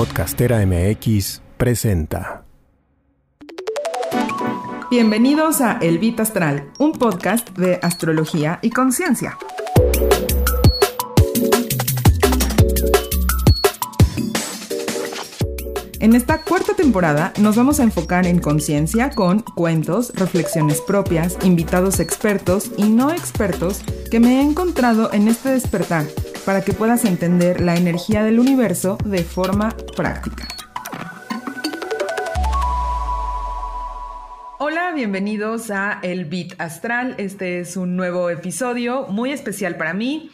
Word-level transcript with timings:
Podcastera 0.00 0.64
MX 0.64 1.42
presenta. 1.58 2.46
Bienvenidos 4.90 5.60
a 5.60 5.76
El 5.76 5.98
Bit 5.98 6.20
Astral, 6.20 6.70
un 6.78 6.92
podcast 6.92 7.50
de 7.50 7.78
astrología 7.82 8.60
y 8.62 8.70
conciencia. 8.70 9.36
En 15.98 16.14
esta 16.14 16.40
cuarta 16.40 16.72
temporada 16.72 17.34
nos 17.38 17.56
vamos 17.56 17.78
a 17.78 17.82
enfocar 17.82 18.26
en 18.26 18.38
conciencia 18.38 19.10
con 19.10 19.40
cuentos, 19.40 20.14
reflexiones 20.14 20.80
propias, 20.80 21.36
invitados 21.42 22.00
expertos 22.00 22.70
y 22.78 22.84
no 22.84 23.10
expertos 23.10 23.82
que 24.10 24.18
me 24.18 24.38
he 24.38 24.40
encontrado 24.40 25.12
en 25.12 25.28
este 25.28 25.50
despertar 25.50 26.06
para 26.50 26.62
que 26.62 26.72
puedas 26.72 27.04
entender 27.04 27.60
la 27.60 27.76
energía 27.76 28.24
del 28.24 28.40
universo 28.40 28.98
de 29.04 29.22
forma 29.22 29.72
práctica. 29.96 30.48
Hola, 34.58 34.90
bienvenidos 34.92 35.70
a 35.70 36.00
El 36.02 36.24
Beat 36.24 36.60
Astral. 36.60 37.14
Este 37.18 37.60
es 37.60 37.76
un 37.76 37.94
nuevo 37.94 38.30
episodio 38.30 39.06
muy 39.06 39.30
especial 39.30 39.76
para 39.76 39.94
mí. 39.94 40.32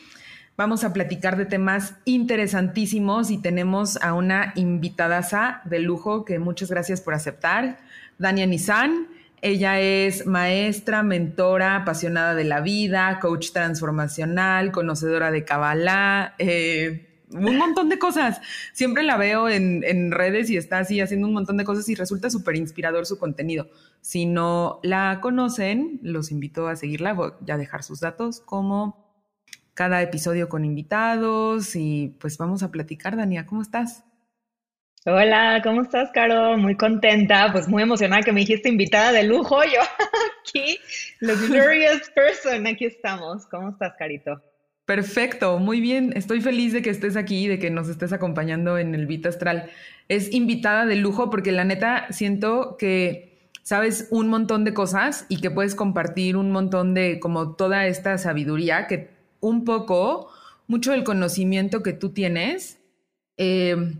Vamos 0.57 0.85
a 0.85 0.95
platicar 0.95 1.37
de 1.37 1.45
temas 1.45 1.97
interesantísimos 2.07 3.31
y 3.31 3.37
tenemos 3.37 3.99
a 4.01 4.15
una 4.15 4.55
invitadaza 4.57 5.61
de 5.67 5.81
lujo 5.81 6.25
que 6.25 6.39
muchas 6.39 6.71
gracias 6.71 7.03
por 7.03 7.13
aceptar, 7.13 7.77
Dania 8.17 8.47
Nizan. 8.47 9.07
Ella 9.43 9.81
es 9.81 10.27
maestra, 10.27 11.03
mentora, 11.03 11.77
apasionada 11.77 12.35
de 12.35 12.45
la 12.45 12.61
vida, 12.61 13.19
coach 13.21 13.53
transformacional, 13.53 14.73
conocedora 14.73 15.31
de 15.31 15.45
Kabbalah, 15.45 16.35
eh, 16.39 17.25
un 17.31 17.57
montón 17.57 17.89
de 17.89 17.99
cosas. 17.99 18.41
Siempre 18.73 19.03
la 19.03 19.17
veo 19.17 19.49
en, 19.49 19.85
en, 19.85 20.11
redes 20.11 20.49
y 20.51 20.57
está 20.57 20.79
así 20.79 21.01
haciendo 21.01 21.27
un 21.27 21.35
montón 21.35 21.57
de 21.57 21.65
cosas 21.65 21.89
y 21.89 21.95
resulta 21.95 22.31
súper 22.31 22.57
inspirador 22.57 23.05
su 23.07 23.19
contenido. 23.19 23.69
Si 24.01 24.27
no 24.27 24.81
la 24.83 25.19
conocen, 25.21 26.01
los 26.03 26.31
invito 26.31 26.69
a 26.69 26.77
seguirla, 26.77 27.13
voy 27.13 27.33
a 27.49 27.57
dejar 27.57 27.83
sus 27.83 28.01
datos 28.01 28.41
como 28.41 29.07
cada 29.75 30.01
episodio 30.01 30.49
con 30.49 30.65
invitados 30.65 31.77
y 31.77 32.17
pues 32.21 32.39
vamos 32.39 32.63
a 32.63 32.71
platicar. 32.71 33.17
Dania, 33.17 33.45
¿cómo 33.45 33.61
estás? 33.61 34.05
Hola, 35.09 35.61
¿cómo 35.63 35.83
estás, 35.83 36.11
Caro? 36.11 36.59
Muy 36.59 36.75
contenta, 36.75 37.53
pues 37.53 37.69
muy 37.69 37.85
emocionada 37.85 38.23
que 38.23 38.33
me 38.33 38.41
dijiste 38.41 38.69
invitada 38.69 39.13
de 39.13 39.23
lujo. 39.23 39.63
Yo 39.63 39.79
aquí, 40.41 40.81
luxurious 41.21 42.11
person, 42.13 42.67
aquí 42.67 42.87
estamos. 42.87 43.47
¿Cómo 43.47 43.69
estás, 43.69 43.95
Carito? 43.97 44.43
Perfecto, 44.85 45.61
muy 45.61 45.81
bien. 45.81 46.13
Estoy 46.17 46.41
feliz 46.41 46.73
de 46.73 46.83
que 46.83 46.91
estés 46.91 47.17
aquí, 47.17 47.47
de 47.47 47.61
que 47.61 47.71
nos 47.71 47.89
estés 47.89 48.13
acompañando 48.13 48.79
en 48.79 48.97
el 48.97 49.07
Vita 49.07 49.29
Astral. 49.29 49.71
Es 50.09 50.35
invitada 50.35 50.87
de 50.87 50.97
lujo 50.97 51.31
porque 51.31 51.53
la 51.53 51.63
neta 51.63 52.09
siento 52.11 52.77
que 52.77 53.53
sabes 53.63 54.09
un 54.11 54.27
montón 54.27 54.65
de 54.65 54.75
cosas 54.75 55.25
y 55.29 55.41
que 55.41 55.53
puedes 55.53 55.77
compartir 55.77 56.37
un 56.37 56.51
montón 56.51 56.95
de 56.95 57.21
como 57.21 57.55
toda 57.55 57.87
esta 57.87 58.19
sabiduría 58.19 58.89
que 58.89 59.11
un 59.39 59.65
poco, 59.65 60.33
mucho 60.67 60.91
del 60.91 61.05
conocimiento 61.05 61.85
que 61.85 61.93
tú 61.93 62.11
tienes, 62.11 62.81
eh, 63.37 63.93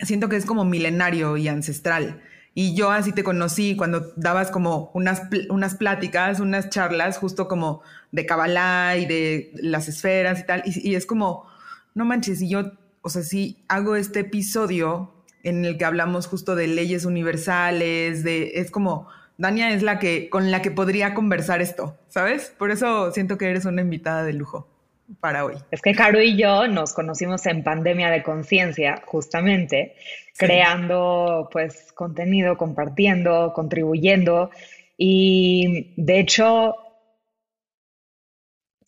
siento 0.00 0.28
que 0.28 0.36
es 0.36 0.46
como 0.46 0.64
milenario 0.64 1.36
y 1.36 1.48
ancestral. 1.48 2.22
Y 2.54 2.74
yo 2.74 2.90
así 2.92 3.12
te 3.12 3.24
conocí 3.24 3.74
cuando 3.74 4.12
dabas 4.16 4.50
como 4.50 4.90
unas, 4.94 5.22
unas 5.50 5.74
pláticas, 5.74 6.38
unas 6.38 6.70
charlas, 6.70 7.18
justo 7.18 7.48
como 7.48 7.82
de 8.12 8.26
Kabbalah 8.26 8.96
y 8.96 9.06
de 9.06 9.52
las 9.56 9.88
esferas 9.88 10.40
y 10.40 10.46
tal. 10.46 10.62
Y, 10.64 10.88
y, 10.88 10.94
es 10.94 11.04
como, 11.04 11.46
no 11.94 12.04
manches, 12.04 12.40
y 12.42 12.48
yo, 12.48 12.72
o 13.02 13.08
sea, 13.08 13.22
sí 13.22 13.64
hago 13.66 13.96
este 13.96 14.20
episodio 14.20 15.12
en 15.42 15.64
el 15.64 15.76
que 15.78 15.84
hablamos 15.84 16.26
justo 16.26 16.54
de 16.54 16.68
leyes 16.68 17.04
universales, 17.04 18.22
de, 18.22 18.52
es 18.54 18.70
como, 18.70 19.08
Dania 19.36 19.70
es 19.74 19.82
la 19.82 19.98
que, 19.98 20.30
con 20.30 20.52
la 20.52 20.62
que 20.62 20.70
podría 20.70 21.12
conversar 21.12 21.60
esto, 21.60 21.98
¿sabes? 22.08 22.54
Por 22.56 22.70
eso 22.70 23.10
siento 23.12 23.36
que 23.36 23.50
eres 23.50 23.64
una 23.64 23.82
invitada 23.82 24.22
de 24.22 24.32
lujo 24.32 24.73
para 25.20 25.44
hoy. 25.44 25.54
Es 25.70 25.82
que 25.82 25.94
Caro 25.94 26.20
y 26.20 26.36
yo 26.36 26.66
nos 26.66 26.94
conocimos 26.94 27.46
en 27.46 27.62
pandemia 27.62 28.10
de 28.10 28.22
conciencia, 28.22 29.02
justamente, 29.04 29.94
creando 30.36 31.48
pues 31.52 31.92
contenido, 31.92 32.56
compartiendo, 32.56 33.52
contribuyendo. 33.54 34.50
Y 34.96 35.94
de 35.96 36.20
hecho, 36.20 36.76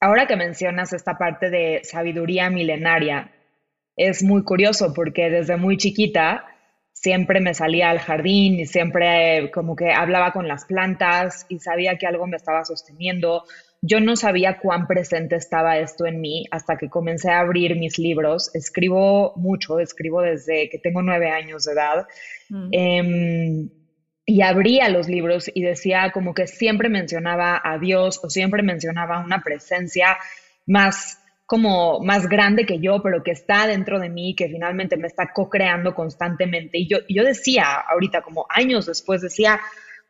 ahora 0.01 0.27
que 0.27 0.37
mencionas 0.37 0.93
esta 0.93 1.19
parte 1.19 1.51
de 1.51 1.81
sabiduría 1.85 2.51
milenaria, 2.51 3.33
es 3.97 4.23
muy 4.23 4.43
curioso 4.43 4.93
porque 4.95 5.31
desde 5.31 5.57
muy 5.57 5.79
chiquita 5.79 6.45
siempre 6.93 7.41
me 7.41 7.55
salía 7.55 7.91
al 7.91 7.99
jardín 7.99 8.61
y 8.61 8.67
siempre 8.67 9.51
como 9.53 9.77
que 9.77 9.93
hablaba 9.93 10.33
con 10.33 10.49
las 10.49 10.65
plantas 10.65 11.47
y 11.49 11.59
sabía 11.59 11.97
que 11.97 12.07
algo 12.07 12.27
me 12.27 12.37
estaba 12.37 12.65
sosteniendo 12.65 13.45
yo 13.87 14.01
no 14.01 14.17
sabía 14.17 14.59
cuán 14.59 14.87
presente 14.87 15.37
estaba 15.37 15.79
esto 15.79 16.07
en 16.07 16.21
mí 16.21 16.45
hasta 16.51 16.77
que 16.77 16.89
comencé 16.89 17.31
a 17.31 17.41
abrir 17.41 17.77
mis 17.77 17.99
libros. 17.99 18.51
Escribo 18.55 19.33
mucho, 19.37 19.79
escribo 19.79 20.23
desde 20.23 20.69
que 20.69 20.79
tengo 20.79 21.03
nueve 21.03 21.31
años 21.31 21.65
de 21.65 21.73
edad. 21.73 22.07
Mm. 22.49 22.69
Em, 22.73 23.71
y 24.27 24.43
abría 24.43 24.89
los 24.89 25.09
libros 25.09 25.51
y 25.55 25.63
decía 25.63 26.11
como 26.13 26.35
que 26.35 26.49
siempre 26.49 26.89
mencionaba 26.89 27.61
a 27.63 27.79
Dios 27.79 28.21
o 28.25 28.29
siempre 28.29 28.63
mencionaba 28.65 29.21
una 29.21 29.43
presencia 29.43 30.19
más 30.67 31.19
como 31.47 32.01
más 32.01 32.29
grande 32.29 32.67
que 32.67 32.81
yo, 32.81 33.01
pero 33.03 33.23
que 33.23 33.31
está 33.31 33.69
dentro 33.69 34.01
de 34.01 34.09
mí, 34.09 34.35
que 34.35 34.49
finalmente 34.49 34.97
me 34.97 35.07
está 35.07 35.33
co-creando 35.33 35.95
constantemente. 35.95 36.79
Y 36.79 36.89
yo, 36.89 36.99
yo 37.09 37.23
decía, 37.23 37.67
ahorita 37.89 38.23
como 38.23 38.47
años 38.51 38.87
después, 38.87 39.23
decía, 39.23 39.61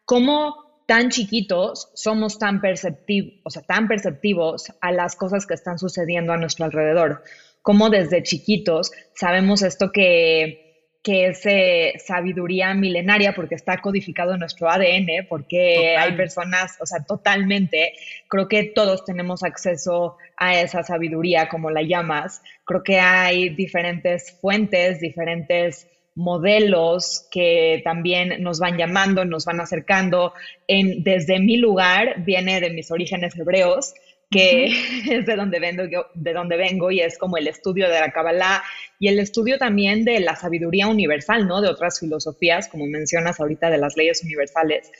¿cómo 0.07 0.66
tan 0.87 1.11
chiquitos 1.11 1.91
somos 1.95 2.39
tan 2.39 2.61
perceptivos, 2.61 3.41
o 3.45 3.51
sea, 3.51 3.63
tan 3.63 3.89
perceptivos 3.89 4.73
a 4.81 4.93
las 4.93 5.17
cosas 5.17 5.47
que 5.47 5.55
están 5.55 5.79
sucediendo 5.79 6.33
a 6.33 6.37
nuestro 6.37 6.65
alrededor. 6.65 7.23
Como 7.61 7.91
desde 7.91 8.23
chiquitos 8.23 8.93
sabemos 9.13 9.63
esto 9.63 9.91
que, 9.91 10.67
que 11.03 11.27
es 11.27 11.45
eh, 11.45 11.95
sabiduría 12.05 12.73
milenaria 12.75 13.35
porque 13.35 13.57
está 13.57 13.81
codificado 13.81 14.35
en 14.35 14.41
nuestro 14.41 14.71
ADN, 14.71 15.27
porque 15.29 15.97
hay 15.97 16.13
personas, 16.13 16.77
o 16.81 16.87
sea, 16.87 17.05
totalmente, 17.05 17.93
creo 18.29 18.47
que 18.47 18.65
todos 18.65 19.05
tenemos 19.05 19.43
acceso 19.43 20.17
a 20.37 20.61
esa 20.61 20.85
sabiduría, 20.85 21.49
como 21.49 21.71
la 21.71 21.83
llamas. 21.83 22.43
Creo 22.65 22.85
que 22.85 23.01
hay 23.01 23.49
diferentes 23.49 24.39
fuentes, 24.41 25.01
diferentes 25.01 25.89
modelos 26.17 27.29
que 27.31 27.83
también 27.85 28.43
nos 28.43 28.59
van 28.59 28.77
llamando, 28.77 29.25
nos 29.25 29.45
van 29.45 29.61
acercando. 29.61 30.33
En, 30.67 31.05
desde 31.05 31.39
mi 31.39 31.59
lugar 31.59 32.25
viene 32.25 32.61
de 32.61 32.71
mis 32.71 32.91
orígenes 32.91 33.39
hebreos, 33.39 33.95
que 34.31 34.65
es 35.11 35.27
de 35.27 35.37
donde, 35.37 35.61
vengo, 35.61 35.85
de 36.15 36.33
donde 36.33 36.57
vengo 36.57 36.91
y 36.91 37.01
es 37.01 37.19
como 37.19 37.37
el 37.37 37.47
estudio 37.47 37.89
de 37.89 38.01
la 38.01 38.11
Kabbalah 38.11 38.63
y 38.99 39.09
el 39.09 39.19
estudio 39.19 39.59
también 39.59 40.05
de 40.05 40.19
la 40.21 40.35
sabiduría 40.37 40.89
universal, 40.89 41.47
¿no? 41.47 41.61
De 41.61 41.69
otras 41.69 42.01
filosofías, 42.01 42.69
como 42.69 42.87
mencionas 42.87 43.39
ahorita, 43.39 43.71
de 43.71 43.79
las 43.79 43.97
leyes 43.97 44.25
universales. 44.25 44.91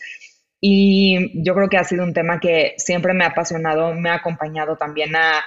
Y 0.61 1.43
yo 1.43 1.55
creo 1.55 1.69
que 1.69 1.79
ha 1.79 1.85
sido 1.85 2.05
un 2.05 2.13
tema 2.13 2.41
que 2.41 2.75
siempre 2.77 3.15
me 3.15 3.25
ha 3.25 3.29
apasionado, 3.29 3.95
me 3.95 4.11
ha 4.11 4.15
acompañado 4.15 4.77
también 4.77 5.17
a 5.17 5.43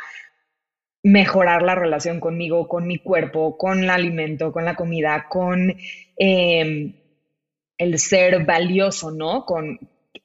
mejorar 1.03 1.61
la 1.61 1.75
relación 1.75 2.19
conmigo, 2.19 2.67
con 2.67 2.85
mi 2.87 2.97
cuerpo, 2.97 3.57
con 3.57 3.83
el 3.83 3.89
alimento, 3.89 4.51
con 4.51 4.65
la 4.65 4.75
comida, 4.75 5.27
con 5.29 5.75
em, 6.17 6.93
el 7.77 7.99
ser 7.99 8.45
valioso, 8.45 9.11
¿no? 9.11 9.45
Con 9.45 9.79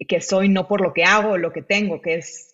que 0.09 0.21
soy 0.21 0.49
no 0.49 0.67
por 0.67 0.81
lo 0.81 0.93
que 0.93 1.05
hago, 1.05 1.39
lo 1.39 1.53
que 1.53 1.63
tengo, 1.63 2.01
que 2.01 2.17
es 2.17 2.53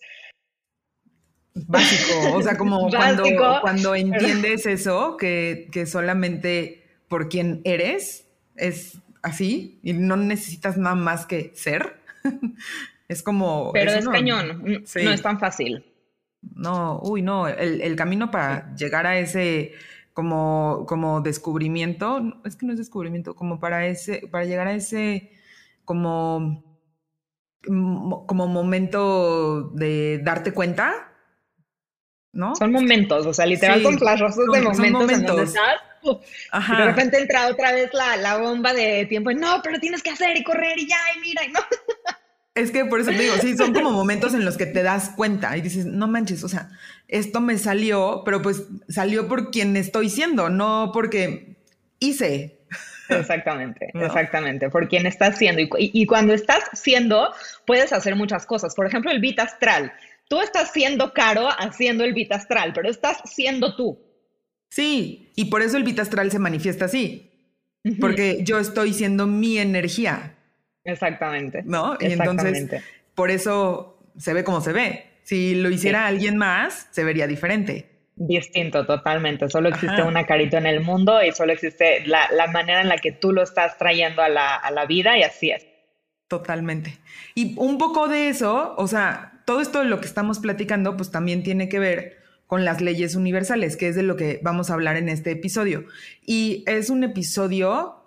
básico. 1.53 2.35
O 2.35 2.43
sea, 2.43 2.57
como 2.57 2.89
cuando, 2.89 3.23
cuando 3.61 3.95
entiendes 3.95 4.65
eso, 4.65 5.17
que, 5.17 5.67
que 5.71 5.85
solamente 5.85 6.83
por 7.07 7.27
quien 7.27 7.61
eres 7.63 8.27
es 8.55 8.99
así 9.23 9.79
y 9.83 9.93
no 9.93 10.15
necesitas 10.15 10.77
nada 10.77 10.95
más 10.95 11.25
que 11.25 11.51
ser. 11.55 11.97
es 13.07 13.23
como... 13.23 13.71
Pero 13.73 13.91
es, 13.91 14.07
cañón, 14.07 14.63
no 14.63 15.11
es 15.11 15.21
tan 15.21 15.39
fácil. 15.39 15.90
No, 16.41 16.99
uy, 17.03 17.21
no, 17.21 17.47
el, 17.47 17.95
camino 17.95 18.31
para 18.31 18.73
llegar 18.75 19.05
a 19.05 19.17
ese 19.19 19.73
como, 20.13 20.85
como 20.87 21.21
descubrimiento, 21.21 22.41
es 22.45 22.55
que 22.55 22.65
no 22.65 22.73
es 22.73 22.79
descubrimiento, 22.79 23.35
como 23.35 23.59
para 23.59 23.85
ese, 23.85 24.27
para 24.27 24.45
llegar 24.45 24.67
a 24.67 24.73
ese 24.73 25.31
como, 25.85 26.63
como 27.63 28.47
momento 28.47 29.69
de 29.75 30.19
darte 30.23 30.51
cuenta, 30.51 31.13
¿no? 32.33 32.55
Son 32.55 32.71
momentos, 32.71 33.25
o 33.25 33.33
sea, 33.33 33.45
literal 33.45 33.83
son 33.83 33.99
flashazos 33.99 34.45
de 34.51 34.61
momentos, 34.61 34.77
son 34.77 34.91
momentos. 34.91 35.55
En 36.03 36.77
de 36.77 36.85
repente 36.85 37.19
entra 37.19 37.47
otra 37.47 37.71
vez 37.71 37.93
la, 37.93 38.17
la 38.17 38.37
bomba 38.37 38.73
de 38.73 39.05
tiempo, 39.05 39.31
no, 39.31 39.61
pero 39.63 39.79
tienes 39.79 40.01
que 40.01 40.09
hacer 40.09 40.35
y 40.35 40.43
correr 40.43 40.79
y 40.79 40.87
ya, 40.87 40.97
y 41.15 41.19
mira, 41.19 41.45
y 41.45 41.51
no. 41.51 41.59
Es 42.53 42.71
que 42.71 42.85
por 42.85 42.99
eso 42.99 43.11
te 43.11 43.19
digo, 43.19 43.35
sí, 43.41 43.55
son 43.55 43.73
como 43.73 43.91
momentos 43.91 44.33
en 44.33 44.43
los 44.43 44.57
que 44.57 44.65
te 44.65 44.83
das 44.83 45.09
cuenta 45.15 45.55
y 45.55 45.61
dices, 45.61 45.85
no 45.85 46.07
manches, 46.07 46.43
o 46.43 46.49
sea, 46.49 46.69
esto 47.07 47.39
me 47.39 47.57
salió, 47.57 48.23
pero 48.25 48.41
pues 48.41 48.63
salió 48.89 49.29
por 49.29 49.51
quien 49.51 49.77
estoy 49.77 50.09
siendo, 50.09 50.49
no 50.49 50.91
porque 50.93 51.55
hice, 51.99 52.61
Exactamente, 53.19 53.91
exactamente. 53.93 54.69
Por 54.69 54.87
quien 54.87 55.05
estás 55.05 55.37
siendo. 55.37 55.61
Y, 55.77 56.05
cuando 56.05 56.33
estás 56.33 56.63
siendo, 56.73 57.33
puedes 57.65 57.93
hacer 57.93 58.15
muchas 58.15 58.45
cosas. 58.45 58.75
Por 58.75 58.85
ejemplo, 58.85 59.11
el 59.11 59.19
beat 59.19 59.39
astral. 59.39 59.91
Tú 60.27 60.39
estás 60.39 60.71
siendo 60.71 61.13
caro 61.13 61.49
haciendo 61.49 62.03
el 62.03 62.13
beat 62.13 62.31
astral, 62.31 62.71
pero 62.73 62.89
estás 62.89 63.17
siendo 63.25 63.75
tú. 63.75 63.99
Sí, 64.69 65.31
y 65.35 65.45
por 65.45 65.61
eso 65.61 65.75
el 65.75 65.83
beat 65.83 65.99
astral 65.99 66.31
se 66.31 66.39
manifiesta 66.39 66.85
así. 66.85 67.27
Porque 67.99 68.43
yo 68.43 68.59
estoy 68.59 68.93
siendo 68.93 69.27
mi 69.27 69.57
energía. 69.57 70.35
Exactamente. 70.83 71.61
¿No? 71.65 71.97
Y 71.99 72.13
entonces, 72.13 72.81
por 73.15 73.31
eso 73.31 73.99
se 74.17 74.33
ve 74.33 74.43
como 74.43 74.61
se 74.61 74.73
ve. 74.73 75.05
Si 75.23 75.55
lo 75.55 75.69
hiciera 75.69 76.07
alguien 76.07 76.37
más, 76.37 76.87
se 76.91 77.03
vería 77.03 77.27
diferente. 77.27 77.89
Distinto, 78.15 78.85
totalmente. 78.85 79.49
Solo 79.49 79.69
existe 79.69 80.01
una 80.03 80.25
carita 80.25 80.57
en 80.57 80.65
el 80.65 80.81
mundo 80.81 81.23
y 81.23 81.31
solo 81.31 81.53
existe 81.53 82.05
la, 82.05 82.27
manera 82.51 82.81
en 82.81 82.89
la 82.89 82.97
que 82.97 83.11
tú 83.11 83.31
lo 83.31 83.41
estás 83.41 83.77
trayendo 83.77 84.21
a 84.21 84.29
la, 84.29 84.55
a 84.55 84.71
la 84.71 84.85
vida 84.85 85.17
y 85.17 85.23
así 85.23 85.51
es. 85.51 85.65
Totalmente. 86.27 86.97
Y 87.35 87.55
un 87.57 87.77
poco 87.77 88.07
de 88.07 88.29
eso, 88.29 88.75
o 88.77 88.87
sea, 88.87 89.41
todo 89.45 89.61
esto 89.61 89.79
de 89.79 89.85
lo 89.85 89.99
que 89.99 90.07
estamos 90.07 90.39
platicando, 90.39 90.95
pues 90.97 91.11
también 91.11 91.43
tiene 91.43 91.69
que 91.69 91.79
ver 91.79 92.17
con 92.47 92.65
las 92.65 92.81
leyes 92.81 93.15
universales, 93.15 93.77
que 93.77 93.87
es 93.87 93.95
de 93.95 94.03
lo 94.03 94.17
que 94.17 94.39
vamos 94.43 94.69
a 94.69 94.73
hablar 94.73 94.97
en 94.97 95.07
este 95.07 95.31
episodio. 95.31 95.85
Y 96.25 96.63
es 96.67 96.89
un 96.89 97.03
episodio 97.03 98.00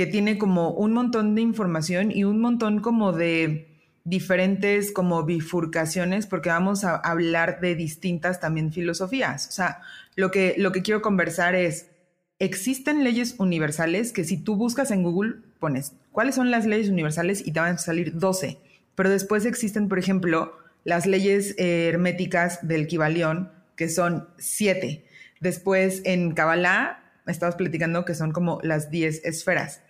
que 0.00 0.06
tiene 0.06 0.38
como 0.38 0.70
un 0.70 0.94
montón 0.94 1.34
de 1.34 1.42
información 1.42 2.10
y 2.10 2.24
un 2.24 2.40
montón 2.40 2.80
como 2.80 3.12
de 3.12 3.68
diferentes 4.04 4.92
como 4.92 5.24
bifurcaciones 5.24 6.26
porque 6.26 6.48
vamos 6.48 6.84
a 6.84 6.96
hablar 6.96 7.60
de 7.60 7.74
distintas 7.74 8.40
también 8.40 8.72
filosofías. 8.72 9.48
O 9.48 9.50
sea, 9.50 9.82
lo 10.16 10.30
que, 10.30 10.54
lo 10.56 10.72
que 10.72 10.80
quiero 10.80 11.02
conversar 11.02 11.54
es, 11.54 11.90
existen 12.38 13.04
leyes 13.04 13.34
universales 13.36 14.12
que 14.12 14.24
si 14.24 14.38
tú 14.38 14.56
buscas 14.56 14.90
en 14.90 15.02
Google, 15.02 15.34
pones 15.58 15.92
cuáles 16.12 16.34
son 16.34 16.50
las 16.50 16.64
leyes 16.64 16.88
universales 16.88 17.46
y 17.46 17.52
te 17.52 17.60
van 17.60 17.74
a 17.74 17.76
salir 17.76 18.18
12, 18.18 18.56
pero 18.94 19.10
después 19.10 19.44
existen, 19.44 19.90
por 19.90 19.98
ejemplo, 19.98 20.56
las 20.82 21.04
leyes 21.04 21.54
herméticas 21.58 22.66
del 22.66 22.86
Kibalión, 22.86 23.52
que 23.76 23.90
son 23.90 24.30
7. 24.38 25.04
Después 25.40 26.00
en 26.06 26.32
Kabbalah, 26.32 27.02
estabas 27.26 27.56
platicando 27.56 28.06
que 28.06 28.14
son 28.14 28.32
como 28.32 28.60
las 28.62 28.90
10 28.90 29.26
esferas. 29.26 29.82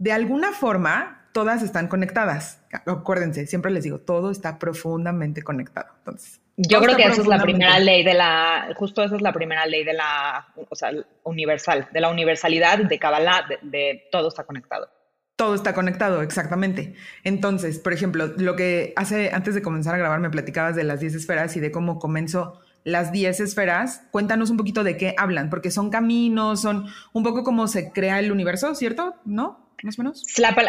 De 0.00 0.12
alguna 0.12 0.52
forma, 0.52 1.28
todas 1.32 1.62
están 1.62 1.86
conectadas. 1.86 2.62
Acuérdense, 2.86 3.46
siempre 3.46 3.70
les 3.70 3.84
digo, 3.84 3.98
todo 3.98 4.30
está 4.30 4.58
profundamente 4.58 5.42
conectado. 5.42 5.88
Entonces, 5.98 6.40
yo 6.56 6.80
creo 6.80 6.96
que 6.96 7.02
esa 7.02 7.20
es 7.20 7.26
la 7.26 7.42
primera 7.42 7.78
ley 7.78 8.02
de 8.02 8.14
la, 8.14 8.72
justo 8.76 9.04
esa 9.04 9.16
es 9.16 9.20
la 9.20 9.34
primera 9.34 9.66
ley 9.66 9.84
de 9.84 9.92
la, 9.92 10.48
o 10.70 10.74
sea, 10.74 10.90
universal, 11.24 11.86
de 11.92 12.00
la 12.00 12.08
universalidad 12.08 12.78
de 12.78 12.98
Kabbalah, 12.98 13.44
de, 13.60 14.08
todo 14.10 14.28
está 14.28 14.44
conectado. 14.44 14.88
Todo 15.36 15.54
está 15.54 15.74
conectado, 15.74 16.22
exactamente. 16.22 16.94
Entonces, 17.22 17.78
por 17.78 17.92
ejemplo, 17.92 18.28
lo 18.38 18.56
que 18.56 18.94
hace, 18.96 19.32
antes 19.34 19.54
de 19.54 19.60
comenzar 19.60 19.94
a 19.94 19.98
grabar, 19.98 20.20
me 20.20 20.30
platicabas 20.30 20.76
de 20.76 20.84
las 20.84 21.00
10 21.00 21.14
esferas 21.14 21.54
y 21.58 21.60
de 21.60 21.70
cómo 21.70 21.98
comenzó 21.98 22.58
las 22.84 23.12
10 23.12 23.40
esferas. 23.40 24.06
Cuéntanos 24.12 24.48
un 24.48 24.56
poquito 24.56 24.82
de 24.82 24.96
qué 24.96 25.14
hablan, 25.18 25.50
porque 25.50 25.70
son 25.70 25.90
caminos, 25.90 26.62
son 26.62 26.86
un 27.12 27.22
poco 27.22 27.44
como 27.44 27.68
se 27.68 27.92
crea 27.92 28.18
el 28.18 28.32
universo, 28.32 28.74
¿cierto? 28.74 29.16
¿No? 29.26 29.69
Más 29.82 29.98
o 29.98 30.02
menos? 30.02 30.24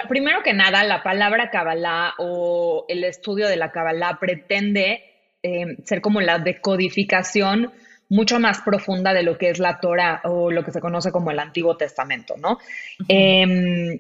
primero 0.08 0.44
que 0.44 0.54
nada, 0.54 0.84
la 0.84 1.04
palabra 1.04 1.50
Kabbalah 1.50 2.16
o 2.18 2.86
el 2.88 3.04
estudio 3.04 3.48
de 3.48 3.58
la 3.58 3.72
Kabbalah 3.72 4.18
pretende 4.20 5.04
eh, 5.44 5.78
ser 5.84 6.02
como 6.02 6.22
la 6.22 6.40
decodificación 6.40 7.72
mucho 8.10 8.40
más 8.40 8.62
profunda 8.62 9.14
de 9.14 9.24
lo 9.24 9.38
que 9.38 9.50
es 9.50 9.60
la 9.60 9.80
Torah 9.80 10.22
o 10.26 10.52
lo 10.52 10.64
que 10.64 10.72
se 10.72 10.82
conoce 10.82 11.12
como 11.12 11.32
el 11.32 11.40
Antiguo 11.40 11.78
Testamento, 11.78 12.36
¿no? 12.38 12.58
Em, 13.08 14.00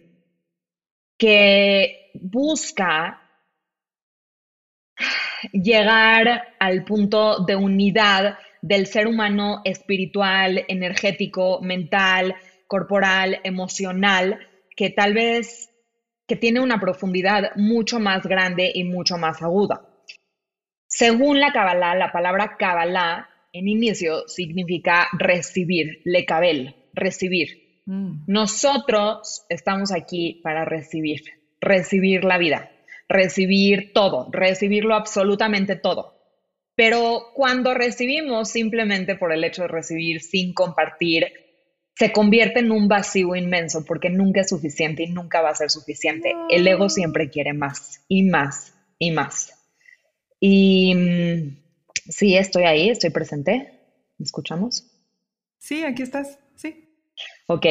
que 1.18 2.12
busca 2.16 3.22
llegar 5.54 6.56
al 6.60 6.84
punto 6.84 7.40
de 7.46 7.56
unidad 7.56 8.38
del 8.62 8.86
ser 8.86 9.07
humano 9.07 9.62
espiritual, 9.64 10.66
energético, 10.68 11.62
mental, 11.62 12.36
corporal, 12.68 13.40
emocional, 13.44 14.40
que 14.81 14.89
tal 14.89 15.13
vez 15.13 15.69
que 16.28 16.36
tiene 16.36 16.60
una 16.60 16.80
profundidad 16.80 17.51
mucho 17.56 18.00
más 18.00 18.25
grande 18.25 18.72
y 18.74 18.83
mucho 18.83 19.19
más 19.19 19.44
aguda. 19.44 19.88
Según 20.88 21.39
la 21.39 21.54
Kabbalah, 21.54 21.94
la 21.94 22.12
palabra 22.12 22.56
Kabbalah 22.57 23.30
en 23.54 23.68
inicio 23.68 24.28
significa 24.28 25.07
recibir, 25.13 26.01
lekabel, 26.04 26.88
recibir. 26.95 27.83
Mm. 27.86 28.24
Nosotros 28.25 29.45
estamos 29.50 29.92
aquí 29.92 30.42
para 30.44 30.66
recibir, 30.66 31.22
recibir 31.60 32.24
la 32.24 32.39
vida, 32.39 32.72
recibir 33.07 33.94
todo, 33.94 34.30
recibirlo 34.31 34.95
absolutamente 34.95 35.75
todo. 35.75 36.16
Pero 36.74 37.28
cuando 37.36 37.75
recibimos 37.75 38.50
simplemente 38.50 39.13
por 39.13 39.31
el 39.31 39.44
hecho 39.44 39.62
de 39.62 39.68
recibir 39.68 40.22
sin 40.22 40.56
compartir, 40.56 41.28
se 41.96 42.12
convierte 42.12 42.60
en 42.60 42.72
un 42.72 42.88
vacío 42.88 43.36
inmenso 43.36 43.86
porque 43.86 44.10
nunca 44.10 44.42
es 44.42 44.50
suficiente 44.50 45.04
y 45.04 45.08
nunca 45.08 45.42
va 45.42 45.50
a 45.50 45.56
ser 45.56 45.70
suficiente. 45.70 46.34
El 46.50 46.68
ego 46.68 46.90
siempre 46.90 47.30
quiere 47.30 47.54
más 47.54 48.04
y 48.08 48.24
más 48.24 48.74
y 48.98 49.12
más. 49.12 49.54
Y 50.40 50.96
mm, 50.96 51.58
sí, 52.10 52.36
estoy 52.38 52.64
ahí, 52.64 52.90
estoy 52.90 53.12
presente. 53.12 53.80
¿Me 54.18 54.24
escuchamos? 54.24 54.88
Sí, 55.60 55.84
aquí 55.84 56.02
estás, 56.02 56.40
sí. 56.56 56.88
Ok, 57.46 57.66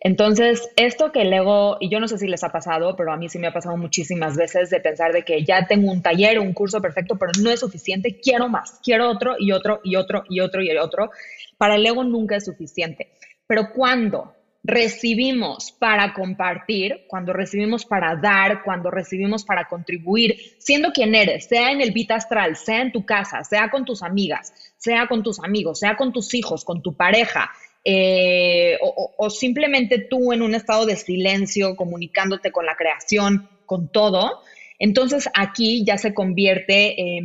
entonces 0.00 0.68
esto 0.76 1.12
que 1.12 1.22
el 1.22 1.32
ego, 1.32 1.76
y 1.78 1.90
yo 1.90 2.00
no 2.00 2.08
sé 2.08 2.18
si 2.18 2.26
les 2.26 2.42
ha 2.42 2.50
pasado, 2.50 2.96
pero 2.96 3.12
a 3.12 3.16
mí 3.16 3.28
sí 3.28 3.38
me 3.38 3.46
ha 3.46 3.52
pasado 3.52 3.76
muchísimas 3.76 4.36
veces 4.36 4.70
de 4.70 4.80
pensar 4.80 5.12
de 5.12 5.22
que 5.22 5.44
ya 5.44 5.66
tengo 5.66 5.92
un 5.92 6.02
taller, 6.02 6.40
un 6.40 6.54
curso 6.54 6.80
perfecto, 6.80 7.16
pero 7.18 7.32
no 7.42 7.50
es 7.50 7.60
suficiente, 7.60 8.18
quiero 8.20 8.48
más, 8.48 8.80
quiero 8.82 9.10
otro 9.10 9.36
y 9.38 9.52
otro 9.52 9.80
y 9.84 9.96
otro 9.96 10.24
y 10.28 10.40
otro 10.40 10.62
y 10.62 10.76
otro. 10.76 11.10
Para 11.58 11.76
el 11.76 11.86
ego 11.86 12.02
nunca 12.02 12.36
es 12.36 12.46
suficiente. 12.46 13.12
Pero 13.46 13.72
cuando 13.72 14.36
recibimos 14.66 15.70
para 15.70 16.12
compartir, 16.12 17.04
cuando 17.06 17.32
recibimos 17.32 17.84
para 17.84 18.16
dar, 18.16 18.64
cuando 18.64 18.90
recibimos 18.90 19.44
para 19.44 19.68
contribuir, 19.68 20.36
siendo 20.58 20.90
quien 20.90 21.14
eres, 21.14 21.46
sea 21.46 21.70
en 21.70 21.80
el 21.80 21.92
Vita 21.92 22.16
astral, 22.16 22.56
sea 22.56 22.82
en 22.82 22.90
tu 22.90 23.06
casa, 23.06 23.44
sea 23.44 23.70
con 23.70 23.84
tus 23.84 24.02
amigas, 24.02 24.52
sea 24.76 25.06
con 25.06 25.22
tus 25.22 25.38
amigos, 25.38 25.78
sea 25.78 25.96
con 25.96 26.12
tus 26.12 26.34
hijos, 26.34 26.64
con 26.64 26.82
tu 26.82 26.96
pareja, 26.96 27.52
eh, 27.84 28.76
o, 28.80 29.30
simplemente 29.30 30.00
tú 30.00 30.32
en 30.32 30.42
un 30.42 30.56
estado 30.56 30.86
de 30.86 30.96
silencio, 30.96 31.76
comunicándote 31.76 32.50
con 32.50 32.66
la 32.66 32.74
creación, 32.74 33.48
con 33.66 33.92
todo, 33.92 34.40
entonces 34.80 35.28
aquí 35.34 35.84
ya 35.84 35.96
se 35.96 36.12
convierte 36.12 37.18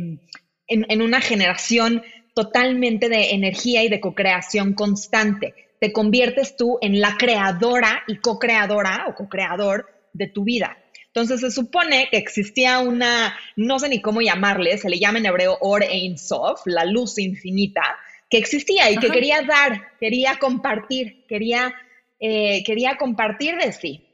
en 0.68 1.02
una 1.02 1.20
generación 1.20 2.04
totalmente 2.34 3.08
de 3.08 3.32
energía 3.32 3.82
y 3.82 3.88
de 3.88 4.00
co-creación 4.00 4.74
constante 4.74 5.54
te 5.82 5.92
conviertes 5.92 6.56
tú 6.56 6.78
en 6.80 7.00
la 7.00 7.16
creadora 7.18 8.04
y 8.06 8.18
co-creadora 8.18 9.06
o 9.08 9.16
co-creador 9.16 9.90
de 10.12 10.28
tu 10.28 10.44
vida. 10.44 10.78
Entonces 11.08 11.40
se 11.40 11.50
supone 11.50 12.06
que 12.08 12.18
existía 12.18 12.78
una, 12.78 13.36
no 13.56 13.80
sé 13.80 13.88
ni 13.88 14.00
cómo 14.00 14.20
llamarle, 14.20 14.78
se 14.78 14.88
le 14.88 15.00
llama 15.00 15.18
en 15.18 15.26
hebreo 15.26 15.58
Or 15.60 15.82
Ein 15.82 16.18
Sof, 16.18 16.60
la 16.66 16.84
luz 16.84 17.18
infinita, 17.18 17.82
que 18.30 18.38
existía 18.38 18.92
y 18.92 18.98
que 18.98 19.10
quería 19.10 19.42
dar, 19.42 19.98
quería 19.98 20.38
compartir, 20.38 21.26
quería, 21.26 21.74
eh, 22.20 22.62
quería 22.64 22.96
compartir 22.96 23.56
de 23.56 23.72
sí. 23.72 24.06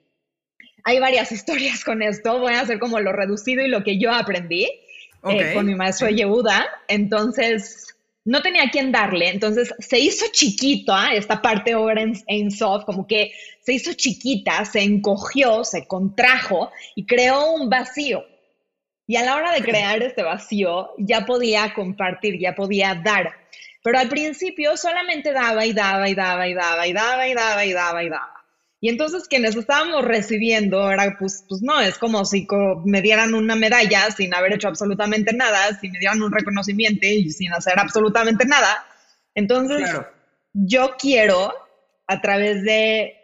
Hay 0.85 1.01
varias 1.01 1.33
historias 1.33 1.85
con 1.85 2.01
esto, 2.01 2.39
voy 2.39 2.55
a 2.55 2.63
hacer 2.63 2.79
como 2.79 2.99
lo 2.99 3.13
reducido 3.13 3.63
y 3.63 3.69
lo 3.69 3.85
que 3.85 3.99
yo 3.99 4.11
aprendí 4.11 4.71
eh, 5.29 5.53
con 5.53 5.67
mi 5.67 5.75
maestro 5.75 6.09
Yehuda. 6.09 6.67
Entonces, 6.89 7.95
no 8.29 8.43
tenía 8.43 8.65
a 8.65 8.71
quién 8.71 8.93
darle, 8.93 9.31
entonces 9.31 9.73
se 9.79 9.99
hizo 9.99 10.27
chiquita 10.31 11.15
esta 11.15 11.41
parte 11.41 11.75
Oren 11.75 12.13
en 12.27 12.51
soft, 12.51 12.85
como 12.85 13.07
que 13.07 13.33
se 13.63 13.73
hizo 13.73 13.95
chiquita, 13.95 14.67
se 14.67 14.83
encogió, 14.83 15.65
se 15.65 15.87
contrajo 15.87 16.71
y 16.95 17.07
creó 17.07 17.55
un 17.55 17.71
vacío. 17.71 18.23
Y 19.07 19.17
a 19.17 19.25
la 19.25 19.35
hora 19.35 19.53
de 19.53 19.63
crear 19.63 20.03
este 20.03 20.23
vacío, 20.23 20.91
ya 20.99 21.25
podía 21.25 21.73
compartir, 21.73 22.39
ya 22.39 22.55
podía 22.55 22.95
dar. 23.03 23.33
Pero 23.83 23.99
al 23.99 24.11
principio 24.11 24.77
solamente 24.77 25.33
daba 25.33 25.65
y 25.65 25.73
daba 25.73 26.07
y 26.07 26.15
daba 26.15 26.47
y 26.47 26.53
daba 26.53 26.87
y 26.87 26.93
daba 26.93 27.29
y 27.29 27.33
daba 27.33 27.65
y 27.65 27.73
daba 27.73 28.05
y 28.05 28.09
daba. 28.11 28.38
Y 28.81 28.89
entonces 28.89 29.27
quienes 29.29 29.57
estábamos 29.57 30.05
recibiendo 30.05 30.91
era, 30.91 31.17
pues, 31.19 31.45
pues 31.49 31.63
no, 31.63 31.81
es 31.81 31.99
como 31.99 32.25
si 32.25 32.47
me 32.85 33.03
dieran 33.03 33.35
una 33.35 33.57
medalla 33.57 34.11
sin 34.13 34.33
haber 34.35 34.53
hecho 34.53 34.69
absolutamente 34.69 35.33
nada, 35.33 35.77
si 35.81 35.91
me 35.91 35.99
dieran 35.99 36.23
un 36.23 36.31
reconocimiento 36.31 37.07
y 37.07 37.31
sin 37.31 37.53
hacer 37.53 37.79
absolutamente 37.79 38.45
nada. 38.45 38.87
Entonces, 39.35 39.91
yo 40.53 40.95
quiero, 40.99 41.53
a 42.07 42.21
través 42.21 42.63
de 42.63 43.15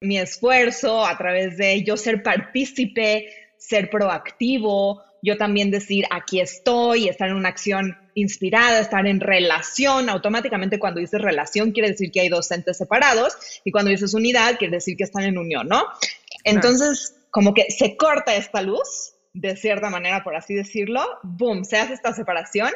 mi 0.00 0.18
esfuerzo, 0.18 1.06
a 1.06 1.16
través 1.16 1.56
de 1.56 1.82
yo 1.84 1.96
ser 1.96 2.22
partícipe, 2.22 3.28
ser 3.56 3.88
proactivo, 3.88 5.02
yo 5.22 5.38
también 5.38 5.70
decir 5.70 6.04
aquí 6.10 6.40
estoy, 6.40 7.08
estar 7.08 7.28
en 7.28 7.36
una 7.36 7.48
acción 7.48 7.96
inspirada, 8.14 8.80
estar 8.80 9.06
en 9.06 9.20
relación. 9.20 10.08
Automáticamente 10.08 10.78
cuando 10.78 11.00
dices 11.00 11.20
relación 11.20 11.72
quiere 11.72 11.90
decir 11.90 12.10
que 12.10 12.20
hay 12.20 12.28
dos 12.28 12.50
entes 12.50 12.78
separados 12.78 13.36
y 13.64 13.70
cuando 13.70 13.90
dices 13.90 14.14
unidad 14.14 14.56
quiere 14.58 14.76
decir 14.76 14.96
que 14.96 15.04
están 15.04 15.24
en 15.24 15.38
unión, 15.38 15.68
¿no? 15.68 15.84
Entonces, 16.44 17.16
como 17.30 17.54
que 17.54 17.70
se 17.70 17.96
corta 17.96 18.34
esta 18.34 18.62
luz, 18.62 19.14
de 19.32 19.56
cierta 19.56 19.88
manera, 19.88 20.22
por 20.22 20.36
así 20.36 20.54
decirlo, 20.54 21.02
boom, 21.22 21.64
se 21.64 21.78
hace 21.78 21.94
esta 21.94 22.12
separación 22.12 22.70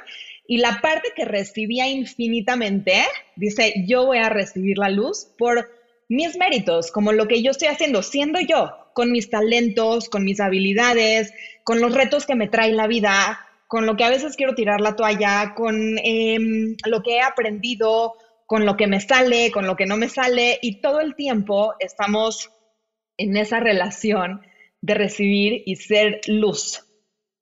y 0.47 0.59
la 0.59 0.81
parte 0.81 1.13
que 1.15 1.25
recibía 1.25 1.89
infinitamente 1.89 3.05
dice, 3.35 3.85
yo 3.87 4.07
voy 4.07 4.19
a 4.19 4.29
recibir 4.29 4.79
la 4.79 4.89
luz 4.89 5.27
por 5.37 5.71
mis 6.09 6.37
méritos, 6.37 6.93
como 6.93 7.13
lo 7.13 7.27
que 7.27 7.43
yo 7.43 7.51
estoy 7.51 7.69
haciendo, 7.69 8.03
siendo 8.03 8.41
yo, 8.41 8.73
con 8.95 9.11
mis 9.11 9.29
talentos, 9.29 10.09
con 10.09 10.25
mis 10.25 10.41
habilidades, 10.41 11.33
con 11.65 11.81
los 11.81 11.93
retos 11.93 12.27
que 12.27 12.37
me 12.37 12.49
trae 12.49 12.73
la 12.73 12.87
vida, 12.87 13.46
con 13.67 13.87
lo 13.87 13.97
que 13.97 14.05
a 14.05 14.11
veces 14.11 14.37
quiero 14.37 14.55
tirar 14.55 14.81
la 14.81 14.97
toalla, 14.97 15.55
con 15.55 15.99
em, 16.03 16.77
lo 16.87 17.03
que 17.03 17.17
he 17.17 17.21
aprendido, 17.21 18.15
con 18.47 18.65
lo 18.65 18.77
que 18.77 18.87
me 18.87 19.01
sale, 19.01 19.51
con 19.51 19.67
lo 19.67 19.77
que 19.77 19.87
no 19.87 19.97
me 19.97 20.09
sale, 20.09 20.59
y 20.63 20.81
todo 20.81 21.01
el 21.01 21.15
tiempo 21.15 21.75
estamos 21.81 22.51
en 23.17 23.37
esa 23.37 23.61
relación 23.61 24.43
de 24.81 24.95
recibir 24.95 25.63
y 25.67 25.77
ser 25.77 26.21
luz, 26.29 26.85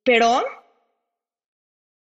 pero 0.03 0.43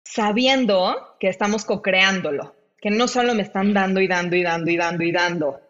sabiendo 0.03 1.15
que 1.19 1.29
estamos 1.29 1.65
co-creándolo, 1.65 2.55
que 2.79 2.91
no 2.91 3.07
solo 3.07 3.33
me 3.33 3.41
están 3.41 3.73
dando 3.73 4.01
y 4.01 4.07
dando 4.07 4.35
y 4.35 4.43
dando 4.43 4.69
y 4.69 4.77
dando 4.77 5.03
y 5.03 5.11
dando, 5.11 5.61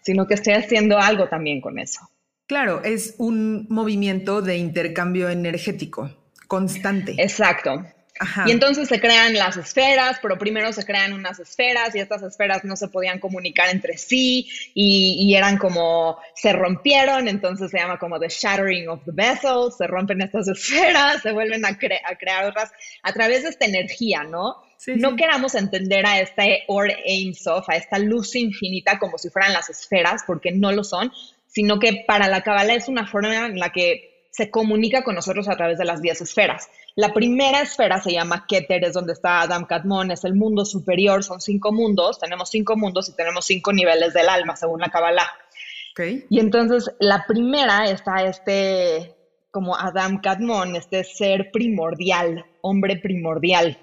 sino 0.00 0.26
que 0.26 0.34
estoy 0.34 0.54
haciendo 0.54 0.98
algo 0.98 1.28
también 1.28 1.60
con 1.60 1.78
eso. 1.78 2.00
Claro, 2.46 2.82
es 2.82 3.14
un 3.18 3.66
movimiento 3.68 4.42
de 4.42 4.56
intercambio 4.56 5.28
energético 5.28 6.21
constante. 6.52 7.14
Exacto. 7.16 7.82
Y 8.44 8.50
entonces 8.50 8.86
se 8.86 9.00
crean 9.00 9.32
las 9.32 9.56
esferas, 9.56 10.18
pero 10.20 10.36
primero 10.36 10.70
se 10.74 10.84
crean 10.84 11.14
unas 11.14 11.40
esferas 11.40 11.94
y 11.94 11.98
estas 11.98 12.22
esferas 12.22 12.62
no 12.62 12.76
se 12.76 12.88
podían 12.88 13.18
comunicar 13.18 13.70
entre 13.70 13.96
sí 13.96 14.46
y, 14.74 15.34
eran 15.34 15.56
como, 15.56 16.18
se 16.34 16.52
rompieron, 16.52 17.26
entonces 17.26 17.70
se 17.70 17.78
llama 17.78 17.98
como 17.98 18.20
the 18.20 18.28
shattering 18.28 18.86
of 18.90 19.02
the 19.06 19.12
vessels, 19.14 19.78
se 19.78 19.86
rompen 19.86 20.20
estas 20.20 20.46
esferas, 20.56 21.22
se 21.22 21.32
vuelven 21.32 21.64
a, 21.64 21.78
crear 21.78 22.44
otras 22.44 22.70
a 23.02 23.12
través 23.14 23.44
de 23.44 23.48
esta 23.48 23.64
energía, 23.64 24.22
¿no? 24.24 24.56
no 24.96 25.16
queramos 25.16 25.54
entender 25.54 26.04
a 26.04 26.20
este 26.20 26.64
Or 26.68 26.90
Sof, 27.34 27.66
a 27.70 27.76
esta 27.76 27.98
luz 27.98 28.36
infinita 28.36 28.98
como 28.98 29.16
si 29.16 29.30
fueran 29.30 29.54
las 29.54 29.70
esferas, 29.70 30.22
porque 30.26 30.52
no 30.52 30.70
lo 30.70 30.84
son, 30.84 31.10
sino 31.46 31.78
que 31.78 32.04
para 32.06 32.28
la 32.28 32.42
Kabbalah 32.42 32.74
es 32.74 32.88
una 32.88 33.06
forma 33.06 33.46
en 33.46 33.58
la 33.58 33.70
que 33.70 34.11
se 34.32 34.50
comunica 34.50 35.04
con 35.04 35.14
nosotros 35.14 35.46
a 35.48 35.56
través 35.56 35.76
de 35.78 35.84
las 35.84 36.00
diez 36.00 36.20
esferas. 36.22 36.70
La 36.96 37.12
primera 37.12 37.60
esfera 37.60 38.00
se 38.00 38.12
llama 38.12 38.46
Keter, 38.48 38.82
es 38.82 38.94
donde 38.94 39.12
está 39.12 39.42
Adam 39.42 39.66
Kadmon, 39.66 40.10
es 40.10 40.24
el 40.24 40.34
mundo 40.34 40.64
superior, 40.64 41.22
son 41.22 41.42
cinco 41.42 41.70
mundos, 41.70 42.18
tenemos 42.18 42.48
cinco 42.48 42.74
mundos 42.74 43.10
y 43.10 43.14
tenemos 43.14 43.44
cinco 43.44 43.74
niveles 43.74 44.14
del 44.14 44.30
alma, 44.30 44.56
según 44.56 44.80
la 44.80 44.88
Kabbalah. 44.88 45.30
Okay. 45.92 46.24
Y 46.30 46.40
entonces 46.40 46.90
la 46.98 47.26
primera 47.28 47.84
está 47.90 48.24
este, 48.24 49.14
como 49.50 49.76
Adam 49.76 50.22
Kadmon, 50.22 50.76
este 50.76 51.04
ser 51.04 51.50
primordial, 51.50 52.46
hombre 52.62 52.96
primordial. 52.96 53.76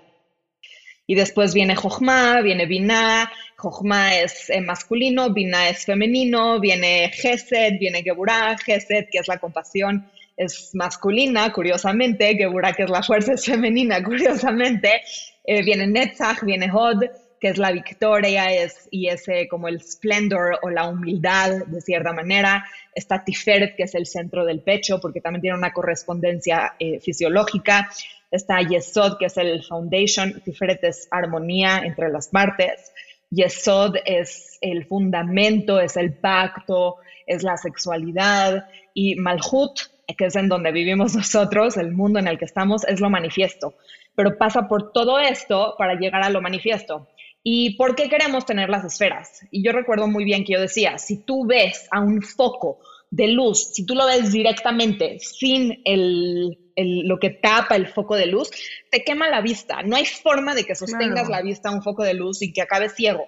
Y 1.05 1.13
después 1.13 1.53
viene 1.53 1.75
Jochma, 1.75 2.41
viene 2.41 2.65
Binah, 2.65 3.31
Jochma 3.55 4.15
es 4.15 4.49
eh, 4.49 4.61
masculino, 4.61 5.31
Binah 5.31 5.69
es 5.69 5.85
femenino, 5.85 6.59
viene 6.59 7.11
Gesed, 7.13 7.77
viene 7.79 8.01
Geburah, 8.01 8.57
Gesed, 8.57 9.09
que 9.11 9.19
es 9.19 9.27
la 9.27 9.37
compasión, 9.37 10.09
es 10.39 10.71
masculina, 10.73 11.51
curiosamente, 11.51 12.33
Geburah, 12.33 12.71
que 12.71 12.83
es 12.83 12.89
la 12.89 13.03
fuerza, 13.03 13.33
es 13.33 13.45
femenina, 13.45 14.01
curiosamente, 14.03 15.01
eh, 15.43 15.61
viene 15.63 15.85
Netzach, 15.85 16.43
viene 16.43 16.71
Hod, 16.71 17.03
que 17.41 17.49
es 17.49 17.57
la 17.57 17.71
victoria 17.71 18.51
es, 18.51 18.87
y 18.89 19.09
ese 19.09 19.47
como 19.49 19.67
el 19.67 19.81
splendor 19.81 20.57
o 20.61 20.69
la 20.69 20.87
humildad, 20.87 21.65
de 21.67 21.81
cierta 21.81 22.13
manera. 22.13 22.65
Está 22.95 23.23
Tiferet, 23.23 23.75
que 23.75 23.83
es 23.83 23.95
el 23.95 24.05
centro 24.05 24.45
del 24.45 24.61
pecho, 24.61 24.99
porque 25.01 25.21
también 25.21 25.41
tiene 25.41 25.57
una 25.57 25.73
correspondencia 25.73 26.73
eh, 26.79 26.99
fisiológica. 26.99 27.89
Está 28.31 28.61
Yesod, 28.61 29.17
que 29.17 29.25
es 29.25 29.37
el 29.37 29.63
foundation, 29.63 30.41
Tiferet 30.41 30.83
es 30.83 31.07
armonía 31.11 31.79
entre 31.79 32.09
las 32.09 32.29
partes. 32.29 32.91
Yesod 33.29 33.95
es 34.05 34.57
el 34.61 34.85
fundamento, 34.85 35.79
es 35.79 35.97
el 35.97 36.13
pacto, 36.13 36.97
es 37.25 37.43
la 37.43 37.57
sexualidad. 37.57 38.67
Y 38.93 39.15
Malhut, 39.15 39.79
que 40.17 40.25
es 40.25 40.35
en 40.35 40.49
donde 40.49 40.71
vivimos 40.71 41.15
nosotros, 41.15 41.77
el 41.77 41.91
mundo 41.91 42.19
en 42.19 42.27
el 42.27 42.37
que 42.37 42.45
estamos, 42.45 42.85
es 42.87 42.99
lo 42.99 43.09
manifiesto. 43.09 43.75
Pero 44.15 44.37
pasa 44.37 44.67
por 44.67 44.91
todo 44.91 45.19
esto 45.19 45.75
para 45.77 45.95
llegar 45.95 46.23
a 46.23 46.29
lo 46.29 46.41
manifiesto. 46.41 47.07
¿Y 47.43 47.77
por 47.77 47.95
qué 47.95 48.09
queremos 48.09 48.45
tener 48.45 48.69
las 48.69 48.83
esferas? 48.83 49.41
Y 49.49 49.63
yo 49.63 49.71
recuerdo 49.71 50.07
muy 50.07 50.25
bien 50.25 50.43
que 50.43 50.53
yo 50.53 50.61
decía, 50.61 50.97
si 50.97 51.23
tú 51.23 51.45
ves 51.45 51.87
a 51.91 52.01
un 52.01 52.21
foco 52.21 52.79
de 53.11 53.27
luz, 53.27 53.71
si 53.73 53.85
tú 53.85 53.95
lo 53.95 54.05
ves 54.05 54.31
directamente, 54.31 55.19
sin 55.19 55.81
el, 55.85 56.57
lo 56.75 57.17
que 57.17 57.29
tapa 57.29 57.75
el 57.75 57.87
foco 57.87 58.15
de 58.15 58.27
luz, 58.27 58.51
te 58.91 59.03
quema 59.03 59.29
la 59.29 59.41
vista. 59.41 59.81
No 59.83 59.95
hay 59.95 60.05
forma 60.05 60.53
de 60.53 60.65
que 60.65 60.75
sostengas 60.75 61.29
la 61.29 61.41
vista 61.41 61.69
a 61.69 61.73
un 61.73 61.81
foco 61.81 62.03
de 62.03 62.13
luz 62.13 62.41
y 62.41 62.51
que 62.51 62.61
acabe 62.61 62.89
ciego. 62.89 63.25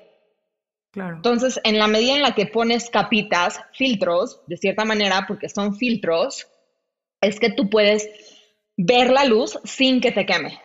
Claro. 0.92 1.16
Entonces, 1.16 1.60
en 1.64 1.80
la 1.80 1.88
medida 1.88 2.16
en 2.16 2.22
la 2.22 2.36
que 2.36 2.48
pones 2.48 2.90
capitas, 2.90 3.62
filtros, 3.74 4.42
de 4.48 4.58
cierta 4.58 4.84
manera, 4.84 5.24
porque 5.26 5.48
son 5.48 5.76
filtros, 5.76 6.48
es 7.22 7.40
que 7.40 7.52
tú 7.52 7.70
puedes 7.70 8.10
ver 8.76 9.12
la 9.12 9.26
luz 9.26 9.60
sin 9.64 10.02
que 10.02 10.12
te 10.12 10.26
queme. 10.26 10.60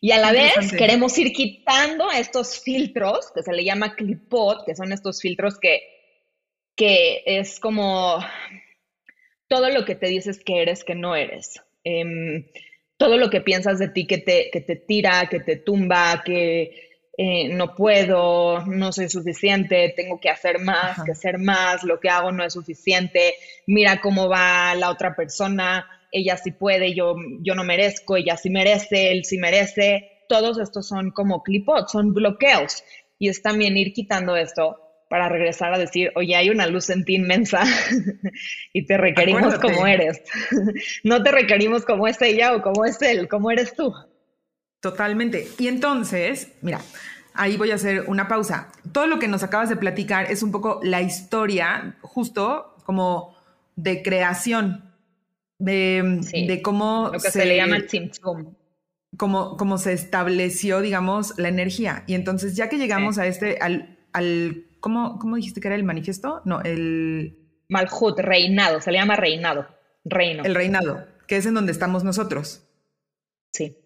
Y 0.00 0.12
a 0.12 0.18
la 0.18 0.32
vez 0.32 0.72
queremos 0.76 1.16
ir 1.18 1.32
quitando 1.32 2.10
estos 2.10 2.60
filtros, 2.60 3.30
que 3.34 3.42
se 3.42 3.52
le 3.52 3.64
llama 3.64 3.94
clipot, 3.94 4.64
que 4.64 4.74
son 4.74 4.92
estos 4.92 5.20
filtros 5.20 5.58
que, 5.58 5.80
que 6.74 7.22
es 7.24 7.60
como 7.60 8.18
todo 9.48 9.70
lo 9.70 9.84
que 9.84 9.94
te 9.94 10.08
dices 10.08 10.42
que 10.42 10.62
eres, 10.62 10.84
que 10.84 10.94
no 10.94 11.16
eres. 11.16 11.62
Em, 11.84 12.46
todo 12.96 13.16
lo 13.16 13.30
que 13.30 13.40
piensas 13.40 13.78
de 13.78 13.88
ti 13.88 14.06
que 14.06 14.18
te, 14.18 14.50
que 14.50 14.60
te 14.60 14.76
tira, 14.76 15.28
que 15.30 15.40
te 15.40 15.56
tumba, 15.56 16.22
que 16.24 16.85
eh, 17.18 17.48
no 17.48 17.74
puedo, 17.74 18.64
no 18.66 18.92
soy 18.92 19.08
suficiente, 19.08 19.92
tengo 19.96 20.20
que 20.20 20.28
hacer 20.28 20.58
más, 20.60 21.02
que 21.02 21.12
hacer 21.12 21.38
más, 21.38 21.82
lo 21.82 21.98
que 21.98 22.10
hago 22.10 22.30
no 22.30 22.44
es 22.44 22.52
suficiente, 22.52 23.34
mira 23.66 24.00
cómo 24.00 24.28
va 24.28 24.74
la 24.74 24.90
otra 24.90 25.16
persona, 25.16 25.86
ella 26.12 26.36
sí 26.36 26.50
puede, 26.50 26.94
yo, 26.94 27.16
yo 27.40 27.54
no 27.54 27.64
merezco, 27.64 28.16
ella 28.16 28.36
sí 28.36 28.50
merece, 28.50 29.12
él 29.12 29.24
sí 29.24 29.38
merece. 29.38 30.24
Todos 30.28 30.58
estos 30.58 30.88
son 30.88 31.10
como 31.10 31.42
clipots, 31.42 31.92
son 31.92 32.14
bloqueos. 32.14 32.82
Y 33.18 33.28
es 33.28 33.42
también 33.42 33.76
ir 33.76 33.92
quitando 33.92 34.36
esto 34.36 34.80
para 35.08 35.28
regresar 35.28 35.72
a 35.72 35.78
decir, 35.78 36.12
oye, 36.16 36.34
hay 36.34 36.50
una 36.50 36.66
luz 36.66 36.90
en 36.90 37.04
ti 37.04 37.14
inmensa 37.14 37.62
y 38.72 38.86
te 38.86 38.96
requerimos 38.96 39.58
como 39.58 39.86
eres. 39.86 40.22
no 41.04 41.22
te 41.22 41.30
requerimos 41.32 41.84
como 41.84 42.08
es 42.08 42.20
ella 42.22 42.54
o 42.54 42.62
como 42.62 42.84
es 42.84 43.00
él, 43.02 43.28
como 43.28 43.50
eres 43.50 43.74
tú. 43.74 43.92
Totalmente. 44.80 45.48
Y 45.58 45.68
entonces, 45.68 46.52
mira, 46.62 46.80
ahí 47.34 47.56
voy 47.56 47.70
a 47.70 47.76
hacer 47.76 48.04
una 48.06 48.28
pausa. 48.28 48.68
Todo 48.92 49.06
lo 49.06 49.18
que 49.18 49.28
nos 49.28 49.42
acabas 49.42 49.68
de 49.68 49.76
platicar 49.76 50.30
es 50.30 50.42
un 50.42 50.52
poco 50.52 50.80
la 50.82 51.02
historia, 51.02 51.96
justo 52.00 52.76
como 52.84 53.34
de 53.76 54.02
creación, 54.02 54.92
de, 55.58 56.60
cómo 56.62 57.10
lo 57.12 57.18
que 57.18 57.30
se, 57.30 57.44
le 57.44 57.56
llama 57.56 57.78
Cómo, 59.16 59.56
cómo, 59.56 59.78
se 59.78 59.92
estableció, 59.92 60.80
digamos, 60.80 61.38
la 61.38 61.48
energía. 61.48 62.04
Y 62.06 62.14
entonces, 62.14 62.54
ya 62.54 62.68
que 62.68 62.76
llegamos 62.76 63.18
a 63.18 63.26
este, 63.26 63.58
al, 63.60 63.98
al 64.12 64.66
¿cómo, 64.80 65.18
¿cómo, 65.18 65.36
dijiste 65.36 65.60
que 65.60 65.68
era 65.68 65.74
el 65.76 65.84
manifiesto? 65.84 66.42
No, 66.44 66.60
el... 66.62 67.38
Malhut, 67.68 68.18
reinado, 68.18 68.80
se 68.80 68.92
le 68.92 68.98
llama 68.98 69.16
reinado, 69.16 69.66
reino. 70.04 70.44
El 70.44 70.54
reinado, 70.54 71.06
que 71.26 71.36
es 71.36 71.46
en 71.46 71.54
donde 71.54 71.72
estamos 71.72 72.04
nosotros. 72.04 72.62
Sí. 73.52 73.76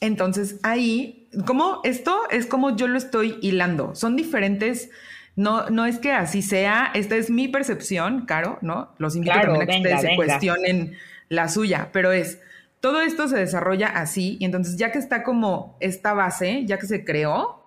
Entonces, 0.00 0.60
ahí, 0.62 1.28
como 1.46 1.80
esto 1.84 2.20
es 2.30 2.46
como 2.46 2.76
yo 2.76 2.86
lo 2.88 2.98
estoy 2.98 3.38
hilando. 3.42 3.94
Son 3.94 4.16
diferentes 4.16 4.90
no, 5.38 5.70
no 5.70 5.86
es 5.86 6.00
que 6.00 6.10
así 6.10 6.42
sea, 6.42 6.90
esta 6.94 7.14
es 7.14 7.30
mi 7.30 7.46
percepción, 7.46 8.26
Caro, 8.26 8.58
¿no? 8.60 8.92
Los 8.98 9.14
invito 9.14 9.36
también 9.40 9.62
a 9.62 9.66
que 9.66 9.76
ustedes 9.76 10.00
se 10.00 10.16
cuestionen 10.16 10.96
la 11.28 11.46
suya, 11.46 11.90
pero 11.92 12.10
es, 12.10 12.40
todo 12.80 13.00
esto 13.02 13.28
se 13.28 13.36
desarrolla 13.36 13.86
así 13.86 14.36
y 14.40 14.44
entonces 14.44 14.76
ya 14.76 14.90
que 14.90 14.98
está 14.98 15.22
como 15.22 15.76
esta 15.78 16.12
base, 16.12 16.64
ya 16.66 16.80
que 16.80 16.88
se 16.88 17.04
creó, 17.04 17.62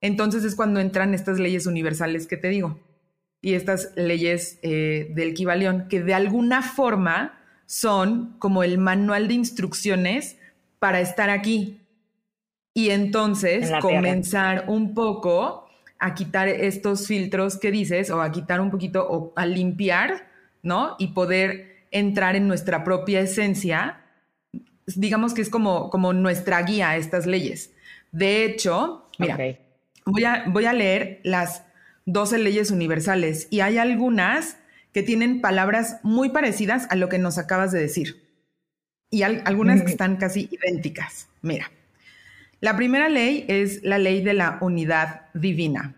entonces 0.00 0.42
es 0.42 0.56
cuando 0.56 0.80
entran 0.80 1.14
estas 1.14 1.38
leyes 1.38 1.66
universales 1.66 2.26
que 2.26 2.36
te 2.36 2.48
digo 2.48 2.80
y 3.40 3.54
estas 3.54 3.92
leyes 3.94 4.58
eh, 4.62 5.12
del 5.14 5.34
Kibalión, 5.34 5.86
que 5.86 6.02
de 6.02 6.14
alguna 6.14 6.60
forma 6.60 7.40
son 7.66 8.36
como 8.40 8.64
el 8.64 8.78
manual 8.78 9.28
de 9.28 9.34
instrucciones 9.34 10.38
para 10.82 11.00
estar 11.00 11.30
aquí. 11.30 11.80
Y 12.74 12.90
entonces 12.90 13.70
comenzar 13.80 14.64
un 14.66 14.94
poco 14.94 15.68
a 16.00 16.14
quitar 16.14 16.48
estos 16.48 17.06
filtros 17.06 17.56
que 17.56 17.70
dices 17.70 18.10
o 18.10 18.20
a 18.20 18.32
quitar 18.32 18.60
un 18.60 18.72
poquito 18.72 19.06
o 19.08 19.32
a 19.36 19.46
limpiar, 19.46 20.26
¿no? 20.62 20.96
Y 20.98 21.08
poder 21.08 21.86
entrar 21.92 22.34
en 22.34 22.48
nuestra 22.48 22.82
propia 22.82 23.20
esencia 23.20 24.02
digamos 24.86 25.34
que 25.34 25.42
es 25.42 25.48
como, 25.48 25.90
como 25.90 26.12
nuestra 26.12 26.60
guía 26.62 26.90
a 26.90 26.96
estas 26.96 27.26
leyes. 27.26 27.72
De 28.10 28.44
hecho, 28.44 29.08
mira, 29.18 29.38
voy, 30.04 30.24
a, 30.24 30.44
voy 30.48 30.64
a 30.66 30.72
leer 30.72 31.20
las 31.22 31.64
12 32.06 32.38
leyes 32.38 32.70
universales 32.70 33.48
y 33.50 33.60
hay 33.60 33.78
algunas 33.78 34.56
que 34.92 35.02
tienen 35.02 35.40
palabras 35.40 36.00
muy 36.02 36.30
parecidas 36.30 36.86
a 36.90 36.96
lo 36.96 37.08
que 37.08 37.18
nos 37.18 37.38
acabas 37.38 37.72
de 37.72 37.80
decir. 37.80 38.21
Y 39.12 39.24
algunas 39.24 39.82
que 39.82 39.90
están 39.90 40.16
casi 40.16 40.48
idénticas. 40.50 41.28
Mira, 41.42 41.70
la 42.60 42.76
primera 42.76 43.10
ley 43.10 43.44
es 43.46 43.82
la 43.82 43.98
ley 43.98 44.22
de 44.22 44.32
la 44.32 44.56
unidad 44.62 45.26
divina. 45.34 45.96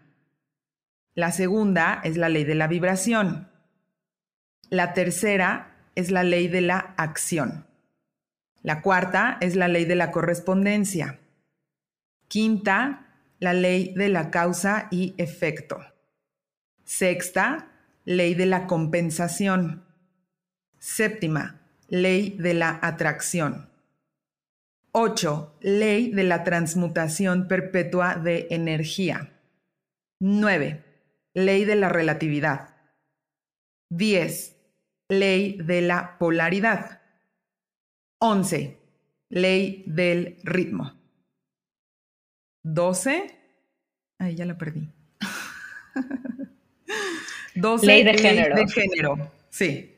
La 1.14 1.30
segunda 1.30 2.00
es 2.02 2.16
la 2.16 2.28
ley 2.28 2.42
de 2.42 2.56
la 2.56 2.66
vibración. 2.66 3.49
La 4.68 4.94
tercera 4.94 5.76
es 5.94 6.11
la 6.11 6.25
ley 6.25 6.49
de 6.49 6.61
la 6.61 6.94
acción. 6.97 7.68
La 8.62 8.83
cuarta 8.83 9.38
es 9.40 9.54
la 9.54 9.68
ley 9.68 9.85
de 9.85 9.94
la 9.94 10.11
correspondencia. 10.11 11.21
Quinta, 12.26 13.06
la 13.38 13.52
ley 13.52 13.94
de 13.94 14.09
la 14.09 14.33
causa 14.33 14.88
y 14.90 15.14
efecto. 15.18 15.78
Sexta, 16.83 17.68
ley 18.04 18.35
de 18.35 18.47
la 18.47 18.66
compensación. 18.66 19.85
Séptima, 20.80 21.61
ley 21.88 22.37
de 22.38 22.55
la 22.55 22.79
atracción. 22.83 23.69
Ocho, 24.93 25.57
ley 25.61 26.12
de 26.12 26.23
la 26.23 26.45
transmutación 26.45 27.49
perpetua 27.49 28.14
de 28.14 28.47
energía. 28.50 29.33
Nueve, 30.21 30.85
ley 31.35 31.64
de 31.64 31.76
la 31.76 31.88
relatividad. 31.88 32.76
Diez, 33.91 34.57
ley 35.09 35.59
de 35.59 35.81
la 35.81 36.17
polaridad. 36.19 37.03
11. 38.19 38.79
Ley 39.31 39.83
del 39.87 40.38
ritmo. 40.45 40.93
12. 42.62 43.38
Ay, 44.19 44.37
ya 44.37 44.47
la 44.47 44.57
perdí. 44.57 44.88
12. 47.57 47.87
Ley 47.87 48.05
de 48.05 48.14
género. 48.14 48.57
de 48.57 48.69
género. 48.69 49.33
Sí. 49.50 49.94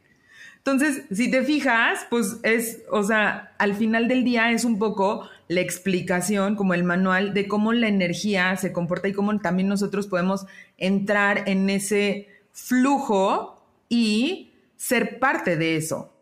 Entonces, 0.66 1.04
si 1.12 1.30
te 1.30 1.44
fijas, 1.44 2.06
pues 2.11 2.40
es, 2.42 2.82
o 2.90 3.04
sea, 3.04 3.54
al 3.58 3.75
final 3.76 4.08
del 4.08 4.25
día 4.25 4.50
es 4.50 4.64
un 4.64 4.80
poco 4.80 5.28
la 5.46 5.61
explicación, 5.61 6.56
como 6.56 6.75
el 6.75 6.82
manual 6.82 7.35
de 7.35 7.46
cómo 7.46 7.73
la 7.73 7.87
energía 7.87 8.56
se 8.56 8.73
comporta 8.73 9.06
y 9.06 9.12
cómo 9.12 9.38
también 9.38 9.68
nosotros 9.68 10.08
podemos 10.08 10.44
entrar 10.76 11.49
en 11.49 11.70
ese 11.70 12.26
flujo 12.50 13.64
y 13.88 14.54
ser 14.75 15.20
parte 15.20 15.56
de 15.56 15.76
eso. 15.76 16.12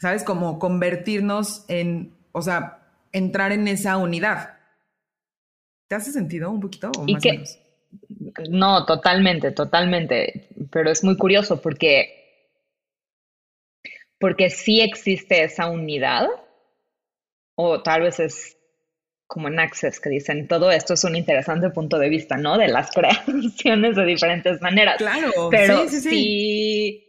¿Sabes? 0.00 0.24
Como 0.24 0.58
convertirnos 0.58 1.64
en, 1.68 2.14
o 2.32 2.42
sea, 2.42 2.80
entrar 3.12 3.52
en 3.52 3.68
esa 3.68 3.96
unidad. 3.96 4.56
¿Te 5.86 5.94
hace 5.94 6.10
sentido 6.10 6.50
un 6.50 6.60
poquito 6.60 6.90
o 6.98 7.04
más 7.04 7.24
o 7.24 7.28
menos? 7.28 7.58
No, 8.50 8.84
totalmente, 8.86 9.52
totalmente. 9.52 10.48
Pero 10.72 10.90
es 10.90 11.04
muy 11.04 11.16
curioso 11.16 11.62
porque, 11.62 12.15
porque 14.18 14.50
sí 14.50 14.80
existe 14.80 15.42
esa 15.44 15.68
unidad, 15.68 16.28
o 17.54 17.82
tal 17.82 18.02
vez 18.02 18.20
es 18.20 18.56
como 19.26 19.48
en 19.48 19.58
Access 19.58 19.98
que 20.00 20.08
dicen, 20.08 20.46
todo 20.46 20.70
esto 20.70 20.94
es 20.94 21.02
un 21.02 21.16
interesante 21.16 21.70
punto 21.70 21.98
de 21.98 22.08
vista, 22.08 22.36
¿no? 22.36 22.58
De 22.58 22.68
las 22.68 22.90
creaciones 22.94 23.96
de 23.96 24.04
diferentes 24.04 24.60
maneras. 24.60 24.96
Claro, 24.98 25.48
pero 25.50 25.88
sí, 25.88 26.00
sí, 26.00 26.10
sí 26.10 27.06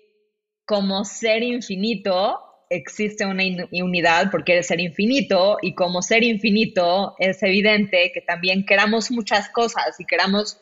como 0.68 1.06
ser 1.06 1.44
infinito 1.44 2.42
existe 2.70 3.26
una 3.26 3.44
unidad 3.72 4.30
porque 4.30 4.52
eres 4.52 4.68
ser 4.68 4.82
infinito 4.82 5.58
y 5.62 5.74
como 5.74 6.02
ser 6.02 6.24
infinito 6.24 7.16
es 7.20 7.42
evidente 7.42 8.12
que 8.14 8.20
también 8.20 8.66
queramos 8.66 9.10
muchas 9.10 9.48
cosas 9.50 9.98
y 9.98 10.06
queramos 10.06 10.60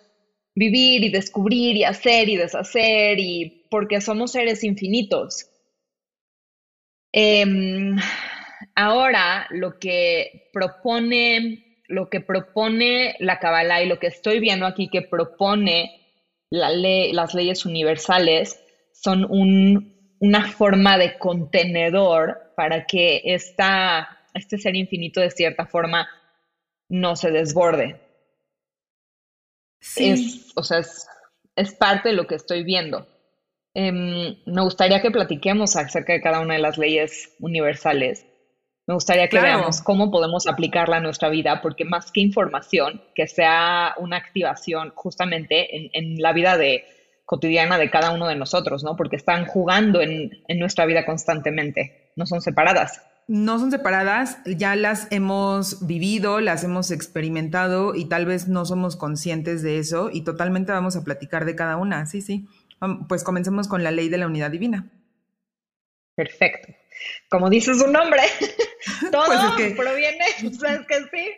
vivir 0.54 1.04
y 1.04 1.10
descubrir 1.10 1.76
y 1.76 1.84
hacer 1.84 2.30
y 2.30 2.38
deshacer 2.38 3.20
y 3.20 3.66
porque 3.72 4.00
somos 4.00 4.34
seres 4.34 4.64
infinitos. 4.64 5.48
Em, 7.18 7.96
ahora 8.76 9.48
lo 9.52 9.80
que 9.80 10.50
propone, 10.52 11.82
lo 11.88 12.10
que 12.10 12.20
propone 12.20 13.16
la 13.20 13.40
Kabbalah 13.40 13.84
y 13.84 13.88
lo 13.88 14.00
que 14.00 14.08
estoy 14.08 14.40
viendo 14.40 14.66
aquí 14.66 14.90
que 14.90 15.02
propone 15.02 16.02
la 16.50 16.70
ley, 16.72 17.14
las 17.14 17.34
leyes 17.34 17.66
universales 17.66 18.60
son 18.92 19.26
un 19.30 19.96
una 20.20 20.52
forma 20.52 20.98
de 20.98 21.18
contenedor 21.18 22.54
para 22.56 22.86
que 22.86 23.22
esta, 23.26 24.20
este 24.34 24.58
ser 24.58 24.76
infinito 24.76 25.20
de 25.22 25.32
cierta 25.32 25.66
forma 25.66 26.08
no 26.90 27.16
se 27.16 27.32
desborde. 27.32 28.02
Sí. 29.80 30.10
Es, 30.10 30.52
o 30.56 30.64
sea, 30.64 30.80
es, 31.56 31.74
parte 31.76 32.10
de 32.10 32.16
lo 32.16 32.28
que 32.28 32.36
estoy 32.36 32.64
viendo. 32.64 33.08
Em, 33.76 34.36
me 34.46 34.62
gustaría 34.62 35.02
que 35.02 35.12
platiquemos 35.12 35.76
acerca 35.76 36.14
de 36.14 36.22
cada 36.22 36.40
una 36.40 36.56
de 36.56 36.62
las 36.62 36.80
leyes 36.80 37.36
universales. 37.40 38.26
Me 38.88 38.96
gustaría 38.96 39.28
que 39.30 39.40
veamos 39.40 39.82
cómo 39.82 40.10
podemos 40.10 40.48
aplicarla 40.48 40.98
a 40.98 41.02
nuestra 41.02 41.30
vida, 41.30 41.62
porque 41.62 41.86
más 41.86 42.12
que 42.12 42.22
información, 42.22 43.04
que 43.14 43.28
sea 43.28 43.94
una 43.98 44.18
activación 44.18 44.92
justamente 44.96 45.76
en, 45.76 45.90
en 45.94 46.22
la 46.22 46.34
vida 46.34 46.58
de, 46.58 46.86
cotidiana 47.26 47.78
de 47.78 47.90
cada 47.90 48.12
uno 48.12 48.28
de 48.28 48.36
nosotros, 48.36 48.84
¿no? 48.84 48.96
Porque 48.96 49.16
están 49.16 49.46
jugando 49.46 50.02
en, 50.02 50.32
nuestra 50.58 50.86
vida 50.86 51.06
constantemente, 51.06 52.12
no 52.16 52.26
son 52.26 52.42
separadas. 52.42 53.02
No 53.28 53.58
son 53.58 53.72
separadas, 53.72 54.38
ya 54.46 54.76
las 54.76 55.08
hemos 55.12 55.88
vivido, 55.88 56.40
las 56.42 56.64
hemos 56.64 56.92
experimentado 56.92 57.96
y 57.96 58.06
tal 58.06 58.28
vez 58.28 58.48
no 58.48 58.66
somos 58.66 58.96
conscientes 58.96 59.64
de 59.64 59.80
eso 59.80 60.12
y 60.14 60.22
totalmente 60.22 60.72
vamos 60.72 60.96
a 60.96 61.04
platicar 61.04 61.46
de 61.46 61.56
cada 61.56 61.78
una, 61.78 62.06
sí, 62.06 62.22
sí. 62.22 62.48
Pues 63.08 63.24
comencemos 63.24 63.68
con 63.68 63.84
la 63.84 63.92
ley 63.92 64.10
de 64.10 64.18
la 64.18 64.28
unidad 64.28 64.52
divina. 64.52 64.92
Perfecto. 66.16 66.74
Como 67.30 67.50
dice 67.50 67.74
su 67.74 67.88
nombre, 67.88 68.22
todo 69.12 69.26
pues 69.26 69.74
proviene, 69.74 70.26
¿sabes 70.58 70.82
que 70.88 70.96
sí? 71.12 71.32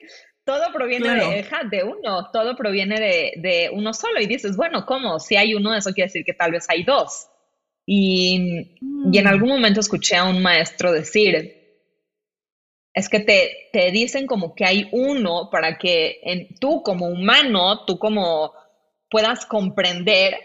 todo 0.47 0.71
proviene 0.71 1.13
de, 1.13 1.45
de, 1.69 1.83
uno, 1.83 2.31
todo 2.31 2.55
proviene 2.55 2.99
de, 3.35 3.69
uno 3.73 3.93
solo. 3.93 4.21
Y 4.21 4.27
dices, 4.27 4.55
bueno, 4.55 4.85
¿cómo? 4.85 5.19
Si 5.19 5.35
hay 5.35 5.53
uno, 5.53 5.75
eso 5.75 5.91
quiere 5.91 6.07
decir 6.07 6.23
que 6.23 6.33
tal 6.33 6.53
vez 6.53 6.65
hay 6.69 6.83
dos. 6.83 7.27
Y, 7.85 8.77
en 9.13 9.23
mm. 9.23 9.27
algún 9.27 9.49
momento 9.49 9.81
escuché 9.81 10.15
a 10.15 10.23
un 10.23 10.41
maestro 10.41 10.93
decir, 10.93 11.53
es 12.93 13.09
que 13.09 13.19
te, 13.19 13.69
te 13.73 13.91
dicen 13.91 14.25
como 14.25 14.55
que 14.55 14.63
hay 14.63 14.87
uno 14.93 15.49
para 15.51 15.77
que 15.77 16.21
en, 16.23 16.55
tú 16.59 16.81
como 16.81 17.07
humano, 17.07 17.83
tú 17.85 17.99
como 17.99 18.53
puedas 19.09 19.45
comprender 19.45 20.37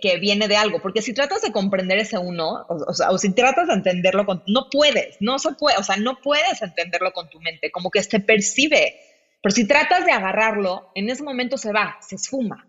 que, 0.00 0.18
viene 0.18 0.48
de 0.48 0.56
algo, 0.56 0.80
porque 0.80 1.02
si 1.02 1.12
tratas 1.12 1.42
de 1.42 1.50
comprender 1.50 1.98
ese 1.98 2.18
uno, 2.18 2.66
o, 2.68 2.94
sea, 2.94 3.10
o 3.10 3.18
si 3.18 3.32
tratas 3.32 3.66
de 3.68 3.74
entenderlo 3.74 4.24
con, 4.24 4.42
no 4.46 4.68
puedes, 4.70 5.16
no 5.20 5.38
se 5.38 5.52
puede, 5.52 5.76
o 5.78 5.82
sea, 5.82 5.96
no 5.96 6.20
puedes 6.22 6.62
entenderlo 6.62 7.12
con 7.12 7.28
tu 7.28 7.40
mente, 7.40 7.70
como 7.72 7.90
que 7.90 8.02
se 8.02 8.20
percibe, 8.20 9.00
pero 9.42 9.54
si 9.54 9.66
tratas 9.66 10.04
de 10.04 10.12
agarrarlo, 10.12 10.90
en 10.94 11.10
ese 11.10 11.22
momento 11.22 11.58
se 11.58 11.72
va, 11.72 11.96
se 12.00 12.14
esfuma. 12.14 12.68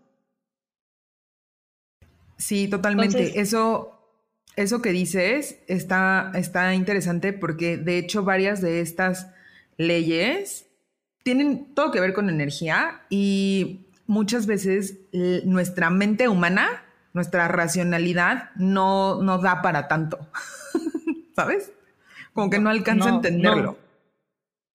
Sí, 2.36 2.68
totalmente. 2.68 3.40
eso, 3.40 4.00
eso 4.56 4.82
que 4.82 4.90
dices 4.90 5.60
está, 5.66 6.32
está 6.34 6.74
interesante 6.74 7.32
porque 7.32 7.76
de 7.76 7.98
hecho 7.98 8.22
varias 8.22 8.60
de 8.60 8.80
estas 8.80 9.28
leyes 9.76 10.66
tienen 11.24 11.74
todo 11.74 11.90
que 11.90 12.00
ver 12.00 12.12
con 12.12 12.30
energía 12.30 13.02
y 13.10 13.88
muchas 14.06 14.46
veces 14.46 15.00
nuestra 15.44 15.90
mente 15.90 16.28
humana 16.28 16.84
nuestra 17.12 17.48
racionalidad 17.48 18.50
no, 18.56 19.22
no 19.22 19.38
da 19.38 19.62
para 19.62 19.88
tanto, 19.88 20.18
¿sabes? 21.36 21.72
Como 22.32 22.50
que 22.50 22.58
no 22.58 22.70
alcanza 22.70 23.08
a 23.08 23.14
entenderlo. 23.14 23.78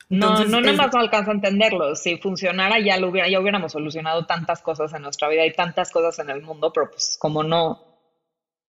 No, 0.10 0.46
no, 0.46 0.62
nada 0.62 0.74
más 0.74 0.94
no 0.94 1.00
alcanza 1.00 1.32
a 1.32 1.34
entenderlo. 1.34 1.96
Si 1.96 2.18
funcionara 2.18 2.80
ya 2.80 2.98
lo 3.00 3.10
hubiera, 3.10 3.30
ya 3.30 3.40
hubiéramos 3.40 3.72
solucionado 3.72 4.26
tantas 4.26 4.62
cosas 4.62 4.94
en 4.94 5.02
nuestra 5.02 5.28
vida 5.30 5.46
y 5.46 5.54
tantas 5.54 5.92
cosas 5.92 6.20
en 6.20 6.30
el 6.30 6.42
mundo, 6.42 6.72
pero 6.74 6.92
pues 6.92 7.18
como 7.20 7.44
no. 7.44 7.84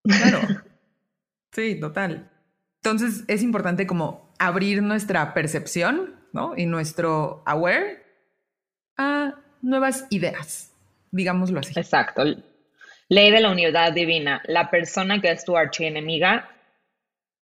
Claro. 0.03 0.41
Sí, 1.53 1.79
total. 1.79 2.33
Entonces 2.83 3.23
es 3.29 3.45
importante 3.45 3.87
como 3.87 4.35
abrir 4.41 4.83
nuestra 4.83 5.33
percepción, 5.35 6.17
¿no? 6.33 6.55
Y 6.57 6.67
nuestro 6.67 7.45
aware 7.47 8.03
a 8.97 9.35
nuevas 9.63 10.07
ideas, 10.11 10.73
digámoslo 11.13 11.61
así. 11.61 11.73
Exacto. 11.79 12.25
Ley 13.09 13.31
de 13.31 13.41
la 13.41 13.51
unidad 13.51 13.93
divina. 13.93 14.43
La 14.47 14.71
persona 14.71 15.21
que 15.21 15.31
es 15.31 15.45
tu 15.45 15.57
archienemiga, 15.57 16.51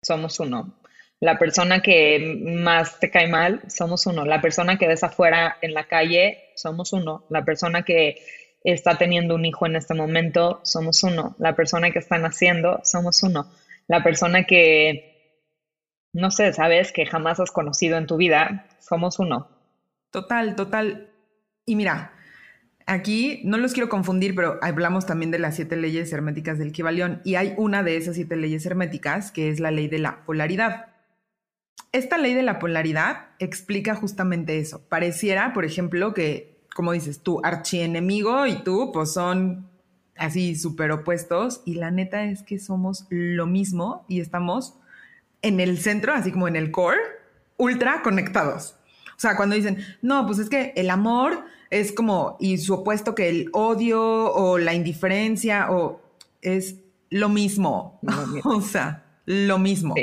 somos 0.01 0.39
uno. 0.39 0.79
La 1.19 1.37
persona 1.37 1.81
que 1.81 2.41
más 2.43 2.99
te 2.99 3.09
cae 3.09 3.27
mal, 3.27 3.61
somos 3.67 4.05
uno. 4.05 4.25
La 4.25 4.41
persona 4.41 4.77
que 4.77 4.87
ves 4.87 5.03
afuera 5.03 5.57
en 5.61 5.73
la 5.73 5.87
calle, 5.87 6.51
somos 6.55 6.91
uno. 6.91 7.25
La 7.29 7.45
persona 7.45 7.83
que 7.83 8.21
está 8.63 8.97
teniendo 8.97 9.35
un 9.35 9.45
hijo 9.45 9.65
en 9.65 9.75
este 9.75 9.93
momento, 9.93 10.59
somos 10.63 11.01
uno. 11.03 11.35
La 11.39 11.55
persona 11.55 11.91
que 11.91 11.99
está 11.99 12.17
naciendo, 12.17 12.81
somos 12.83 13.23
uno. 13.23 13.47
La 13.87 14.03
persona 14.03 14.43
que 14.43 15.13
no 16.13 16.29
sé, 16.29 16.53
sabes 16.53 16.91
que 16.91 17.07
jamás 17.07 17.39
has 17.39 17.51
conocido 17.51 17.97
en 17.97 18.05
tu 18.05 18.17
vida, 18.17 18.67
somos 18.79 19.17
uno. 19.17 19.49
Total, 20.11 20.55
total. 20.55 21.09
Y 21.65 21.75
mira, 21.75 22.13
aquí 22.85 23.41
no 23.43 23.57
los 23.57 23.73
quiero 23.73 23.89
confundir, 23.89 24.35
pero 24.35 24.59
hablamos 24.61 25.05
también 25.05 25.31
de 25.31 25.39
las 25.39 25.55
siete 25.55 25.75
leyes 25.75 26.11
herméticas 26.11 26.59
del 26.59 26.71
Kibalión 26.71 27.21
y 27.23 27.35
hay 27.35 27.53
una 27.57 27.83
de 27.83 27.97
esas 27.97 28.15
siete 28.15 28.35
leyes 28.35 28.65
herméticas 28.65 29.31
que 29.31 29.49
es 29.49 29.59
la 29.59 29.71
ley 29.71 29.87
de 29.87 29.99
la 29.99 30.25
polaridad. 30.25 30.87
Esta 31.91 32.17
ley 32.17 32.33
de 32.33 32.43
la 32.43 32.59
polaridad 32.59 33.27
explica 33.39 33.95
justamente 33.95 34.57
eso. 34.57 34.87
Pareciera, 34.89 35.53
por 35.53 35.63
ejemplo, 35.63 36.13
que, 36.13 36.65
como 36.75 36.91
dices, 36.91 37.21
tu 37.21 37.39
archienemigo 37.43 38.47
y 38.47 38.63
tú, 38.63 38.91
pues 38.91 39.13
son 39.13 39.69
así 40.17 40.55
súper 40.55 40.91
opuestos 40.91 41.61
y 41.65 41.75
la 41.75 41.91
neta 41.91 42.25
es 42.25 42.43
que 42.43 42.59
somos 42.59 43.05
lo 43.09 43.45
mismo 43.45 44.05
y 44.07 44.21
estamos 44.21 44.75
en 45.41 45.59
el 45.59 45.77
centro, 45.77 46.13
así 46.13 46.31
como 46.31 46.47
en 46.47 46.55
el 46.55 46.71
core, 46.71 46.99
ultra 47.57 48.01
conectados. 48.01 48.75
O 49.15 49.19
sea, 49.19 49.35
cuando 49.35 49.55
dicen, 49.55 49.77
no, 50.01 50.25
pues 50.25 50.39
es 50.39 50.49
que 50.49 50.73
el 50.75 50.89
amor 50.89 51.45
es 51.73 51.91
como, 51.91 52.37
y 52.39 52.59
su 52.59 52.75
opuesto 52.75 53.15
que 53.15 53.29
el 53.29 53.49
odio 53.51 54.01
o 54.01 54.59
la 54.59 54.75
indiferencia, 54.75 55.71
o 55.71 56.01
es 56.41 56.75
lo 57.09 57.29
mismo. 57.29 57.99
o 58.43 58.61
sea, 58.61 59.03
lo 59.25 59.57
mismo. 59.57 59.95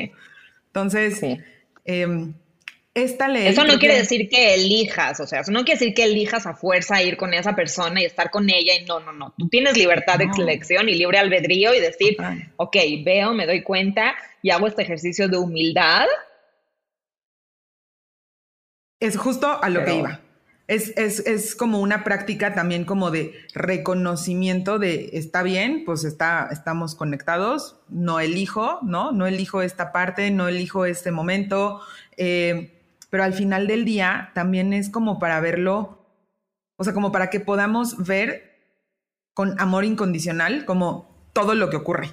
Entonces, 0.66 1.20
em, 1.84 2.34
esta 2.92 3.28
ley. 3.28 3.46
Eso 3.46 3.64
no 3.64 3.78
quiere 3.78 3.98
decir 3.98 4.28
que 4.28 4.54
elijas, 4.54 5.20
o 5.20 5.28
sea, 5.28 5.40
eso 5.40 5.52
no 5.52 5.64
quiere 5.64 5.78
decir 5.78 5.94
que 5.94 6.04
elijas 6.04 6.44
a 6.44 6.54
fuerza 6.54 7.00
ir 7.04 7.16
con 7.16 7.34
esa 7.34 7.54
persona 7.54 8.02
y 8.02 8.04
estar 8.04 8.32
con 8.32 8.50
ella 8.50 8.74
y 8.74 8.84
no, 8.84 8.98
no, 8.98 9.12
no. 9.12 9.32
Tú 9.38 9.48
tienes 9.48 9.76
libertad 9.76 10.18
de 10.18 10.28
elección 10.38 10.88
y 10.88 10.96
libre 10.96 11.18
albedrío 11.18 11.72
y 11.72 11.78
decir, 11.78 12.16
ok, 12.56 12.76
veo, 13.04 13.32
me 13.32 13.46
doy 13.46 13.62
cuenta 13.62 14.16
y 14.42 14.50
hago 14.50 14.66
este 14.66 14.82
ejercicio 14.82 15.28
de 15.28 15.38
humildad. 15.38 16.06
Es 18.98 19.16
justo 19.16 19.62
a 19.62 19.68
lo 19.68 19.84
que 19.84 19.94
iba. 19.94 20.20
Es, 20.70 20.92
es, 20.96 21.18
es, 21.26 21.56
como 21.56 21.80
una 21.80 22.04
práctica 22.04 22.54
también 22.54 22.84
como 22.84 23.10
de 23.10 23.34
reconocimiento 23.54 24.78
de 24.78 25.10
está 25.14 25.42
bien, 25.42 25.82
pues 25.84 26.04
está, 26.04 26.48
estamos 26.52 26.94
conectados, 26.94 27.80
no 27.88 28.20
elijo, 28.20 28.78
¿no? 28.82 29.10
No 29.10 29.26
elijo 29.26 29.62
esta 29.62 29.90
parte, 29.90 30.30
no 30.30 30.46
elijo 30.46 30.84
este 30.84 31.10
momento, 31.10 31.80
eh, 32.16 32.80
pero 33.10 33.24
al 33.24 33.34
final 33.34 33.66
del 33.66 33.84
día 33.84 34.30
también 34.32 34.72
es 34.72 34.90
como 34.90 35.18
para 35.18 35.40
verlo, 35.40 36.06
o 36.76 36.84
sea, 36.84 36.94
como 36.94 37.10
para 37.10 37.30
que 37.30 37.40
podamos 37.40 38.06
ver 38.06 38.56
con 39.34 39.58
amor 39.58 39.84
incondicional 39.84 40.66
como 40.66 41.28
todo 41.32 41.56
lo 41.56 41.68
que 41.68 41.78
ocurre 41.78 42.12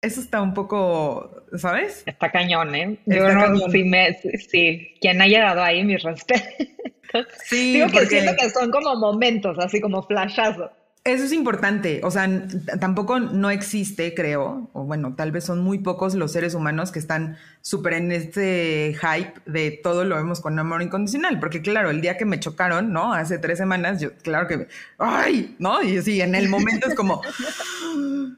eso 0.00 0.20
está 0.20 0.40
un 0.42 0.54
poco, 0.54 1.44
¿sabes? 1.56 2.04
Está 2.06 2.30
cañón, 2.30 2.74
¿eh? 2.74 2.98
Yo 3.06 3.32
no, 3.32 3.56
Sí, 3.68 3.84
me, 3.84 4.14
sí, 4.14 4.94
quien 5.00 5.20
ha 5.20 5.26
llegado 5.26 5.62
ahí, 5.62 5.84
mi 5.84 5.96
respeto. 5.96 6.44
Sí, 7.42 7.72
Digo 7.72 7.88
que 7.88 8.04
siento 8.04 8.32
que 8.38 8.50
son 8.50 8.70
como 8.70 8.94
momentos, 8.96 9.58
así 9.58 9.80
como 9.80 10.02
flashazos. 10.02 10.70
Eso 11.04 11.24
es 11.24 11.32
importante, 11.32 12.00
o 12.04 12.10
sea, 12.10 12.28
tampoco 12.80 13.18
no 13.18 13.50
existe, 13.50 14.14
creo, 14.14 14.68
o 14.74 14.84
bueno, 14.84 15.14
tal 15.16 15.32
vez 15.32 15.44
son 15.44 15.60
muy 15.60 15.78
pocos 15.78 16.14
los 16.14 16.32
seres 16.32 16.52
humanos 16.54 16.92
que 16.92 16.98
están 16.98 17.38
súper 17.62 17.94
en 17.94 18.12
este 18.12 18.94
hype 19.00 19.32
de 19.46 19.80
todo 19.82 20.04
lo 20.04 20.16
vemos 20.16 20.40
con 20.40 20.58
amor 20.58 20.82
incondicional, 20.82 21.40
porque 21.40 21.62
claro, 21.62 21.88
el 21.88 22.02
día 22.02 22.18
que 22.18 22.26
me 22.26 22.40
chocaron, 22.40 22.92
¿no? 22.92 23.14
Hace 23.14 23.38
tres 23.38 23.56
semanas, 23.56 24.00
yo, 24.00 24.14
claro 24.18 24.48
que, 24.48 24.68
¡ay! 24.98 25.56
¿No? 25.58 25.82
Y 25.82 26.02
sí, 26.02 26.20
en 26.20 26.34
el 26.34 26.50
momento 26.50 26.88
es 26.88 26.94
como, 26.94 27.22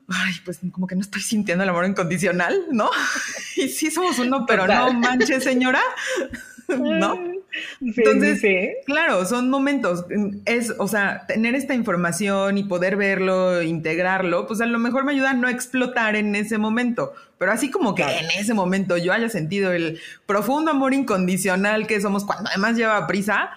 ay, 0.09 0.35
pues 0.45 0.61
como 0.71 0.87
que 0.87 0.95
no 0.95 1.01
estoy 1.01 1.23
sintiendo 1.23 1.65
el 1.65 1.71
amor 1.71 1.87
incondicional, 1.87 2.67
¿no? 2.71 2.89
Y 3.57 3.69
sí 3.69 3.91
somos 3.91 4.19
uno, 4.19 4.47
pero 4.47 4.67
no 4.67 4.93
manches, 4.95 5.45
señora, 5.45 5.83
¿no? 6.79 7.19
Entonces, 7.81 8.43
claro, 8.87 9.25
son 9.25 9.51
momentos. 9.51 10.05
Es, 10.45 10.75
o 10.79 10.87
sea, 10.87 11.27
tener 11.27 11.55
esta 11.55 11.75
información 11.75 12.59
y 12.59 12.65
poder 12.65 12.97
verlo, 12.97 13.63
integrarlo, 13.63 14.47
pues 14.47 14.61
a 14.61 14.67
lo 14.67 14.79
mejor 14.79 15.05
me 15.05 15.13
ayuda 15.13 15.31
a 15.31 15.35
no 15.35 15.49
explotar 15.49 16.17
en 16.17 16.35
ese 16.37 16.59
momento. 16.59 17.13
Pero 17.39 17.53
así 17.53 17.71
como 17.71 17.95
que 17.95 18.03
en 18.03 18.31
ese 18.39 18.55
momento 18.55 18.97
yo 18.97 19.13
haya 19.13 19.29
sentido 19.29 19.73
el 19.73 19.99
profundo 20.27 20.71
amor 20.71 20.95
incondicional 20.95 21.87
que 21.87 22.01
somos 22.01 22.25
cuando 22.25 22.51
además 22.51 22.77
lleva 22.77 23.07
prisa, 23.07 23.51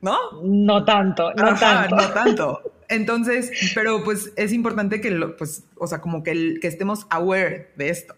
¿no? 0.00 0.16
No 0.42 0.84
tanto, 0.84 1.32
no 1.34 1.54
tanto. 1.54 1.96
No 1.96 2.10
tanto. 2.10 2.62
Entonces, 2.88 3.52
pero 3.74 4.02
pues 4.02 4.32
es 4.36 4.52
importante 4.52 5.00
que 5.00 5.10
lo, 5.10 5.36
pues, 5.36 5.64
o 5.76 5.86
sea, 5.86 6.00
como 6.00 6.22
que, 6.22 6.54
que 6.60 6.66
estemos 6.66 7.06
aware 7.10 7.70
de 7.76 7.90
esto. 7.90 8.14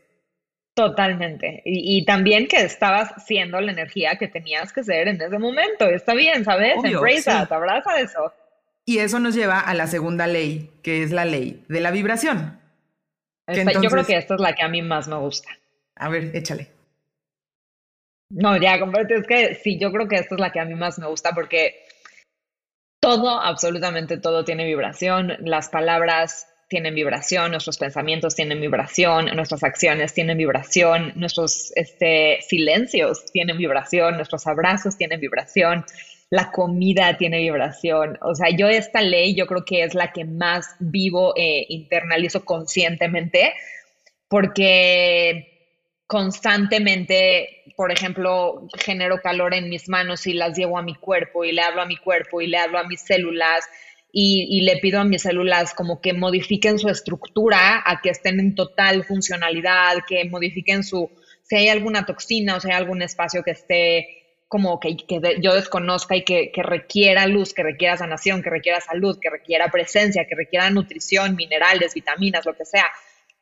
Totalmente. 0.81 1.61
Y, 1.67 2.07
también 2.07 2.49
que 2.49 2.63
estabas 2.63 3.13
siendo 3.27 3.61
la 3.61 3.73
energía 3.73 4.17
que 4.17 4.29
tenías 4.29 4.73
que 4.73 4.83
ser 4.83 5.09
en 5.09 5.21
ese 5.21 5.39
momento. 5.39 5.85
Está 5.85 6.15
bien, 6.15 6.43
¿sabes? 6.43 6.77
Embrace 6.83 7.31
abraza 7.31 8.01
eso. 8.01 8.33
Y 8.87 8.99
eso 8.99 9.19
nos 9.19 9.35
lleva 9.35 9.61
a 9.61 9.75
la 9.75 9.87
segunda 9.87 10.27
ley, 10.27 10.71
que 10.83 11.03
es 11.03 11.11
la 11.11 11.27
ley 11.27 11.63
de 11.69 11.81
la 11.81 11.91
vibración. 11.91 12.59
Yo 13.47 13.91
creo 13.91 14.07
que 14.07 14.17
esta 14.17 14.37
es 14.37 14.41
la 14.41 14.55
que 14.55 14.63
a 14.63 14.69
mí 14.69 14.81
más 14.81 15.07
me 15.07 15.17
gusta. 15.17 15.51
A 15.97 16.09
ver, 16.09 16.35
échale. 16.35 16.69
No, 18.31 18.57
ya, 18.57 18.77
es 18.77 19.27
que 19.27 19.57
sí, 19.57 19.79
yo 19.79 19.93
creo 19.93 20.09
que 20.09 20.17
esta 20.17 20.35
es 20.35 20.41
la 20.41 20.51
que 20.51 20.61
a 20.61 20.65
mí 20.65 20.75
más 20.75 20.99
me 20.99 21.09
gusta 21.09 21.33
porque 21.35 21.85
todo, 23.01 23.39
absolutamente 23.39 24.17
todo 24.17 24.47
tiene 24.47 24.65
vibración. 24.65 25.37
Las 25.41 25.69
palabras 25.69 26.50
tienen 26.71 26.95
vibración, 26.95 27.51
nuestros 27.51 27.79
pensamientos 27.79 28.37
tienen 28.37 28.61
vibración, 28.61 29.27
nuestras 29.35 29.65
acciones 29.65 30.15
tienen 30.15 30.39
vibración, 30.39 31.13
nuestros 31.17 31.73
este, 31.75 32.39
silencios 32.49 33.25
tienen 33.33 33.59
vibración, 33.59 34.15
nuestros 34.15 34.47
abrazos 34.47 34.97
tienen 34.97 35.19
vibración, 35.19 35.85
la 36.31 36.53
comida 36.53 37.19
tiene 37.19 37.39
vibración. 37.39 38.19
O 38.23 38.37
sea, 38.37 38.51
yo 38.51 38.69
esta 38.69 39.03
ley 39.03 39.35
yo 39.35 39.49
creo 39.49 39.65
que 39.65 39.83
es 39.83 39.95
la 39.95 40.13
que 40.13 40.25
más 40.25 40.77
vivo 40.79 41.35
e 41.37 41.67
internalizo 41.69 42.45
conscientemente 42.45 43.53
porque 44.29 45.83
constantemente, 46.07 47.65
por 47.77 47.91
ejemplo, 47.91 48.69
genero 48.79 49.21
calor 49.21 49.55
en 49.55 49.69
mis 49.69 49.89
manos 49.89 50.25
y 50.29 50.35
las 50.35 50.57
llevo 50.57 50.79
a 50.79 50.83
mi 50.83 50.95
cuerpo 50.95 51.45
y 51.45 51.51
le 51.51 51.63
hablo 51.63 51.83
a 51.83 51.87
mi 51.87 51.97
cuerpo 51.97 52.41
y 52.41 52.47
le 52.47 52.59
hablo 52.59 52.79
a 52.79 52.85
mis 52.85 53.01
células 53.01 53.65
y, 54.13 54.63
le 54.63 54.79
pido 54.79 55.01
a 55.01 55.05
mis 55.05 55.23
células 55.23 55.75
como 55.75 56.01
que 56.01 56.13
modifiquen 56.13 56.79
su 56.79 56.89
estructura 56.89 57.83
a 57.85 58.01
que 58.01 58.11
estén 58.11 58.41
en 58.41 58.55
total 58.55 59.05
funcionalidad, 59.05 59.99
que 60.07 60.25
modifiquen 60.25 60.83
su, 60.83 61.11
si 61.43 61.57
hay 61.57 61.69
alguna 61.69 62.07
toxina 62.07 62.57
o 62.57 62.61
si 62.61 62.69
hay 62.71 62.77
algún 62.77 63.03
espacio 63.03 63.43
que 63.43 63.53
esté 63.53 64.17
como 64.49 64.81
que, 64.81 64.97
que 64.97 65.21
yo 65.41 65.55
desconozca 65.55 66.17
y 66.17 66.25
que, 66.25 66.51
requiera 66.57 67.29
luz, 67.29 67.55
que 67.55 67.63
requiera 67.63 67.97
sanación, 67.97 68.43
que 68.43 68.51
requiera 68.51 68.81
salud, 68.81 69.17
que 69.21 69.31
requiera 69.31 69.71
presencia, 69.71 70.27
que 70.29 70.35
requiera 70.35 70.69
nutrición, 70.71 71.37
minerales, 71.37 71.95
vitaminas, 71.95 72.45
lo 72.45 72.57
que 72.57 72.65
sea, 72.65 72.87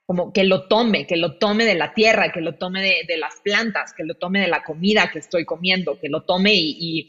como 0.05 0.35
que 0.35 0.45
lo 0.45 0.69
tome, 0.69 1.07
que 1.07 1.17
lo 1.17 1.39
tome 1.39 1.65
de 1.65 1.77
la 1.77 1.95
tierra, 1.95 2.31
que 2.31 2.43
lo 2.43 2.57
tome 2.57 3.05
de, 3.07 3.17
las 3.17 3.37
plantas, 3.43 3.95
que 3.95 4.05
lo 4.05 4.17
tome 4.17 4.41
de 4.41 4.49
la 4.49 4.63
comida 4.63 5.11
que 5.11 5.19
estoy 5.19 5.47
comiendo, 5.47 5.99
que 5.99 6.11
lo 6.11 6.25
tome 6.25 6.53
y 6.55 7.09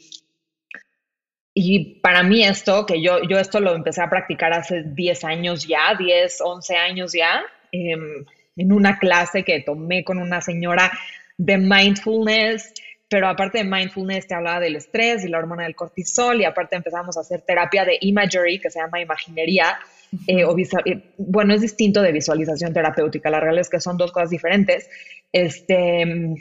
para 2.01 2.23
mí 2.23 2.43
esto, 2.43 2.85
que 2.85 3.01
yo, 3.01 3.21
yo 3.27 3.37
esto 3.37 3.59
lo 3.59 3.75
empecé 3.75 4.01
a 4.01 4.09
practicar 4.09 4.53
hace 4.53 4.83
10 4.83 5.23
años 5.23 5.67
ya, 5.67 5.95
10, 5.97 6.41
11 6.41 6.75
años 6.75 7.13
ya, 7.13 7.41
em, 7.71 8.25
en 8.55 8.71
una 8.71 8.97
clase 8.99 9.43
que 9.43 9.61
tomé 9.61 10.03
con 10.03 10.19
una 10.19 10.41
señora 10.41 10.91
de 11.37 11.57
mindfulness, 11.57 12.73
pero 13.07 13.27
aparte 13.27 13.59
de 13.59 13.63
mindfulness 13.63 14.27
te 14.27 14.35
hablaba 14.35 14.59
del 14.59 14.75
estrés 14.75 15.25
y 15.25 15.29
la 15.29 15.39
hormona 15.39 15.63
del 15.63 15.75
cortisol 15.75 16.41
y 16.41 16.45
aparte 16.45 16.75
empezamos 16.75 17.17
a 17.17 17.21
hacer 17.21 17.41
terapia 17.41 17.83
de 17.83 17.97
imagery, 18.01 18.59
que 18.59 18.69
se 18.69 18.79
llama 18.79 19.01
imaginería, 19.01 19.79
eh, 20.27 20.43
o 20.43 20.55
eh, 20.57 21.13
bueno, 21.17 21.53
es 21.53 21.61
distinto 21.61 22.01
de 22.01 22.11
visualización 22.11 22.73
terapéutica, 22.73 23.29
la 23.29 23.39
realidad 23.39 23.61
es 23.61 23.69
que 23.69 23.79
son 23.79 23.97
dos 23.97 24.11
cosas 24.11 24.29
diferentes. 24.29 24.89
Este, 25.31 26.35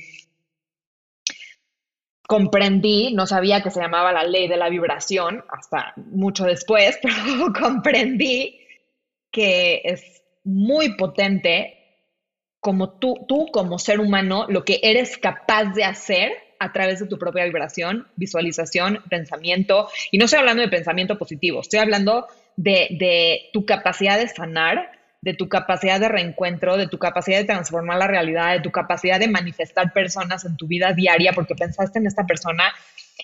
comprendí, 2.29 3.15
no 3.15 3.27
sabía 3.27 3.63
que 3.63 3.71
se 3.71 3.81
llamaba 3.81 4.13
la 4.13 4.23
ley 4.23 4.49
de 4.49 4.59
la 4.59 4.69
vibración 4.69 5.43
hasta 5.49 5.95
mucho 5.97 6.45
después, 6.45 6.99
pero 7.03 7.15
comprendí 7.59 8.61
que 9.33 9.81
es 9.83 10.23
muy 10.45 10.95
potente 10.95 11.75
como 12.61 12.91
tú, 12.99 13.25
tú 13.27 13.47
como 13.51 13.79
ser 13.79 13.99
humano, 13.99 14.45
lo 14.47 14.63
que 14.63 14.79
eres 14.83 15.17
capaz 15.17 15.73
de 15.73 15.85
hacer 15.85 16.33
a 16.59 16.71
través 16.71 17.01
de 17.01 17.07
tu 17.07 17.19
propia 17.19 17.45
vibración, 17.45 18.07
visualización, 18.17 19.03
pensamiento. 19.09 19.89
Y 20.11 20.19
no 20.19 20.27
estoy 20.27 20.41
hablando 20.41 20.61
de 20.61 20.69
pensamiento 20.69 21.17
positivo, 21.17 21.61
estoy 21.61 21.79
hablando 21.79 22.27
de, 22.57 22.89
de 22.91 23.49
tu 23.55 23.65
capacidad 23.65 24.19
de 24.19 24.29
sanar, 24.29 24.98
de 25.29 25.35
tu 25.35 25.47
capacidad 25.47 26.01
de 26.01 26.09
reencuentro, 26.09 26.79
de 26.79 26.89
tu 26.89 26.99
capacidad 26.99 27.37
de 27.39 27.45
transformar 27.45 27.99
la 27.99 28.07
realidad, 28.07 28.55
de 28.55 28.61
tu 28.61 28.71
capacidad 28.71 29.21
de 29.21 29.29
manifestar 29.29 29.93
personas 29.93 30.47
en 30.47 30.57
tu 30.57 30.67
vida 30.67 30.95
diaria, 30.95 31.35
porque 31.35 31.55
pensaste 31.55 31.99
en 31.99 32.07
esta 32.07 32.25
persona 32.25 32.73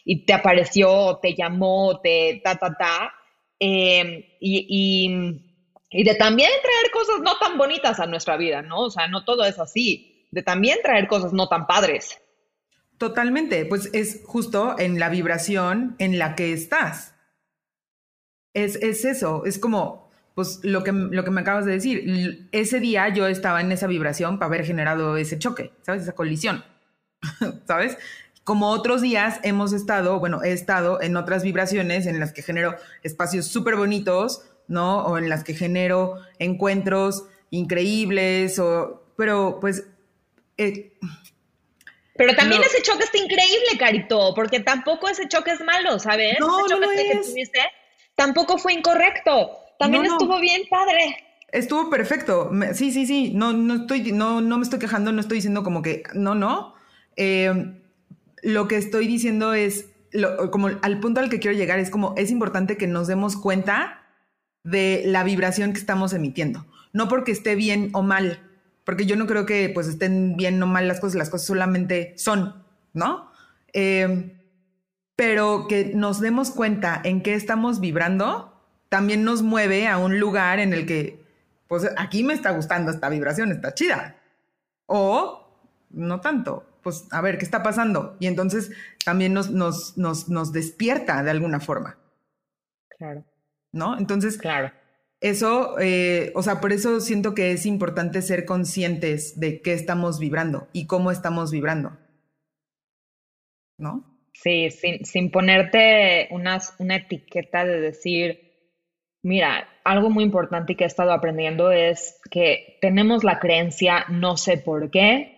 y 0.05 0.27
te 0.27 0.35
apareció, 0.35 1.19
te 1.23 1.35
llamó, 1.35 2.01
te 2.03 2.43
ta, 2.45 2.57
ta, 2.57 2.75
ta. 2.75 3.15
Em, 3.59 4.23
y, 4.39 5.47
y, 5.91 6.05
de 6.05 6.15
también 6.17 6.51
traer 6.63 6.91
cosas 6.93 7.21
no 7.23 7.39
tan 7.39 7.57
bonitas 7.57 7.99
a 8.01 8.07
nuestra 8.07 8.37
vida, 8.37 8.61
¿no? 8.61 8.81
O 8.81 8.91
sea, 8.91 9.09
no 9.09 9.25
todo 9.25 9.47
es 9.47 9.59
así. 9.59 10.29
de 10.31 10.43
también 10.43 10.79
traer 10.83 11.07
cosas 11.07 11.33
no 11.33 11.49
tan 11.49 11.67
padres. 11.67 12.21
Totalmente, 12.99 13.65
pues 13.65 13.89
es 13.95 14.23
justo 14.27 14.79
en 14.79 14.99
la 14.99 15.09
vibración 15.09 15.97
en 15.99 16.19
la 16.19 16.35
que 16.35 16.53
estás. 16.53 17.15
Es, 18.53 18.77
es 18.77 19.07
eso, 19.07 19.47
es 19.47 19.59
como, 19.59 20.04
pues 20.35 20.61
lo 20.63 20.83
que, 20.83 20.93
lo 20.93 21.25
que 21.25 21.31
me 21.31 21.43
acabas 21.43 21.65
de 21.65 21.73
decir, 21.73 22.49
ese 22.51 22.81
día 22.81 23.09
yo 23.09 23.27
estaba 23.27 23.61
en 23.61 23.71
esa 23.71 23.87
vibración 23.87 24.39
para 24.39 24.49
haber 24.49 24.65
generado 24.65 25.17
ese 25.17 25.39
choque, 25.39 25.73
¿sabes? 25.83 26.03
Esa 26.03 26.15
colisión, 26.15 26.65
¿sabes? 27.67 27.97
Como 28.43 28.69
otros 28.71 29.01
días 29.01 29.41
hemos 29.43 29.73
estado, 29.73 30.19
bueno, 30.19 30.43
he 30.43 30.53
estado 30.53 31.01
en 31.01 31.17
otras 31.17 31.45
vibraciones 31.45 32.07
en 32.07 32.19
las 32.19 32.33
que 32.33 32.43
genero 32.43 32.75
espacios 33.03 33.47
súper 33.47 33.77
bonitos, 33.77 34.43
¿no? 34.67 35.05
O 35.05 35.19
en 35.19 35.29
las 35.29 35.45
que 35.45 35.55
genero 35.55 36.17
encuentros 36.39 37.25
increíbles, 37.51 38.59
o, 38.59 39.05
pero 39.17 39.59
pues... 39.61 39.87
Eh, 40.59 40.93
pero 42.17 42.35
también 42.37 42.63
ese 42.63 42.83
choque 42.83 43.05
está 43.05 43.19
increíble, 43.19 43.79
Carito, 43.79 44.35
porque 44.35 44.61
tampoco 44.61 45.09
ese 45.09 45.27
choque 45.27 45.53
es 45.53 45.61
malo, 45.61 45.99
¿sabes? 45.99 46.39
No, 46.39 46.61
ese 46.61 46.75
choque 46.75 46.87
no 46.87 46.93
que 46.93 47.29
tuviste 47.29 47.61
tampoco 48.15 48.59
fue 48.59 48.75
incorrecto. 48.75 49.64
También 49.79 50.07
estuvo 50.07 50.41
bien 50.41 50.63
padre. 50.71 51.17
Estuvo 51.53 51.91
perfecto. 51.91 52.51
Sí, 52.73 52.93
sí, 52.93 53.07
sí. 53.07 53.33
No, 53.35 53.53
no 53.53 53.83
estoy, 53.83 54.13
no, 54.13 54.41
no 54.41 54.59
me 54.59 54.65
estoy 54.65 54.79
quejando, 54.79 55.13
no 55.13 55.21
estoy 55.21 55.39
diciendo 55.39 55.63
como 55.63 55.83
que 55.83 56.03
no, 56.15 56.35
no. 56.35 56.75
Eh, 57.17 57.81
lo 58.43 58.69
que 58.69 58.77
estoy 58.77 59.07
diciendo 59.07 59.55
es, 59.55 59.87
como 60.51 60.69
al 60.83 61.01
punto 61.01 61.21
al 61.21 61.31
que 61.31 61.41
quiero 61.41 61.57
llegar, 61.57 61.79
es 61.79 61.91
como 61.91 62.15
es 62.17 62.31
importante 62.31 62.77
que 62.77 62.87
nos 62.87 63.07
demos 63.07 63.37
cuenta 63.37 64.03
de 64.63 65.03
la 65.07 65.25
vibración 65.25 65.73
que 65.73 65.79
estamos 65.79 66.13
emitiendo. 66.13 66.67
No 66.93 67.09
porque 67.09 67.33
esté 67.33 67.55
bien 67.55 67.91
o 67.93 68.03
mal, 68.03 68.41
porque 68.85 69.07
yo 69.07 69.17
no 69.17 69.27
creo 69.27 69.47
que 69.47 69.71
pues 69.71 69.87
estén 69.89 70.37
bien 70.37 70.63
o 70.63 70.67
mal 70.67 70.87
las 70.87 71.01
cosas, 71.01 71.17
las 71.17 71.31
cosas 71.31 71.47
solamente 71.47 72.15
son, 72.17 72.65
¿no? 72.93 73.31
Em, 73.73 74.33
pero 75.17 75.67
que 75.69 75.93
nos 75.95 76.21
demos 76.21 76.51
cuenta 76.51 77.01
en 77.05 77.23
qué 77.23 77.35
estamos 77.35 77.81
vibrando, 77.81 78.54
también 78.95 79.25
nos 79.25 79.43
mueve 79.43 79.89
a 79.89 79.99
un 79.99 80.21
lugar 80.21 80.61
en 80.61 80.73
el 80.73 80.87
que, 80.87 81.19
pues 81.67 81.91
aquí 81.97 82.23
me 82.23 82.33
está 82.33 82.53
gustando 82.53 82.93
esta 82.93 83.09
vibración, 83.09 83.51
está 83.51 83.75
chida. 83.75 84.21
O 84.87 85.59
no 85.91 86.21
tanto, 86.21 86.79
pues 86.81 87.09
a 87.11 87.21
ver, 87.21 87.37
¿qué 87.37 87.45
está 87.45 87.65
pasando? 87.65 88.17
Y 88.21 88.29
entonces 88.29 88.71
también 89.05 89.35
nos, 89.35 89.51
nos, 89.51 89.99
nos, 89.99 90.29
nos 90.29 90.53
despierta 90.53 91.25
de 91.25 91.33
alguna 91.33 91.59
forma. 91.59 91.99
Claro. 92.97 93.25
¿No? 93.73 93.99
Entonces, 93.99 94.39
claro 94.39 94.71
eso, 95.21 95.81
eh, 95.81 96.31
o 96.35 96.43
sea, 96.43 96.61
por 96.61 96.71
eso 96.71 97.01
siento 97.01 97.35
que 97.35 97.51
es 97.51 97.65
importante 97.65 98.23
ser 98.23 98.45
conscientes 98.45 99.41
de 99.41 99.61
qué 99.61 99.73
estamos 99.73 100.21
vibrando 100.21 100.69
y 100.73 100.87
cómo 100.87 101.11
estamos 101.11 101.51
vibrando. 101.51 101.99
¿No? 103.77 104.05
Sí, 104.35 104.71
sin, 104.71 105.05
sin 105.07 105.31
ponerte 105.31 106.29
una 106.31 106.61
etiqueta 106.97 107.65
de 107.65 107.81
decir, 107.81 108.44
mira, 109.25 109.69
algo 109.83 110.11
muy 110.11 110.23
importante 110.23 110.77
que 110.77 110.85
he 110.85 110.87
estado 110.87 111.13
aprendiendo 111.13 111.73
es 111.73 112.21
que 112.31 112.79
tenemos 112.81 113.25
la 113.25 113.41
creencia, 113.41 114.05
no 114.09 114.37
sé 114.37 114.59
por 114.59 114.91
qué, 114.91 115.35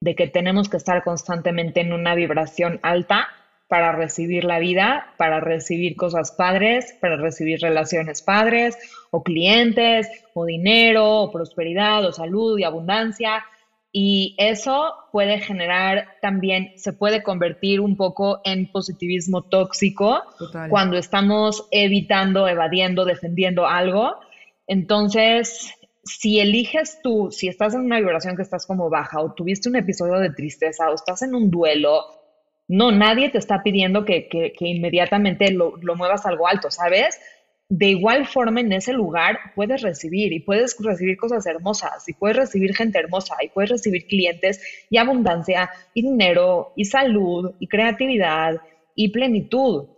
de 0.00 0.14
que 0.14 0.26
tenemos 0.26 0.68
que 0.68 0.76
estar 0.76 1.04
constantemente 1.04 1.80
en 1.80 1.92
una 1.92 2.14
vibración 2.14 2.80
alta 2.82 3.28
para 3.68 3.92
recibir 3.92 4.44
la 4.44 4.58
vida, 4.58 5.12
para 5.16 5.40
recibir 5.40 5.96
cosas 5.96 6.32
padres, 6.32 6.96
para 7.00 7.16
recibir 7.16 7.60
relaciones 7.60 8.22
padres, 8.22 8.78
o 9.10 9.22
clientes, 9.22 10.08
o 10.34 10.44
dinero, 10.44 11.22
o 11.22 11.32
prosperidad, 11.32 12.04
o 12.04 12.12
salud 12.12 12.58
y 12.58 12.64
abundancia. 12.64 13.44
Y 13.92 14.34
eso 14.38 14.94
puede 15.10 15.40
generar 15.40 16.08
también, 16.20 16.72
se 16.76 16.92
puede 16.92 17.22
convertir 17.22 17.80
un 17.80 17.96
poco 17.96 18.40
en 18.44 18.70
positivismo 18.70 19.42
tóxico 19.42 20.22
cuando 20.68 20.98
estamos 20.98 21.66
evitando, 21.70 22.46
evadiendo, 22.46 23.04
defendiendo 23.04 23.66
algo. 23.66 24.16
Entonces, 24.66 25.72
si 26.04 26.40
eliges 26.40 27.00
tú, 27.02 27.30
si 27.30 27.48
estás 27.48 27.74
en 27.74 27.80
una 27.80 27.98
vibración 27.98 28.36
que 28.36 28.42
estás 28.42 28.66
como 28.66 28.90
baja, 28.90 29.20
o 29.20 29.32
tuviste 29.32 29.68
un 29.68 29.76
episodio 29.76 30.18
de 30.18 30.30
tristeza, 30.30 30.90
o 30.90 30.94
estás 30.94 31.22
en 31.22 31.34
un 31.34 31.50
duelo, 31.50 32.04
no, 32.68 32.90
nadie 32.90 33.30
te 33.30 33.38
está 33.38 33.62
pidiendo 33.62 34.04
que, 34.04 34.28
inmediatamente 34.60 35.50
lo, 35.52 35.76
lo, 35.78 35.96
muevas 35.96 36.26
a 36.26 36.30
algo 36.30 36.48
alto, 36.48 36.70
¿sabes? 36.70 37.18
De 37.68 37.86
igual 37.86 38.26
forma, 38.26 38.60
en 38.60 38.72
ese 38.72 38.92
lugar 38.92 39.38
puedes 39.56 39.82
recibir 39.82 40.32
y 40.32 40.40
puedes 40.40 40.76
recibir 40.78 41.16
cosas 41.16 41.44
hermosas 41.46 42.08
y 42.08 42.12
puedes 42.12 42.36
recibir 42.36 42.76
gente 42.76 42.98
hermosa 42.98 43.34
y 43.42 43.48
puedes 43.48 43.70
recibir 43.70 44.06
clientes 44.06 44.60
y 44.88 44.98
abundancia 44.98 45.70
y 45.92 46.02
dinero 46.02 46.72
y 46.76 46.84
salud 46.84 47.54
y 47.58 47.66
creatividad 47.66 48.60
y 48.94 49.08
plenitud. 49.08 49.88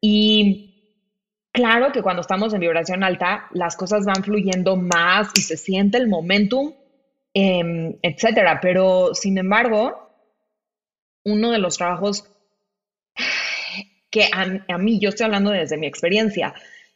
Y 0.00 0.96
claro 1.52 1.92
que 1.92 2.02
cuando 2.02 2.22
estamos 2.22 2.52
en 2.54 2.60
vibración 2.60 3.04
alta, 3.04 3.46
las 3.52 3.76
cosas 3.76 4.04
van 4.04 4.24
fluyendo 4.24 4.76
más 4.76 5.30
y 5.36 5.42
se 5.42 5.56
siente 5.56 5.98
el 5.98 6.08
momentum, 6.08 6.74
eh, 7.34 7.98
etcétera. 8.02 8.58
Pero 8.60 9.14
sin 9.14 9.38
embargo, 9.38 10.10
uno 11.24 11.52
de 11.52 11.58
los 11.58 11.76
trabajos 11.76 12.28
que 14.10 14.28
a, 14.30 14.76
mí, 14.76 15.00
yo 15.00 15.08
estoy 15.08 15.24
hablando 15.24 15.50
desde 15.50 15.78
mi 15.78 15.86
experiencia, 15.86 16.54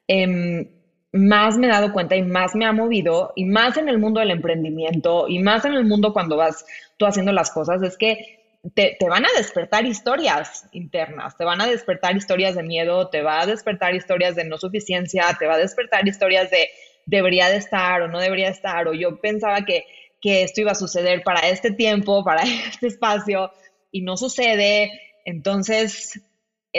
em, 0.08 0.68
más 1.12 1.56
me 1.56 1.66
he 1.66 1.70
dado 1.70 1.92
cuenta 1.92 2.16
y 2.16 2.22
más 2.22 2.54
me 2.54 2.66
ha 2.66 2.72
movido, 2.72 3.32
y 3.36 3.44
más 3.44 3.76
en 3.76 3.88
el 3.88 3.98
mundo 3.98 4.20
del 4.20 4.30
emprendimiento, 4.30 5.26
y 5.28 5.38
más 5.38 5.64
en 5.64 5.74
el 5.74 5.84
mundo 5.84 6.12
cuando 6.12 6.36
vas 6.36 6.66
tú 6.98 7.06
haciendo 7.06 7.32
las 7.32 7.50
cosas, 7.50 7.82
es 7.82 7.96
que 7.96 8.58
te, 8.74 8.96
te, 8.98 9.08
van 9.08 9.24
a 9.24 9.28
despertar 9.36 9.86
historias 9.86 10.66
internas, 10.72 11.36
te 11.36 11.44
van 11.44 11.60
a 11.60 11.66
despertar 11.66 12.16
historias 12.16 12.56
de 12.56 12.64
miedo, 12.64 13.08
te 13.08 13.22
va 13.22 13.40
a 13.40 13.46
despertar 13.46 13.94
historias 13.94 14.34
de 14.34 14.44
no 14.44 14.58
suficiencia, 14.58 15.24
te 15.38 15.46
va 15.46 15.54
a 15.54 15.58
despertar 15.58 16.06
historias 16.06 16.50
de 16.50 16.68
debería 17.06 17.48
de 17.48 17.56
estar 17.56 18.02
o 18.02 18.08
no 18.08 18.20
debería 18.20 18.46
de 18.46 18.52
estar, 18.52 18.86
o 18.88 18.92
yo 18.92 19.20
pensaba 19.20 19.64
que, 19.64 19.84
que 20.20 20.42
esto 20.42 20.60
iba 20.60 20.72
a 20.72 20.76
suceder 20.76 21.22
para 21.22 21.48
este 21.48 21.70
tiempo, 21.70 22.24
para 22.24 22.42
este 22.68 22.88
espacio, 22.88 23.52
y 23.90 24.02
no 24.02 24.16
sucede. 24.16 25.00
Entonces, 25.24 26.20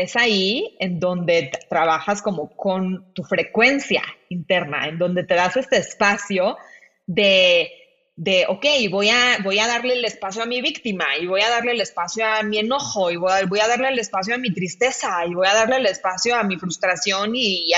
es 0.02 0.16
ahí 0.16 0.76
en 0.80 1.00
donde 1.00 1.52
trabajas 1.70 2.22
como 2.22 2.56
con 2.56 3.14
tu 3.14 3.24
frecuencia 3.24 4.04
interna, 4.30 4.88
en 4.88 4.98
donde 4.98 5.24
te 5.24 5.36
das 5.36 5.58
este 5.58 5.78
espacio 5.78 6.58
de, 7.06 7.72
de 8.16 8.46
ok, 8.48 8.66
voy 8.90 9.10
a, 9.10 9.38
voy 9.44 9.60
a 9.60 9.68
darle 9.68 9.94
el 9.94 10.06
espacio 10.06 10.44
a 10.44 10.46
mi 10.46 10.62
víctima 10.62 11.06
y 11.20 11.26
voy 11.26 11.42
a 11.42 11.50
darle 11.50 11.72
el 11.72 11.82
espacio 11.82 12.26
a 12.26 12.44
mi 12.44 12.60
enojo 12.60 13.12
y 13.12 13.18
voy 13.18 13.32
a, 13.32 13.46
voy 13.46 13.60
a 13.60 13.68
darle 13.68 13.90
el 13.90 14.00
espacio 14.00 14.36
a 14.36 14.38
mi 14.38 14.54
tristeza 14.54 15.26
y 15.26 15.34
voy 15.34 15.48
a 15.48 15.54
darle 15.54 15.78
el 15.78 15.86
espacio 15.86 16.36
a 16.36 16.44
mi 16.44 16.58
frustración 16.58 17.32
y, 17.36 17.72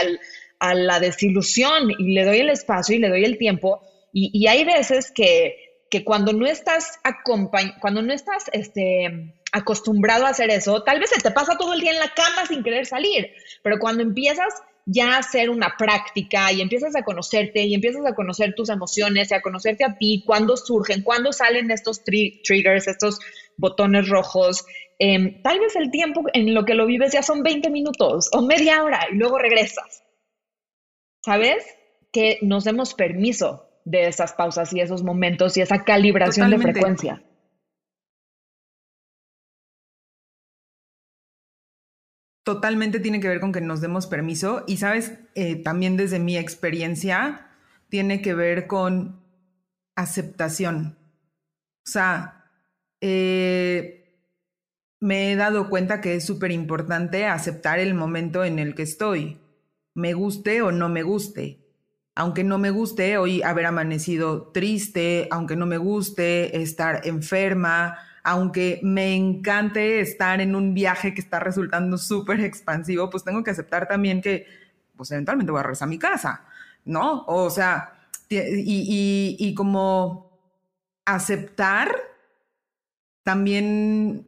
a 0.61 0.73
la 0.73 0.99
desilusión 0.99 1.89
y 1.97 2.13
le 2.13 2.25
doy 2.25 2.39
el 2.39 2.49
espacio 2.49 2.95
y 2.95 2.99
le 2.99 3.07
doy 3.07 3.23
el 3.23 3.37
tiempo. 3.37 3.81
Y, 4.11 4.29
y 4.33 4.47
hay 4.47 4.65
veces 4.65 5.11
que 5.11 5.69
que 5.89 6.03
cuando 6.03 6.33
no 6.33 6.45
estás 6.45 6.99
cuando 7.81 8.01
no 8.01 8.13
estás 8.13 8.45
este, 8.53 9.33
acostumbrado 9.51 10.25
a 10.25 10.29
hacer 10.29 10.49
eso, 10.51 10.83
tal 10.83 10.99
vez 10.99 11.09
se 11.09 11.21
te 11.21 11.31
pasa 11.31 11.57
todo 11.57 11.73
el 11.73 11.81
día 11.81 11.91
en 11.91 11.99
la 11.99 12.13
cama 12.13 12.45
sin 12.47 12.63
querer 12.63 12.85
salir, 12.85 13.31
pero 13.63 13.79
cuando 13.79 14.03
empiezas 14.03 14.53
ya 14.91 15.15
a 15.15 15.19
hacer 15.19 15.49
una 15.49 15.75
práctica 15.77 16.51
y 16.51 16.61
empiezas 16.61 16.95
a 16.95 17.03
conocerte 17.03 17.63
y 17.63 17.75
empiezas 17.75 18.05
a 18.07 18.15
conocer 18.15 18.55
tus 18.55 18.69
emociones 18.69 19.29
y 19.29 19.35
a 19.35 19.41
conocerte 19.41 19.85
a 19.85 19.97
ti, 19.97 20.23
cuándo 20.25 20.57
surgen, 20.57 21.03
cuándo 21.03 21.31
salen 21.31 21.69
estos 21.69 22.03
triggers, 22.03 22.87
estos 22.87 23.19
botones 23.55 24.09
rojos, 24.09 24.65
em, 24.97 25.41
tal 25.43 25.59
vez 25.59 25.75
el 25.75 25.91
tiempo 25.91 26.23
en 26.33 26.55
lo 26.55 26.65
que 26.65 26.73
lo 26.73 26.87
vives 26.87 27.13
ya 27.13 27.21
son 27.21 27.43
20 27.43 27.69
minutos 27.69 28.29
o 28.33 28.41
media 28.41 28.83
hora 28.83 29.07
y 29.11 29.15
luego 29.15 29.37
regresas. 29.37 30.03
¿Sabes? 31.23 31.63
Que 32.11 32.39
nos 32.41 32.63
demos 32.63 32.95
permiso 32.95 33.69
de 33.85 34.07
esas 34.07 34.33
pausas 34.33 34.73
y 34.73 34.81
esos 34.81 35.03
momentos 35.03 35.55
y 35.57 35.61
esa 35.61 35.83
calibración 35.83 36.49
de 36.49 36.57
frecuencia. 36.57 37.21
Totalmente 42.49 42.99
tiene 42.99 43.19
que 43.19 43.27
ver 43.27 43.41
con 43.41 43.51
que 43.51 43.61
nos 43.61 43.79
demos 43.79 44.07
permiso. 44.07 44.63
Y, 44.65 44.77
sabes, 44.77 45.13
eh, 45.35 45.57
también 45.57 45.97
desde 45.97 46.17
mi 46.17 46.35
experiencia, 46.35 47.45
tiene 47.89 48.23
que 48.23 48.33
ver 48.33 48.65
con 48.65 49.21
aceptación. 49.95 50.97
O 51.85 51.91
sea, 51.91 52.49
eh, 53.01 54.25
me 54.99 55.31
he 55.31 55.35
dado 55.35 55.69
cuenta 55.69 56.01
que 56.01 56.15
es 56.15 56.25
súper 56.25 56.49
importante 56.51 57.27
aceptar 57.27 57.77
el 57.77 57.93
momento 57.93 58.43
en 58.43 58.57
el 58.57 58.73
que 58.73 58.81
estoy, 58.81 59.37
me 59.93 60.15
guste 60.15 60.63
o 60.63 60.71
no 60.71 60.89
me 60.89 61.03
guste. 61.03 61.59
Aunque 62.15 62.43
no 62.43 62.57
me 62.57 62.71
guste 62.71 63.19
hoy 63.19 63.43
haber 63.43 63.67
amanecido 63.67 64.47
triste, 64.51 65.27
aunque 65.29 65.55
no 65.55 65.67
me 65.67 65.77
guste 65.77 66.63
estar 66.63 67.05
enferma, 67.05 67.99
aunque 68.23 68.79
me 68.83 69.15
encante 69.15 69.99
estar 70.01 70.41
en 70.41 70.55
un 70.55 70.73
viaje 70.73 71.13
que 71.13 71.21
está 71.21 71.39
resultando 71.39 71.97
súper 71.97 72.41
expansivo, 72.41 73.09
pues 73.09 73.23
tengo 73.23 73.43
que 73.43 73.51
aceptar 73.51 73.87
también 73.87 74.21
que, 74.21 74.45
pues 74.95 75.11
eventualmente 75.11 75.51
voy 75.51 75.59
a 75.59 75.63
regresar 75.63 75.87
a 75.87 75.89
mi 75.89 75.99
casa, 75.99 76.45
¿no? 76.85 77.23
O 77.27 77.49
sea, 77.49 77.93
y, 78.29 79.53
como 79.55 80.29
aceptar 81.05 81.95
también 83.23 84.27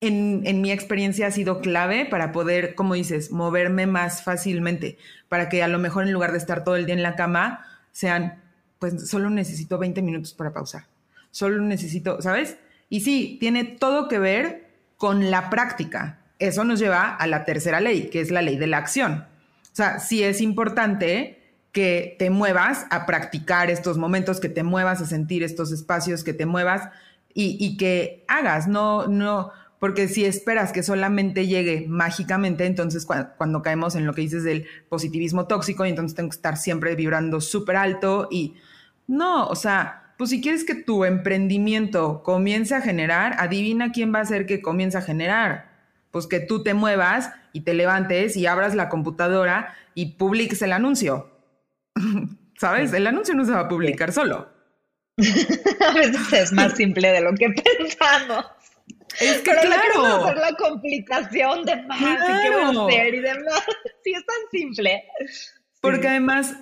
en, 0.00 0.42
en, 0.44 0.60
mi 0.60 0.70
experiencia 0.70 1.26
ha 1.28 1.30
sido 1.30 1.60
clave 1.60 2.06
para 2.06 2.32
poder, 2.32 2.74
como 2.74 2.94
dices, 2.94 3.30
moverme 3.32 3.86
más 3.86 4.22
fácilmente, 4.22 4.98
para 5.28 5.48
que 5.48 5.62
a 5.62 5.68
lo 5.68 5.78
mejor 5.78 6.04
en 6.04 6.12
lugar 6.12 6.32
de 6.32 6.38
estar 6.38 6.64
todo 6.64 6.76
el 6.76 6.86
día 6.86 6.94
en 6.94 7.02
la 7.02 7.16
cama, 7.16 7.66
sean, 7.92 8.42
pues 8.78 9.08
solo 9.08 9.30
necesito 9.30 9.78
20 9.78 10.02
minutos 10.02 10.34
para 10.34 10.52
pausar, 10.52 10.86
solo 11.30 11.60
necesito, 11.62 12.20
¿sabes? 12.20 12.56
Y 12.92 13.00
sí, 13.00 13.38
tiene 13.40 13.64
todo 13.64 14.06
que 14.06 14.18
ver 14.18 14.68
con 14.98 15.30
la 15.30 15.48
práctica. 15.48 16.18
Eso 16.38 16.62
nos 16.62 16.78
lleva 16.78 17.16
a 17.16 17.26
la 17.26 17.46
tercera 17.46 17.80
ley, 17.80 18.10
que 18.10 18.20
es 18.20 18.30
la 18.30 18.42
ley 18.42 18.58
de 18.58 18.66
la 18.66 18.76
acción. 18.76 19.24
O 19.62 19.74
sea, 19.74 19.98
sí 19.98 20.22
es 20.22 20.42
importante 20.42 21.54
que 21.72 22.16
te 22.18 22.28
muevas 22.28 22.84
a 22.90 23.06
practicar 23.06 23.70
estos 23.70 23.96
momentos, 23.96 24.40
que 24.40 24.50
te 24.50 24.62
muevas 24.62 25.00
a 25.00 25.06
sentir 25.06 25.42
estos 25.42 25.72
espacios, 25.72 26.22
que 26.22 26.34
te 26.34 26.44
muevas 26.44 26.90
y, 27.32 27.78
que 27.78 28.26
hagas, 28.28 28.68
no, 28.68 29.06
no, 29.06 29.52
porque 29.78 30.06
si 30.06 30.26
esperas 30.26 30.70
que 30.70 30.82
solamente 30.82 31.46
llegue 31.46 31.86
mágicamente, 31.88 32.66
entonces 32.66 33.06
cuando, 33.06 33.62
caemos 33.62 33.94
en 33.94 34.04
lo 34.04 34.12
que 34.12 34.20
dices 34.20 34.44
del 34.44 34.66
positivismo 34.90 35.46
tóxico, 35.46 35.86
y 35.86 35.88
entonces 35.88 36.14
tengo 36.14 36.28
que 36.28 36.36
estar 36.36 36.58
siempre 36.58 36.94
vibrando 36.94 37.40
súper 37.40 37.76
alto 37.76 38.28
y 38.30 38.54
no, 39.06 39.46
o 39.46 39.54
sea, 39.54 40.01
pues 40.16 40.30
si 40.30 40.40
quieres 40.40 40.64
que 40.64 40.74
tu 40.74 41.04
emprendimiento 41.04 42.22
comience 42.22 42.74
a 42.74 42.80
generar, 42.80 43.36
adivina 43.38 43.92
quién 43.92 44.14
va 44.14 44.20
a 44.20 44.24
ser 44.24 44.46
que 44.46 44.62
comience 44.62 44.98
a 44.98 45.02
generar. 45.02 45.70
Pues 46.10 46.26
que 46.26 46.40
tú 46.40 46.62
te 46.62 46.74
muevas 46.74 47.30
y 47.52 47.62
te 47.62 47.74
levantes 47.74 48.36
y 48.36 48.46
abras 48.46 48.74
la 48.74 48.88
computadora 48.88 49.74
y 49.94 50.12
publiques 50.16 50.62
el 50.62 50.72
anuncio. 50.72 51.30
¿Sabes? 52.58 52.92
El 52.92 53.06
anuncio 53.06 53.34
no 53.34 53.44
se 53.44 53.52
va 53.52 53.60
a 53.60 53.68
publicar 53.68 54.12
solo. 54.12 54.48
a 55.18 55.92
veces 55.92 56.32
es 56.32 56.52
más 56.52 56.74
simple 56.74 57.08
de 57.08 57.20
lo 57.20 57.34
que 57.34 57.48
pensamos. 57.78 58.46
Es 59.20 59.38
que 59.38 59.50
claro. 59.50 60.24
hacer 60.24 60.36
la 60.36 60.54
complicación 60.54 61.64
de 61.64 61.82
más 61.82 62.00
y 62.00 62.42
qué 62.42 62.50
voy 62.50 62.62
a 62.62 62.86
hacer 62.86 63.14
y 63.14 63.20
demás. 63.20 63.62
Sí, 64.02 64.12
es 64.14 64.24
tan 64.24 64.36
simple. 64.50 65.04
Porque 65.80 66.08
además, 66.08 66.54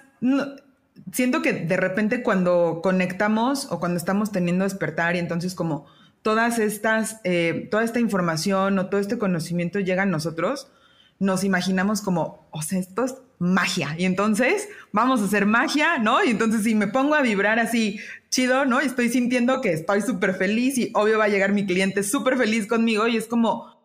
siento 1.12 1.42
que 1.42 1.52
de 1.52 1.76
repente 1.76 2.22
cuando 2.22 2.80
conectamos 2.82 3.68
o 3.70 3.80
cuando 3.80 3.96
estamos 3.98 4.32
teniendo 4.32 4.64
despertar 4.64 5.16
y 5.16 5.18
entonces 5.18 5.54
como 5.54 5.86
todas 6.22 6.58
estas, 6.58 7.20
eh, 7.24 7.68
toda 7.70 7.84
esta 7.84 8.00
información 8.00 8.78
o 8.78 8.86
todo 8.88 9.00
este 9.00 9.18
conocimiento 9.18 9.80
llega 9.80 10.02
a 10.02 10.06
nosotros, 10.06 10.70
nos 11.18 11.44
imaginamos 11.44 12.00
como, 12.00 12.48
o 12.50 12.62
sea, 12.62 12.78
esto 12.78 13.04
es 13.04 13.14
magia. 13.38 13.94
Y 13.98 14.04
entonces 14.04 14.68
vamos 14.92 15.20
a 15.20 15.24
hacer 15.24 15.46
magia, 15.46 15.98
¿no? 15.98 16.24
Y 16.24 16.30
entonces 16.30 16.62
si 16.62 16.74
me 16.74 16.88
pongo 16.88 17.14
a 17.14 17.22
vibrar 17.22 17.58
así 17.58 18.00
chido, 18.30 18.64
¿no? 18.64 18.82
Y 18.82 18.86
estoy 18.86 19.08
sintiendo 19.08 19.60
que 19.60 19.72
estoy 19.72 20.02
súper 20.02 20.34
feliz 20.34 20.78
y 20.78 20.90
obvio 20.94 21.18
va 21.18 21.24
a 21.24 21.28
llegar 21.28 21.52
mi 21.52 21.66
cliente 21.66 22.02
súper 22.02 22.36
feliz 22.36 22.66
conmigo 22.66 23.06
y 23.06 23.16
es 23.16 23.26
como, 23.26 23.80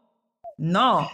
no. 0.58 1.10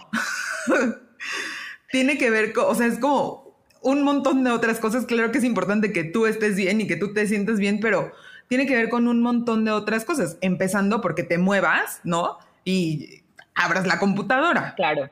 Tiene 1.90 2.18
que 2.18 2.30
ver 2.30 2.52
con, 2.52 2.64
o 2.66 2.74
sea, 2.74 2.86
es 2.86 2.98
como 2.98 3.41
un 3.82 4.02
montón 4.02 4.44
de 4.44 4.50
otras 4.50 4.78
cosas. 4.78 5.06
Claro 5.06 5.32
que 5.32 5.38
es 5.38 5.44
importante 5.44 5.92
que 5.92 6.04
tú 6.04 6.26
estés 6.26 6.56
bien 6.56 6.80
y 6.80 6.86
que 6.86 6.96
tú 6.96 7.12
te 7.12 7.26
sientas 7.26 7.58
bien, 7.58 7.80
pero 7.80 8.12
tiene 8.48 8.66
que 8.66 8.76
ver 8.76 8.88
con 8.88 9.08
un 9.08 9.20
montón 9.22 9.64
de 9.64 9.70
otras 9.70 10.04
cosas, 10.04 10.38
empezando 10.40 11.00
porque 11.00 11.22
te 11.22 11.38
muevas, 11.38 12.00
¿no? 12.04 12.38
Y 12.64 13.22
abras 13.54 13.86
la 13.86 13.98
computadora. 13.98 14.74
Claro 14.76 15.10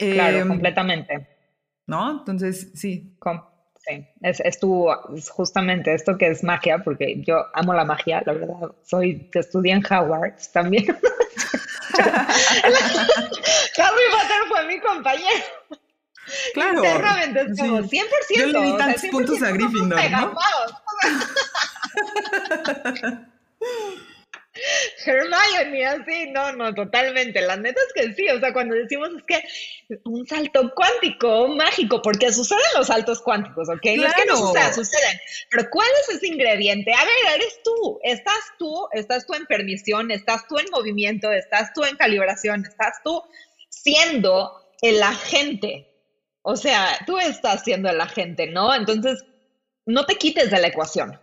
claro, 0.00 0.38
em, 0.38 0.48
completamente. 0.48 1.26
¿No? 1.86 2.10
Entonces, 2.18 2.70
sí. 2.74 3.16
sí, 3.78 4.06
es, 4.22 4.40
es, 4.40 4.58
tu, 4.60 4.88
justamente 5.30 5.94
esto 5.94 6.16
que 6.16 6.28
es 6.28 6.42
magia, 6.44 6.78
porque 6.84 7.22
yo 7.22 7.44
amo 7.54 7.74
la 7.74 7.84
magia, 7.84 8.22
la 8.24 8.32
verdad. 8.32 8.72
Soy, 8.84 9.28
estudié 9.34 9.72
en 9.72 9.84
Howard 9.90 10.36
también. 10.52 10.86
Harry 11.98 12.16
Potter 13.76 14.42
fue 14.48 14.66
mi 14.66 14.80
compañero. 14.80 15.44
Claro. 16.54 16.84
Es 16.84 17.58
como 17.58 17.80
100%. 17.80 17.90
Yo 18.36 18.46
le 18.46 18.60
di 18.60 18.76
tantos 18.76 19.02
puntos 19.10 19.42
a 19.42 19.50
Gryffindor, 19.50 20.10
¿no? 20.10 20.38
Hermione, 25.06 25.86
así, 25.86 26.30
no, 26.30 26.52
no, 26.52 26.74
totalmente. 26.74 27.40
La 27.40 27.56
neta 27.56 27.80
es 27.86 27.92
que 27.94 28.14
sí, 28.14 28.28
o 28.28 28.40
sea, 28.40 28.52
cuando 28.52 28.74
decimos 28.74 29.10
es 29.16 29.22
que 29.22 29.98
un 30.04 30.26
salto 30.26 30.72
cuántico, 30.74 31.48
mágico, 31.48 32.02
porque 32.02 32.32
suceden 32.32 32.62
los 32.76 32.88
saltos 32.88 33.22
cuánticos, 33.22 33.68
¿ok? 33.68 33.84
No 33.96 34.06
es 34.06 34.14
que 34.14 34.26
no 34.26 34.36
suceda, 34.36 34.72
suceden. 34.72 35.18
Pero 35.50 35.70
¿cuál 35.70 35.88
es 36.02 36.16
ese 36.16 36.26
ingrediente? 36.26 36.92
A 36.92 37.04
ver, 37.04 37.36
eres 37.36 37.60
tú, 37.62 38.00
estás 38.02 38.40
tú, 38.58 38.88
estás 38.92 39.26
tú 39.26 39.34
en 39.34 39.46
permisión, 39.46 40.10
estás 40.10 40.46
tú 40.48 40.58
en 40.58 40.66
movimiento, 40.70 41.32
estás 41.32 41.72
tú 41.72 41.84
en 41.84 41.96
calibración, 41.96 42.66
estás 42.66 43.00
tú 43.04 43.22
siendo 43.68 44.68
el 44.82 45.02
agente. 45.02 45.86
O 46.42 46.56
sea, 46.56 46.98
tú 47.06 47.18
estás 47.18 47.62
siendo 47.64 47.90
el 47.90 48.00
agente, 48.00 48.46
¿no? 48.50 48.74
Entonces, 48.74 49.24
no 49.86 50.06
te 50.06 50.16
quites 50.16 50.50
de 50.50 50.60
la 50.60 50.68
ecuación. 50.68 51.18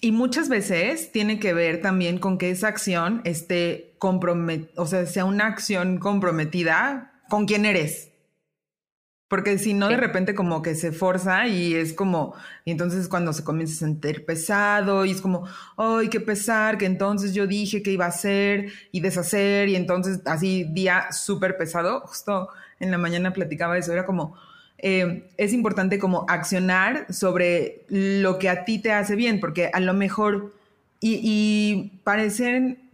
Y 0.00 0.12
muchas 0.12 0.48
veces 0.48 1.12
tiene 1.12 1.38
que 1.38 1.52
ver 1.52 1.82
también 1.82 2.18
con 2.18 2.38
que 2.38 2.50
esa 2.50 2.68
acción 2.68 3.20
esté 3.24 3.94
comprometida, 3.98 4.70
o 4.76 4.86
sea, 4.86 5.04
sea 5.06 5.24
una 5.24 5.46
acción 5.46 5.98
comprometida 5.98 7.22
con 7.28 7.46
quién 7.46 7.66
eres. 7.66 8.08
Porque 9.28 9.58
si 9.58 9.72
no, 9.72 9.88
de 9.88 9.96
repente 9.96 10.34
como 10.34 10.60
que 10.60 10.74
se 10.74 10.92
forza 10.92 11.46
y 11.46 11.74
es 11.74 11.94
como, 11.94 12.34
y 12.66 12.70
entonces 12.70 13.08
cuando 13.08 13.32
se 13.32 13.42
comienza 13.42 13.72
a 13.74 13.88
sentir 13.88 14.26
pesado 14.26 15.06
y 15.06 15.10
es 15.10 15.22
como, 15.22 15.48
ay, 15.78 16.08
qué 16.08 16.20
pesar, 16.20 16.76
que 16.76 16.84
entonces 16.84 17.32
yo 17.32 17.46
dije 17.46 17.82
que 17.82 17.92
iba 17.92 18.04
a 18.04 18.08
hacer 18.08 18.70
y 18.92 19.00
deshacer 19.00 19.70
y 19.70 19.76
entonces 19.76 20.20
así 20.26 20.64
día 20.64 21.12
súper 21.12 21.56
pesado. 21.56 22.00
Justo 22.00 22.48
en 22.82 22.90
la 22.90 22.98
mañana 22.98 23.32
platicaba 23.32 23.78
eso, 23.78 23.92
era 23.92 24.04
como, 24.04 24.36
eh, 24.78 25.30
es 25.38 25.52
importante 25.52 25.98
como 25.98 26.26
accionar 26.28 27.06
sobre 27.12 27.84
lo 27.88 28.38
que 28.38 28.48
a 28.48 28.64
ti 28.64 28.78
te 28.78 28.92
hace 28.92 29.16
bien, 29.16 29.40
porque 29.40 29.70
a 29.72 29.80
lo 29.80 29.94
mejor, 29.94 30.52
y, 31.00 31.20
y 31.22 32.00
parecen, 32.04 32.90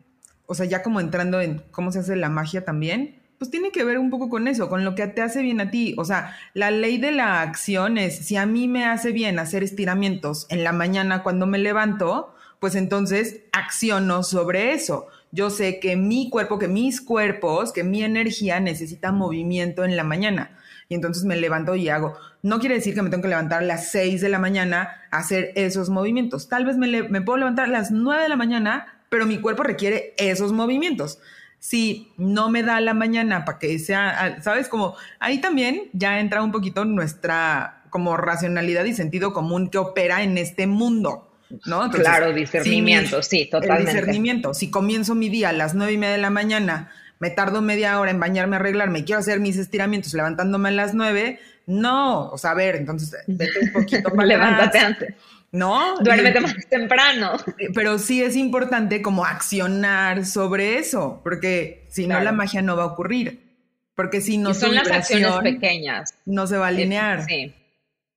o 0.47 0.55
sea, 0.55 0.67
ya 0.67 0.83
como 0.83 1.01
entrando 1.01 1.41
en 1.41 1.63
cómo 1.73 1.91
se 1.91 1.99
hace 1.99 2.15
la 2.15 2.29
magia 2.29 2.65
también, 2.65 3.19
pues 3.39 3.51
tiene 3.51 3.71
que 3.71 3.85
ver 3.85 3.99
un 3.99 4.11
poco 4.11 4.29
con 4.29 4.49
eso, 4.49 4.69
con 4.69 4.85
lo 4.85 4.95
que 4.95 5.07
te 5.07 5.23
hace 5.23 5.43
bien 5.43 5.61
a 5.61 5.71
ti. 5.71 5.95
O 5.97 6.05
sea, 6.05 6.37
la 6.55 6.71
ley 6.71 6.99
de 6.99 7.13
la 7.13 7.41
acción 7.41 7.97
es, 7.97 8.19
si 8.19 8.37
a 8.37 8.47
mí 8.47 8.67
me 8.67 8.85
hace 8.85 9.13
bien 9.13 9.39
hacer 9.39 9.63
estiramientos 9.63 10.47
en 10.51 10.65
la 10.65 10.73
mañana 10.73 11.23
cuando 11.23 11.47
me 11.47 11.59
levanto, 11.59 12.35
pues 12.59 12.75
entonces 12.75 13.43
acciono 13.53 14.25
sobre 14.25 14.73
eso. 14.73 15.07
Yo 15.31 15.51
sé 15.51 15.81
que 15.81 15.97
mi 15.97 16.31
cuerpo, 16.31 16.59
que 16.59 16.69
mis 16.69 17.01
cuerpos, 17.01 17.73
que 17.73 17.85
mi 17.85 18.03
energía 18.03 18.61
necesita 18.61 19.13
movimiento 19.13 19.85
en 19.85 19.97
la 19.97 20.05
mañana 20.05 20.59
y 20.89 20.95
entonces 20.95 21.25
me 21.25 21.37
levanto 21.37 21.75
y 21.75 21.89
hago. 21.89 22.17
No 22.43 22.61
quiere 22.61 22.77
decir 22.77 22.95
que 22.95 23.03
me 23.03 23.11
tengo 23.11 23.23
que 23.23 23.29
levantar 23.29 23.63
a 23.63 23.67
las 23.67 23.91
6 23.91 24.21
de 24.21 24.29
la 24.29 24.39
mañana 24.39 24.91
a 25.11 25.19
hacer 25.19 25.53
esos 25.55 25.91
movimientos. 25.91 26.49
Tal 26.49 26.65
vez 26.65 26.77
me, 26.77 27.21
puedo 27.21 27.39
levantar 27.39 27.67
a 27.67 27.69
las 27.69 27.91
9 27.91 28.23
de 28.23 28.29
la 28.29 28.37
mañana, 28.37 29.03
pero 29.09 29.27
mi 29.27 29.39
cuerpo 29.39 29.63
requiere 29.63 30.15
esos 30.17 30.53
movimientos. 30.53 31.19
Si 31.59 32.13
no 32.17 32.49
me 32.51 32.63
da 32.63 32.81
la 32.81 32.95
mañana 32.95 33.45
para 33.45 33.59
que 33.59 33.79
sea, 33.79 34.41
¿sabes? 34.43 34.69
Como 34.69 34.95
ahí 35.19 35.41
también 35.41 35.91
ya 35.93 36.21
entra 36.21 36.43
un 36.43 36.53
poquito 36.53 36.85
nuestra 36.85 37.83
como 37.91 38.17
racionalidad 38.17 38.85
y 38.85 38.95
sentido 38.95 39.33
común 39.33 39.69
que 39.69 39.79
opera 39.79 40.23
en 40.23 40.39
este 40.39 40.67
mundo. 40.67 41.28
¿No? 41.67 41.91
claro, 41.91 42.33
discernimiento, 42.33 43.23
sí, 43.23 43.47
totalmente. 43.51 43.91
El 43.91 43.97
discernimiento. 43.97 44.55
Si 44.55 44.71
comienzo 44.71 45.15
mi 45.15 45.29
día 45.29 45.51
a 45.51 45.53
las 45.53 45.75
nueve 45.75 45.93
y 45.93 45.99
media 45.99 46.15
de 46.15 46.23
la 46.23 46.31
mañana 46.31 46.91
me 47.19 47.31
tardo 47.31 47.63
media 47.63 47.99
hora 47.99 48.11
en 48.11 48.21
bañarme, 48.21 48.57
arreglarme, 48.57 49.05
quiero 49.05 49.21
hacer 49.21 49.41
mis 49.41 49.57
estiramientos 49.57 50.15
levantándome 50.15 50.69
a 50.69 50.73
las 50.73 50.95
nueve, 50.95 51.41
no, 51.67 52.29
o 52.31 52.39
sea, 52.39 52.53
a 52.53 52.55
ver, 52.55 52.77
entonces 52.77 53.25
vete 53.27 53.59
un 53.61 53.73
poquito 53.73 54.11
para 54.15 54.27
Levántate 54.27 54.79
antes. 54.79 55.15
¿No? 55.51 55.97
Duérmete 56.01 56.41
más 56.41 56.55
temprano. 56.69 57.39
Pero 57.75 57.99
sí 57.99 58.23
es 58.23 58.37
importante 58.37 59.01
como 59.01 59.25
accionar 59.25 60.27
sobre 60.27 60.79
eso, 60.79 61.21
porque 61.25 61.87
si 61.89 62.07
no 62.07 62.21
la 62.21 62.33
magia 62.33 62.61
no 62.61 62.77
va 62.77 62.83
a 62.83 62.87
ocurrir. 62.87 63.49
Porque 63.95 64.21
si 64.21 64.37
no 64.37 64.53
son 64.53 64.75
las 64.75 64.91
acciones 64.91 65.33
pequeñas. 65.43 66.15
No 66.27 66.47
se 66.47 66.59
va 66.59 66.67
a 66.67 66.69
alinear. 66.69 67.25
Sí, 67.25 67.55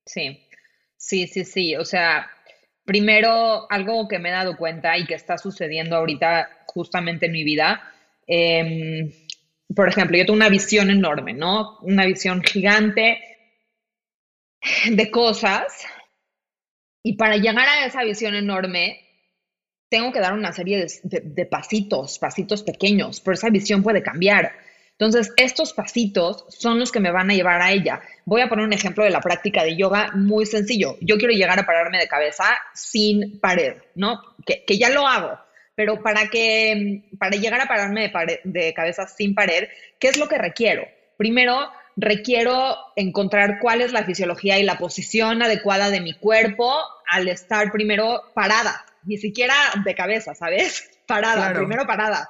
sí, 0.06 0.42
sí, 0.98 1.28
sí, 1.28 1.46
sí. 1.46 1.76
O 1.78 1.86
sea, 1.86 2.30
primero 2.86 3.72
algo 3.72 4.08
que 4.08 4.20
me 4.20 4.30
he 4.30 4.34
dado 4.34 4.58
cuenta 4.58 4.98
y 4.98 5.06
que 5.06 5.16
está 5.16 5.38
sucediendo 5.38 5.96
ahorita 5.96 6.66
justamente 6.68 7.28
en 7.28 7.32
mi 7.32 7.44
vida 7.44 7.82
Em, 8.34 9.12
por 9.76 9.90
ejemplo, 9.90 10.18
yo 10.18 10.26
tengo 10.26 10.38
una 10.38 10.48
visión 10.48 10.90
enorme, 10.90 11.34
¿no? 11.34 11.80
Una 11.82 12.06
visión 12.06 12.42
gigante 12.42 13.20
de 14.90 15.12
cosas. 15.12 15.86
Y 17.04 17.18
para 17.18 17.36
llegar 17.36 17.68
a 17.68 17.86
esa 17.86 18.04
visión 18.06 18.36
enorme, 18.36 19.02
tengo 19.90 20.14
que 20.14 20.22
dar 20.22 20.34
una 20.34 20.54
serie 20.54 20.86
de, 21.04 21.46
pasitos, 21.46 22.20
pasitos 22.20 22.64
pequeños, 22.64 23.20
pero 23.20 23.34
esa 23.34 23.50
visión 23.50 23.84
puede 23.84 24.02
cambiar. 24.02 24.54
Entonces, 25.02 25.34
estos 25.36 25.74
pasitos 25.74 26.46
son 26.50 26.78
los 26.78 26.92
que 26.92 27.00
me 27.00 27.10
van 27.10 27.32
a 27.32 27.34
llevar 27.34 27.60
a 27.60 27.72
ella. 27.72 28.02
Voy 28.24 28.42
a 28.42 28.48
poner 28.48 28.66
un 28.66 28.74
ejemplo 28.74 29.04
de 29.04 29.10
la 29.10 29.20
práctica 29.20 29.64
de 29.64 29.76
yoga 29.76 30.12
muy 30.14 30.46
sencillo. 30.46 30.96
Yo 31.02 31.18
quiero 31.18 31.34
llegar 31.34 31.60
a 31.60 31.66
pararme 31.66 31.98
de 31.98 32.08
cabeza 32.08 32.46
sin 32.76 33.40
pared, 33.40 33.78
¿no? 33.96 34.22
Que, 34.46 34.64
que 34.64 34.78
ya 34.78 34.92
lo 34.92 35.08
hago, 35.08 35.40
pero 35.74 36.04
para 36.04 36.28
que, 36.28 37.10
para 37.18 37.36
llegar 37.36 37.60
a 37.62 37.66
pararme 37.66 38.10
de, 38.10 38.42
de 38.44 38.74
cabeza 38.76 39.08
sin 39.08 39.34
pared, 39.34 39.70
¿qué 39.98 40.08
es 40.08 40.18
lo 40.18 40.28
que 40.28 40.38
requiero? 40.38 40.88
Primero, 41.18 41.72
requiero 41.96 42.78
encontrar 42.96 43.58
cuál 43.60 43.82
es 43.82 43.94
la 43.94 44.04
fisiología 44.04 44.60
y 44.60 44.64
la 44.64 44.78
posición 44.78 45.42
adecuada 45.42 45.90
de 45.90 46.02
mi 46.02 46.14
cuerpo 46.14 46.80
al 47.10 47.28
estar 47.28 47.72
primero 47.72 48.22
parada, 48.36 48.86
ni 49.02 49.18
siquiera 49.18 49.56
de 49.84 49.96
cabeza, 49.96 50.36
¿sabes? 50.36 50.92
Parada, 51.08 51.54
primero 51.54 51.88
parada. 51.88 52.30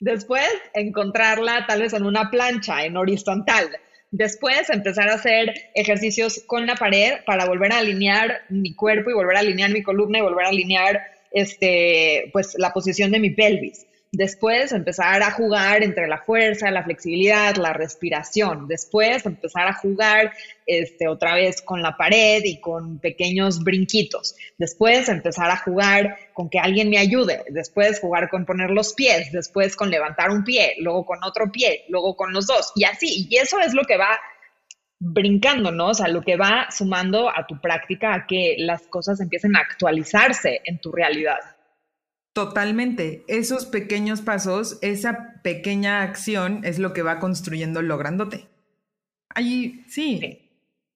Después, 0.00 0.48
encontrarla 0.74 1.66
tal 1.66 1.82
vez 1.82 1.92
en 1.92 2.04
una 2.04 2.30
plancha, 2.30 2.84
en 2.84 2.96
horizontal. 2.96 3.68
Después, 4.10 4.70
empezar 4.70 5.08
a 5.08 5.14
hacer 5.14 5.52
ejercicios 5.74 6.42
con 6.46 6.66
la 6.66 6.76
pared 6.76 7.14
para 7.26 7.46
volver 7.46 7.72
a 7.72 7.78
alinear 7.78 8.42
mi 8.48 8.74
cuerpo 8.74 9.10
y 9.10 9.14
volver 9.14 9.36
a 9.36 9.40
alinear 9.40 9.70
mi 9.70 9.82
columna 9.82 10.18
y 10.18 10.22
volver 10.22 10.46
a 10.46 10.50
alinear 10.50 11.02
este, 11.32 12.30
pues, 12.32 12.54
la 12.58 12.72
posición 12.72 13.10
de 13.10 13.18
mi 13.18 13.30
pelvis. 13.30 13.87
Después 14.12 14.72
empezar 14.72 15.22
a 15.22 15.32
jugar 15.32 15.82
entre 15.82 16.08
la 16.08 16.18
fuerza, 16.18 16.70
la 16.70 16.82
flexibilidad, 16.82 17.56
la 17.56 17.74
respiración. 17.74 18.66
Después 18.66 19.26
empezar 19.26 19.68
a 19.68 19.74
jugar 19.74 20.32
este, 20.64 21.08
otra 21.08 21.34
vez 21.34 21.60
con 21.60 21.82
la 21.82 21.96
pared 21.96 22.42
y 22.42 22.58
con 22.58 23.00
pequeños 23.00 23.62
brinquitos. 23.62 24.34
Después 24.56 25.10
empezar 25.10 25.50
a 25.50 25.58
jugar 25.58 26.16
con 26.32 26.48
que 26.48 26.58
alguien 26.58 26.88
me 26.88 26.98
ayude. 26.98 27.44
Después 27.50 28.00
jugar 28.00 28.30
con 28.30 28.46
poner 28.46 28.70
los 28.70 28.94
pies. 28.94 29.30
Después 29.30 29.76
con 29.76 29.90
levantar 29.90 30.30
un 30.30 30.42
pie. 30.42 30.76
Luego 30.78 31.04
con 31.04 31.22
otro 31.22 31.52
pie. 31.52 31.84
Luego 31.90 32.16
con 32.16 32.32
los 32.32 32.46
dos. 32.46 32.72
Y 32.76 32.84
así. 32.84 33.26
Y 33.28 33.36
eso 33.36 33.60
es 33.60 33.74
lo 33.74 33.84
que 33.84 33.98
va 33.98 34.18
brincando, 35.00 35.70
¿no? 35.70 35.88
O 35.88 35.94
sea, 35.94 36.08
lo 36.08 36.22
que 36.22 36.36
va 36.36 36.68
sumando 36.70 37.28
a 37.28 37.46
tu 37.46 37.60
práctica 37.60 38.14
a 38.14 38.26
que 38.26 38.56
las 38.58 38.86
cosas 38.86 39.20
empiecen 39.20 39.54
a 39.54 39.60
actualizarse 39.60 40.62
en 40.64 40.80
tu 40.80 40.92
realidad. 40.92 41.38
Totalmente. 42.38 43.24
Esos 43.26 43.66
pequeños 43.66 44.20
pasos, 44.20 44.78
esa 44.80 45.40
pequeña 45.42 46.02
acción 46.02 46.60
es 46.62 46.78
lo 46.78 46.92
que 46.92 47.02
va 47.02 47.18
construyendo 47.18 47.82
lo 47.82 47.98
grandote. 47.98 48.46
Ahí, 49.30 49.84
sí. 49.88 50.38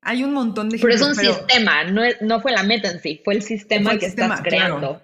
Hay 0.03 0.23
un 0.23 0.35
montón 0.35 0.69
de 0.69 0.79
Pero 0.79 0.95
es 0.95 1.03
un 1.03 1.17
sistema, 1.17 1.83
no, 1.83 2.41
fue 2.41 2.53
la 2.53 2.63
meta 2.63 2.93
en 2.93 3.01
sí, 3.01 3.21
fue 3.25 3.35
el 3.35 3.43
sistema 3.43 3.99
que 3.99 4.07
estás 4.07 4.41
creando. 4.41 5.03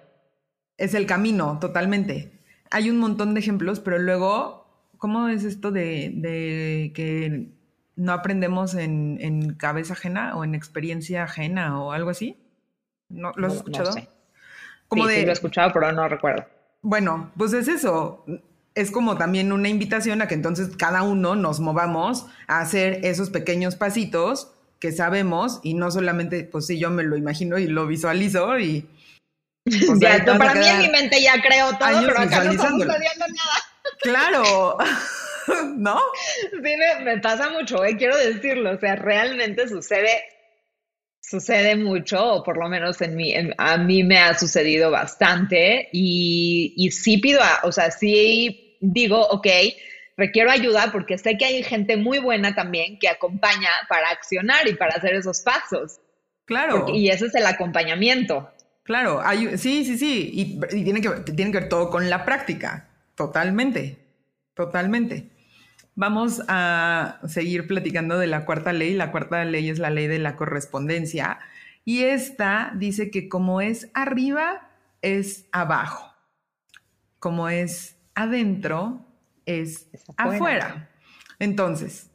Es 0.77 0.93
el 0.93 1.05
camino, 1.05 1.59
totalmente. 1.59 2.31
Hay 2.71 2.89
un 2.89 2.99
montón 2.99 3.33
de 3.33 3.41
ejemplos, 3.41 3.81
pero 3.81 3.99
luego, 3.99 4.87
¿cómo 4.97 5.27
es 5.27 5.43
esto 5.43 5.71
de, 5.71 6.93
que 6.95 7.49
no 7.97 8.13
aprendemos 8.13 8.75
en, 8.75 9.55
cabeza 9.55 9.91
ajena 9.91 10.37
o 10.37 10.45
en 10.45 10.55
experiencia 10.55 11.23
ajena 11.23 11.81
o 11.81 11.91
algo 11.91 12.11
así? 12.11 12.37
¿No, 13.09 13.33
¿Lo 13.35 13.47
has 13.47 13.55
escuchado? 13.55 13.93
Como 14.89 15.07
sí, 15.07 15.21
lo 15.21 15.29
he 15.29 15.31
escuchado, 15.31 15.71
pero 15.71 15.91
no 15.91 16.07
recuerdo. 16.09 16.45
Bueno, 16.81 17.31
pues 17.37 17.53
es 17.53 17.67
eso. 17.67 18.25
Es 18.75 18.91
como 18.91 19.17
también 19.17 19.51
una 19.51 19.69
invitación 19.69 20.21
a 20.21 20.27
que 20.27 20.33
entonces 20.33 20.75
cada 20.75 21.03
uno 21.03 21.35
nos 21.35 21.59
movamos 21.59 22.25
a 22.47 22.59
hacer 22.59 22.99
esos 23.03 23.29
pequeños 23.29 23.75
pasitos 23.75 24.51
que 24.79 24.91
sabemos 24.91 25.59
y 25.63 25.73
no 25.73 25.91
solamente, 25.91 26.43
pues 26.43 26.65
sí, 26.65 26.79
yo 26.79 26.89
me 26.89 27.03
lo 27.03 27.17
imagino 27.17 27.57
y 27.57 27.67
lo 27.67 27.85
visualizo 27.85 28.57
y... 28.59 28.89
Pues, 29.63 29.81
ya, 29.99 30.23
para 30.25 30.55
mí 30.55 30.67
en 30.67 30.79
mi 30.79 30.89
mente 30.89 31.21
ya 31.21 31.39
creo 31.41 31.77
todo, 31.77 32.01
pero 32.05 32.19
acá 32.19 32.43
no 32.43 32.51
estamos 32.51 32.85
nada. 32.87 33.03
Claro, 34.01 34.77
¿no? 35.75 35.99
Sí, 36.51 36.57
me, 36.61 37.03
me 37.03 37.19
pasa 37.19 37.49
mucho, 37.49 37.83
eh, 37.83 37.97
quiero 37.97 38.17
decirlo, 38.17 38.71
o 38.71 38.79
sea, 38.79 38.95
realmente 38.95 39.67
sucede 39.67 40.23
sucede 41.29 41.75
mucho, 41.75 42.33
o 42.33 42.43
por 42.43 42.57
lo 42.57 42.67
menos 42.67 42.99
en 43.01 43.15
mí, 43.15 43.33
a 43.57 43.77
mí 43.77 44.03
me 44.03 44.17
ha 44.17 44.37
sucedido 44.37 44.89
bastante 44.89 45.89
y, 45.91 46.73
y 46.75 46.91
sí 46.91 47.17
pido, 47.19 47.39
o 47.63 47.71
sea, 47.71 47.91
sí 47.91 48.77
digo, 48.81 49.21
ok, 49.27 49.47
requiero 50.17 50.49
ayuda 50.49 50.89
porque 50.91 51.17
sé 51.17 51.37
que 51.37 51.45
hay 51.45 51.63
gente 51.63 51.97
muy 51.97 52.17
buena 52.17 52.55
también 52.55 52.97
que 52.97 53.07
acompaña 53.07 53.69
para 53.87 54.09
accionar 54.09 54.67
y 54.67 54.73
para 54.73 54.95
hacer 54.95 55.13
esos 55.13 55.41
pasos. 55.41 55.99
Claro. 56.45 56.87
y 56.91 57.09
ese 57.09 57.27
es 57.27 57.35
el 57.35 57.45
acompañamiento. 57.45 58.49
Claro, 58.83 59.21
hay, 59.23 59.55
sí, 59.59 59.85
sí, 59.85 59.99
sí, 59.99 60.31
y, 60.33 60.59
y 60.75 60.83
tiene, 60.83 60.99
que, 60.99 61.09
tiene 61.31 61.51
que 61.51 61.59
ver 61.59 61.69
todo 61.69 61.91
con 61.91 62.09
la 62.09 62.25
práctica, 62.25 62.89
totalmente, 63.13 63.99
totalmente. 64.55 65.29
Vamos 65.95 66.41
a 66.47 67.19
seguir 67.27 67.67
platicando 67.67 68.17
de 68.17 68.27
la 68.27 68.45
cuarta 68.45 68.73
ley. 68.73 68.93
La 68.93 69.11
cuarta 69.11 69.43
ley 69.45 69.69
es 69.69 69.79
la 69.79 69.89
ley 69.89 70.07
de 70.07 70.19
la 70.19 70.35
correspondencia. 70.35 71.39
Y 71.85 72.03
esta 72.03 72.71
dice 72.75 73.11
que 73.11 73.27
como 73.29 73.61
es 73.61 73.89
arriba, 73.93 74.69
es 75.01 75.47
abajo. 75.51 76.13
Como 77.19 77.49
es 77.49 77.97
adentro, 78.15 79.05
es, 79.45 79.89
afuera. 80.15 80.89
Entonces, 81.39 82.11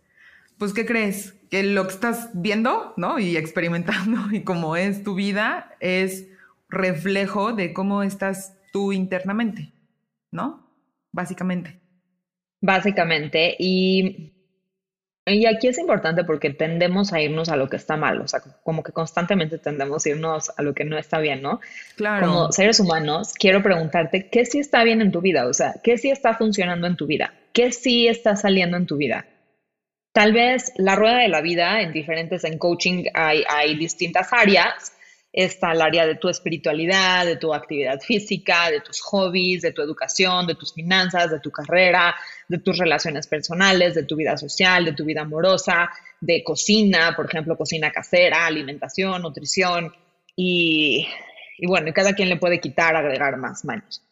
pues, 0.58 0.72
¿qué 0.72 0.86
crees? 0.86 1.34
Que 1.50 1.62
lo 1.62 1.86
que 1.86 1.94
estás 1.94 2.30
viendo, 2.32 2.94
¿no? 2.96 3.18
Y 3.18 3.36
experimentando 3.36 4.28
y 4.32 4.44
cómo 4.44 4.76
es 4.76 5.02
tu 5.02 5.14
vida 5.14 5.74
es 5.80 6.26
reflejo 6.68 7.52
de 7.52 7.72
cómo 7.72 8.02
estás 8.02 8.56
tú 8.72 8.92
internamente, 8.92 9.72
¿no? 10.30 10.68
Básicamente. 11.12 11.83
Básicamente, 12.64 13.54
y, 13.58 14.32
y 15.26 15.44
aquí 15.44 15.68
es 15.68 15.76
importante 15.76 16.24
porque 16.24 16.48
tendemos 16.48 17.12
a 17.12 17.20
irnos 17.20 17.50
a 17.50 17.56
lo 17.56 17.68
que 17.68 17.76
está 17.76 17.98
mal, 17.98 18.22
o 18.22 18.26
sea, 18.26 18.40
como 18.62 18.82
que 18.82 18.90
constantemente 18.90 19.58
tendemos 19.58 20.06
a 20.06 20.08
irnos 20.08 20.50
a 20.56 20.62
lo 20.62 20.72
que 20.72 20.86
no 20.86 20.96
está 20.96 21.18
bien, 21.18 21.42
¿no? 21.42 21.60
Claro. 21.94 22.26
Como 22.26 22.52
seres 22.52 22.80
humanos, 22.80 23.34
quiero 23.34 23.62
preguntarte, 23.62 24.30
¿qué 24.30 24.46
sí 24.46 24.60
está 24.60 24.82
bien 24.82 25.02
en 25.02 25.12
tu 25.12 25.20
vida? 25.20 25.46
O 25.46 25.52
sea, 25.52 25.74
¿qué 25.82 25.98
sí 25.98 26.10
está 26.10 26.38
funcionando 26.38 26.86
en 26.86 26.96
tu 26.96 27.06
vida? 27.06 27.34
¿Qué 27.52 27.70
sí 27.70 28.08
está 28.08 28.34
saliendo 28.34 28.78
en 28.78 28.86
tu 28.86 28.96
vida? 28.96 29.26
Tal 30.14 30.32
vez 30.32 30.72
la 30.76 30.96
rueda 30.96 31.18
de 31.18 31.28
la 31.28 31.42
vida, 31.42 31.82
en 31.82 31.92
diferentes, 31.92 32.44
en 32.44 32.56
coaching 32.56 33.04
hay, 33.12 33.44
hay 33.46 33.76
distintas 33.76 34.32
áreas, 34.32 34.93
está 35.36 35.72
el 35.72 35.82
área 35.82 36.06
de 36.06 36.14
tu 36.14 36.28
espiritualidad, 36.28 37.26
de 37.26 37.36
tu 37.36 37.52
actividad 37.52 38.00
física, 38.00 38.70
de 38.70 38.80
tus 38.80 39.00
hobbies, 39.00 39.62
de 39.62 39.72
tu 39.72 39.82
educación, 39.82 40.46
de 40.46 40.54
tus 40.54 40.72
finanzas, 40.72 41.28
de 41.32 41.40
tu 41.40 41.50
carrera, 41.50 42.14
de 42.48 42.58
tus 42.58 42.78
relaciones 42.78 43.26
personales, 43.26 43.96
de 43.96 44.04
tu 44.04 44.14
vida 44.14 44.36
social, 44.36 44.84
de 44.84 44.92
tu 44.92 45.04
vida 45.04 45.22
amorosa, 45.22 45.90
de 46.20 46.44
cocina, 46.44 47.14
por 47.16 47.26
ejemplo, 47.26 47.56
cocina 47.56 47.90
casera, 47.90 48.46
alimentación, 48.46 49.22
nutrición 49.22 49.92
y, 50.36 51.08
y 51.58 51.66
bueno, 51.66 51.92
cada 51.92 52.14
quien 52.14 52.28
le 52.28 52.36
puede 52.36 52.60
quitar, 52.60 52.94
agregar 52.94 53.36
más 53.36 53.64
manos. 53.64 54.02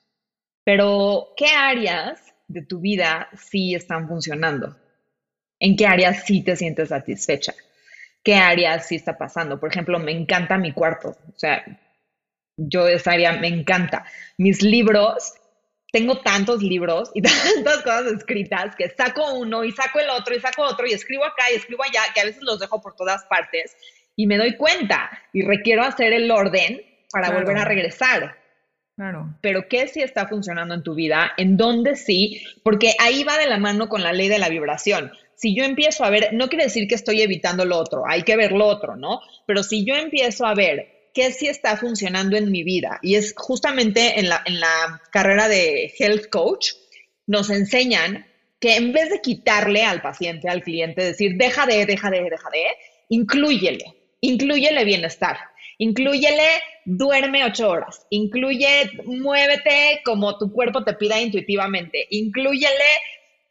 Pero, 0.65 1.35
¿qué 1.37 1.47
áreas 1.47 2.21
de 2.49 2.63
tu 2.63 2.81
vida 2.81 3.29
sí 3.37 3.77
están 3.77 4.09
funcionando? 4.09 4.77
¿En 5.61 5.77
qué 5.77 5.87
áreas 5.87 6.25
sí 6.25 6.43
te 6.43 6.57
sientes 6.57 6.89
satisfecha? 6.89 7.55
Qué 8.23 8.35
áreas 8.37 8.87
sí 8.87 8.97
está 8.97 9.19
pasando. 9.19 9.59
Por 9.59 9.71
ejemplo, 9.71 9.99
me 9.99 10.13
encanta 10.13 10.59
mi 10.59 10.73
cuarto, 10.73 11.11
o 11.11 11.39
sea, 11.39 11.65
yo 12.57 12.89
esa 12.89 13.13
área 13.13 13.33
me 13.35 13.49
encanta. 13.49 14.05
Mis 14.39 14.63
libros, 14.63 15.35
tengo 15.93 16.21
tantos 16.21 16.63
libros 16.63 17.11
y 17.15 17.23
tantas 17.55 17.83
cosas 17.83 18.13
escritas 18.13 18.77
que 18.77 18.91
saco 18.91 19.35
uno 19.35 19.65
y 19.65 19.73
saco 19.73 20.01
el 20.01 20.11
otro 20.11 20.35
y 20.35 20.41
saco 20.41 20.63
otro 20.63 20.87
y 20.87 20.93
escribo 20.93 21.25
acá 21.25 21.51
y 21.51 21.57
escribo 21.57 21.83
allá, 21.83 22.03
que 22.15 22.21
a 22.21 22.25
veces 22.25 22.43
los 22.43 22.61
dejo 22.61 22.81
por 22.81 22.95
todas 22.95 23.25
partes 23.25 23.77
y 24.17 24.27
me 24.27 24.37
doy 24.37 24.57
cuenta 24.57 25.11
y 25.33 25.43
requiero 25.43 25.83
hacer 25.83 26.13
el 26.13 26.31
orden 26.31 26.83
para 27.11 27.31
volver 27.31 27.59
a 27.59 27.65
regresar. 27.65 28.37
Claro. 28.95 29.35
Pero 29.41 29.69
¿qué 29.69 29.89
sí 29.89 30.03
está 30.03 30.29
funcionando 30.29 30.75
en 30.75 30.83
tu 30.83 30.95
vida? 30.95 31.33
¿En 31.39 31.57
dónde 31.57 31.97
sí? 31.97 32.45
Porque 32.63 32.93
ahí 32.99 33.25
va 33.25 33.39
de 33.39 33.47
la 33.47 33.59
mano 33.59 33.89
con 33.89 34.03
la 34.03 34.13
ley 34.13 34.29
de 34.29 34.39
la 34.39 34.51
vibración 34.51 35.13
si 35.37 35.55
yo 35.57 35.65
empiezo 35.65 36.05
a 36.05 36.11
ver, 36.11 36.31
no 36.33 36.49
quiere 36.49 36.65
decir 36.65 36.87
que 36.87 36.95
estoy 36.95 37.23
evitando 37.23 37.65
lo 37.65 37.79
otro, 37.79 38.05
hay 38.07 38.23
que 38.23 38.37
ver 38.37 38.53
lo 38.53 38.67
otro, 38.67 38.97
¿no? 38.97 39.21
Pero 39.47 39.63
si 39.63 39.85
yo 39.85 39.95
empiezo 39.95 40.47
a 40.47 40.55
ver 40.55 41.11
qué 41.15 41.33
sí 41.33 41.47
está 41.47 41.77
funcionando 41.77 42.37
en 42.37 42.51
mi 42.51 42.63
vida, 42.63 42.99
y 43.03 43.17
es 43.17 43.35
justamente 43.37 44.19
en 44.19 44.29
la, 44.29 44.43
en 44.47 44.61
la 44.61 45.03
carrera 45.11 45.49
de 45.49 45.93
Health 45.99 46.29
Coach, 46.31 46.71
nos 47.27 47.51
enseñan 47.51 48.27
que 48.61 48.77
en 48.77 48.93
vez 48.93 49.11
de 49.11 49.21
quitarle 49.21 49.83
al 49.83 50.01
paciente, 50.01 50.49
al 50.49 50.63
cliente, 50.63 51.03
decir, 51.03 51.37
deja 51.37 51.67
de, 51.67 51.85
deja 51.85 52.11
de, 52.11 52.23
deja 52.23 52.49
de, 52.51 52.65
incluyele, 53.09 53.85
incluyele 54.21 54.85
bienestar, 54.85 55.37
incluyele 55.79 56.47
duerme 56.85 57.45
ocho 57.45 57.69
horas, 57.69 58.07
incluye 58.11 58.91
muévete 59.05 60.01
como 60.05 60.39
tu 60.39 60.53
cuerpo 60.53 60.85
te 60.85 60.95
pida 60.95 61.21
intuitivamente, 61.21 62.07
incluyele 62.11 62.85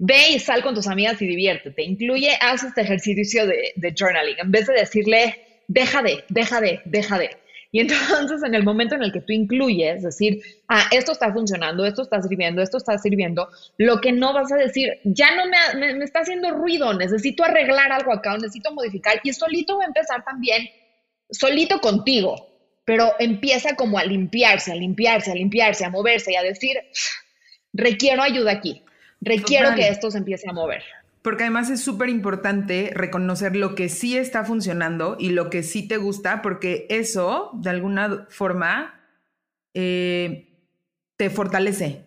ve 0.02 0.32
y 0.32 0.40
sal 0.40 0.64
con 0.64 0.74
tus 0.74 0.88
amigas 0.88 1.22
y 1.22 1.28
diviértete. 1.28 1.84
Incluye, 1.84 2.32
haz 2.42 2.64
este 2.64 2.82
ejercicio 2.82 3.46
de, 3.46 3.94
journaling. 3.96 4.40
En 4.40 4.52
vez 4.52 4.66
de 4.66 4.74
decirle, 4.74 5.64
deja 5.68 6.02
de, 6.02 6.24
deja 6.28 6.60
de, 6.60 6.82
deja 6.86 7.20
de. 7.20 7.30
Y 7.72 7.80
entonces 7.82 8.42
en 8.44 8.56
el 8.56 8.64
momento 8.64 8.96
en 8.96 9.04
el 9.04 9.14
que 9.14 9.22
tú 9.22 9.32
incluyes, 9.32 10.02
decir, 10.02 10.42
ah, 10.68 10.90
esto 10.92 11.12
está 11.12 11.32
funcionando, 11.32 11.86
esto 11.86 12.02
está 12.02 12.20
sirviendo, 12.20 12.64
esto 12.64 12.78
está 12.78 12.98
sirviendo, 12.98 13.48
lo 13.78 14.02
que 14.02 14.12
no 14.12 14.34
vas 14.34 14.52
a 14.52 14.56
decir, 14.56 14.90
ya 15.04 15.36
no 15.36 15.44
me, 15.46 16.04
está 16.04 16.22
haciendo 16.22 16.50
ruido, 16.50 16.94
necesito 16.96 17.44
arreglar 17.44 17.92
algo 17.92 18.12
acá, 18.12 18.34
necesito 18.34 18.74
modificar, 18.74 19.22
y 19.24 19.32
solito 19.32 19.78
va 19.78 19.84
a 19.84 19.88
empezar 19.88 20.26
también, 20.26 20.68
solito 21.30 21.80
contigo, 21.80 22.36
pero 22.84 23.14
empieza 23.20 23.76
como 23.76 24.00
a 24.00 24.04
limpiarse, 24.04 24.72
a 24.72 24.76
limpiarse, 24.76 25.32
a 25.32 25.36
limpiarse, 25.36 25.86
a 25.86 25.90
moverse 25.92 26.34
y 26.34 26.36
a 26.36 26.44
decir, 26.44 26.76
requiero 27.72 28.22
ayuda 28.22 28.52
aquí, 28.52 28.84
requiero 29.22 29.74
que 29.76 29.88
esto 29.88 30.12
se 30.12 30.18
empiece 30.18 30.50
a 30.50 30.54
mover. 30.54 30.84
Porque 31.22 31.44
además 31.44 31.70
es 31.70 31.82
súper 31.82 32.10
importante 32.10 32.92
reconocer 32.96 33.56
lo 33.56 33.76
que 33.76 33.90
sí 33.90 34.18
está 34.18 34.44
funcionando 34.44 35.18
y 35.20 35.30
lo 35.30 35.52
que 35.52 35.62
sí 35.62 35.88
te 35.88 35.98
gusta, 35.98 36.42
porque 36.42 36.88
eso, 36.90 37.52
de 37.54 37.70
alguna 37.70 38.26
forma, 38.30 39.00
eh, 39.76 40.50
te 41.18 41.30
fortalece. 41.30 42.06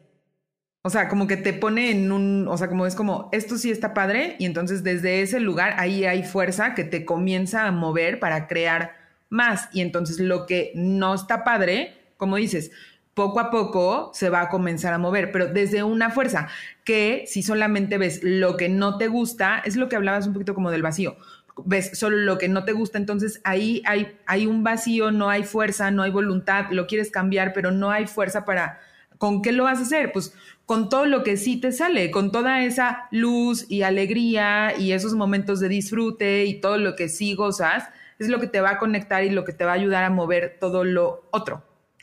O 0.83 0.91
sea, 0.91 1.09
como 1.09 1.27
que 1.27 1.37
te 1.37 1.53
pone 1.53 1.93
en 1.93 2.11
un, 2.11 2.47
o 2.49 2.59
sea, 2.59 2.69
como 2.69 2.87
es 2.87 2.97
como, 2.97 3.31
esto 3.33 3.57
sí 3.57 3.71
está 3.71 3.95
padre, 3.95 4.37
y 4.39 4.47
entonces 4.47 4.83
desde 4.83 5.23
ese 5.23 5.41
lugar 5.41 5.77
ahí 5.79 6.05
hay 6.05 6.25
fuerza 6.25 6.75
que 6.75 6.85
te 6.85 7.05
comienza 7.05 7.67
a 7.67 7.71
mover 7.71 8.19
para 8.19 8.49
crear 8.49 8.97
más. 9.31 9.69
Y 9.73 9.81
entonces 9.81 10.19
lo 10.19 10.45
que 10.45 10.73
no 10.75 11.15
está 11.15 11.45
padre, 11.45 11.95
como 12.17 12.37
dices, 12.37 12.73
poco 13.15 13.41
a 13.41 13.51
poco 13.51 14.11
se 14.12 14.29
va 14.29 14.43
a 14.43 14.49
comenzar 14.49 14.93
a 14.93 14.99
mover, 14.99 15.31
pero 15.33 15.47
desde 15.47 15.83
una 15.83 16.11
fuerza 16.11 16.49
que 16.85 17.25
si 17.27 17.43
solamente 17.43 17.97
ves 17.97 18.21
lo 18.23 18.57
que 18.57 18.69
no 18.69 18.99
te 18.99 19.09
gusta, 19.09 19.61
es 19.65 19.77
lo 19.77 19.89
que 19.89 19.97
hablabas 19.97 20.27
un 20.27 20.33
poquito 20.33 20.55
como 20.55 20.71
del 20.71 20.83
vacío. 20.83 21.17
Ves 21.65 21.97
solo 21.97 22.17
lo 22.17 22.37
que 22.37 22.49
no 22.49 22.65
te 22.65 22.73
gusta, 22.73 22.99
entonces 22.99 23.41
ahí 23.45 23.83
hay, 23.87 24.47
un 24.47 24.65
vacío, 24.65 25.12
no 25.12 25.31
hay 25.31 25.45
fuerza, 25.45 25.93
no 25.93 26.03
hay 26.03 26.11
voluntad, 26.11 26.67
lo 26.71 26.89
quieres 26.89 27.12
cambiar, 27.12 27.53
pero 27.53 27.71
no 27.71 27.91
hay 27.91 28.07
fuerza 28.07 28.45
para... 28.45 28.81
¿Con 29.19 29.43
qué 29.43 29.53
lo 29.53 29.62
vas 29.62 29.79
a 29.79 29.83
hacer? 29.83 30.11
Pues 30.11 30.35
con 30.67 30.89
todo 30.89 31.07
lo 31.07 31.23
que 31.23 31.37
sí 31.37 31.61
te 31.61 31.71
sale, 31.71 32.11
con 32.11 32.33
toda 32.33 32.65
esa 32.65 33.07
luz 33.12 33.65
y 33.71 33.83
alegría 33.83 34.77
y 34.77 34.91
esos 34.91 35.15
momentos 35.15 35.61
de 35.61 35.69
disfrute 35.69 36.45
y 36.47 36.61
todo 36.61 36.79
lo 36.79 36.97
que 36.97 37.09
sí 37.09 37.35
gozas, 37.35 37.89
es 38.19 38.29
lo 38.29 38.41
que 38.41 38.49
te 38.49 38.61
va 38.61 38.71
a 38.71 38.79
conectar 38.79 39.23
y 39.23 39.31
lo 39.31 39.45
que 39.45 39.53
te 39.53 39.65
va 39.65 39.71
a 39.71 39.75
ayudar 39.75 40.03
a 40.03 40.11
mover 40.11 40.57
todo 40.59 40.83
lo 40.83 41.29
otro. 41.31 41.62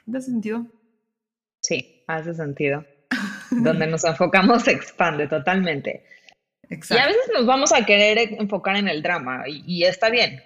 ¿Te 0.09 0.21
sentido? 0.21 0.65
Sí, 1.61 2.03
hace 2.07 2.33
sentido. 2.33 2.85
Donde 3.51 3.87
nos 3.87 4.03
enfocamos 4.03 4.63
se 4.63 4.71
expande 4.71 5.27
totalmente. 5.27 6.05
Exacto. 6.69 6.95
Y 6.95 6.97
a 7.03 7.07
veces 7.07 7.31
nos 7.33 7.45
vamos 7.45 7.73
a 7.73 7.85
querer 7.85 8.35
enfocar 8.39 8.77
en 8.77 8.87
el 8.87 9.01
drama 9.01 9.43
y, 9.47 9.83
está 9.83 10.09
bien. 10.09 10.41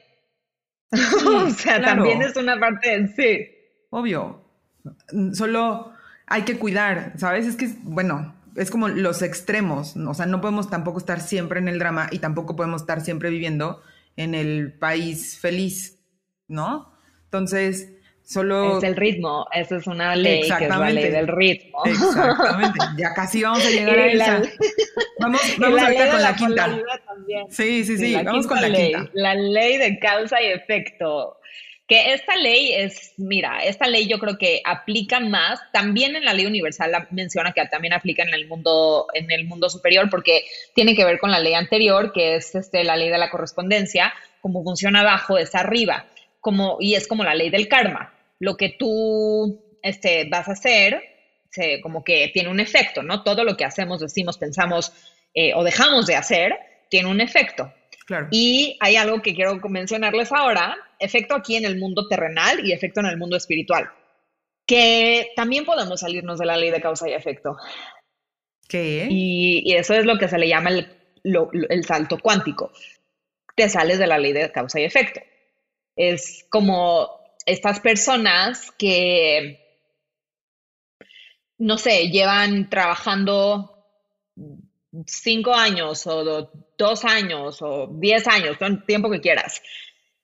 o 0.92 1.50
sea, 1.52 1.82
también 1.82 2.22
es 2.22 2.36
una 2.36 2.60
parte 2.60 3.00
de 3.00 3.08
sí. 3.08 3.88
Obvio. 3.90 4.44
Solo 5.34 5.94
hay 6.28 6.44
que 6.44 6.58
cuidar, 6.58 7.14
¿sabes? 7.18 7.46
Es 7.46 7.56
que, 7.56 7.70
bueno, 7.84 8.36
es 8.56 8.72
como 8.72 8.88
los 8.88 9.22
extremos. 9.22 9.96
O 9.96 10.14
sea, 10.14 10.26
no 10.26 10.42
podemos 10.42 10.70
tampoco 10.70 11.00
estar 11.00 11.22
siempre 11.22 11.60
en 11.60 11.68
el 11.68 11.80
drama 11.80 12.08
y 12.12 12.20
tampoco 12.20 12.56
podemos 12.56 12.82
estar 12.82 13.02
siempre 13.02 13.30
viviendo 13.30 13.82
en 14.16 14.34
el 14.34 14.74
país 14.74 15.38
feliz, 15.40 16.00
¿no? 16.48 16.94
Entonces, 17.26 17.95
Solo... 18.26 18.80
Es 18.80 18.84
el 18.84 18.96
ritmo, 18.96 19.46
esa 19.54 19.78
es 19.78 19.86
una 19.86 20.16
ley 20.16 20.42
que 20.42 20.64
es 20.64 20.70
la 20.70 20.90
ley 20.90 21.12
del 21.12 21.28
ritmo. 21.28 21.84
Exactamente, 21.86 22.80
ya 22.98 23.14
casi 23.14 23.44
vamos 23.44 23.64
a 23.64 23.70
llegar 23.70 24.00
a 24.00 24.08
esa. 24.08 24.42
Vamos, 25.20 25.42
vamos 25.60 25.80
ahorita 25.80 26.12
con 26.12 26.22
la, 26.22 26.36
quinta. 26.36 26.80
Sí, 27.50 27.86
sí, 27.86 27.98
sí, 27.98 28.16
vamos 28.16 28.48
con 28.48 28.60
la 28.60 28.72
quinta. 28.72 29.08
La 29.14 29.36
ley 29.36 29.78
de 29.78 30.00
causa 30.00 30.42
y 30.42 30.48
efecto. 30.48 31.38
Que 31.88 32.14
esta 32.14 32.36
ley 32.36 32.74
es, 32.74 33.14
mira, 33.18 33.64
esta 33.64 33.86
ley 33.86 34.08
yo 34.08 34.18
creo 34.18 34.40
que 34.40 34.60
aplica 34.66 35.20
más, 35.20 35.60
también 35.72 36.16
en 36.16 36.26
la 36.26 36.34
ley 36.34 36.48
universal 36.48 36.92
la 36.92 37.08
menciona 37.12 37.52
que 37.52 37.64
también 37.68 37.94
aplica 37.94 38.24
en 38.24 38.34
el 38.34 38.48
mundo, 38.48 39.06
en 39.14 39.30
el 39.30 39.46
mundo 39.46 39.70
superior, 39.70 40.10
porque 40.10 40.46
tiene 40.74 40.96
que 40.96 41.06
ver 41.06 41.20
con 41.20 41.30
la 41.30 41.38
ley 41.38 41.54
anterior, 41.54 42.12
que 42.12 42.38
es 42.38 42.56
este, 42.56 42.84
la 42.84 42.96
ley 42.96 43.10
de 43.10 43.20
la 43.20 43.30
correspondencia, 43.30 44.12
como 44.42 44.64
funciona 44.64 45.02
abajo 45.02 45.38
es 45.38 45.54
arriba, 45.54 46.08
como, 46.42 46.78
y 46.80 46.96
es 46.96 47.08
como 47.08 47.24
la 47.24 47.36
ley 47.36 47.52
del 47.52 47.68
karma 47.68 48.15
lo 48.40 48.58
que 48.58 48.76
tú 48.78 49.78
este, 49.82 50.28
vas 50.30 50.48
a 50.48 50.54
hacer, 50.54 51.02
se, 51.50 51.80
como 51.82 52.04
que 52.04 52.30
tiene 52.34 52.50
un 52.50 52.60
efecto, 52.60 53.04
¿no? 53.04 53.24
Todo 53.24 53.44
lo 53.44 53.56
que 53.56 53.66
hacemos, 53.66 54.00
decimos, 54.00 54.38
pensamos 54.38 54.92
eh, 55.34 55.54
o 55.54 55.64
dejamos 55.64 56.08
de 56.08 56.16
hacer, 56.16 56.54
tiene 56.90 57.10
un 57.10 57.22
efecto. 57.22 57.72
Claro. 58.06 58.28
Y 58.32 58.78
hay 58.82 58.96
algo 58.98 59.22
que 59.22 59.34
quiero 59.34 59.60
mencionarles 59.70 60.32
ahora, 60.32 60.76
efecto 61.00 61.36
aquí 61.36 61.56
en 61.56 61.66
el 61.66 61.78
mundo 61.78 62.08
terrenal 62.08 62.66
y 62.66 62.72
efecto 62.72 63.00
en 63.00 63.08
el 63.08 63.18
mundo 63.18 63.36
espiritual, 63.36 63.90
que 64.66 65.32
también 65.36 65.66
podemos 65.66 66.00
salirnos 66.00 66.40
de 66.40 66.46
la 66.46 66.58
ley 66.58 66.72
de 66.72 66.82
causa 66.82 67.10
y 67.10 67.14
efecto. 67.14 67.58
¿Qué? 68.68 69.08
Y, 69.10 69.74
eso 69.76 69.94
es 69.94 70.06
lo 70.06 70.18
que 70.18 70.28
se 70.28 70.38
le 70.38 70.48
llama 70.48 70.70
el, 70.70 70.88
el 71.24 71.86
salto 71.86 72.18
cuántico. 72.20 72.72
Te 73.56 73.70
sales 73.70 74.00
de 74.00 74.08
la 74.08 74.18
ley 74.18 74.34
de 74.34 74.52
causa 74.52 74.80
y 74.80 74.84
efecto. 74.84 75.22
Es 75.96 76.46
como 76.50 77.25
estas 77.46 77.80
personas 77.80 78.72
que, 78.72 79.60
no 81.58 81.78
sé, 81.78 82.10
llevan 82.10 82.70
trabajando 82.70 83.72
cinco 85.06 85.54
años 85.54 86.08
o 86.08 86.50
dos 86.78 87.06
años 87.06 87.62
o 87.62 87.88
diez 87.92 88.28
años, 88.28 88.58
el 88.60 88.86
tiempo 88.86 89.10
que 89.10 89.22
quieras, 89.22 89.62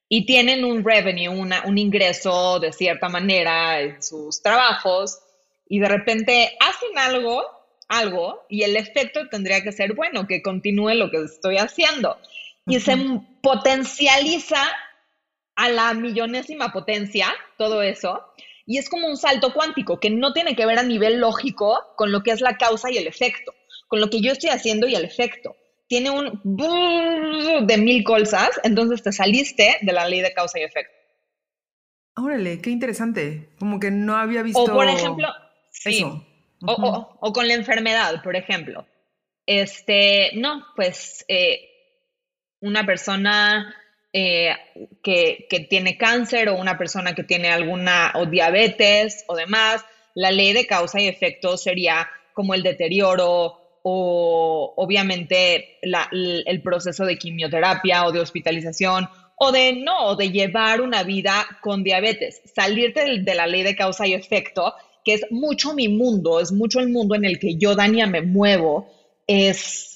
y 0.10 0.26
tienen 0.26 0.66
un 0.66 0.84
revenue, 0.84 1.30
un 1.30 1.78
ingreso 1.78 2.60
de 2.60 2.74
cierta 2.74 3.08
manera 3.08 3.80
en 3.80 4.02
sus 4.02 4.42
trabajos, 4.42 5.20
y 5.70 5.80
de 5.80 5.88
repente 5.88 6.58
hacen 6.60 6.98
algo, 6.98 7.44
algo, 7.88 8.46
y 8.50 8.64
el 8.64 8.76
efecto 8.76 9.30
tendría 9.30 9.64
que 9.64 9.72
ser, 9.72 9.94
bueno, 9.94 10.28
que 10.28 10.42
continúe 10.42 10.96
lo 10.96 11.10
que 11.10 11.24
estoy 11.24 11.58
haciendo. 11.58 12.18
Y 12.68 12.80
se 12.80 12.98
potencializa 13.42 14.70
a 15.62 15.70
la 15.70 15.94
millonésima 15.94 16.74
potencia, 16.74 17.28
todo 17.56 17.84
eso, 17.84 18.34
y 18.66 18.80
es 18.80 18.90
como 18.90 19.08
un 19.08 19.16
salto 19.16 19.54
cuántico 19.54 20.00
que 20.00 20.10
no 20.10 20.34
tiene 20.34 20.56
que 20.56 20.66
ver 20.66 20.80
a 20.80 20.84
nivel 20.84 21.20
lógico 21.20 21.80
con 21.96 22.12
lo 22.12 22.24
que 22.24 22.32
es 22.32 22.42
la 22.42 22.58
causa 22.58 22.90
y 22.90 22.98
el 22.98 23.06
efecto, 23.06 23.54
con 23.88 24.02
lo 24.02 24.10
que 24.10 24.22
yo 24.22 24.32
estoy 24.32 24.50
haciendo 24.50 24.88
y 24.88 24.96
el 24.96 25.06
efecto. 25.06 25.56
Tiene 25.88 26.10
un 26.10 26.42
de 27.68 27.78
mil 27.78 28.04
cosas, 28.04 28.50
entonces 28.64 29.04
te 29.04 29.12
saliste 29.12 29.78
de 29.82 29.94
la 29.94 30.08
ley 30.08 30.22
de 30.22 30.34
causa 30.34 30.58
y 30.60 30.64
efecto. 30.64 30.96
Órale, 32.16 32.60
qué 32.60 32.72
interesante. 32.72 33.52
Como 33.60 33.80
que 33.80 33.92
no 33.92 34.16
había 34.16 34.42
visto. 34.42 34.64
O 34.64 34.66
por 34.66 34.88
ejemplo, 34.88 35.28
sí. 35.70 36.04
o, 36.66 37.18
o, 37.20 37.34
con 37.34 37.48
la 37.48 37.54
enfermedad, 37.54 38.24
por 38.24 38.36
ejemplo. 38.36 38.88
Este, 39.46 40.32
no, 40.36 40.66
pues 40.76 41.24
eh, 41.28 41.70
una 42.62 42.86
persona 42.86 43.76
eh, 44.14 44.56
que, 45.02 45.48
tiene 45.70 45.98
cáncer 45.98 46.50
o 46.50 46.56
una 46.56 46.78
persona 46.78 47.16
que 47.16 47.24
tiene 47.24 47.50
alguna 47.50 48.12
o 48.16 48.26
diabetes 48.26 49.24
o 49.28 49.36
demás, 49.36 49.86
la 50.16 50.32
ley 50.32 50.52
de 50.54 50.68
causa 50.68 51.00
y 51.00 51.08
efecto 51.08 51.56
sería 51.56 52.10
como 52.34 52.54
el 52.54 52.64
deterioro 52.64 53.58
o 53.84 54.74
obviamente 54.76 55.80
el 55.82 56.62
proceso 56.62 57.06
de 57.06 57.18
quimioterapia 57.18 58.06
o 58.06 58.12
de 58.12 58.20
hospitalización 58.20 59.10
o 59.38 59.52
de 59.52 59.74
no, 59.74 60.16
de 60.16 60.30
llevar 60.30 60.82
una 60.82 61.04
vida 61.04 61.48
con 61.62 61.84
diabetes, 61.84 62.42
salirte 62.54 63.04
de, 63.06 63.20
de 63.22 63.36
la 63.36 63.48
ley 63.48 63.64
de 63.64 63.76
causa 63.76 64.06
y 64.06 64.14
efecto, 64.14 64.74
que 65.04 65.16
es 65.16 65.26
mucho 65.32 65.74
mi 65.74 65.88
mundo, 65.88 66.40
es 66.40 66.52
mucho 66.52 66.80
el 66.80 66.90
mundo 66.90 67.16
en 67.16 67.26
el 67.26 67.40
que 67.40 67.56
yo, 67.56 67.76
Dania, 67.76 68.06
me 68.06 68.22
muevo, 68.22 68.88
es 69.26 69.91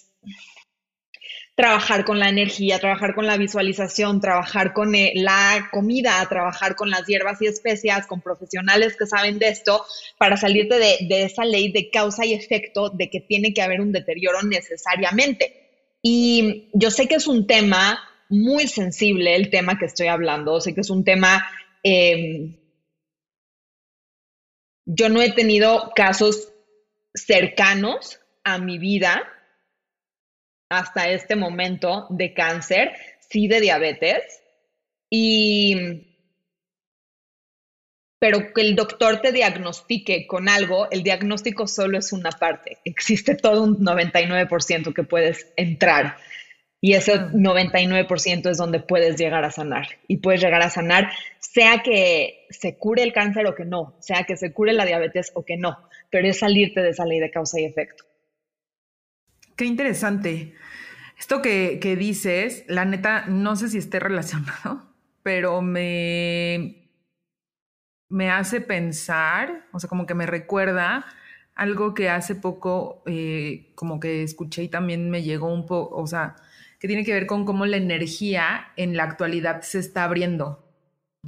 trabajar 1.56 2.04
con 2.04 2.20
la 2.20 2.28
energía, 2.28 2.80
trabajar 2.80 3.16
con 3.16 3.26
la 3.26 3.38
visualización, 3.38 4.20
trabajar 4.20 4.74
con 4.74 4.94
eh, 4.94 5.14
la 5.16 5.70
comida, 5.72 6.26
trabajar 6.28 6.76
con 6.76 6.90
las 6.90 7.08
hierbas 7.08 7.42
y 7.42 7.48
especias, 7.48 8.08
con 8.08 8.22
profesionales 8.22 8.98
que 8.98 9.08
saben 9.08 9.40
de 9.40 9.48
esto, 9.48 9.86
para 10.18 10.36
salirte 10.36 10.76
de, 10.76 11.24
esa 11.24 11.46
ley 11.46 11.72
de 11.72 11.90
causa 11.90 12.26
y 12.26 12.34
efecto 12.34 12.90
de 12.90 13.10
que 13.10 13.22
tiene 13.22 13.54
que 13.54 13.62
haber 13.62 13.80
un 13.80 13.94
deterioro 13.94 14.44
necesariamente. 14.44 15.98
Y 16.02 16.70
yo 16.74 16.92
sé 16.92 17.08
que 17.08 17.16
es 17.16 17.26
un 17.26 17.48
tema 17.48 18.00
muy 18.28 18.68
sensible, 18.68 19.36
el 19.36 19.50
tema 19.50 19.80
que 19.80 19.86
estoy 19.86 20.08
hablando, 20.08 20.60
sé 20.60 20.76
que 20.76 20.82
es 20.82 20.90
un 20.90 21.04
tema... 21.04 21.50
Em, 21.84 22.58
yo 24.88 25.10
no 25.10 25.22
he 25.22 25.32
tenido 25.32 25.94
casos 25.96 26.50
cercanos 27.16 28.20
a 28.44 28.60
mi 28.60 28.78
vida 28.78 29.24
hasta 30.70 31.10
este 31.10 31.36
momento 31.36 32.08
de 32.10 32.34
cáncer, 32.34 32.94
sí 33.30 33.48
de 33.48 33.62
diabetes, 33.62 34.42
y 35.10 36.12
pero 38.18 38.54
que 38.54 38.62
el 38.62 38.76
doctor 38.76 39.22
te 39.22 39.32
diagnostique 39.32 40.26
con 40.26 40.50
algo, 40.50 40.90
el 40.90 41.04
diagnóstico 41.04 41.68
solo 41.68 42.00
es 42.00 42.12
una 42.12 42.32
parte. 42.32 42.80
Existe 42.84 43.36
todo 43.36 43.64
un 43.64 43.86
99% 43.86 44.94
que 44.94 45.04
puedes 45.04 45.52
entrar 45.58 46.18
y 46.82 46.94
ese 46.94 47.20
99% 47.20 48.50
es 48.50 48.58
donde 48.58 48.80
puedes 48.80 49.18
llegar 49.18 49.44
a 49.44 49.52
sanar. 49.52 49.88
Y 50.08 50.18
puedes 50.18 50.42
llegar 50.42 50.62
a 50.62 50.70
sanar, 50.70 51.12
sea 51.40 51.82
que 51.84 52.46
se 52.50 52.78
cure 52.78 53.04
el 53.04 53.14
cáncer 53.14 53.48
o 53.48 53.56
que 53.56 53.66
no, 53.66 53.96
sea 54.00 54.24
que 54.24 54.38
se 54.38 54.54
cure 54.54 54.72
la 54.74 54.86
diabetes 54.86 55.32
o 55.36 55.44
que 55.44 55.58
no, 55.58 55.78
pero 56.10 56.28
es 56.28 56.40
salirte 56.40 56.82
de 56.82 56.90
esa 56.90 57.06
ley 57.06 57.20
de 57.20 57.32
causa 57.32 57.60
y 57.60 57.66
efecto. 57.66 58.06
Qué 59.56 59.66
interesante. 59.66 60.54
Esto 61.18 61.42
que, 61.42 61.96
dices, 61.98 62.66
la 62.68 62.86
neta, 62.86 63.26
no 63.28 63.56
sé 63.56 63.70
si 63.70 63.78
esté 63.78 64.00
relacionado, 64.02 64.84
pero 65.24 65.62
me, 65.62 66.90
me 68.10 68.30
hace 68.30 68.62
pensar, 68.62 69.68
o 69.72 69.80
sea, 69.80 69.90
como 69.90 70.06
que 70.06 70.14
me 70.14 70.26
recuerda 70.26 71.06
algo 71.56 71.94
que 71.94 72.10
hace 72.10 72.36
poco 72.36 73.02
eh, 73.06 73.72
como 73.76 74.00
que 74.00 74.24
escuché 74.24 74.64
y 74.64 74.68
también 74.68 75.10
me 75.10 75.24
llegó 75.24 75.54
un 75.54 75.66
poco, 75.66 75.96
o 75.96 76.06
sea, 76.06 76.36
que 76.80 76.88
tiene 76.88 77.06
que 77.06 77.14
ver 77.14 77.28
con 77.28 77.46
cómo 77.46 77.66
la 77.66 77.78
energía 77.78 78.74
en 78.76 78.98
la 78.98 79.04
actualidad 79.04 79.62
se 79.62 79.80
está 79.80 80.04
abriendo, 80.04 80.66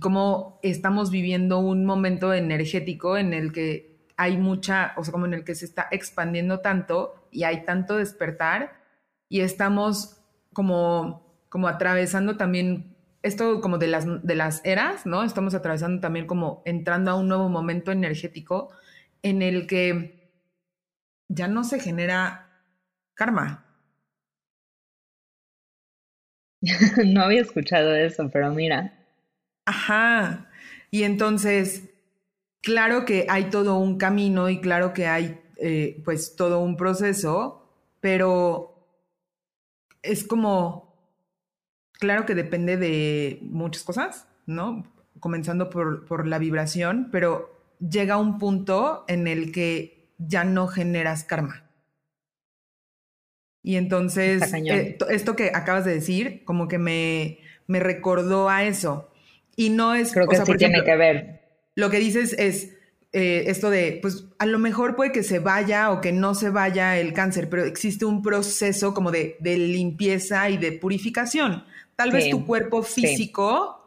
cómo 0.01 0.59
estamos 0.63 1.11
viviendo 1.11 1.59
un 1.59 1.86
momento 1.86 2.34
energético 2.34 3.17
en 3.17 3.34
el 3.34 3.53
que 3.53 3.96
hay 4.18 4.38
mucha, 4.38 4.93
o 4.97 5.03
sea, 5.03 5.11
como 5.11 5.26
en 5.28 5.34
el 5.36 5.43
que 5.45 5.55
se 5.55 5.65
está 5.65 5.88
expandiendo 5.91 6.59
tanto 6.59 7.28
y 7.32 7.43
hay 7.43 7.63
tanto 7.65 7.97
despertar 7.97 8.82
y 9.30 9.41
estamos 9.41 10.18
como, 10.53 11.45
como 11.49 11.68
atravesando 11.68 12.36
también 12.36 12.95
esto 13.22 13.61
como 13.61 13.78
de 13.78 13.88
las, 13.88 14.05
de 14.24 14.36
las 14.36 14.63
eras, 14.65 15.05
¿no? 15.05 15.24
Estamos 15.24 15.53
atravesando 15.53 16.01
también 16.01 16.28
como 16.28 16.61
entrando 16.65 17.11
a 17.11 17.15
un 17.15 17.28
nuevo 17.28 17.49
momento 17.49 17.91
energético 17.91 18.72
en 19.22 19.41
el 19.41 19.68
que 19.68 20.32
ya 21.28 21.47
no 21.47 21.63
se 21.63 21.80
genera 21.80 22.49
karma. 23.13 23.65
no 27.05 27.22
había 27.22 27.41
escuchado 27.41 27.95
eso, 27.95 28.30
pero 28.32 28.51
mira. 28.51 28.93
Ajá. 29.65 30.49
Y 30.89 31.03
entonces, 31.03 31.86
claro 32.62 33.05
que 33.05 33.26
hay 33.30 33.49
todo 33.49 33.78
un 33.78 33.97
camino 33.97 34.49
y 34.49 34.60
claro 34.60 34.93
que 34.93 35.08
hay 35.08 35.39
eh, 35.58 36.01
pues 36.05 36.36
todo 36.36 36.60
un 36.60 36.78
proceso, 36.78 37.68
pero 37.99 38.86
es 40.01 40.24
como 40.24 40.88
claro 41.93 42.26
que 42.26 42.36
depende 42.36 42.78
de 42.78 43.39
muchas 43.41 43.84
cosas, 43.84 44.28
¿no? 44.45 44.84
Comenzando 45.20 45.70
por, 45.70 46.05
por 46.05 46.28
la 46.28 46.38
vibración, 46.38 47.10
pero 47.12 47.58
llega 47.80 48.18
un 48.18 48.38
punto 48.38 49.03
en 49.08 49.28
el 49.28 49.51
que 49.51 50.12
ya 50.18 50.43
no 50.43 50.68
generas 50.68 51.24
karma. 51.24 51.64
Y 53.64 53.76
entonces, 53.76 54.53
eh, 54.53 54.97
esto 55.10 55.36
que 55.36 55.51
acabas 55.53 55.84
de 55.84 55.95
decir, 55.95 56.45
como 56.45 56.68
que 56.68 56.78
me, 56.78 57.39
me 57.68 57.80
recordó 57.80 58.49
a 58.49 58.64
eso. 58.64 59.12
Y 59.58 59.72
no 59.72 59.93
es... 59.93 60.14
Creo 60.14 60.28
que 60.28 60.38
sí 60.38 60.53
tiene 60.55 60.84
que 60.84 60.95
ver. 60.95 61.36
Lo 61.78 61.91
que 61.91 61.99
dices 61.99 62.34
es 62.39 62.71
eh, 63.13 63.43
esto 63.51 63.69
de, 63.69 63.99
pues 64.01 64.25
a 64.39 64.47
lo 64.47 64.57
mejor 64.57 64.95
puede 64.95 65.11
que 65.11 65.21
se 65.21 65.38
vaya 65.38 65.91
o 65.91 66.01
que 66.01 66.11
no 66.11 66.34
se 66.34 66.49
vaya 66.49 66.97
el 66.97 67.13
cáncer, 67.13 67.49
pero 67.49 67.65
existe 67.65 68.03
un 68.03 68.23
proceso 68.23 68.95
como 68.95 69.11
de, 69.11 69.38
de 69.41 69.59
limpieza 69.59 70.49
y 70.49 70.57
de 70.57 70.71
purificación. 70.71 71.63
Tal 71.95 72.11
vez 72.11 72.32
tu 72.32 72.47
cuerpo 72.47 72.82
físico 72.82 73.78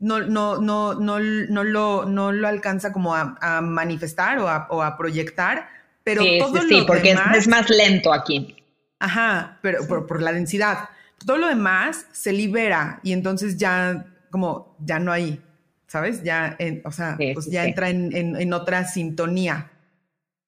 no, 0.00 0.22
no, 0.22 0.58
no, 0.58 0.94
no, 0.94 1.20
no, 1.20 1.62
lo, 1.64 2.04
no 2.04 2.32
lo 2.32 2.48
alcanza 2.48 2.92
como 2.92 3.14
a, 3.14 3.60
manifestar 3.62 4.40
o 4.40 4.82
a, 4.82 4.96
proyectar, 4.98 5.68
pero 6.02 6.24
todo 6.40 6.62
sí, 6.62 6.80
lo 6.80 6.86
porque 6.86 7.16
es, 7.36 7.46
más 7.46 7.70
lento 7.70 8.12
aquí. 8.12 8.56
Ajá, 8.98 9.60
pero 9.62 9.86
por, 9.86 10.20
la 10.20 10.32
densidad. 10.32 10.88
Todo 11.24 11.36
lo 11.36 11.46
demás 11.46 12.06
se 12.10 12.32
libera 12.32 12.98
y 13.04 13.12
entonces 13.12 13.56
ya 13.56 14.04
como 14.32 14.76
ya 14.80 14.98
no 14.98 15.12
hay, 15.12 15.40
¿sabes? 15.86 16.22
Ya, 16.22 16.56
o 16.84 16.92
sea, 16.92 17.16
pues 17.34 17.46
ya 17.46 17.64
entra 17.64 17.90
en, 17.90 18.52
otra 18.52 18.84
sintonía. 18.84 19.70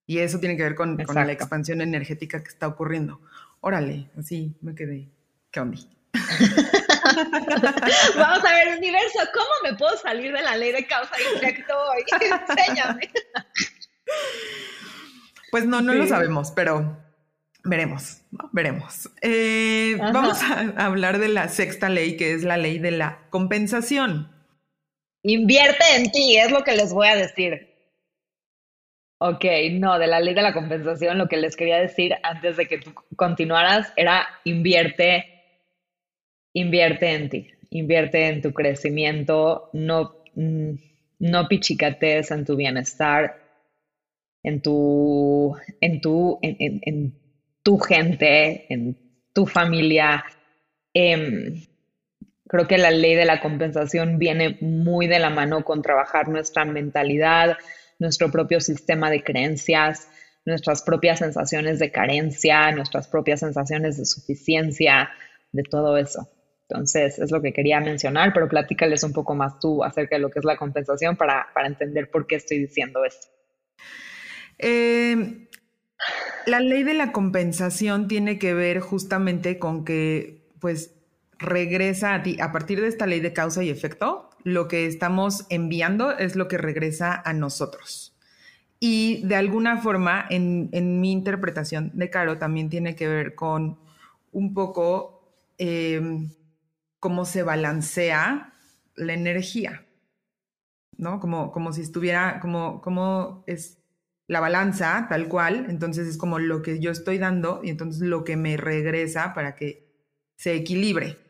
Y 0.07 0.19
eso 0.19 0.41
tiene 0.41 0.57
que 0.57 0.63
ver 0.63 0.75
con, 0.75 0.97
con, 1.05 1.15
la 1.15 1.33
expansión 1.33 1.81
energética 1.81 2.43
que 2.43 2.49
está 2.49 2.67
ocurriendo. 2.67 3.21
Órale, 3.61 4.09
así 4.19 4.57
me 4.63 4.75
quedé. 4.75 5.09
¿Qué 5.51 5.61
onda? 5.61 5.79
Vamos 8.17 8.45
a 8.45 8.53
ver, 8.53 8.79
universo, 8.79 9.19
¿cómo 9.33 9.49
me 9.65 9.75
puedo 9.77 9.97
salir 9.99 10.33
de 10.33 10.43
la 10.43 10.57
ley 10.57 10.73
de 10.73 10.87
causa 10.87 11.13
y 11.19 11.37
efecto 11.37 11.75
hoy? 11.75 12.05
Enséñame. 12.49 13.11
Pues 15.51 15.67
no, 15.67 15.81
no 15.81 15.95
lo 15.95 16.07
sabemos, 16.07 16.53
pero 16.53 16.99
veremos, 17.65 18.23
veremos. 18.53 19.11
Eh, 19.23 19.97
vamos 19.99 20.43
a 20.43 20.85
hablar 20.85 21.19
de 21.19 21.29
la 21.29 21.49
sexta 21.49 21.89
ley, 21.89 22.17
que 22.17 22.35
es 22.35 22.45
la 22.45 22.57
ley 22.57 22.79
de 22.79 22.91
la 22.91 23.21
compensación. 23.31 24.31
Invierte 25.23 25.85
en 25.97 26.11
ti, 26.11 26.37
es 26.37 26.51
lo 26.51 26.63
que 26.63 26.77
les 26.77 26.93
voy 26.93 27.09
a 27.09 27.17
decir. 27.17 27.69
Ok, 29.21 29.45
no, 29.73 29.99
de 29.99 30.07
la 30.07 30.21
ley 30.21 30.35
de 30.35 30.43
la 30.43 30.55
compensación, 30.55 31.19
lo 31.19 31.29
que 31.29 31.37
les 31.37 31.57
quería 31.57 31.79
decir 31.79 32.15
antes 32.23 32.57
de 32.57 32.67
que 32.67 32.79
tú 32.79 32.93
continuaras 33.17 33.93
era 33.97 34.29
invierte 34.45 35.39
invierte 36.53 37.15
en 37.15 37.29
ti, 37.29 37.49
invierte 37.71 38.29
en 38.29 38.43
tu 38.43 38.53
crecimiento, 38.53 39.71
no, 39.73 40.17
mm, 40.35 40.73
no 41.21 41.49
pichicates 41.49 42.31
en 42.31 42.45
tu 42.45 42.57
bienestar, 42.57 43.37
en 44.43 44.61
tu, 44.61 45.57
en 45.81 46.01
tu, 46.01 46.39
en, 46.43 47.15
tu 47.63 47.79
gente, 47.79 48.73
en 48.73 48.97
tu 49.33 49.47
familia. 49.47 50.25
Em, 50.95 51.63
creo 52.49 52.67
que 52.67 52.79
la 52.79 52.91
ley 52.91 53.15
de 53.15 53.25
la 53.25 53.41
compensación 53.41 54.19
viene 54.19 54.59
muy 54.61 55.07
de 55.07 55.19
la 55.19 55.31
mano 55.31 55.65
con 55.65 55.83
trabajar 55.83 56.29
nuestra 56.29 56.65
mentalidad, 56.65 57.59
nuestro 57.99 58.31
propio 58.31 58.61
sistema 58.61 59.11
de 59.11 59.23
creencias, 59.23 60.09
nuestras 60.45 60.83
propias 60.83 61.19
sensaciones 61.19 61.79
de 61.79 61.93
carencia, 61.93 62.73
nuestras 62.73 63.07
propias 63.07 63.41
sensaciones 63.41 63.99
de 63.99 64.07
suficiencia, 64.07 65.11
de 65.53 65.63
todo 65.63 65.97
eso. 65.97 66.29
Entonces, 66.69 67.19
es 67.19 67.31
lo 67.31 67.41
que 67.41 67.53
quería 67.53 67.81
mencionar, 67.81 68.33
pero 68.35 68.49
platícales 68.49 69.03
un 69.03 69.13
poco 69.13 69.35
más 69.35 69.59
tú 69.59 69.83
acerca 69.85 70.17
de 70.17 70.23
lo 70.23 70.31
que 70.31 70.39
es 70.39 70.45
la 70.45 70.57
compensación 70.57 71.17
para, 71.17 71.49
entender 71.65 72.11
por 72.11 72.27
qué 72.27 72.37
estoy 72.37 72.59
diciendo 72.59 73.05
esto. 73.05 73.29
Eh, 74.59 75.49
la 76.47 76.61
ley 76.61 76.83
de 76.83 76.95
la 76.95 77.13
compensación 77.13 78.09
tiene 78.09 78.39
que 78.39 78.55
ver 78.55 78.81
justamente 78.81 79.59
con 79.59 79.85
que, 79.85 80.47
pues, 80.61 80.98
regresa 81.39 82.15
a 82.15 82.23
ti, 82.23 82.41
a 82.41 82.53
partir 82.53 82.81
de 82.81 82.89
esta 82.89 83.07
ley 83.07 83.21
de 83.21 83.33
causa 83.33 83.63
y 83.63 83.71
efecto, 83.71 84.31
lo 84.43 84.69
que 84.69 84.87
estamos 84.87 85.47
enviando 85.51 86.17
es 86.17 86.37
lo 86.37 86.49
que 86.49 86.59
regresa 86.59 87.23
a 87.25 87.33
nosotros. 87.33 88.17
Y 88.81 89.27
de 89.27 89.37
alguna 89.37 89.79
forma, 89.79 90.25
en, 90.31 91.01
mi 91.01 91.13
interpretación 91.13 91.91
de 91.95 92.11
Caro, 92.11 92.39
también 92.39 92.69
tiene 92.69 92.95
que 92.95 93.09
ver 93.09 93.35
con 93.35 93.79
un 94.33 94.55
poco 94.55 95.33
eh, 95.59 96.01
cómo 97.01 97.25
se 97.25 97.43
balancea 97.43 98.53
la 98.95 99.15
energía, 99.15 99.85
¿no? 100.97 101.19
Como, 101.19 101.51
como 101.51 101.73
si 101.73 101.83
estuviera, 101.83 102.39
como, 102.41 102.81
como 102.81 103.43
es 103.47 103.79
la 104.29 104.41
balanza 104.41 105.07
tal 105.09 105.27
cual, 105.29 105.67
entonces 105.69 106.07
es 106.07 106.19
como 106.19 106.39
lo 106.39 106.63
que 106.63 106.81
yo 106.81 106.91
estoy 106.91 107.19
dando 107.19 107.61
y 107.65 107.71
entonces 107.71 108.03
lo 108.03 108.25
que 108.25 108.37
me 108.37 108.57
regresa 108.57 109.35
para 109.35 109.57
que 109.57 109.89
se 110.37 110.55
equilibre. 110.55 111.28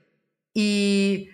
Y 0.60 1.28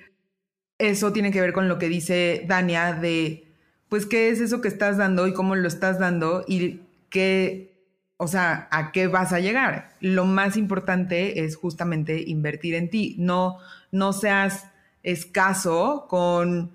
eso 0.76 1.14
tiene 1.14 1.32
que 1.32 1.40
ver 1.40 1.54
con 1.54 1.66
lo 1.66 1.78
que 1.78 1.88
dice 1.88 2.44
Dania 2.46 2.92
de, 2.92 3.48
pues, 3.88 4.04
¿qué 4.04 4.28
es 4.28 4.38
eso 4.42 4.60
que 4.60 4.68
estás 4.68 4.98
dando 4.98 5.26
y 5.26 5.32
cómo 5.32 5.56
lo 5.56 5.66
estás 5.66 5.98
dando 5.98 6.44
y 6.46 6.82
qué 7.08 7.72
o 8.18 8.28
sea, 8.28 8.68
¿a 8.70 8.92
qué 8.92 9.06
vas 9.06 9.32
a 9.32 9.40
llegar? 9.40 9.96
Lo 10.00 10.26
más 10.26 10.58
importante 10.58 11.42
es 11.42 11.56
justamente 11.56 12.22
invertir 12.26 12.74
en 12.74 12.90
ti. 12.90 13.16
No, 13.18 13.58
no 13.92 14.12
seas 14.12 14.66
escaso 15.02 16.06
con 16.06 16.72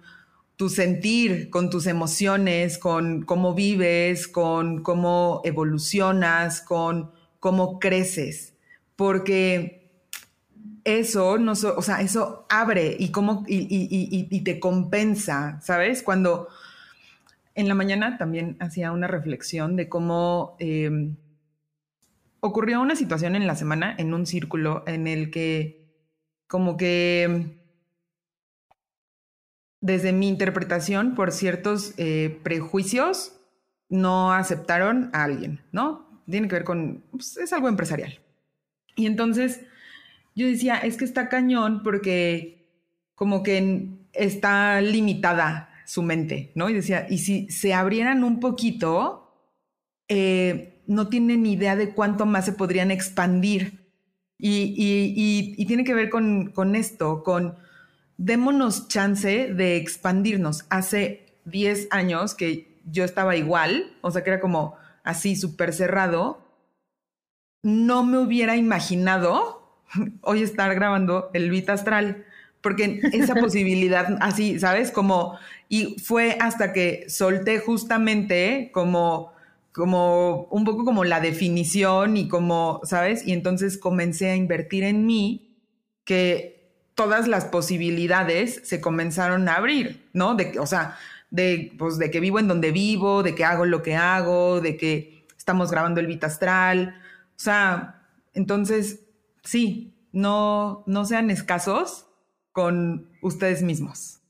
tu 0.55 0.69
sentir, 0.69 1.51
con 1.51 1.69
tus 1.69 1.85
emociones, 1.85 2.79
con 2.79 3.21
cómo 3.25 3.53
vives, 3.53 4.27
con 4.27 4.81
cómo 4.81 5.41
evolucionas, 5.45 6.61
con 6.61 7.11
cómo 7.39 7.79
creces, 7.79 8.55
porque 8.95 9.78
eso 10.83 11.37
no, 11.37 11.53
o 11.53 11.81
sea, 11.81 12.01
eso 12.01 12.45
abre 12.49 12.95
y, 12.97 13.11
cómo, 13.11 13.43
y, 13.47 14.41
te 14.43 14.59
compensa, 14.59 15.59
¿sabes? 15.61 16.03
Cuando 16.03 16.47
en 17.55 17.67
la 17.67 17.75
mañana 17.75 18.17
también 18.17 18.57
hacía 18.59 18.91
una 18.91 19.07
reflexión 19.07 19.75
de 19.75 19.89
cómo 19.89 20.55
em, 20.59 21.15
ocurrió 22.39 22.81
una 22.81 22.95
situación 22.95 23.35
en 23.35 23.47
la 23.47 23.55
semana 23.55 23.95
en 23.97 24.13
un 24.13 24.25
círculo 24.25 24.83
en 24.87 25.07
el 25.07 25.31
que 25.31 25.79
como 26.47 26.77
que 26.77 27.59
desde 29.81 30.13
mi 30.13 30.27
interpretación 30.27 31.15
por 31.15 31.31
ciertos 31.31 31.93
eh, 31.97 32.39
prejuicios 32.43 33.33
no 33.89 34.33
aceptaron 34.33 35.09
a 35.13 35.23
alguien, 35.23 35.61
¿no? 35.71 36.21
Tiene 36.29 36.47
que 36.47 36.55
ver 36.55 36.63
con, 36.63 37.03
pues, 37.11 37.37
es 37.37 37.53
algo 37.53 37.67
empresarial. 37.67 38.19
Y 38.95 39.05
entonces 39.05 39.61
yo 40.35 40.47
decía, 40.47 40.77
es 40.77 40.97
que 40.97 41.05
está 41.05 41.29
cañón 41.29 41.81
porque 41.83 42.67
como 43.15 43.43
que 43.43 43.89
está 44.13 44.81
limitada 44.81 45.69
su 45.85 46.03
mente, 46.03 46.51
¿no? 46.55 46.69
Y 46.69 46.73
decía, 46.73 47.07
y 47.09 47.17
si 47.17 47.49
se 47.49 47.73
abrieran 47.73 48.23
un 48.23 48.39
poquito, 48.39 49.33
eh, 50.07 50.83
no 50.87 51.07
tienen 51.07 51.45
idea 51.45 51.75
de 51.75 51.93
cuánto 51.93 52.25
más 52.25 52.45
se 52.45 52.53
podrían 52.53 52.91
expandir. 52.91 53.91
Y, 54.37 55.65
tiene 55.65 55.83
que 55.83 55.93
ver 55.93 56.09
con, 56.09 56.75
esto, 56.75 57.23
con 57.23 57.57
démonos 58.17 58.87
chance 58.87 59.53
de 59.53 59.77
expandirnos. 59.77 60.65
Hace 60.69 61.39
10 61.45 61.89
años 61.91 62.35
que 62.35 62.79
yo 62.85 63.03
estaba 63.03 63.35
igual, 63.35 63.97
o 64.01 64.11
sea, 64.11 64.23
que 64.23 64.29
era 64.29 64.39
como 64.39 64.75
así 65.03 65.35
súper 65.35 65.73
cerrado, 65.73 66.45
no 67.61 68.03
me 68.03 68.17
hubiera 68.17 68.55
imaginado 68.55 69.58
hoy 70.21 70.43
estar 70.43 70.73
grabando 70.75 71.29
el 71.33 71.49
Vita 71.49 71.73
Astral, 71.73 72.25
porque 72.61 72.99
esa 73.13 73.35
posibilidad 73.39 74.17
así, 74.21 74.59
¿sabes? 74.59 74.91
Como, 74.91 75.37
y 75.67 75.99
fue 75.99 76.37
hasta 76.39 76.73
que 76.73 77.05
solté 77.09 77.59
justamente 77.59 78.71
como 78.73 79.33
como 79.71 80.45
un 80.51 80.65
poco 80.65 80.83
como 80.83 81.05
la 81.05 81.21
definición 81.21 82.17
y 82.17 82.27
como, 82.27 82.81
¿sabes? 82.83 83.25
Y 83.25 83.31
entonces 83.31 83.77
comencé 83.77 84.29
a 84.29 84.35
invertir 84.35 84.83
en 84.83 85.05
mí 85.05 85.55
que 86.03 86.73
todas 86.95 87.27
las 87.27 87.45
posibilidades 87.45 88.61
se 88.65 88.81
comenzaron 88.81 89.47
a 89.47 89.55
abrir, 89.55 90.05
¿no? 90.11 90.35
De, 90.35 90.59
o 90.59 90.65
sea, 90.65 90.97
de, 91.29 91.73
pues, 91.77 91.97
de 91.97 92.11
que 92.11 92.19
vivo 92.19 92.39
en 92.39 92.47
donde 92.47 92.71
vivo, 92.71 93.23
de 93.23 93.35
que 93.35 93.45
hago 93.45 93.65
lo 93.65 93.83
que 93.83 93.95
hago, 93.95 94.59
de 94.59 94.75
que 94.75 95.23
estamos 95.37 95.71
grabando 95.71 96.01
el 96.01 96.07
Vita 96.07 96.27
Astral. 96.27 96.95
O 97.37 97.39
sea, 97.39 98.03
entonces, 98.33 98.99
sí, 99.43 100.07
no, 100.11 100.83
no 100.87 101.05
sean 101.05 101.29
escasos 101.29 102.07
con 102.51 103.11
ustedes 103.21 103.63
mismos. 103.63 104.21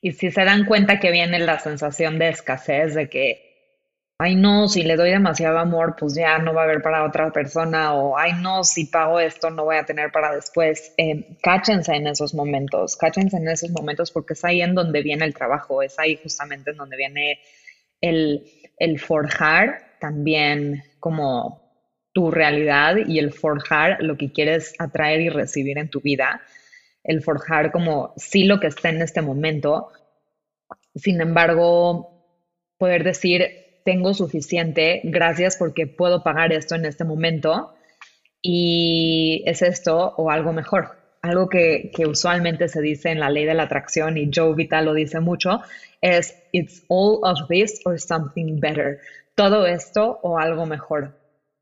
Y 0.00 0.12
si 0.12 0.30
se 0.30 0.44
dan 0.44 0.64
cuenta 0.64 1.00
que 1.00 1.10
viene 1.10 1.38
la 1.40 1.58
sensación 1.58 2.18
de 2.18 2.28
escasez, 2.28 2.94
de 2.94 3.08
que 3.08 3.48
ay 4.20 4.34
no, 4.34 4.68
si 4.68 4.82
le 4.82 4.96
doy 4.96 5.10
demasiado 5.10 5.58
amor, 5.58 5.94
pues 5.96 6.14
ya 6.14 6.38
no 6.38 6.52
va 6.52 6.62
a 6.62 6.64
haber 6.64 6.82
para 6.82 7.04
otra 7.04 7.30
persona, 7.30 7.94
o 7.94 8.18
ay 8.18 8.32
no, 8.40 8.64
si 8.64 8.86
pago 8.86 9.20
esto, 9.20 9.50
no 9.50 9.64
voy 9.64 9.76
a 9.76 9.84
tener 9.84 10.10
para 10.10 10.34
después. 10.34 10.92
Eh, 10.98 11.38
cáchense 11.42 11.94
en 11.94 12.08
esos 12.08 12.34
momentos, 12.34 12.96
cáchense 12.96 13.36
en 13.36 13.48
esos 13.48 13.70
momentos 13.70 14.10
porque 14.10 14.34
es 14.34 14.44
ahí 14.44 14.60
en 14.60 14.74
donde 14.74 15.02
viene 15.02 15.24
el 15.24 15.34
trabajo, 15.34 15.82
es 15.82 15.98
ahí 15.98 16.18
justamente 16.20 16.72
en 16.72 16.76
donde 16.76 16.96
viene 16.96 17.38
el, 18.00 18.44
el 18.78 18.98
forjar 18.98 19.96
también 20.00 20.82
como 20.98 21.67
tu 22.18 22.32
realidad 22.32 22.96
y 23.06 23.20
el 23.20 23.32
forjar 23.32 23.98
lo 24.00 24.16
que 24.16 24.32
quieres 24.32 24.74
atraer 24.80 25.20
y 25.20 25.28
recibir 25.28 25.78
en 25.78 25.88
tu 25.88 26.00
vida, 26.00 26.42
el 27.04 27.22
forjar 27.22 27.70
como 27.70 28.12
sí 28.16 28.42
lo 28.42 28.58
que 28.58 28.66
está 28.66 28.88
en 28.88 29.00
este 29.02 29.22
momento, 29.22 29.92
sin 30.96 31.20
embargo, 31.20 32.10
poder 32.76 33.04
decir, 33.04 33.46
tengo 33.84 34.14
suficiente, 34.14 35.00
gracias 35.04 35.56
porque 35.56 35.86
puedo 35.86 36.24
pagar 36.24 36.52
esto 36.52 36.74
en 36.74 36.86
este 36.86 37.04
momento 37.04 37.72
y 38.42 39.44
es 39.46 39.62
esto 39.62 40.12
o 40.16 40.32
algo 40.32 40.52
mejor. 40.52 40.98
Algo 41.22 41.48
que, 41.48 41.92
usualmente 42.04 42.66
se 42.66 42.80
dice 42.80 43.10
en 43.10 43.20
la 43.20 43.30
ley 43.30 43.44
de 43.44 43.54
la 43.54 43.62
atracción 43.62 44.18
y 44.18 44.28
Joe 44.34 44.56
Vital 44.56 44.86
lo 44.86 44.94
dice 44.94 45.20
mucho 45.20 45.60
es 46.00 46.34
it's 46.50 46.82
all 46.88 47.20
of 47.22 47.46
this 47.48 47.80
or 47.84 48.00
something 48.00 48.58
better. 48.58 48.98
Todo 49.36 49.68
esto 49.68 50.18
o 50.24 50.36
algo 50.36 50.66
mejor. 50.66 51.17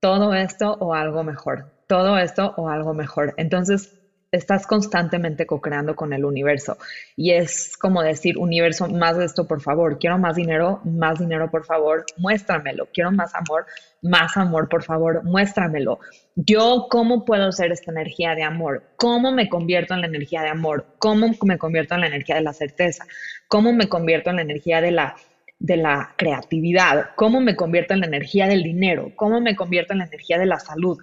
Todo 0.07 0.35
esto 0.35 0.77
o 0.79 0.95
algo 0.95 1.25
mejor. 1.25 1.73
Todo 1.89 2.17
esto 2.17 2.55
o 2.57 2.69
algo 2.69 2.95
mejor. 2.95 3.35
Entonces, 3.39 3.93
estás 4.31 4.65
constantemente 4.65 5.47
co-creando 5.47 5.97
con 5.97 6.13
el 6.13 6.25
universo. 6.25 6.79
Y 7.17 7.33
es 7.33 7.77
como 7.77 8.05
decir, 8.05 8.39
universo, 8.39 8.87
más 8.87 9.19
de 9.19 9.25
esto, 9.25 9.49
por 9.49 9.61
favor. 9.61 9.99
Quiero 9.99 10.17
más 10.17 10.37
dinero, 10.37 10.81
más 10.85 11.19
dinero, 11.19 11.51
por 11.51 11.65
favor, 11.65 12.05
muéstramelo. 12.19 12.87
Quiero 12.95 13.11
más 13.11 13.35
amor, 13.35 13.67
más 14.01 14.37
amor, 14.37 14.69
por 14.69 14.85
favor, 14.85 15.25
muéstramelo. 15.25 15.99
Yo, 16.37 16.87
¿cómo 16.89 17.25
puedo 17.25 17.51
ser 17.51 17.73
esta 17.73 17.91
energía 17.91 18.37
de 18.37 18.45
amor? 18.45 18.85
¿Cómo 18.95 19.33
me 19.33 19.49
convierto 19.49 19.95
en 19.95 20.03
la 20.03 20.07
energía 20.07 20.43
de 20.43 20.51
amor? 20.51 20.87
¿Cómo 21.01 21.33
me 21.43 21.59
convierto 21.59 21.97
en 21.97 22.03
la 22.03 22.07
energía 22.07 22.37
de 22.37 22.43
la 22.43 22.53
certeza? 22.53 23.07
¿Cómo 23.49 23.73
me 23.73 23.89
convierto 23.89 24.31
en 24.31 24.37
la 24.37 24.43
energía 24.43 24.81
de 24.81 24.93
la 24.93 25.17
de 25.59 25.77
la 25.77 26.15
creatividad, 26.17 27.11
cómo 27.17 27.41
me 27.41 27.57
convierto 27.57 27.95
en 27.95 28.01
la 28.01 28.07
energía 28.07 28.47
del 28.47 28.63
dinero, 28.63 29.13
cómo 29.17 29.41
me 29.41 29.57
convierto 29.57 29.93
en 29.93 30.01
la 30.01 30.07
energía 30.07 30.39
de 30.39 30.47
la 30.47 30.59
salud. 30.59 30.99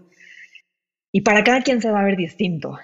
Y 1.12 1.22
para 1.22 1.44
cada 1.44 1.62
quien 1.62 1.82
se 1.82 1.92
va 1.92 2.02
a 2.02 2.06
ver 2.06 2.18
distinto. 2.18 2.78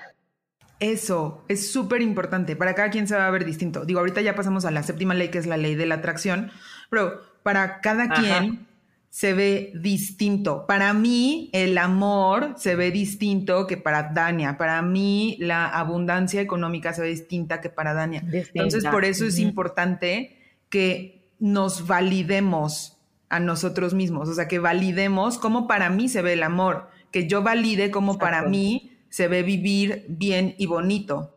Eso 0.79 1.43
es 1.49 1.71
súper 1.71 2.01
importante. 2.01 2.55
Para 2.55 2.73
cada 2.73 2.89
quien 2.89 3.07
se 3.07 3.15
va 3.15 3.27
a 3.27 3.31
ver 3.31 3.43
distinto. 3.43 3.85
Digo, 3.85 3.99
ahorita 3.99 4.21
ya 4.21 4.35
pasamos 4.35 4.65
a 4.65 4.71
la 4.71 4.83
séptima 4.83 5.13
ley, 5.13 5.29
que 5.29 5.37
es 5.37 5.45
la 5.45 5.57
ley 5.57 5.75
de 5.75 5.85
la 5.85 5.95
atracción, 5.95 6.51
pero 6.89 7.21
para 7.43 7.81
cada 7.81 8.09
quien 8.09 8.67
se 9.09 9.33
ve 9.33 9.71
distinto. 9.75 10.65
Para 10.67 10.93
mí, 10.93 11.49
el 11.53 11.77
amor 11.77 12.53
se 12.55 12.75
ve 12.75 12.91
distinto 12.91 13.67
que 13.67 13.75
para 13.75 14.11
Dania. 14.13 14.57
Para 14.57 14.81
mí, 14.81 15.35
la 15.39 15.67
abundancia 15.67 16.39
económica 16.39 16.93
se 16.93 17.01
ve 17.01 17.09
distinta 17.09 17.59
que 17.59 17.69
para 17.69 17.93
Dania. 17.93 18.23
Entonces, 18.31 18.85
por 18.85 19.03
eso 19.03 19.25
es 19.25 19.39
importante 19.39 20.37
que 20.69 21.18
nos 21.39 21.87
validemos 21.87 22.97
a 23.29 23.39
nosotros 23.39 23.93
mismos. 23.93 24.29
O 24.29 24.33
sea, 24.33 24.47
que 24.47 24.59
validemos 24.59 25.37
cómo 25.37 25.67
para 25.67 25.89
mí 25.89 26.09
se 26.09 26.21
ve 26.21 26.33
el 26.33 26.43
amor. 26.43 26.89
Que 27.11 27.27
yo 27.27 27.41
valide 27.41 27.91
cómo 27.91 28.17
para 28.17 28.43
mí 28.43 28.97
se 29.09 29.27
ve 29.27 29.43
vivir 29.43 30.05
bien 30.07 30.55
y 30.57 30.65
bonito. 30.65 31.35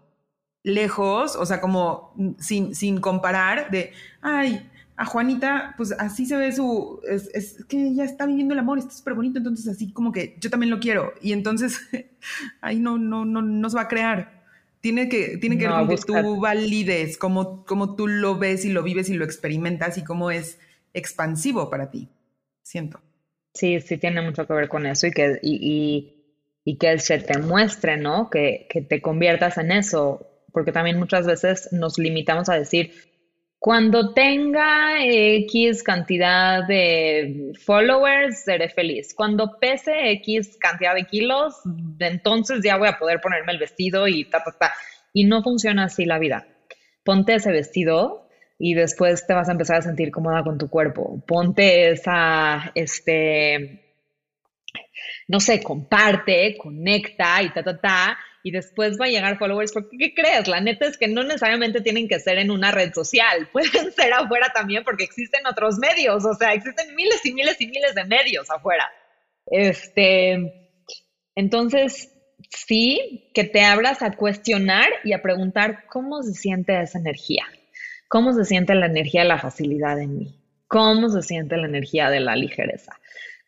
Lejos, 0.63 1.37
o 1.37 1.47
sea, 1.47 1.61
como 1.61 2.15
sin, 2.39 2.75
sin 2.75 3.01
comparar 3.01 3.71
de, 3.71 3.93
ay, 4.21 4.69
a 4.97 5.05
Juanita, 5.07 5.75
pues 5.77 5.93
así 5.93 6.27
se 6.27 6.37
ve 6.37 6.53
su, 6.53 7.01
es, 7.09 7.65
que 7.69 7.89
ella 7.89 8.05
está 8.05 8.27
viviendo 8.27 8.55
el 8.55 8.61
amor, 8.61 8.79
está 8.79 8.93
súper 8.93 9.15
bonito, 9.15 9.39
entonces 9.39 9.67
así 9.67 9.93
como 9.93 10.13
que 10.13 10.37
yo 10.41 10.51
también 10.51 10.71
lo 10.71 10.79
quiero. 10.79 11.13
Y 11.21 11.33
entonces 11.33 11.81
ahí 12.61 12.79
no, 12.79 12.99
no, 12.99 13.25
no, 13.25 13.43
no 13.43 13.71
se 13.71 13.77
va 13.77 13.83
a 13.83 13.89
crear. 13.89 14.42
Tiene 14.83 15.09
que, 15.09 15.39
tiene 15.39 15.57
que 15.57 15.69
ver 15.69 15.77
con 15.77 15.89
que 15.89 15.97
tú 15.97 16.41
valides, 16.41 17.17
como, 17.17 17.65
como 17.65 17.97
tú 17.97 18.07
lo 18.07 18.37
ves 18.37 18.67
y 18.67 18.71
lo 18.71 18.83
vives 18.83 19.09
y 19.09 19.15
lo 19.15 19.25
experimentas 19.25 19.97
y 19.97 20.05
cómo 20.05 20.31
es 20.31 20.59
expansivo 20.93 21.71
para 21.71 21.91
ti, 21.91 22.11
siento. 22.63 23.01
Sí, 23.55 23.81
sí 23.81 23.97
tiene 23.97 24.21
mucho 24.21 24.47
que 24.47 24.53
ver 24.53 24.69
con 24.69 24.85
eso 24.85 25.07
y 25.07 25.13
que, 25.13 25.39
y 25.43 26.23
y 26.65 26.77
que 26.77 26.99
se 26.99 27.19
te 27.19 27.39
muestre, 27.39 27.97
¿no? 27.97 28.31
Que, 28.31 28.67
que 28.71 28.83
te 28.83 29.03
conviertas 29.03 29.59
en 29.59 29.73
eso, 29.73 30.27
porque 30.53 30.73
también 30.73 30.99
muchas 30.99 31.27
veces 31.27 31.69
nos 31.73 31.99
limitamos 31.99 32.49
a 32.49 32.55
decir, 32.55 32.93
cuando 33.63 34.13
tenga 34.13 35.05
X 35.05 35.85
cantidad 35.85 36.67
de 36.67 37.53
followers, 37.65 38.43
seré 38.43 38.69
feliz. 38.69 39.15
Cuando 39.15 39.57
pese 39.61 40.11
X 40.15 40.57
cantidad 40.59 40.97
de 40.97 41.05
kilos, 41.05 41.55
entonces 42.01 42.59
ya 42.65 42.77
voy 42.77 42.89
a 42.89 42.99
poder 42.99 43.21
ponerme 43.21 43.53
el 43.53 43.61
vestido 43.61 44.09
y 44.09 44.25
ta, 44.25 44.43
ta, 44.43 44.51
ta. 44.59 44.73
Y 45.13 45.27
no 45.27 45.45
funciona 45.45 45.85
así 45.85 46.07
la 46.07 46.19
vida. 46.19 46.45
Ponte 47.05 47.37
ese 47.37 47.53
vestido 47.53 48.29
y 48.59 48.75
después 48.75 49.29
te 49.29 49.33
vas 49.33 49.49
a 49.49 49.53
empezar 49.53 49.77
a 49.77 49.83
sentir 49.83 50.11
cómoda 50.11 50.43
con 50.43 50.59
tu 50.59 50.69
cuerpo. 50.69 51.23
Ponte 51.25 51.93
esa, 51.93 52.73
este, 52.75 53.95
no 55.29 55.39
sé, 55.39 55.63
comparte, 55.63 56.57
conecta 56.59 57.41
y 57.41 57.51
ta, 57.51 57.63
ta, 57.63 57.81
ta, 57.81 58.19
y 58.43 58.51
después 58.51 58.99
va 59.01 59.07
a 59.07 59.09
llegar 59.09 59.39
followers, 59.39 59.73
porque 59.73 59.97
¿qué 59.99 60.15
crees? 60.15 60.49
La 60.49 60.61
neta 60.61 60.87
es 60.87 60.97
que 60.97 61.09
no 61.09 61.23
necesariamente 61.23 61.81
tienen 61.81 62.09
que 62.09 62.19
ser 62.19 62.39
en 62.39 62.51
una 62.51 62.71
red 62.71 62.93
social, 62.93 63.49
pueden 63.53 63.93
ser 63.93 64.13
afuera 64.13 64.51
también 64.55 64.85
porque 64.85 65.05
existen 65.05 65.47
otros 65.47 65.79
medios, 65.79 66.25
o 66.25 66.35
sea, 66.35 66.53
existen 66.53 66.95
miles 66.95 67.25
y 67.25 67.33
miles 67.33 67.61
y 67.61 67.67
miles 67.67 67.95
de 67.95 68.05
medios 68.05 68.51
afuera. 68.51 68.91
Este, 69.47 70.75
entonces, 71.35 72.13
sí, 72.51 73.31
que 73.35 73.45
te 73.45 73.63
abras 73.63 74.03
a 74.03 74.17
cuestionar 74.17 74.89
y 75.05 75.13
a 75.13 75.23
preguntar 75.23 75.87
cómo 75.89 76.23
se 76.23 76.33
siente 76.33 76.81
esa 76.81 76.99
energía, 76.99 77.45
cómo 78.09 78.33
se 78.33 78.45
siente 78.45 78.75
la 78.75 78.87
energía 78.87 79.23
de 79.23 79.29
la 79.29 79.39
facilidad 79.39 80.01
en 80.01 80.19
mí, 80.19 80.41
cómo 80.67 81.09
se 81.09 81.23
siente 81.23 81.57
la 81.57 81.67
energía 81.67 82.11
de 82.11 82.21
la 82.21 82.37
ligereza 82.37 82.99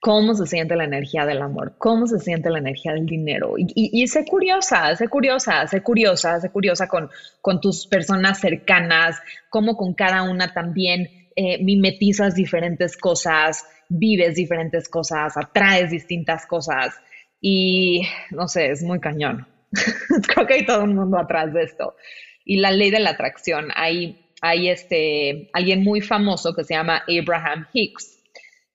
cómo 0.04 0.34
se 0.34 0.46
siente 0.46 0.76
la 0.76 0.84
energía 0.84 1.24
del 1.24 1.40
amor, 1.40 1.76
cómo 1.78 2.06
se 2.06 2.18
siente 2.18 2.50
la 2.50 2.58
energía 2.58 2.92
del 2.92 3.06
dinero. 3.06 3.54
Y, 3.56 3.72
y, 3.74 4.06
sé 4.06 4.26
curiosa, 4.26 4.94
sé 4.96 5.08
curiosa, 5.08 5.66
sé 5.66 5.80
curiosa, 5.80 6.42
sé 6.42 6.50
curiosa 6.50 6.88
con, 6.88 7.08
con 7.40 7.58
tus 7.58 7.86
personas 7.86 8.38
cercanas, 8.38 9.16
cómo 9.48 9.78
con 9.78 9.94
cada 9.94 10.24
una 10.24 10.52
también 10.52 11.08
eh, 11.36 11.64
mimetizas 11.64 12.34
diferentes 12.34 12.98
cosas, 12.98 13.64
vives 13.88 14.34
diferentes 14.34 14.90
cosas, 14.90 15.38
atraes 15.38 15.90
distintas 15.90 16.44
cosas. 16.44 16.94
Y 17.40 18.02
no 18.30 18.46
sé, 18.46 18.72
es 18.72 18.82
muy 18.82 19.00
cañón. 19.00 19.48
Creo 20.34 20.46
que 20.46 20.52
hay 20.52 20.66
todo 20.66 20.84
un 20.84 20.96
mundo 20.96 21.16
atrás 21.18 21.54
de 21.54 21.62
esto. 21.62 21.96
Y 22.44 22.58
la 22.58 22.72
ley 22.72 22.90
de 22.90 23.00
la 23.00 23.12
atracción, 23.12 23.68
hay, 23.74 24.34
hay 24.42 24.68
este, 24.68 25.48
alguien 25.54 25.82
muy 25.82 26.02
famoso 26.02 26.54
que 26.54 26.62
se 26.62 26.74
llama 26.74 27.04
Abraham 27.08 27.68
Hicks 27.72 28.14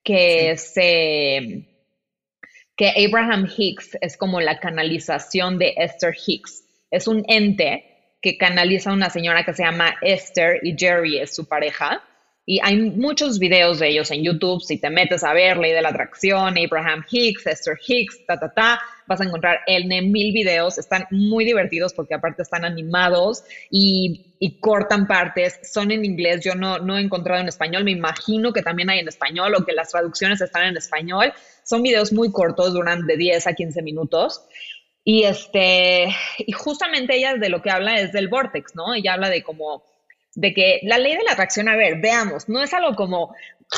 que 0.02 0.56
que 2.80 3.06
Abraham 3.06 3.46
Hicks 3.54 3.98
es 4.00 4.16
como 4.16 4.40
la 4.40 4.58
canalización 4.58 5.58
de 5.58 5.74
Esther 5.76 6.14
Hicks. 6.26 6.64
Es 6.90 7.06
un 7.06 7.26
ente 7.28 7.84
que 8.22 8.38
canaliza 8.38 8.88
a 8.88 8.94
una 8.94 9.10
señora 9.10 9.44
que 9.44 9.52
se 9.52 9.62
llama 9.62 9.96
Esther 10.00 10.60
y 10.62 10.74
Jerry 10.78 11.18
es 11.18 11.34
su 11.34 11.46
pareja. 11.46 12.02
Y 12.46 12.58
hay 12.62 12.76
muchos 12.78 13.38
videos 13.38 13.80
de 13.80 13.88
ellos 13.88 14.10
en 14.10 14.24
YouTube. 14.24 14.62
Si 14.62 14.80
te 14.80 14.88
metes 14.88 15.22
a 15.24 15.34
ver 15.34 15.58
Ley 15.58 15.72
de 15.72 15.82
la 15.82 15.90
Atracción, 15.90 16.56
Abraham 16.56 17.04
Hicks, 17.10 17.46
Esther 17.46 17.78
Hicks, 17.86 18.24
ta, 18.26 18.40
ta, 18.40 18.50
ta, 18.52 18.80
vas 19.10 19.20
a 19.20 19.24
encontrar 19.24 19.58
el 19.66 19.86
mil 19.86 20.32
videos. 20.32 20.78
Están 20.78 21.04
muy 21.10 21.44
divertidos 21.44 21.92
porque 21.92 22.14
aparte 22.14 22.42
están 22.42 22.64
animados 22.64 23.42
y, 23.68 24.26
cortan 24.60 25.08
partes. 25.08 25.58
Son 25.64 25.90
en 25.90 26.04
inglés. 26.04 26.44
Yo 26.44 26.54
no, 26.54 26.78
no 26.78 26.96
he 26.96 27.00
encontrado 27.02 27.40
en 27.40 27.48
español. 27.48 27.82
Me 27.82 27.90
imagino 27.90 28.52
que 28.52 28.62
también 28.62 28.88
hay 28.88 29.00
en 29.00 29.08
español 29.08 29.54
o 29.56 29.64
que 29.66 29.72
las 29.72 29.90
traducciones 29.90 30.40
están 30.40 30.62
en 30.68 30.76
español. 30.76 31.32
Son 31.64 31.82
videos 31.82 32.12
muy 32.12 32.30
cortos, 32.30 32.72
duran 32.72 33.04
de 33.06 33.16
10 33.16 33.48
a 33.48 33.52
15 33.52 33.82
minutos. 33.82 34.44
Y 35.02 35.24
este, 35.24 36.06
y 36.38 36.52
justamente 36.52 37.16
ella 37.16 37.34
de 37.34 37.48
lo 37.48 37.62
que 37.62 37.70
habla 37.70 37.98
es 37.98 38.12
del 38.12 38.28
vortex, 38.28 38.76
¿no? 38.76 38.94
Ella 38.94 39.14
habla 39.14 39.28
de 39.28 39.42
como, 39.42 39.82
de 40.36 40.54
que 40.54 40.78
la 40.84 40.98
ley 40.98 41.16
de 41.16 41.24
la 41.24 41.32
atracción, 41.32 41.68
a 41.68 41.74
ver, 41.74 42.00
veamos, 42.00 42.48
no 42.48 42.62
es 42.62 42.72
algo 42.72 42.94
como 42.94 43.34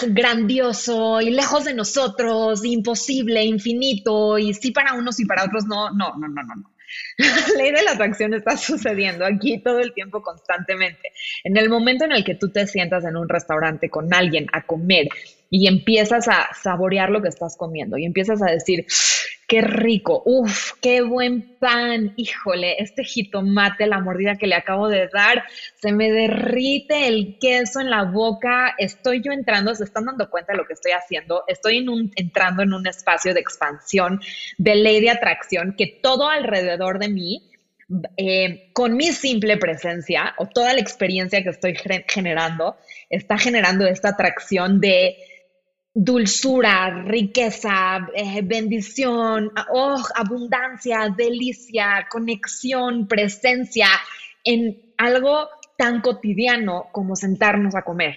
grandioso 0.08 1.20
y 1.20 1.30
lejos 1.30 1.64
de 1.64 1.74
nosotros, 1.74 2.64
imposible, 2.64 3.44
infinito, 3.44 4.38
y 4.38 4.54
sí 4.54 4.70
para 4.70 4.94
unos 4.94 5.20
y 5.20 5.26
para 5.26 5.44
otros, 5.44 5.66
no, 5.66 5.90
no, 5.90 6.14
no, 6.18 6.28
no, 6.28 6.42
no, 6.42 6.54
no. 6.56 6.72
La 7.16 7.26
ley 7.56 7.72
de 7.72 7.82
la 7.82 7.92
atracción 7.92 8.34
está 8.34 8.56
sucediendo 8.56 9.24
aquí 9.24 9.62
todo 9.62 9.80
el 9.80 9.94
tiempo 9.94 10.22
constantemente. 10.22 11.12
En 11.44 11.56
el 11.56 11.68
momento 11.68 12.04
en 12.04 12.12
el 12.12 12.24
que 12.24 12.34
tú 12.34 12.50
te 12.50 12.66
sientas 12.66 13.04
en 13.04 13.16
un 13.16 13.28
restaurante 13.28 13.88
con 13.88 14.12
alguien 14.12 14.46
a 14.52 14.62
comer 14.62 15.08
y 15.54 15.68
empiezas 15.68 16.28
a 16.28 16.48
saborear 16.54 17.10
lo 17.10 17.20
que 17.20 17.28
estás 17.28 17.58
comiendo 17.58 17.98
y 17.98 18.06
empiezas 18.06 18.40
a 18.40 18.46
decir, 18.46 18.86
qué 19.46 19.60
rico, 19.60 20.22
uff, 20.24 20.72
qué 20.80 21.02
buen 21.02 21.58
pan, 21.58 22.14
híjole, 22.16 22.76
este 22.78 23.04
jitomate, 23.04 23.86
la 23.86 24.00
mordida 24.00 24.36
que 24.36 24.46
le 24.46 24.54
acabo 24.54 24.88
de 24.88 25.10
dar, 25.12 25.44
se 25.74 25.92
me 25.92 26.10
derrite 26.10 27.06
el 27.06 27.36
queso 27.38 27.80
en 27.80 27.90
la 27.90 28.04
boca, 28.04 28.74
estoy 28.78 29.20
yo 29.22 29.30
entrando, 29.30 29.74
se 29.74 29.84
están 29.84 30.06
dando 30.06 30.30
cuenta 30.30 30.54
de 30.54 30.56
lo 30.56 30.64
que 30.64 30.72
estoy 30.72 30.92
haciendo, 30.92 31.44
estoy 31.46 31.86
entrando 32.16 32.62
en 32.62 32.72
un 32.72 32.86
espacio 32.86 33.34
de 33.34 33.40
expansión, 33.40 34.22
de 34.56 34.74
ley 34.76 35.02
de 35.02 35.10
atracción, 35.10 35.74
que 35.76 35.98
todo 36.02 36.30
alrededor 36.30 36.98
de 36.98 37.08
mí, 37.10 37.50
eh, 38.16 38.70
con 38.72 38.96
mi 38.96 39.08
simple 39.08 39.58
presencia 39.58 40.34
o 40.38 40.46
toda 40.46 40.72
la 40.72 40.80
experiencia 40.80 41.42
que 41.42 41.50
estoy 41.50 41.76
generando, 42.08 42.76
está 43.10 43.36
generando 43.36 43.86
esta 43.86 44.08
atracción 44.08 44.80
de 44.80 45.18
dulzura, 45.94 47.02
riqueza, 47.04 48.08
eh, 48.14 48.40
bendición, 48.42 49.52
oh, 49.72 50.02
abundancia, 50.14 51.12
delicia, 51.16 52.06
conexión, 52.10 53.06
presencia 53.06 53.88
en 54.44 54.94
algo 54.96 55.48
tan 55.76 56.00
cotidiano 56.00 56.86
como 56.92 57.16
sentarnos 57.16 57.74
a 57.74 57.82
comer. 57.82 58.16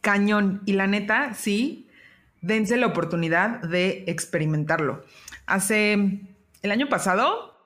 Cañón. 0.00 0.62
Y 0.66 0.74
la 0.74 0.86
neta, 0.86 1.34
sí, 1.34 1.88
dense 2.42 2.76
la 2.76 2.86
oportunidad 2.86 3.60
de 3.62 4.04
experimentarlo. 4.06 5.04
Hace 5.46 5.92
el 6.62 6.70
año 6.70 6.88
pasado 6.88 7.58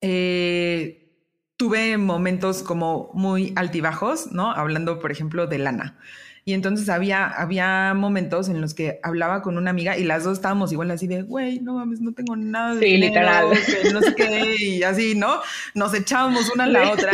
eh, 0.00 1.12
tuve 1.56 1.96
momentos 1.98 2.62
como 2.62 3.10
muy 3.14 3.52
altibajos, 3.56 4.30
¿no? 4.30 4.52
Hablando, 4.52 5.00
por 5.00 5.10
ejemplo, 5.10 5.46
de 5.46 5.58
lana. 5.58 5.98
Y 6.46 6.52
entonces 6.52 6.90
había, 6.90 7.26
había 7.26 7.94
momentos 7.94 8.50
en 8.50 8.60
los 8.60 8.74
que 8.74 9.00
hablaba 9.02 9.40
con 9.40 9.56
una 9.56 9.70
amiga 9.70 9.96
y 9.96 10.04
las 10.04 10.24
dos 10.24 10.34
estábamos 10.34 10.72
igual 10.72 10.90
así 10.90 11.06
de, 11.06 11.22
güey, 11.22 11.60
no 11.60 11.74
mames, 11.74 12.02
no 12.02 12.12
tengo 12.12 12.36
nada 12.36 12.74
de 12.74 12.86
sí, 12.86 12.96
literal. 12.98 13.46
no 13.92 14.02
sé 14.02 14.14
qué, 14.14 14.56
y 14.58 14.82
así, 14.82 15.14
¿no? 15.14 15.40
Nos 15.74 15.94
echábamos 15.94 16.50
una 16.54 16.64
a 16.64 16.68
la 16.68 16.92
otra. 16.92 17.12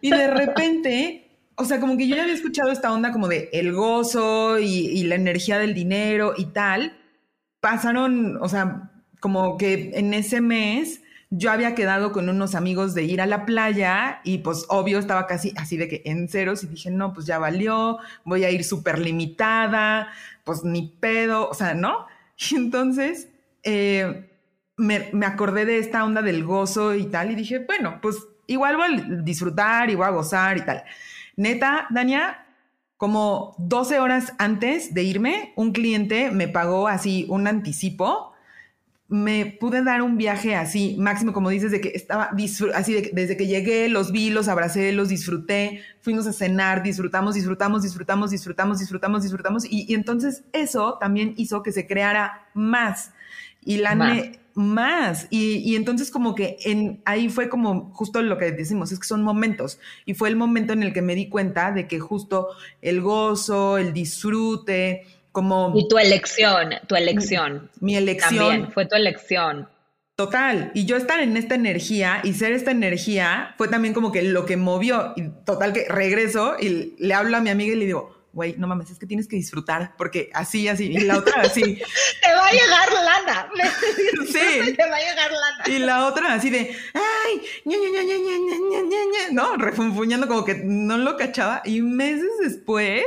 Y 0.00 0.10
de 0.10 0.28
repente, 0.28 1.28
o 1.56 1.64
sea, 1.64 1.80
como 1.80 1.96
que 1.96 2.06
yo 2.06 2.14
ya 2.14 2.22
había 2.22 2.34
escuchado 2.34 2.70
esta 2.70 2.92
onda 2.92 3.12
como 3.12 3.26
de 3.28 3.50
el 3.52 3.72
gozo 3.72 4.58
y, 4.60 4.86
y 4.88 5.04
la 5.04 5.16
energía 5.16 5.58
del 5.58 5.74
dinero 5.74 6.34
y 6.36 6.46
tal. 6.46 6.96
Pasaron, 7.60 8.38
o 8.40 8.48
sea, 8.48 8.90
como 9.20 9.56
que 9.56 9.92
en 9.94 10.14
ese 10.14 10.40
mes 10.40 11.01
yo 11.34 11.50
había 11.50 11.74
quedado 11.74 12.12
con 12.12 12.28
unos 12.28 12.54
amigos 12.54 12.92
de 12.92 13.04
ir 13.04 13.22
a 13.22 13.26
la 13.26 13.46
playa 13.46 14.20
y 14.22 14.38
pues 14.38 14.66
obvio 14.68 14.98
estaba 14.98 15.26
casi 15.26 15.54
así 15.56 15.78
de 15.78 15.88
que 15.88 16.02
en 16.04 16.28
ceros 16.28 16.62
y 16.62 16.66
dije, 16.66 16.90
no, 16.90 17.14
pues 17.14 17.24
ya 17.24 17.38
valió, 17.38 17.98
voy 18.24 18.44
a 18.44 18.50
ir 18.50 18.64
súper 18.64 18.98
limitada, 18.98 20.08
pues 20.44 20.62
ni 20.62 20.88
pedo, 21.00 21.48
o 21.48 21.54
sea, 21.54 21.74
¿no? 21.74 22.06
Y 22.50 22.56
entonces 22.56 23.28
eh, 23.62 24.30
me, 24.76 25.08
me, 25.12 25.24
acordé 25.24 25.64
de 25.64 25.78
esta 25.78 26.04
onda 26.04 26.20
del 26.20 26.44
gozo 26.44 26.94
y 26.94 27.06
tal 27.06 27.30
y 27.30 27.34
dije, 27.34 27.60
bueno, 27.60 27.98
pues 28.02 28.16
igual 28.46 28.76
voy 28.76 28.94
a 28.94 29.22
disfrutar 29.22 29.88
y 29.88 29.94
voy 29.94 30.06
a 30.06 30.10
gozar 30.10 30.58
y 30.58 30.62
tal. 30.62 30.84
Neta, 31.36 31.86
Dania, 31.88 32.44
como 32.98 33.54
12 33.58 34.00
horas 34.00 34.34
antes 34.38 34.92
de 34.92 35.02
irme, 35.02 35.54
un 35.56 35.72
cliente 35.72 36.30
me 36.30 36.48
pagó 36.48 36.88
así 36.88 37.24
un 37.30 37.46
anticipo 37.46 38.31
me 39.12 39.44
pude 39.44 39.84
dar 39.84 40.00
un 40.00 40.16
viaje 40.16 40.56
así, 40.56 40.96
máximo, 40.98 41.34
como 41.34 41.50
dices, 41.50 41.70
de 41.70 41.82
que 41.82 41.90
estaba 41.94 42.30
así, 42.74 42.94
de, 42.94 43.10
desde 43.12 43.36
que 43.36 43.46
llegué, 43.46 43.90
los 43.90 44.10
vi, 44.10 44.30
los 44.30 44.48
abracé, 44.48 44.90
los 44.92 45.10
disfruté, 45.10 45.82
fuimos 46.00 46.26
a 46.26 46.32
cenar, 46.32 46.82
disfrutamos, 46.82 47.34
disfrutamos, 47.34 47.82
disfrutamos, 47.82 48.30
disfrutamos, 48.30 48.78
disfrutamos, 48.78 49.22
disfrutamos. 49.22 49.64
Y, 49.68 49.92
entonces 49.92 50.44
eso 50.54 50.96
también 50.98 51.34
hizo 51.36 51.62
que 51.62 51.72
se 51.72 51.86
creara 51.86 52.48
más. 52.54 53.12
Y 53.62 53.76
la 53.76 53.94
más. 53.94 54.18
más. 54.54 55.26
Y, 55.28 55.56
y, 55.58 55.76
entonces 55.76 56.10
como 56.10 56.34
que 56.34 56.56
en, 56.64 57.02
ahí 57.04 57.28
fue 57.28 57.50
como 57.50 57.90
justo 57.92 58.22
lo 58.22 58.38
que 58.38 58.50
decimos, 58.50 58.92
es 58.92 58.98
que 58.98 59.06
son 59.06 59.22
momentos. 59.22 59.78
Y 60.06 60.14
fue 60.14 60.30
el 60.30 60.36
momento 60.36 60.72
en 60.72 60.82
el 60.82 60.94
que 60.94 61.02
me 61.02 61.14
di 61.14 61.28
cuenta 61.28 61.70
de 61.70 61.86
que 61.86 62.00
justo 62.00 62.48
el 62.80 63.02
gozo, 63.02 63.76
el 63.76 63.92
disfrute, 63.92 65.02
como... 65.32 65.72
Y 65.74 65.88
tu 65.88 65.98
elección, 65.98 66.74
tu 66.86 66.94
elección. 66.94 67.70
Mi, 67.80 67.96
elección. 67.96 68.36
También, 68.36 68.72
fue 68.72 68.86
tu 68.86 68.94
elección. 68.94 69.68
Total, 70.14 70.70
y 70.74 70.84
yo 70.84 70.96
estar 70.96 71.20
en 71.20 71.36
esta 71.36 71.54
energía 71.54 72.20
y 72.22 72.34
ser 72.34 72.52
esta 72.52 72.70
energía 72.70 73.54
fue 73.56 73.68
también 73.68 73.94
como 73.94 74.12
que 74.12 74.22
lo 74.22 74.44
que 74.44 74.56
movió. 74.56 75.14
Y 75.16 75.30
total 75.44 75.72
que 75.72 75.86
regreso 75.88 76.56
y 76.60 76.94
le 76.98 77.14
hablo 77.14 77.36
a 77.38 77.40
mi 77.40 77.50
amiga 77.50 77.72
y 77.72 77.76
le 77.76 77.86
digo, 77.86 78.22
güey, 78.32 78.54
no 78.58 78.66
mames, 78.66 78.90
es 78.90 78.98
que 78.98 79.06
tienes 79.06 79.28
que 79.28 79.36
disfrutar, 79.36 79.94
porque 79.96 80.30
así, 80.34 80.68
así, 80.68 80.86
y 80.86 81.00
la 81.00 81.18
otra 81.18 81.42
así. 81.42 81.62
te 82.22 82.34
va 82.34 82.46
a 82.46 82.52
llegar 82.52 82.88
lana. 82.92 83.50
sí. 84.26 84.74
Te 84.74 84.88
va 84.88 84.96
a 84.96 85.00
llegar 85.00 85.30
lana. 85.30 85.64
Y 85.66 85.78
la 85.78 86.06
otra 86.06 86.34
así 86.34 86.50
de, 86.50 86.76
ay, 86.94 87.42
ña, 87.64 87.76
ña, 87.78 87.88
ña, 87.90 88.02
ña, 88.02 88.16
ña, 88.18 88.98
ña, 89.04 89.32
no, 89.32 89.56
refunfuñando 89.56 90.28
como 90.28 90.44
que 90.44 90.62
no 90.64 90.98
lo 90.98 91.16
cachaba. 91.16 91.62
Y 91.64 91.82
meses 91.82 92.30
después 92.40 93.04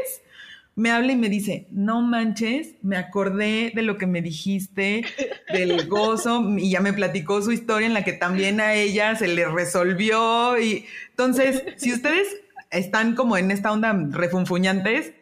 me 0.75 0.91
habla 0.91 1.13
y 1.13 1.15
me 1.15 1.29
dice, 1.29 1.67
no 1.71 2.01
manches, 2.01 2.75
me 2.81 2.97
acordé 2.97 3.71
de 3.73 3.81
lo 3.81 3.97
que 3.97 4.07
me 4.07 4.21
dijiste, 4.21 5.05
del 5.51 5.87
gozo, 5.87 6.43
y 6.57 6.69
ya 6.69 6.81
me 6.81 6.91
platicó 6.91 7.41
su 7.41 7.53
historia 7.53 7.87
en 7.87 7.93
la 7.93 8.03
que 8.03 8.13
también 8.13 8.59
a 8.59 8.73
ella 8.73 9.15
se 9.15 9.29
le 9.29 9.45
resolvió. 9.45 10.59
Y 10.59 10.85
entonces, 11.11 11.63
si 11.77 11.93
ustedes 11.93 12.27
están 12.71 13.15
como 13.15 13.37
en 13.37 13.51
esta 13.51 13.71
onda 13.71 13.95
refunfuñantes, 14.11 15.13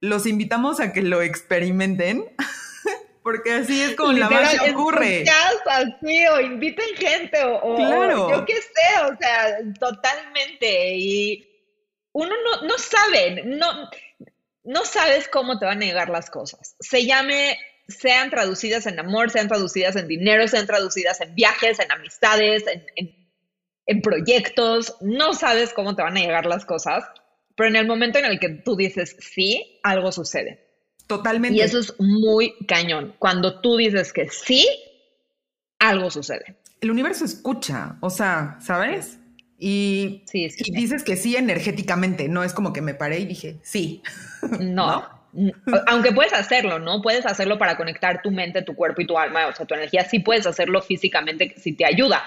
los 0.00 0.26
invitamos 0.26 0.78
a 0.78 0.92
que 0.92 1.02
lo 1.02 1.22
experimenten. 1.22 2.26
Porque 3.22 3.52
así 3.52 3.82
es 3.82 3.94
como 3.94 4.12
la 4.12 4.30
magia 4.30 4.72
ocurre. 4.72 5.24
así, 5.66 6.26
o 6.28 6.40
inviten 6.40 6.96
gente, 6.96 7.38
o, 7.44 7.76
claro. 7.76 8.30
yo 8.30 8.44
qué 8.46 8.54
sé, 8.54 9.02
o 9.04 9.16
sea, 9.18 9.58
totalmente. 9.78 10.96
Y 10.96 11.46
uno 12.12 12.30
no, 12.30 12.66
no 12.66 12.78
sabe, 12.78 13.42
no, 13.44 13.90
no 14.68 14.84
sabes 14.84 15.28
cómo 15.28 15.58
te 15.58 15.64
van 15.64 15.82
a 15.82 15.86
llegar 15.86 16.10
las 16.10 16.28
cosas. 16.28 16.76
Se 16.78 17.06
llame, 17.06 17.56
sean 17.88 18.28
traducidas 18.28 18.86
en 18.86 18.98
amor, 19.00 19.30
sean 19.30 19.48
traducidas 19.48 19.96
en 19.96 20.06
dinero, 20.06 20.46
sean 20.46 20.66
traducidas 20.66 21.22
en 21.22 21.34
viajes, 21.34 21.80
en 21.80 21.90
amistades, 21.90 22.64
en, 22.96 24.02
proyectos. 24.02 24.94
No 25.00 25.32
sabes 25.32 25.72
cómo 25.72 25.96
te 25.96 26.02
van 26.02 26.18
a 26.18 26.20
llegar 26.20 26.44
las 26.44 26.66
cosas, 26.66 27.04
pero 27.56 27.70
en 27.70 27.76
el 27.76 27.86
momento 27.86 28.18
en 28.18 28.26
el 28.26 28.38
que 28.38 28.50
tú 28.50 28.76
dices 28.76 29.16
sí, 29.20 29.80
algo 29.82 30.12
sucede. 30.12 30.66
Totalmente. 31.06 31.56
Y 31.56 31.62
eso 31.62 31.78
es 31.78 31.94
muy 31.98 32.54
cañón. 32.66 33.14
Cuando 33.18 33.62
tú 33.62 33.78
dices 33.78 34.12
que 34.12 34.28
sí, 34.28 34.68
algo 35.78 36.10
sucede. 36.10 36.58
El 36.82 36.90
universo 36.90 37.24
escucha, 37.24 37.96
o 38.02 38.10
sea, 38.10 38.58
¿sabes? 38.60 39.18
Y, 39.60 40.22
dices 40.72 41.02
que 41.02 41.16
sí 41.16 41.34
energéticamente, 41.34 42.28
no 42.28 42.44
es 42.44 42.52
como 42.52 42.72
que 42.72 42.80
me 42.80 42.94
paré 42.94 43.18
y 43.20 43.26
dije 43.26 43.56
sí. 43.62 44.02
No. 44.60 45.18
Aunque 45.86 46.12
puedes 46.12 46.32
hacerlo, 46.32 46.78
¿no? 46.78 47.02
Puedes 47.02 47.26
hacerlo 47.26 47.58
para 47.58 47.76
conectar 47.76 48.22
tu 48.22 48.30
mente, 48.30 48.62
tu 48.62 48.74
cuerpo 48.74 49.02
y 49.02 49.06
tu 49.06 49.18
alma, 49.18 49.46
o 49.46 49.54
sea, 49.54 49.66
tu 49.66 49.74
energía, 49.74 50.04
sí 50.04 50.20
puedes 50.20 50.46
hacerlo 50.46 50.80
físicamente 50.80 51.54
si 51.56 51.72
te 51.72 51.84
ayuda. 51.84 52.24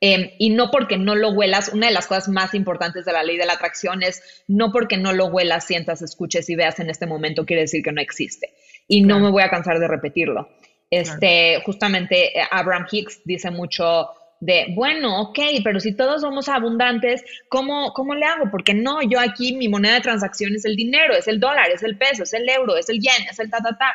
Em, 0.00 0.30
y 0.38 0.50
no 0.50 0.70
porque 0.70 0.96
no 0.96 1.14
lo 1.14 1.30
huelas, 1.30 1.68
una 1.68 1.86
de 1.88 1.92
las 1.92 2.06
cosas 2.06 2.28
más 2.28 2.54
importantes 2.54 3.04
de 3.04 3.12
la 3.12 3.22
ley 3.22 3.36
de 3.36 3.44
la 3.44 3.52
atracción 3.52 4.02
es 4.02 4.42
no 4.48 4.72
porque 4.72 4.96
no 4.96 5.12
lo 5.12 5.26
huelas, 5.26 5.66
sientas, 5.66 6.00
escuches 6.00 6.48
y 6.48 6.56
veas 6.56 6.80
en 6.80 6.88
este 6.88 7.06
momento 7.06 7.44
quiere 7.44 7.62
decir 7.62 7.82
que 7.82 7.92
no 7.92 8.00
existe. 8.00 8.54
Y 8.88 9.02
no 9.02 9.20
me 9.20 9.30
voy 9.30 9.42
a 9.42 9.50
cansar 9.50 9.78
de 9.78 9.86
repetirlo. 9.86 10.48
Este, 10.90 11.62
justamente 11.64 12.36
eh, 12.36 12.42
Abraham 12.50 12.86
Hicks 12.90 13.20
dice 13.24 13.50
mucho, 13.50 14.08
de, 14.40 14.68
bueno, 14.74 15.20
ok, 15.20 15.38
pero 15.62 15.80
si 15.80 15.94
todos 15.94 16.22
somos 16.22 16.48
abundantes, 16.48 17.22
¿cómo, 17.48 17.92
¿cómo 17.92 18.14
le 18.14 18.24
hago? 18.24 18.50
Porque 18.50 18.74
no, 18.74 19.02
yo 19.02 19.20
aquí 19.20 19.54
mi 19.54 19.68
moneda 19.68 19.94
de 19.94 20.00
transacción 20.00 20.54
es 20.54 20.64
el 20.64 20.76
dinero, 20.76 21.14
es 21.14 21.28
el 21.28 21.38
dólar, 21.38 21.70
es 21.70 21.82
el 21.82 21.98
peso, 21.98 22.22
es 22.22 22.32
el 22.32 22.48
euro, 22.48 22.76
es 22.76 22.88
el 22.88 23.00
yen, 23.00 23.28
es 23.30 23.38
el 23.38 23.50
ta, 23.50 23.58
ta, 23.58 23.76
ta. 23.76 23.94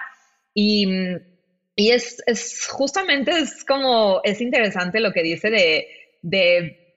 Y, 0.53 0.87
y 1.75 1.91
es, 1.91 2.23
es, 2.27 2.67
justamente 2.69 3.31
es 3.31 3.65
como, 3.65 4.21
es 4.23 4.39
interesante 4.39 4.99
lo 4.99 5.11
que 5.11 5.23
dice 5.23 5.49
de, 5.49 5.87
de 6.21 6.95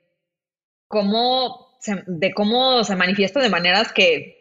cómo 0.87 1.69
de 2.07 2.33
cómo 2.33 2.83
se 2.85 2.97
manifiesta 2.97 3.41
de 3.41 3.49
maneras 3.49 3.93
que 3.93 4.38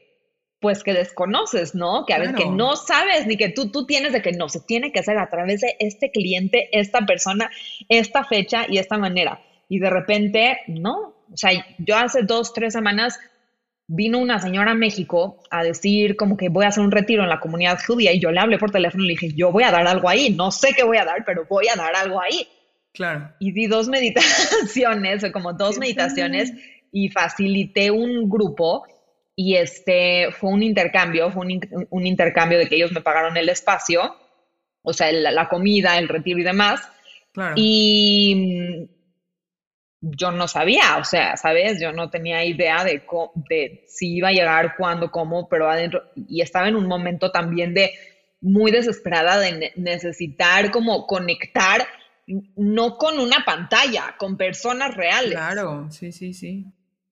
pues 0.60 0.84
que 0.84 0.94
desconoces, 0.94 1.76
¿no? 1.76 2.06
Que 2.06 2.14
a 2.14 2.20
veces 2.20 2.36
que 2.36 2.48
no 2.48 2.76
sabes 2.76 3.28
ni 3.28 3.38
que 3.38 3.50
tú, 3.50 3.72
tú 3.72 3.86
tienes 3.86 4.12
de 4.14 4.22
que 4.22 4.32
no, 4.32 4.50
se 4.50 4.60
tiene 4.62 4.92
que 4.92 5.00
hacer 5.00 5.18
a 5.18 5.30
través 5.30 5.62
de 5.62 5.76
este 5.80 6.10
cliente, 6.12 6.70
esta 6.72 7.06
persona, 7.06 7.52
esta 7.90 8.24
fecha 8.24 8.66
y 8.68 8.80
esta 8.80 8.98
manera. 8.98 9.40
Y 9.70 9.80
de 9.80 9.90
repente, 9.90 10.60
no. 10.68 11.14
O 11.32 11.38
sea, 11.38 11.52
yo 11.78 11.98
hace 11.98 12.24
dos, 12.24 12.54
tres 12.54 12.74
semanas 12.74 13.20
vino 13.88 14.18
una 14.18 14.40
señora 14.40 14.72
a 14.72 14.76
México 14.76 15.44
a 15.50 15.64
decir 15.64 16.18
como 16.18 16.36
que 16.36 16.50
voy 16.50 16.66
a 16.66 16.70
hacer 16.70 16.84
un 16.84 16.92
retiro 16.92 17.24
en 17.24 17.30
la 17.30 17.40
comunidad 17.40 17.80
judía 17.86 18.12
y 18.12 18.20
yo 18.20 18.32
le 18.32 18.40
hablé 18.40 18.58
por 18.58 18.72
teléfono 18.72 19.04
y 19.04 19.08
le 19.08 19.14
dije, 19.14 19.32
yo 19.36 19.52
voy 19.52 19.64
a 19.64 19.72
dar 19.72 19.88
algo 19.88 20.10
ahí, 20.10 20.32
no 20.32 20.52
sé 20.52 20.74
qué 20.76 20.84
voy 20.84 20.98
a 20.98 21.06
dar, 21.06 21.24
pero 21.26 21.46
voy 21.50 21.68
a 21.68 21.76
dar 21.76 21.96
algo 21.96 22.22
ahí. 22.22 22.48
Claro. 22.94 23.32
Y 23.40 23.52
di 23.52 23.68
dos 23.68 23.88
meditaciones, 23.88 25.24
o 25.24 25.32
como 25.32 25.54
dos 25.54 25.78
meditaciones, 25.78 26.52
y 26.92 27.10
facilité 27.10 27.92
un 27.92 28.30
grupo 28.30 28.86
y 29.40 29.56
este 29.56 30.32
fue 30.32 30.50
un 30.50 30.64
intercambio, 30.64 31.30
fue 31.30 31.46
un, 31.46 32.08
intercambio 32.08 32.58
de 32.58 32.68
que 32.68 32.76
ellos 32.76 32.92
me 32.92 33.02
pagaron 33.02 33.38
el 33.38 33.50
espacio, 33.50 34.16
o 34.82 34.94
sea, 34.94 35.12
la 35.12 35.48
comida, 35.48 36.00
el 36.00 36.08
retiro 36.08 36.40
y 36.40 36.44
demás. 36.44 36.90
Y 37.56 38.90
yo 40.02 40.32
no 40.32 40.48
sabía, 40.48 40.98
o 40.98 41.04
sea, 41.04 41.38
¿sabes? 41.38 41.80
Yo 41.80 41.92
no 41.92 42.10
tenía 42.10 42.44
idea 42.46 42.84
de, 42.84 43.04
de 43.48 43.86
si 43.88 44.16
iba 44.16 44.30
a 44.30 44.34
llegar, 44.34 44.74
cuándo, 44.76 45.12
cómo, 45.12 45.48
pero 45.48 45.70
adentro, 45.70 46.02
y 46.16 46.42
estaba 46.42 46.68
en 46.68 46.76
un 46.76 46.88
momento 46.88 47.32
también 47.32 47.76
de 47.76 47.92
muy 48.42 48.72
desesperada 48.72 49.38
de 49.38 49.72
necesitar 49.76 50.72
como 50.72 51.06
conectar, 51.06 51.86
no 52.56 52.98
con 52.98 53.20
una 53.20 53.46
pantalla, 53.46 54.16
con 54.18 54.36
personas 54.36 54.96
reales. 54.96 55.34
Claro, 55.34 55.92
sí, 55.92 56.12
sí, 56.12 56.34
sí 56.34 56.66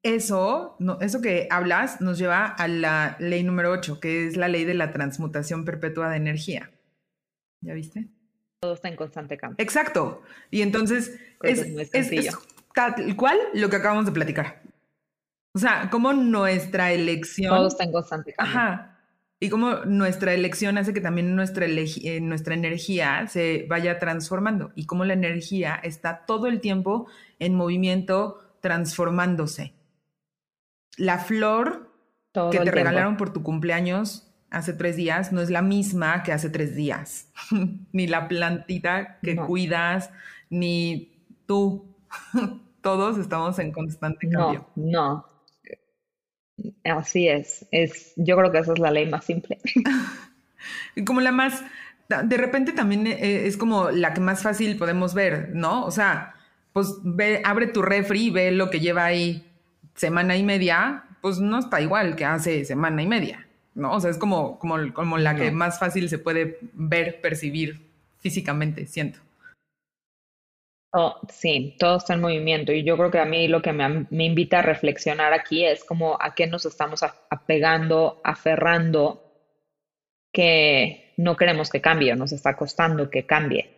eso, 0.06 0.76
no, 0.78 0.99
eso 1.01 1.20
que 1.20 1.47
hablas 1.49 1.99
nos 1.99 2.20
lleva 2.20 2.45
a 2.45 2.68
la 2.68 3.18
ley 3.20 3.43
número 3.43 3.72
8, 3.72 3.99
que 3.99 4.28
es 4.28 4.38
la 4.38 4.47
ley 4.47 4.64
de 4.64 4.76
la 4.76 4.91
transmutación 4.91 5.66
perpetua 5.66 6.12
de 6.12 6.18
energía. 6.18 6.72
¿Ya 7.62 7.74
viste? 7.74 8.08
Todo 8.60 8.76
está 8.76 8.88
en 8.88 8.97
constante 8.97 9.36
cambio. 9.36 9.56
Exacto. 9.58 10.22
Y 10.51 10.62
entonces 10.62 11.20
es, 11.41 11.66
tal 12.76 13.16
cual 13.16 13.39
lo 13.56 13.68
que 13.72 13.78
acabamos 13.78 14.06
de 14.06 14.12
platicar. 14.12 14.62
O 15.56 15.60
sea, 15.60 15.89
como 15.89 16.14
nuestra 16.14 16.91
elección... 16.91 17.49
Todo 17.49 17.68
está 17.68 17.86
en 17.86 17.91
constante 17.91 18.34
cambio. 18.34 18.56
Ajá. 18.56 18.99
Y 19.39 19.49
como 19.49 19.86
nuestra 19.86 20.36
elección 20.36 20.78
hace 20.78 20.93
que 20.93 21.01
también 21.01 21.36
nuestra, 21.36 21.66
eh, 21.66 22.20
nuestra 22.22 22.53
energía 22.53 23.26
se 23.28 23.66
vaya 23.68 23.97
transformando. 23.97 24.72
Y 24.76 24.86
como 24.86 25.03
la 25.03 25.14
energía 25.14 25.80
está 25.82 26.26
todo 26.28 26.45
el 26.45 26.62
tiempo 26.62 27.08
en 27.39 27.56
movimiento, 27.56 28.43
transformándose 28.62 29.75
la 30.98 31.20
flor 31.20 31.91
que 32.52 32.60
te 32.60 32.72
regalaron 32.72 33.18
por 33.18 33.32
tu 33.32 33.43
cumpleaños 33.43 34.32
hace 34.50 34.74
tres 34.74 34.96
días 34.96 35.32
no 35.32 35.41
es 35.41 35.50
la 35.50 35.62
misma 35.62 36.24
que 36.24 36.32
hace 36.32 36.50
tres 36.50 36.76
días, 36.76 37.30
ni 37.91 38.08
la 38.08 38.28
plantita 38.28 39.20
que 39.22 39.36
cuidas, 39.36 40.12
ni 40.50 41.14
tú. 41.46 41.96
Todos 42.82 43.18
estamos 43.18 43.58
en 43.58 43.72
constante 43.72 44.30
cambio. 44.30 44.68
No, 44.76 44.86
no. 44.86 45.36
Así 46.84 47.28
es. 47.28 47.68
es. 47.72 48.14
Yo 48.16 48.38
creo 48.38 48.52
que 48.52 48.60
esa 48.60 48.74
es 48.74 48.80
la 48.80 48.91
ley 48.91 49.10
más 49.10 49.26
simple. 49.26 49.60
como 51.06 51.20
la 51.20 51.32
más, 51.32 51.64
de 52.08 52.38
repente 52.38 52.74
también 52.74 53.08
eh, 53.08 53.48
es 53.48 53.58
como 53.58 53.89
la 53.89 54.14
que 54.14 54.22
más 54.22 54.43
fácil 54.43 54.78
podemos 54.78 55.16
ver, 55.16 55.50
¿no? 55.54 55.84
O 55.84 55.91
sea, 55.91 56.36
pues 56.74 56.93
ve, 57.04 57.41
abre 57.43 57.68
tu 57.68 57.82
refri 57.82 58.28
y 58.28 58.30
ve 58.30 58.52
lo 58.52 58.70
que 58.70 58.80
lleva 58.80 59.06
ahí 59.06 59.55
semana 59.96 60.38
y 60.38 60.43
media, 60.43 61.04
pues 61.22 61.39
no 61.39 61.60
está 61.60 61.82
igual 61.82 62.16
que 62.16 62.26
hace 62.26 62.66
semana 62.66 63.02
y 63.02 63.08
media, 63.08 63.48
¿no? 63.74 63.93
O 63.93 64.00
sea, 64.00 64.12
es 64.12 64.18
como, 64.18 64.60
como, 64.60 64.93
como 64.93 65.18
la 65.18 65.36
que 65.36 65.52
más 65.52 65.80
fácil 65.80 66.10
se 66.10 66.20
puede 66.20 66.60
ver, 66.74 67.22
percibir 67.22 67.89
físicamente, 68.18 68.86
siento. 68.86 69.20
Oh, 70.93 71.20
sí, 71.30 71.76
todo 71.78 71.98
está 71.98 72.14
en 72.14 72.22
movimiento 72.22 72.72
y 72.72 72.84
yo 72.84 72.96
creo 72.96 73.12
que 73.12 73.20
a 73.20 73.26
mí 73.26 73.50
lo 73.50 73.62
que 73.62 73.74
me, 73.74 74.08
me 74.10 74.26
invita 74.26 74.60
a 74.60 74.62
reflexionar 74.62 75.34
aquí 75.34 75.66
es 75.66 75.84
como 75.84 76.18
a 76.22 76.36
qué 76.36 76.48
nos 76.48 76.66
estamos 76.66 77.04
apegando, 77.04 78.22
aferrando, 78.24 79.22
que 80.32 81.14
no 81.18 81.36
queremos 81.36 81.70
que 81.70 81.82
cambie 81.82 82.14
o 82.14 82.16
nos 82.16 82.32
está 82.32 82.56
costando 82.56 83.10
que 83.10 83.26
cambie 83.26 83.75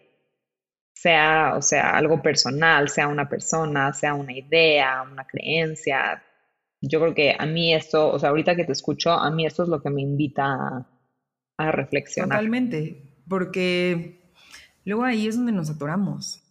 sea, 1.02 1.54
o 1.56 1.62
sea, 1.62 1.92
algo 1.92 2.22
personal, 2.22 2.90
sea 2.90 3.08
una 3.08 3.30
persona, 3.30 3.94
sea 3.94 4.14
una 4.16 4.34
idea, 4.34 5.04
una 5.04 5.26
creencia. 5.26 6.24
Yo 6.82 7.00
creo 7.00 7.14
que 7.14 7.36
a 7.38 7.46
mí 7.46 7.74
esto, 7.74 8.12
o 8.12 8.20
sea, 8.20 8.30
ahorita 8.30 8.56
que 8.56 8.66
te 8.66 8.72
escucho, 8.72 9.12
a 9.12 9.30
mí 9.30 9.46
esto 9.46 9.64
es 9.64 9.70
lo 9.70 9.82
que 9.82 9.90
me 9.90 10.02
invita 10.02 10.88
a, 11.58 11.72
reflexionar. 11.72 12.38
Totalmente, 12.38 13.22
porque 13.28 14.34
luego 14.86 15.04
ahí 15.04 15.28
es 15.28 15.36
donde 15.38 15.52
nos 15.52 15.70
atoramos. 15.70 16.44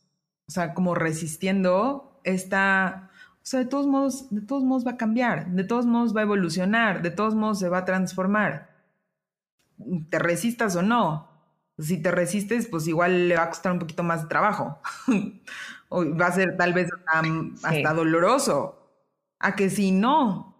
O 0.48 0.50
sea, 0.50 0.74
como 0.74 0.94
resistiendo 0.94 2.20
esta, 2.24 3.10
o 3.34 3.46
sea, 3.46 3.60
de 3.60 3.66
todos 3.66 3.86
modos, 3.86 4.30
de 4.30 4.42
todos 4.42 4.64
modos 4.64 4.86
va 4.86 4.92
a 4.92 4.96
cambiar, 4.96 5.50
de 5.50 5.64
todos 5.64 5.86
modos 5.86 6.14
va 6.14 6.20
a 6.20 6.24
evolucionar, 6.24 7.02
de 7.02 7.10
todos 7.10 7.34
modos 7.34 7.58
se 7.58 7.68
va 7.68 7.78
a 7.78 7.84
transformar. 7.84 8.76
Te 10.10 10.18
resistas 10.18 10.74
o 10.76 10.82
no, 10.82 11.35
si 11.78 12.02
te 12.02 12.10
resistes, 12.10 12.68
pues 12.68 12.88
igual 12.88 13.28
le 13.28 13.36
va 13.36 13.44
a 13.44 13.50
costar 13.50 13.72
un 13.72 13.78
poquito 13.78 14.02
más 14.02 14.22
de 14.22 14.28
trabajo. 14.28 14.80
o 15.88 16.16
va 16.16 16.28
a 16.28 16.32
ser 16.32 16.56
tal 16.56 16.72
vez 16.72 16.88
hasta, 17.62 17.92
doloroso. 17.92 18.90
A 19.38 19.54
que 19.54 19.68
si 19.68 19.92
no. 19.92 20.56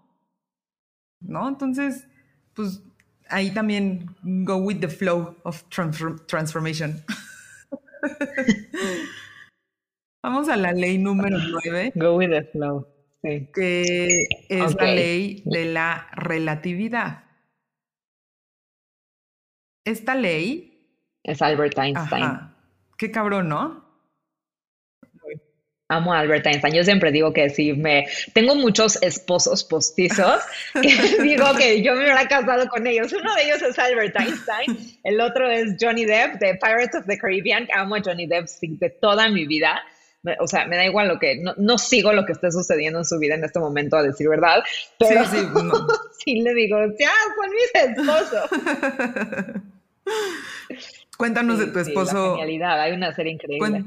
¿No? 1.21 1.49
Entonces, 1.49 2.07
pues 2.55 2.83
ahí 3.29 3.53
también 3.53 4.15
go 4.23 4.57
with 4.57 4.81
the 4.81 4.89
flow 4.89 5.37
of 5.45 5.65
transformation. 5.71 7.03
Vamos 10.23 10.49
a 10.49 10.57
la 10.57 10.73
ley 10.73 10.99
número 10.99 11.39
nueve. 11.39 11.93
Go 11.95 12.17
with 12.17 12.31
the 12.31 12.45
flow. 12.45 12.87
Sí. 13.23 13.49
Que 13.55 14.27
es 14.49 14.75
la 14.75 14.85
ley 14.85 15.43
de 15.47 15.65
la 15.65 16.09
relatividad. 16.13 17.25
Esta 19.85 20.15
ley 20.15 20.76
es 21.27 21.43
Albert 21.43 21.79
Einstein. 21.79 22.41
Qué 22.97 23.11
cabrón, 23.11 23.49
¿no? 23.49 23.85
Amo 25.89 26.13
a 26.13 26.19
Albert 26.19 26.47
Einstein. 26.47 26.75
Yo 26.75 26.83
siempre 26.83 27.13
digo 27.13 27.33
que 27.33 27.49
si 27.49 27.73
me 27.73 28.09
tengo 28.33 28.57
muchos 28.57 29.01
esposos 29.03 29.63
postizos 29.63 30.43
que 30.83 31.23
digo 31.23 31.47
que 31.57 31.83
yo 31.83 31.95
me 31.95 32.01
hubiera 32.01 32.27
casado 32.27 32.69
con 32.69 32.87
ellos. 32.87 33.13
Uno 33.13 33.35
de 33.35 33.45
ellos 33.45 33.63
es 33.63 33.79
Albert 33.79 34.17
Einstein, 34.19 34.99
el 35.05 35.21
otro 35.21 35.51
es 35.51 35.77
Johnny 35.81 36.05
Depp 36.05 36.41
de 36.41 36.55
Pirates 36.55 36.95
of 36.95 37.07
the 37.07 37.19
Caribbean. 37.19 37.69
Amo 37.75 37.97
a 37.97 38.03
Johnny 38.05 38.27
Depp 38.27 38.47
de 38.61 38.91
toda 38.91 39.29
mi 39.29 39.47
vida. 39.47 39.83
O 40.41 40.49
sea, 40.49 40.67
me 40.67 40.77
da 40.77 40.85
igual 40.85 41.07
lo 41.07 41.21
que, 41.21 41.41
no, 41.57 41.79
sigo 41.79 42.13
lo 42.13 42.27
que 42.27 42.33
esté 42.33 42.51
sucediendo 42.51 42.99
en 42.99 43.05
su 43.05 43.17
vida 43.17 43.37
en 43.37 43.45
este 43.45 43.61
momento, 43.61 43.97
a 43.97 44.03
decir 44.03 44.29
verdad, 44.29 44.61
pero 44.99 45.25
sí, 45.25 45.37
sí 46.25 46.41
le 46.41 46.53
digo, 46.53 46.79
ya, 46.99 47.13
son 47.37 47.51
mis 47.53 47.71
esposos. 47.97 48.51
Cuéntanos 51.17 51.59
de 51.59 51.67
tu 51.69 51.79
esposo. 51.79 52.37
genialidad, 52.37 52.81
hay 52.81 52.93
una 52.93 53.13
serie 53.13 53.33
increíble. 53.33 53.85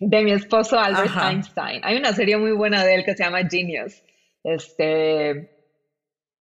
De 0.00 0.22
mi 0.22 0.32
esposo 0.32 0.78
Albert 0.78 1.16
Einstein. 1.16 1.80
Hay 1.82 1.96
una 1.96 2.12
serie 2.12 2.36
muy 2.36 2.52
buena 2.52 2.84
de 2.84 2.94
él 2.94 3.04
que 3.04 3.16
se 3.16 3.24
llama 3.24 3.48
Genius. 3.48 4.02
Este. 4.44 5.50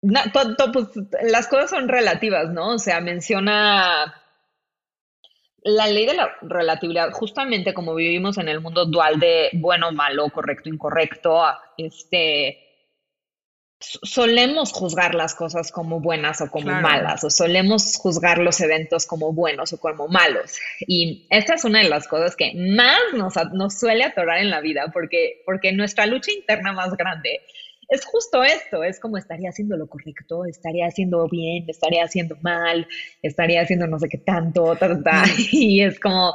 pues, 0.01 0.87
las 1.23 1.47
cosas 1.47 1.69
son 1.69 1.87
relativas, 1.87 2.49
¿no? 2.51 2.73
O 2.73 2.79
sea, 2.79 3.01
menciona 3.01 4.13
la 5.63 5.87
ley 5.87 6.05
de 6.05 6.13
la 6.13 6.29
relatividad, 6.41 7.11
justamente 7.11 7.73
como 7.73 7.95
vivimos 7.95 8.37
en 8.37 8.47
el 8.47 8.61
mundo 8.61 8.85
dual 8.85 9.19
de 9.19 9.49
bueno, 9.53 9.91
malo, 9.91 10.29
correcto, 10.29 10.69
incorrecto, 10.69 11.41
este 11.77 12.66
solemos 13.79 14.71
juzgar 14.71 15.13
las 15.13 15.35
cosas 15.35 15.71
como 15.71 15.99
buenas 15.99 16.41
o 16.41 16.49
como 16.49 16.71
malas, 16.81 17.23
o 17.23 17.29
solemos 17.29 17.95
juzgar 17.97 18.39
los 18.39 18.59
eventos 18.61 19.05
como 19.05 19.33
buenos 19.33 19.73
o 19.73 19.79
como 19.79 20.07
malos. 20.07 20.57
Y 20.79 21.27
esta 21.29 21.55
es 21.55 21.63
una 21.63 21.79
de 21.79 21.89
las 21.89 22.07
cosas 22.07 22.35
que 22.35 22.53
más 22.55 22.99
nos, 23.13 23.33
nos 23.53 23.79
suele 23.79 24.03
atorar 24.03 24.39
en 24.39 24.49
la 24.49 24.61
vida, 24.61 24.89
porque, 24.91 25.41
porque 25.45 25.71
nuestra 25.73 26.07
lucha 26.07 26.31
interna 26.31 26.73
más 26.73 26.95
grande 26.97 27.41
es 27.89 28.05
justo 28.05 28.43
esto, 28.43 28.83
es 28.83 28.99
como 28.99 29.17
estaría 29.17 29.49
haciendo 29.49 29.77
lo 29.77 29.87
correcto, 29.87 30.45
estaría 30.45 30.87
haciendo 30.87 31.27
bien, 31.29 31.65
estaría 31.69 32.03
haciendo 32.03 32.35
mal, 32.41 32.87
estaría 33.21 33.61
haciendo 33.61 33.87
no 33.87 33.97
sé 33.99 34.09
qué 34.09 34.17
tanto, 34.17 34.75
ta, 34.75 34.89
ta, 34.89 35.03
ta. 35.03 35.23
y 35.51 35.81
es 35.81 35.99
como, 35.99 36.33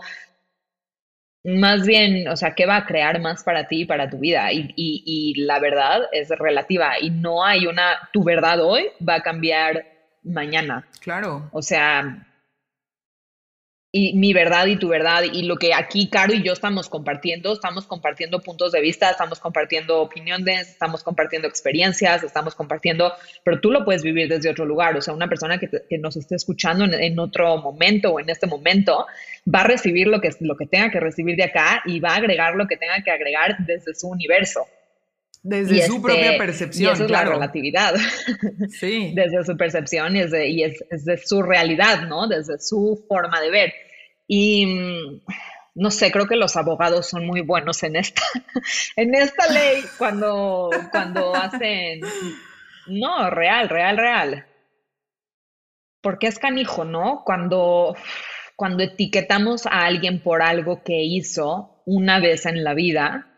más 1.45 1.87
bien, 1.87 2.29
o 2.29 2.37
sea, 2.37 2.55
¿qué 2.55 2.67
va 2.67 2.77
a 2.77 2.87
crear 2.87 3.21
más 3.21 3.43
para 3.43 3.67
ti 3.67 3.81
y 3.81 3.85
para 3.85 4.09
tu 4.09 4.19
vida? 4.19 4.53
Y, 4.53 4.73
y, 4.77 5.35
la 5.43 5.59
verdad 5.59 6.03
es 6.13 6.29
relativa 6.31 6.99
y 7.01 7.11
no 7.11 7.45
hay 7.45 7.67
una, 7.67 8.09
tu 8.13 8.23
verdad 8.23 8.61
hoy 8.61 8.87
va 9.07 9.17
a 9.17 9.23
cambiar 9.23 9.85
mañana. 10.23 10.87
Claro. 11.01 11.49
O 11.53 11.63
sea, 11.63 12.25
y 13.95 14.15
mi 14.15 14.33
verdad 14.33 14.67
y 14.67 14.77
tu 14.77 14.89
verdad 14.89 15.23
y 15.31 15.43
lo 15.43 15.57
que 15.59 15.75
aquí 15.75 16.09
Caro 16.09 16.33
y 16.33 16.43
yo 16.43 16.55
estamos 16.55 16.89
compartiendo, 16.89 17.53
estamos 17.53 17.87
compartiendo 17.87 18.41
puntos 18.41 18.73
de 18.73 18.81
vista, 18.81 19.11
estamos 19.11 19.39
compartiendo 19.39 20.01
opiniones, 20.01 20.71
estamos 20.71 21.05
compartiendo 21.05 21.47
experiencias, 21.47 22.23
estamos 22.23 22.55
compartiendo, 22.55 23.13
pero 23.45 23.61
tú 23.61 23.71
lo 23.71 23.85
puedes 23.85 24.03
vivir 24.03 24.31
desde 24.31 24.49
otro 24.49 24.65
lugar, 24.65 24.97
o 24.97 25.03
sea, 25.03 25.13
una 25.13 25.29
persona 25.29 25.59
que, 25.59 25.69
nos 25.99 26.17
esté 26.17 26.37
escuchando 26.37 26.87
en, 26.87 27.19
otro 27.19 27.59
momento 27.59 28.13
o 28.13 28.19
en 28.19 28.31
este 28.31 28.47
momento 28.47 29.07
va 29.47 29.61
a 29.61 29.65
recibir 29.65 30.07
lo 30.07 30.23
que, 30.23 30.31
lo 30.41 30.57
que 30.57 30.67
tenga 30.67 30.91
que 30.91 30.99
recibir 30.99 31.37
de 31.37 31.45
acá 31.45 31.83
y 31.85 32.01
va 32.01 32.13
a 32.13 32.17
agregar 32.17 32.55
lo 32.55 32.67
que 32.67 32.79
tenga 32.79 33.03
que 33.05 33.11
agregar 33.11 33.59
desde 33.67 33.95
su 33.95 34.09
universo. 34.09 34.67
Desde 35.45 35.87
su 35.87 36.01
propia 36.01 36.27
este, 36.27 36.39
percepción. 36.39 36.91
Y 36.91 36.95
eso 36.95 37.05
es 37.05 37.11
la 37.11 37.25
relatividad. 37.25 37.95
Sí. 38.71 39.13
desde 39.15 39.45
su 39.45 39.57
percepción 39.57 40.17
y, 40.17 40.21
es 40.21 40.31
de, 40.31 40.49
y 40.49 40.63
es, 40.63 41.05
de 41.05 41.19
su 41.19 41.43
realidad, 41.43 42.07
¿no? 42.07 42.29
Desde 42.29 42.59
su 42.59 43.05
forma 43.09 43.41
de 43.41 43.51
ver. 43.51 43.75
Y 44.29 44.67
mm, 44.67 45.23
no 45.75 45.91
sé, 45.91 46.13
creo 46.13 46.27
que 46.27 46.37
los 46.37 46.57
abogados 46.57 47.09
son 47.09 47.27
muy 47.27 47.41
buenos 47.41 47.83
en 47.83 47.97
esta, 47.97 48.23
en 48.97 49.15
esta 49.15 49.53
ley 49.53 49.83
cuando, 49.99 50.71
cuando 50.91 51.35
hacen. 51.35 52.01
No, 52.87 53.29
real, 53.31 53.69
real, 53.69 53.97
real. 53.97 54.47
Porque 56.01 56.29
es 56.29 56.39
canijo, 56.39 56.85
¿no? 56.85 57.23
Cuando, 57.25 57.97
cuando 58.55 58.85
etiquetamos 58.85 59.67
a 59.67 59.87
alguien 59.87 60.23
por 60.23 60.43
algo 60.43 60.83
que 60.85 61.03
hizo 61.03 61.83
una 61.85 62.21
vez 62.21 62.47
en 62.47 62.63
la 62.63 62.75
vida 62.75 63.32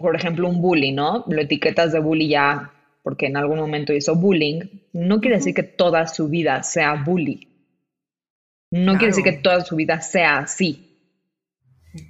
por 0.00 0.16
ejemplo, 0.16 0.48
un 0.48 0.60
bully, 0.60 0.92
¿no? 0.92 1.24
Lo 1.28 1.40
etiquetas 1.40 1.92
de 1.92 2.00
bully 2.00 2.28
ya 2.28 2.72
porque 3.02 3.26
en 3.26 3.36
algún 3.36 3.58
momento 3.58 3.92
hizo 3.92 4.14
bullying, 4.14 4.60
no 4.92 5.20
quiere 5.20 5.36
decir 5.36 5.54
que 5.54 5.62
toda 5.62 6.06
su 6.06 6.28
vida 6.28 6.62
sea 6.62 6.94
bully. 6.94 7.48
No 8.70 8.92
quiere 8.92 9.08
decir 9.08 9.24
que 9.24 9.32
toda 9.32 9.62
su 9.62 9.74
vida 9.74 10.00
sea 10.00 10.38
así. 10.38 10.86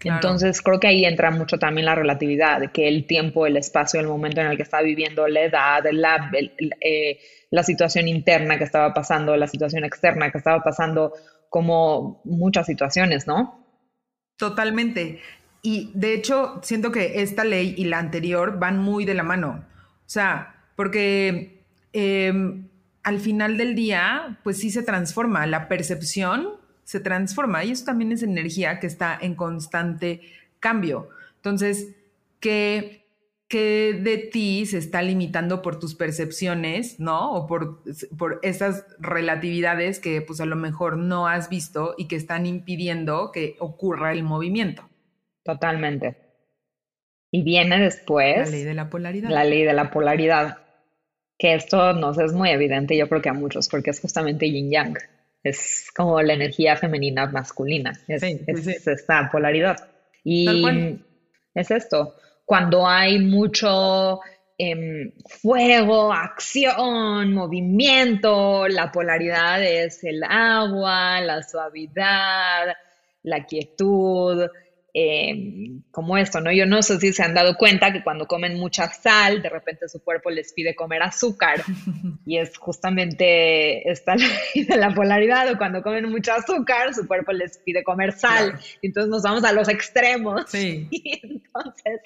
Entonces 0.05 0.61
creo 0.61 0.79
que 0.79 0.89
ahí 0.89 1.05
entra 1.07 1.31
mucho 1.31 1.59
también 1.59 1.87
la 1.87 1.95
relatividad, 1.95 2.61
de 2.61 2.69
que 2.69 2.87
el 2.87 3.07
tiempo, 3.07 3.47
el 3.47 3.57
espacio, 3.57 3.99
el 3.99 4.09
momento 4.09 4.41
en 4.41 4.49
el 4.49 4.57
que 4.57 4.63
está 4.63 4.83
viviendo, 4.83 5.27
la 5.27 5.41
edad, 5.41 5.85
la, 5.91 6.31
eh, 6.81 7.19
la 7.51 7.63
situación 7.63 8.07
interna 8.07 8.59
que 8.59 8.65
estaba 8.65 8.93
pasando, 8.93 9.37
la 9.37 9.47
situación 9.47 9.85
externa 9.85 10.31
que 10.31 10.39
estaba 10.39 10.63
pasando, 10.63 11.15
como 11.49 12.21
muchas 12.25 12.67
situaciones, 12.67 13.27
¿no? 13.27 13.65
Totalmente. 14.37 15.21
Y 15.63 15.91
de 15.95 16.15
hecho, 16.15 16.61
siento 16.63 16.91
que 16.91 17.23
esta 17.23 17.45
ley 17.45 17.75
y 17.77 17.85
la 17.85 17.99
anterior 17.99 18.59
van 18.59 18.79
muy 18.79 19.05
de 19.05 19.15
la 19.15 19.23
mano. 19.23 19.65
O 19.67 20.13
sea, 20.13 20.65
porque 20.75 21.63
em, 21.93 22.69
al 23.03 23.21
final 23.21 23.57
del 23.57 23.75
día, 23.75 24.39
pues 24.43 24.59
sí 24.59 24.71
se 24.71 24.83
transforma, 24.83 25.47
la 25.47 25.69
percepción 25.69 26.61
se 26.85 27.01
transforma 27.01 27.65
y 27.65 27.71
eso 27.71 27.85
también 27.85 28.11
es 28.11 28.23
energía 28.23 28.81
que 28.81 28.87
está 28.87 29.17
en 29.21 29.35
constante 29.35 30.23
cambio. 30.59 31.09
Entonces, 31.37 31.95
¿qué, 32.41 33.07
qué 33.47 33.99
de 34.03 34.19
ti 34.19 34.67
se 34.67 34.79
está 34.79 35.01
limitando 35.03 35.63
por 35.63 35.79
tus 35.79 35.95
percepciones, 35.95 36.99
¿no? 36.99 37.33
O 37.33 37.47
por, 37.47 37.83
por 38.19 38.41
esas 38.43 38.85
relatividades 38.99 40.01
que 40.01 40.21
pues 40.21 40.41
a 40.41 40.47
lo 40.47 40.57
mejor 40.57 40.97
no 40.97 41.29
has 41.29 41.49
visto 41.49 41.95
y 41.97 42.09
que 42.09 42.17
están 42.17 42.45
impidiendo 42.45 43.31
que 43.33 43.57
ocurra 43.61 44.13
el 44.13 44.25
movimiento. 44.25 44.90
Totalmente. 45.53 46.17
Y 47.33 47.43
viene 47.43 47.79
después. 47.81 48.51
La 48.51 48.57
ley 48.57 48.65
de 48.65 48.75
la 48.75 48.89
polaridad. 48.89 49.31
La 49.31 49.45
ley 49.45 49.65
de 49.65 49.73
la 49.73 49.91
polaridad. 49.91 50.59
Que 51.39 51.55
esto 51.55 51.93
nos 51.95 52.19
es 52.19 52.33
muy 52.33 52.51
evidente, 52.51 52.97
yo 52.97 53.09
creo 53.09 53.23
que 53.23 53.31
a 53.31 53.33
muchos, 53.33 53.69
porque 53.69 53.91
es 53.91 54.01
justamente 54.01 54.51
yin 54.51 54.71
yang. 54.71 54.97
Es 55.43 55.91
como 55.97 56.21
la 56.23 56.35
energía 56.35 56.77
femenina 56.77 57.27
masculina. 57.27 57.93
Es, 58.07 58.23
esta 58.87 59.29
polaridad. 59.33 59.89
Y 60.23 60.47
es 61.55 61.71
esto. 61.71 62.15
Cuando 62.45 62.87
hay 62.87 63.19
mucho 63.19 64.21
em, 64.59 65.13
fuego, 65.27 66.13
acción, 66.13 67.33
movimiento, 67.33 68.69
la 68.69 68.93
polaridad 68.93 69.63
es 69.63 70.05
el 70.05 70.23
agua, 70.23 71.21
la 71.23 71.43
suavidad, 71.43 72.77
la 73.23 73.45
quietud, 73.47 74.49
Em, 74.93 75.83
como 75.93 76.19
esto, 76.19 76.41
¿no? 76.41 76.51
Yo 76.51 76.67
no 76.67 76.83
sé 76.83 76.99
si 76.99 77.13
se 77.13 77.23
han 77.23 77.35
dado 77.35 77.57
cuenta 77.57 77.93
que 77.93 78.03
cuando 78.03 78.27
comen 78.27 78.59
mucha 78.59 78.89
sal, 78.89 79.41
de 79.41 79.49
repente 79.49 79.89
su 79.89 80.03
cuerpo 80.03 80.31
les 80.31 80.53
pide 80.53 80.75
comer 80.75 81.03
azúcar. 81.03 81.63
Y 82.27 82.39
es 82.39 82.57
justamente 82.59 83.91
esta 83.91 84.15
ley 84.55 84.65
de 84.65 84.77
la 84.77 84.95
polaridad, 84.95 85.51
o 85.51 85.59
cuando 85.59 85.83
comen 85.83 86.09
mucho 86.11 86.33
azúcar, 86.33 86.95
su 86.95 87.07
cuerpo 87.07 87.33
les 87.33 87.59
pide 87.59 87.83
comer 87.83 88.13
sal, 88.13 88.59
y 88.83 88.89
entonces 88.89 89.11
nos 89.11 89.23
vamos 89.23 89.45
a 89.45 89.53
los 89.53 89.69
extremos. 89.69 90.45
Y 90.55 91.21
entonces 91.23 92.01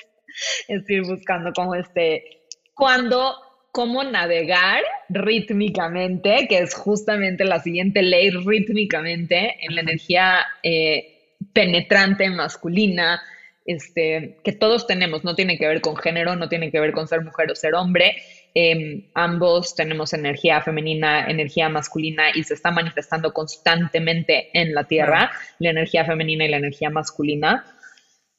es 0.69 0.91
ir 0.91 1.03
buscando 1.03 1.53
como 1.53 1.75
este, 1.75 2.45
cuando 2.75 3.35
cómo 3.71 4.05
navegar 4.05 4.83
rítmicamente, 5.09 6.47
que 6.49 6.59
es 6.59 6.75
justamente 6.75 7.45
la 7.45 7.61
siguiente 7.61 8.03
ley, 8.03 8.31
rítmicamente 8.31 9.57
en 9.61 9.75
la 9.75 9.81
energía 9.81 10.47
eh, 10.63 11.14
penetrante, 11.53 12.29
masculina, 12.31 13.23
este, 13.65 14.39
que 14.45 14.53
todos 14.53 14.87
tenemos, 14.87 15.25
no 15.25 15.35
tiene 15.35 15.59
que 15.59 15.67
ver 15.67 15.81
con 15.81 15.97
género, 15.97 16.37
no 16.37 16.49
tiene 16.49 16.71
que 16.71 16.81
ver 16.81 16.93
con 16.93 17.09
ser 17.09 17.23
mujer 17.23 17.51
o 17.51 17.55
ser 17.55 17.75
hombre. 17.75 18.17
Em, 18.55 19.11
ambos 19.15 19.75
tenemos 19.75 20.13
energía 20.13 20.61
femenina, 20.61 21.27
energía 21.27 21.69
masculina 21.69 22.25
y 22.35 22.45
se 22.45 22.55
está 22.55 22.71
manifestando 22.71 23.33
constantemente 23.33 24.51
en 24.53 24.75
la 24.75 24.85
Tierra, 24.85 25.33
la 25.59 25.71
energía 25.71 26.05
femenina 26.05 26.45
y 26.45 26.49
la 26.49 26.59
energía 26.59 26.91
masculina. 26.91 27.65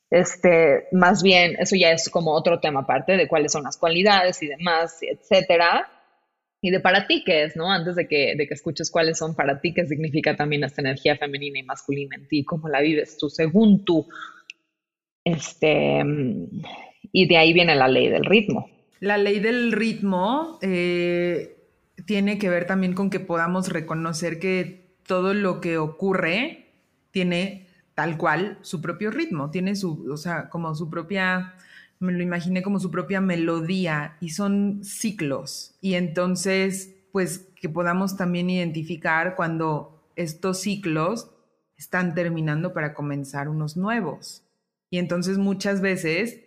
Este, 0.10 0.86
más 0.91 1.24
bien, 1.24 1.56
eso 1.60 1.76
ya 1.76 1.91
es 1.91 2.10
como 2.10 2.32
otro 2.32 2.60
tema 2.60 2.82
aparte 2.82 3.18
de 3.18 3.28
cuáles 3.28 3.51
son 3.51 3.64
las 3.64 3.78
cualidades 3.78 4.41
y 4.43 4.47
demás, 4.47 4.99
etcétera 5.01 5.89
y 6.66 6.72
de 6.72 6.80
para 6.80 7.05
ti 7.05 7.22
qué 7.24 7.43
es, 7.43 7.55
¿no? 7.55 7.72
Antes 7.72 7.95
de 7.95 8.07
que, 8.07 8.34
de 8.36 8.47
que 8.47 8.55
escuches 8.55 8.89
cuáles 8.89 9.20
son 9.20 9.36
para 9.36 9.61
ti, 9.61 9.72
qué 9.72 9.86
significa 9.86 10.36
también 10.36 10.63
esta 10.63 10.82
energía 10.82 11.16
femenina 11.16 11.59
y 11.59 11.63
masculina 11.63 12.16
en 12.16 12.28
ti, 12.28 12.43
cómo 12.43 12.70
la 12.70 12.82
vives 12.82 13.20
tú, 13.20 13.30
según 13.30 13.86
tú. 13.86 14.07
Este, 15.24 16.03
y 17.11 17.28
de 17.28 17.38
ahí 17.38 17.53
viene 17.53 17.76
la 17.76 17.88
ley 17.88 18.09
del 18.09 18.26
ritmo. 18.26 18.68
La 18.99 19.20
ley 19.20 19.39
del 19.39 19.74
ritmo 19.74 20.57
eh, 20.63 21.55
tiene 22.07 22.39
que 22.39 22.49
ver 22.49 22.66
también 22.66 22.95
con 22.95 23.11
que 23.11 23.20
podamos 23.20 23.70
reconocer 23.70 24.39
que 24.39 24.95
todo 25.05 25.36
lo 25.36 25.61
que 25.61 25.78
ocurre 25.78 26.72
tiene 27.11 27.68
tal 27.93 28.18
cual 28.18 28.57
su 28.61 28.82
propio 28.82 29.11
ritmo, 29.11 29.51
tiene 29.51 29.76
su, 29.76 30.11
o 30.11 30.18
sea, 30.18 30.49
como 30.49 30.74
su 30.74 30.89
propia 30.89 31.53
me 32.00 32.12
lo 32.12 32.22
imaginé 32.22 32.62
como 32.62 32.80
su 32.80 32.91
propia 32.91 33.22
melodía 33.22 34.18
y 34.20 34.30
son 34.30 34.84
ciclos. 34.84 35.76
Y 35.82 35.96
entonces, 35.96 36.93
pues 37.12 37.48
que 37.60 37.70
podamos 37.70 38.18
también 38.18 38.50
identificar 38.50 39.36
cuando 39.36 40.11
estos 40.15 40.60
ciclos 40.60 41.32
están 41.78 42.14
terminando 42.15 42.74
para 42.74 42.94
comenzar 42.94 43.49
unos 43.49 43.78
nuevos. 43.78 44.44
Y 44.90 44.98
entonces 44.98 45.38
muchas 45.38 45.82
veces, 45.82 46.40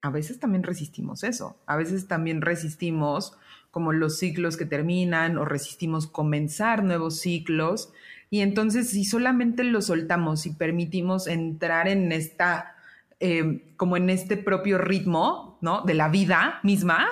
a 0.00 0.10
veces 0.10 0.40
también 0.40 0.62
resistimos 0.62 1.24
eso, 1.24 1.56
a 1.66 1.76
veces 1.76 2.08
también 2.08 2.40
resistimos 2.40 3.36
como 3.70 3.92
los 3.92 4.18
ciclos 4.18 4.56
que 4.56 4.66
terminan 4.66 5.38
o 5.38 5.44
resistimos 5.44 6.06
comenzar 6.06 6.84
nuevos 6.84 7.20
ciclos. 7.20 7.92
Y 8.28 8.40
entonces 8.40 8.90
si 8.90 9.04
solamente 9.04 9.64
lo 9.64 9.82
soltamos 9.82 10.46
y 10.46 10.50
permitimos 10.50 11.26
entrar 11.26 11.88
en 11.88 12.12
esta 12.12 12.76
Em, 13.24 13.60
como 13.76 13.96
en 13.96 14.10
este 14.10 14.36
propio 14.36 14.78
ritmo, 14.78 15.56
¿no? 15.60 15.82
De 15.82 15.94
la 15.94 16.08
vida 16.08 16.58
misma, 16.64 17.06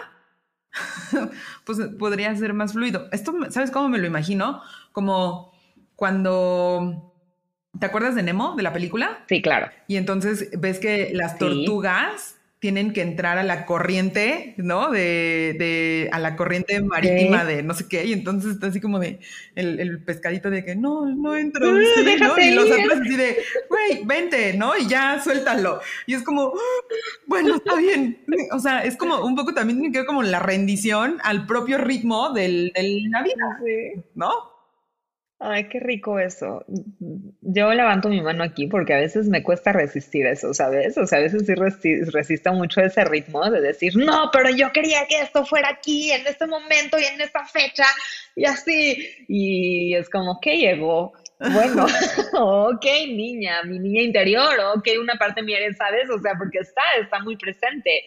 pues 1.64 1.78
podría 2.00 2.34
ser 2.34 2.52
más 2.52 2.72
fluido. 2.72 3.06
Esto, 3.12 3.32
¿sabes 3.50 3.70
cómo 3.70 3.88
me 3.88 3.98
lo 3.98 4.08
imagino? 4.08 4.60
Como 4.90 5.52
cuando... 5.94 7.14
¿Te 7.78 7.86
acuerdas 7.86 8.16
de 8.16 8.24
Nemo, 8.24 8.56
de 8.56 8.64
la 8.64 8.72
película? 8.72 9.24
Sí, 9.28 9.40
claro. 9.40 9.70
Y 9.86 9.98
entonces 9.98 10.50
ves 10.58 10.80
que 10.80 11.12
las 11.14 11.38
tortugas 11.38 12.39
tienen 12.60 12.92
que 12.92 13.00
entrar 13.00 13.38
a 13.38 13.42
la 13.42 13.64
corriente, 13.64 14.54
¿no? 14.58 14.90
De, 14.90 15.56
de 15.58 16.10
a 16.12 16.18
la 16.18 16.36
corriente 16.36 16.80
marítima 16.82 17.44
de 17.44 17.62
no 17.62 17.72
sé 17.72 17.88
qué, 17.88 18.04
y 18.04 18.12
entonces 18.12 18.52
está 18.52 18.66
así 18.66 18.80
como 18.80 18.98
de 18.98 19.18
el, 19.54 20.02
pescadito 20.02 20.50
de 20.50 20.62
que 20.62 20.76
no, 20.76 21.06
no 21.06 21.34
entro, 21.36 21.70
uh, 21.70 21.72
¿no? 21.72 22.38
Y 22.38 22.50
los 22.54 22.70
otros 22.70 23.00
así 23.00 23.16
de, 23.16 23.38
güey, 23.68 24.04
vente, 24.04 24.52
¿no? 24.54 24.76
Y 24.76 24.86
ya 24.86 25.20
suéltalo. 25.22 25.80
Y 26.06 26.14
es 26.14 26.22
como, 26.22 26.52
bueno, 27.26 27.56
está 27.56 27.76
bien. 27.76 28.22
O 28.52 28.58
sea, 28.58 28.84
es 28.84 28.96
como 28.96 29.24
un 29.24 29.34
poco 29.34 29.54
también 29.54 29.78
tiene 29.78 29.92
que 29.92 30.00
ver 30.00 30.06
como 30.06 30.22
la 30.22 30.38
rendición 30.38 31.16
al 31.22 31.46
propio 31.46 31.78
ritmo 31.78 32.32
del, 32.34 32.72
del 32.74 33.10
la 33.10 33.22
vida, 33.22 33.58
¿no? 34.14 34.59
Ay, 35.42 35.68
qué 35.70 35.80
rico 35.80 36.18
eso. 36.18 36.66
Yo 37.40 37.72
levanto 37.72 38.10
mi 38.10 38.20
mano 38.20 38.44
aquí 38.44 38.66
porque 38.66 38.92
a 38.92 38.98
veces 38.98 39.26
me 39.26 39.42
cuesta 39.42 39.72
resistir 39.72 40.26
eso, 40.26 40.52
¿sabes? 40.52 40.98
O 40.98 41.06
sea, 41.06 41.18
a 41.18 41.22
veces 41.22 41.46
sí 41.46 41.54
resisto 42.04 42.52
mucho 42.52 42.82
ese 42.82 43.06
ritmo 43.06 43.50
de 43.50 43.62
decir, 43.62 43.96
no, 43.96 44.28
pero 44.30 44.50
yo 44.50 44.70
quería 44.70 45.06
que 45.08 45.22
esto 45.22 45.46
fuera 45.46 45.70
aquí, 45.70 46.12
en 46.12 46.26
este 46.26 46.46
momento 46.46 46.98
y 46.98 47.04
en 47.04 47.22
esta 47.22 47.46
fecha, 47.46 47.86
y 48.36 48.44
así. 48.44 49.08
Y 49.28 49.94
es 49.94 50.10
como 50.10 50.38
que 50.42 50.58
llegó. 50.58 51.14
Bueno, 51.38 51.86
ok, 52.34 52.84
niña, 53.08 53.62
mi 53.62 53.78
niña 53.78 54.02
interior, 54.02 54.60
ok, 54.76 54.88
una 55.00 55.14
parte 55.14 55.42
mía, 55.42 55.56
¿sabes? 55.74 56.10
O 56.10 56.20
sea, 56.20 56.34
porque 56.36 56.58
está, 56.58 56.82
está 57.00 57.18
muy 57.20 57.38
presente. 57.38 58.02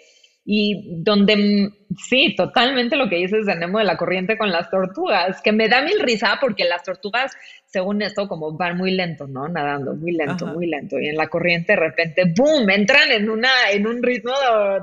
Y 0.45 1.01
donde, 1.03 1.69
sí, 1.97 2.35
totalmente 2.35 2.97
lo 2.97 3.07
que 3.07 3.15
dices 3.15 3.45
de 3.45 3.55
Nemo 3.55 3.79
de 3.79 3.85
la 3.85 3.95
corriente 3.95 4.37
con 4.37 4.51
las 4.51 4.69
tortugas, 4.69 5.41
que 5.41 5.53
me 5.53 5.69
da 5.69 5.81
mil 5.81 5.99
risa 6.01 6.37
porque 6.41 6.65
las 6.65 6.83
tortugas, 6.83 7.31
según 7.65 8.01
esto, 8.01 8.27
como 8.27 8.57
van 8.57 8.77
muy 8.77 8.91
lento, 8.91 9.25
¿no? 9.25 9.47
Nadando, 9.47 9.95
muy 9.95 10.11
lento, 10.11 10.45
muy 10.47 10.67
lento. 10.67 10.99
Y 10.99 11.07
en 11.07 11.15
la 11.15 11.27
corriente 11.27 11.73
de 11.73 11.79
repente, 11.79 12.23
¡boom!, 12.35 12.69
entran 12.69 13.11
en, 13.11 13.29
una, 13.29 13.51
en 13.71 13.87
un 13.87 14.03
ritmo 14.03 14.33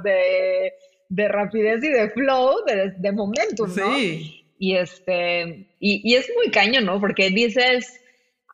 de, 0.03 0.73
de, 1.11 1.29
rapidez 1.29 1.85
y 1.85 1.89
de 1.89 2.09
flow, 2.09 2.65
de, 2.67 2.93
de 2.97 3.13
momentum, 3.13 3.69
¿no? 3.69 3.95
Sí. 3.97 4.47
Y, 4.59 4.77
este, 4.77 5.69
y, 5.79 6.01
y 6.11 6.15
es 6.15 6.31
muy 6.37 6.51
caño, 6.51 6.81
¿no? 6.81 7.01
Porque 7.01 7.29
dices, 7.29 8.01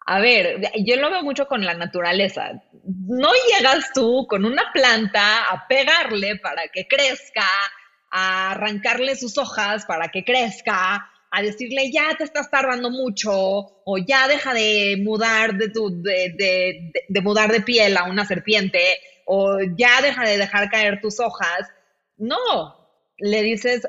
a 0.06 0.20
ver, 0.20 0.60
yo 0.84 0.96
lo 0.96 1.10
veo 1.10 1.22
mucho 1.24 1.46
con 1.46 1.64
la 1.64 1.74
naturaleza. 1.74 2.62
No 2.86 3.30
llegas 3.48 3.90
tú 3.94 4.26
con 4.28 4.44
una 4.44 4.70
planta 4.72 5.50
a 5.50 5.66
pegarle 5.68 6.36
para 6.36 6.68
que 6.68 6.86
crezca, 6.86 7.46
a 8.10 8.52
arrancarle 8.52 9.16
sus 9.16 9.36
hojas 9.38 9.84
para 9.86 10.08
que 10.08 10.24
crezca, 10.24 11.10
a 11.30 11.42
decirle 11.42 11.90
ya 11.92 12.14
te 12.16 12.24
estás 12.24 12.50
tardando 12.50 12.90
mucho 12.90 13.32
o 13.32 13.98
ya 13.98 14.28
deja 14.28 14.54
de 14.54 14.96
mudar 15.02 15.54
de, 15.54 15.68
tu, 15.70 15.90
de, 16.02 16.92
de 17.08 17.20
mudar 17.20 17.52
de 17.52 17.60
piel 17.60 17.96
a 17.96 18.04
una 18.04 18.24
serpiente 18.24 18.80
o 19.26 19.58
ya 19.76 20.00
deja 20.00 20.24
de 20.24 20.38
dejar 20.38 20.70
caer 20.70 21.00
tus 21.00 21.20
hojas. 21.20 21.68
No, 22.16 22.88
le 23.18 23.42
dices, 23.42 23.86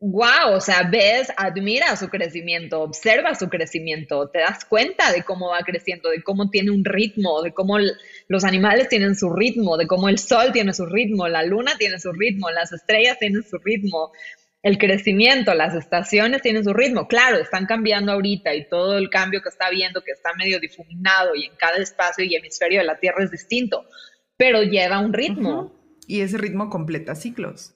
wow, 0.00 0.54
o 0.54 0.60
sea, 0.60 0.82
ves, 0.90 1.32
admira 1.36 1.96
su 1.96 2.08
crecimiento, 2.08 2.82
observa 2.82 3.34
su 3.34 3.48
crecimiento, 3.48 4.28
te 4.28 4.40
das 4.40 4.64
cuenta 4.64 5.12
de 5.12 5.22
cómo 5.22 5.50
va 5.50 5.60
creciendo, 5.60 6.10
de 6.10 6.22
cómo 6.22 6.50
tiene 6.50 6.70
un 6.70 6.84
ritmo, 6.84 7.42
de 7.42 7.52
cómo 7.52 7.78
los 8.28 8.44
animales 8.44 8.88
tienen 8.88 9.14
su 9.14 9.32
ritmo, 9.32 9.76
de 9.76 9.86
cómo 9.86 10.08
el 10.08 10.18
sol 10.18 10.52
tiene 10.52 10.74
su 10.74 10.86
ritmo, 10.86 11.28
la 11.28 11.42
luna 11.42 11.72
tiene 11.78 11.98
su 11.98 12.12
ritmo, 12.12 12.50
las 12.50 12.72
estrellas 12.72 13.18
tienen 13.18 13.42
su 13.44 13.56
ritmo, 13.58 14.12
el 14.62 14.78
crecimiento, 14.78 15.54
las 15.54 15.74
estaciones 15.74 16.42
tienen 16.42 16.64
su 16.64 16.72
ritmo. 16.72 17.06
Claro, 17.06 17.38
están 17.38 17.66
cambiando 17.66 18.12
ahorita 18.12 18.54
y 18.54 18.66
todo 18.68 18.96
el 18.96 19.10
cambio 19.10 19.42
que 19.42 19.50
está 19.50 19.68
viendo, 19.70 20.02
que 20.02 20.12
está 20.12 20.30
medio 20.38 20.58
difuminado 20.58 21.34
y 21.34 21.44
en 21.44 21.56
cada 21.56 21.76
espacio 21.76 22.24
y 22.24 22.34
hemisferio 22.34 22.80
de 22.80 22.86
la 22.86 22.98
Tierra 22.98 23.24
es 23.24 23.30
distinto, 23.30 23.84
pero 24.36 24.62
lleva 24.62 25.00
un 25.00 25.12
ritmo. 25.12 25.72
Y 26.06 26.20
ese 26.20 26.38
ritmo 26.38 26.68
completa 26.68 27.14
ciclos. 27.14 27.74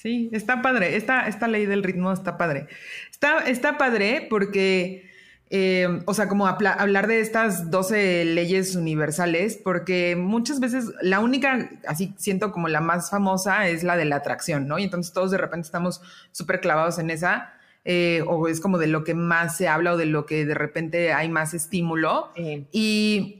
Sí, 0.00 0.30
está 0.32 0.62
padre. 0.62 0.96
Esta, 0.96 1.28
esta 1.28 1.46
ley 1.46 1.66
del 1.66 1.82
ritmo 1.82 2.10
está 2.10 2.38
padre. 2.38 2.68
Está, 3.10 3.40
está 3.40 3.76
padre 3.76 4.26
porque, 4.30 5.10
eh, 5.50 6.00
o 6.06 6.14
sea, 6.14 6.26
como 6.26 6.46
hablar 6.46 7.06
de 7.06 7.20
estas 7.20 7.70
12 7.70 8.24
leyes 8.24 8.76
universales, 8.76 9.60
porque 9.62 10.16
muchas 10.16 10.58
veces 10.58 10.86
la 11.02 11.20
única, 11.20 11.68
así 11.86 12.14
siento 12.16 12.50
como 12.50 12.68
la 12.68 12.80
más 12.80 13.10
famosa, 13.10 13.68
es 13.68 13.84
la 13.84 13.98
de 13.98 14.06
la 14.06 14.16
atracción, 14.16 14.66
¿no? 14.66 14.78
Y 14.78 14.84
entonces 14.84 15.12
todos 15.12 15.32
de 15.32 15.36
repente 15.36 15.66
estamos 15.66 16.00
súper 16.32 16.62
clavados 16.62 16.98
en 16.98 17.10
esa. 17.10 17.52
Eh, 17.84 18.22
o 18.26 18.48
es 18.48 18.60
como 18.60 18.78
de 18.78 18.86
lo 18.86 19.04
que 19.04 19.14
más 19.14 19.58
se 19.58 19.68
habla 19.68 19.94
o 19.94 19.96
de 19.98 20.06
lo 20.06 20.24
que 20.24 20.46
de 20.46 20.54
repente 20.54 21.12
hay 21.12 21.28
más 21.28 21.52
estímulo. 21.52 22.32
Y 22.72 23.39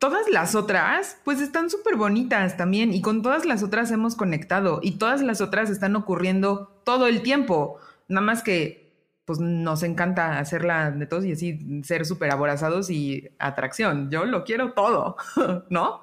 todas 0.00 0.28
las 0.30 0.54
otras, 0.54 1.20
pues 1.24 1.40
están 1.40 1.68
súper 1.70 1.94
bonitas 1.94 2.56
también 2.56 2.92
y 2.92 3.02
con 3.02 3.22
todas 3.22 3.44
las 3.44 3.62
otras 3.62 3.92
hemos 3.92 4.16
conectado 4.16 4.80
y 4.82 4.92
todas 4.92 5.22
las 5.22 5.42
otras 5.42 5.68
están 5.68 5.94
ocurriendo 5.94 6.80
todo 6.84 7.06
el 7.06 7.22
tiempo. 7.22 7.78
Nada 8.08 8.24
más 8.24 8.42
que, 8.42 8.94
pues 9.26 9.38
nos 9.38 9.82
encanta 9.82 10.38
hacerla 10.38 10.90
de 10.90 11.06
todos 11.06 11.26
y 11.26 11.32
así 11.32 11.82
ser 11.84 12.06
súper 12.06 12.30
aborazados 12.32 12.90
y 12.90 13.28
atracción. 13.38 14.10
Yo 14.10 14.24
lo 14.24 14.42
quiero 14.44 14.72
todo, 14.72 15.16
¿no? 15.68 16.02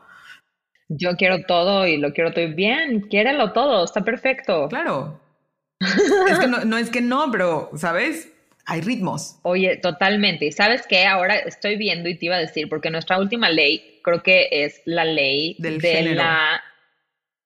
Yo 0.89 1.17
quiero 1.17 1.43
todo 1.45 1.87
y 1.87 1.97
lo 1.97 2.13
quiero 2.13 2.31
todo 2.33 2.47
bien. 2.55 3.01
Quiérelo 3.09 3.51
todo, 3.51 3.83
está 3.83 4.01
perfecto. 4.01 4.67
Claro. 4.69 5.19
es 5.79 6.39
que 6.39 6.47
no, 6.47 6.65
no 6.65 6.77
es 6.77 6.91
que 6.91 7.01
no, 7.01 7.31
pero, 7.31 7.71
¿sabes? 7.75 8.31
Hay 8.67 8.81
ritmos. 8.81 9.39
Oye, 9.43 9.77
totalmente. 9.77 10.45
Y 10.45 10.51
sabes 10.51 10.85
qué, 10.87 11.05
ahora 11.05 11.37
estoy 11.37 11.77
viendo 11.77 12.09
y 12.09 12.15
te 12.15 12.25
iba 12.25 12.35
a 12.35 12.39
decir, 12.39 12.67
porque 12.67 12.91
nuestra 12.91 13.17
última 13.17 13.49
ley 13.49 14.01
creo 14.03 14.21
que 14.21 14.49
es 14.51 14.81
la 14.85 15.05
ley 15.05 15.55
del 15.57 15.79
de 15.79 15.89
género. 15.89 16.15
La, 16.15 16.61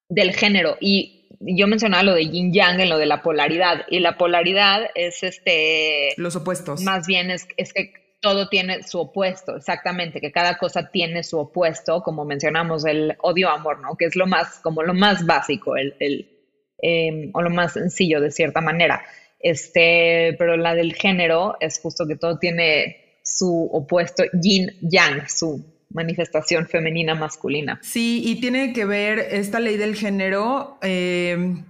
del 0.09 0.35
género. 0.35 0.77
Y 0.81 1.27
yo 1.39 1.67
mencionaba 1.67 2.01
lo 2.01 2.15
de 2.15 2.27
yin 2.27 2.51
yang 2.51 2.79
en 2.79 2.89
lo 2.89 2.97
de 2.97 3.05
la 3.05 3.21
polaridad. 3.21 3.85
Y 3.87 3.99
la 3.99 4.17
polaridad 4.17 4.89
es 4.95 5.21
este. 5.21 6.09
Los 6.17 6.35
opuestos. 6.35 6.81
Más 6.81 7.05
bien 7.05 7.29
es, 7.29 7.47
es 7.55 7.71
que 7.71 7.93
todo 8.19 8.49
tiene 8.49 8.81
su 8.83 8.99
opuesto, 8.99 9.57
exactamente, 9.57 10.21
que 10.21 10.31
cada 10.31 10.57
cosa 10.57 10.89
tiene 10.91 11.23
su 11.23 11.39
opuesto, 11.39 12.03
como 12.03 12.23
mencionamos, 12.23 12.85
el 12.85 13.15
odio-amor, 13.21 13.79
¿no? 13.79 13.95
Que 13.95 14.05
es 14.05 14.15
lo 14.15 14.27
más, 14.27 14.59
como 14.59 14.83
lo 14.83 14.93
más 14.93 15.25
básico, 15.25 15.75
el, 15.75 15.95
el 15.99 16.29
em, 16.79 17.31
o 17.33 17.41
lo 17.41 17.49
más 17.49 17.73
sencillo 17.73 18.21
de 18.21 18.31
cierta 18.31 18.61
manera. 18.61 19.03
Este, 19.43 20.35
pero 20.37 20.57
la 20.57 20.75
del 20.75 20.93
género 20.93 21.57
es 21.59 21.79
justo 21.79 22.07
que 22.07 22.15
todo 22.15 22.37
tiene 22.37 23.19
su 23.23 23.69
opuesto 23.71 24.23
yin 24.33 24.71
yang, 24.81 25.27
su 25.27 25.65
manifestación 25.89 26.67
femenina 26.67 27.15
masculina. 27.15 27.79
Sí, 27.81 28.21
y 28.25 28.39
tiene 28.39 28.73
que 28.73 28.85
ver 28.85 29.19
esta 29.19 29.59
ley 29.59 29.77
del 29.77 29.95
género, 29.95 30.77
eh, 30.81 31.63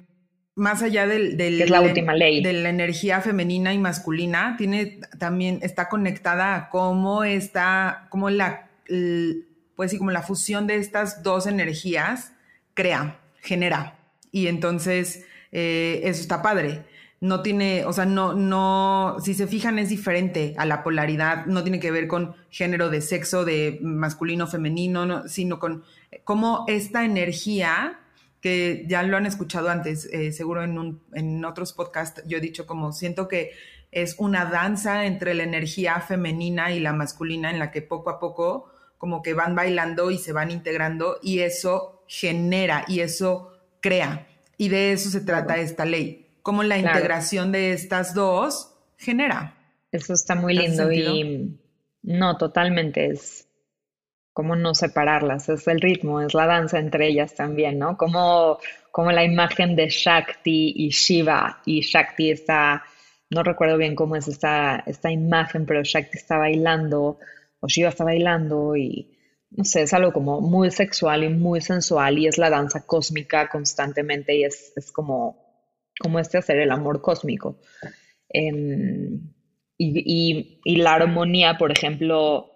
más 0.56 0.84
allá 0.84 1.08
del, 1.08 1.40
es 1.40 1.70
la 1.70 1.82
última 1.82 2.14
ley. 2.14 2.44
de 2.44 2.54
la 2.54 2.70
energía 2.70 3.22
femenina 3.22 3.74
y 3.74 3.78
masculina, 3.78 4.56
tiene 4.58 5.00
también, 5.18 5.60
está 5.62 5.90
conectada 5.90 6.56
a 6.56 6.70
cómo 6.70 7.24
está, 7.24 8.08
cómo 8.10 8.30
la, 8.30 8.70
pues 9.76 9.92
sí, 9.92 9.98
como 9.98 10.12
la 10.12 10.22
fusión 10.22 10.68
de 10.68 10.76
estas 10.76 11.24
dos 11.24 11.48
energías 11.48 12.34
crea, 12.74 13.20
genera. 13.42 13.98
Y 14.32 14.48
entonces, 14.48 15.26
eh, 15.52 16.02
eso 16.04 16.22
está 16.22 16.42
padre 16.42 16.84
no 17.22 17.44
tiene, 17.44 17.86
o 17.86 17.94
sea, 17.94 18.06
no, 18.06 18.34
no, 18.34 19.18
si 19.24 19.36
se 19.36 19.46
fijan 19.46 19.78
es 19.78 19.90
diferente 19.90 20.56
a 20.58 20.66
la 20.66 20.82
polaridad, 20.82 21.46
no 21.46 21.62
tiene 21.62 21.80
que 21.80 21.92
ver 21.92 22.08
con 22.08 22.36
género 22.50 22.90
de 22.90 23.00
sexo, 23.00 23.46
de 23.46 23.78
masculino, 23.84 24.48
femenino, 24.48 25.28
sino 25.28 25.60
con 25.60 25.84
cómo 26.24 26.66
esta 26.68 27.06
energía, 27.06 28.00
que 28.42 28.86
ya 28.88 29.04
lo 29.04 29.18
han 29.18 29.28
escuchado 29.28 29.70
antes, 29.70 30.06
eh, 30.12 30.32
seguro 30.32 30.64
en, 30.64 30.80
un, 30.80 31.04
en 31.14 31.46
otros 31.46 31.74
podcasts, 31.74 32.24
yo 32.26 32.40
he 32.40 32.42
dicho 32.42 32.66
como 32.66 32.92
siento 32.92 33.28
que 33.28 33.52
es 33.92 34.16
una 34.18 34.46
danza 34.46 35.06
entre 35.06 35.36
la 35.36 35.44
energía 35.44 36.00
femenina 36.00 36.72
y 36.72 36.80
la 36.80 36.92
masculina 36.92 37.52
en 37.52 37.60
la 37.60 37.70
que 37.70 37.84
poco 37.84 38.10
a 38.10 38.20
poco 38.20 38.72
como 38.98 39.22
que 39.22 39.36
van 39.36 39.54
bailando 39.54 40.10
y 40.10 40.18
se 40.18 40.34
van 40.34 40.50
integrando 40.50 41.20
y 41.22 41.40
eso 41.40 42.04
genera 42.08 42.84
y 42.88 43.02
eso 43.02 43.52
crea. 43.80 44.28
Y 44.58 44.70
de 44.70 44.92
eso 44.92 45.10
se 45.10 45.22
trata 45.22 45.58
esta 45.58 45.86
ley 45.86 46.31
cómo 46.42 46.64
la 46.64 46.78
integración 46.78 47.52
de 47.52 47.74
estas 47.74 48.14
dos 48.14 48.74
genera. 48.98 49.58
Eso 49.92 50.14
está 50.14 50.36
muy 50.36 50.54
lindo 50.54 50.92
y 50.92 51.60
no, 52.04 52.38
totalmente 52.38 53.08
es 53.08 53.48
como 54.34 54.56
no 54.56 54.74
separarlas, 54.74 55.50
es 55.50 55.68
el 55.68 55.82
ritmo, 55.82 56.22
es 56.22 56.34
la 56.34 56.48
danza 56.48 56.80
entre 56.80 57.08
ellas 57.08 57.36
también, 57.36 57.78
¿no? 57.78 57.98
Como, 57.98 58.60
como 58.92 59.12
la 59.12 59.26
imagen 59.26 59.76
de 59.76 59.90
Shakti 59.90 60.74
y 60.78 60.90
Shiva 60.90 61.62
y 61.66 61.82
Shakti 61.82 62.32
está, 62.32 62.84
no 63.30 63.44
recuerdo 63.44 63.78
bien 63.78 63.96
cómo 63.96 64.16
es 64.16 64.30
esta, 64.30 64.84
esta 64.88 65.12
imagen, 65.12 65.66
pero 65.66 65.84
Shakti 65.84 66.18
está 66.18 66.38
bailando 66.38 67.20
o 67.60 67.68
Shiva 67.68 67.90
está 67.90 68.06
bailando 68.06 68.78
y 68.78 69.18
no 69.50 69.66
sé, 69.66 69.82
es 69.82 69.94
algo 69.94 70.14
como 70.14 70.40
muy 70.40 70.72
sexual 70.72 71.26
y 71.26 71.30
muy 71.30 71.60
sensual 71.60 72.18
y 72.18 72.28
es 72.28 72.38
la 72.38 72.50
danza 72.50 72.86
cósmica 72.86 73.50
constantemente 73.50 74.34
y 74.34 74.46
es, 74.46 74.72
es 74.78 74.94
como 74.94 75.51
como 76.00 76.20
este 76.20 76.38
hacer 76.38 76.58
el 76.58 76.72
amor 76.72 77.02
cósmico. 77.02 77.60
Em, 78.30 79.34
y, 79.78 80.60
la 80.66 80.94
armonía, 80.94 81.58
por 81.58 81.72
ejemplo, 81.72 82.52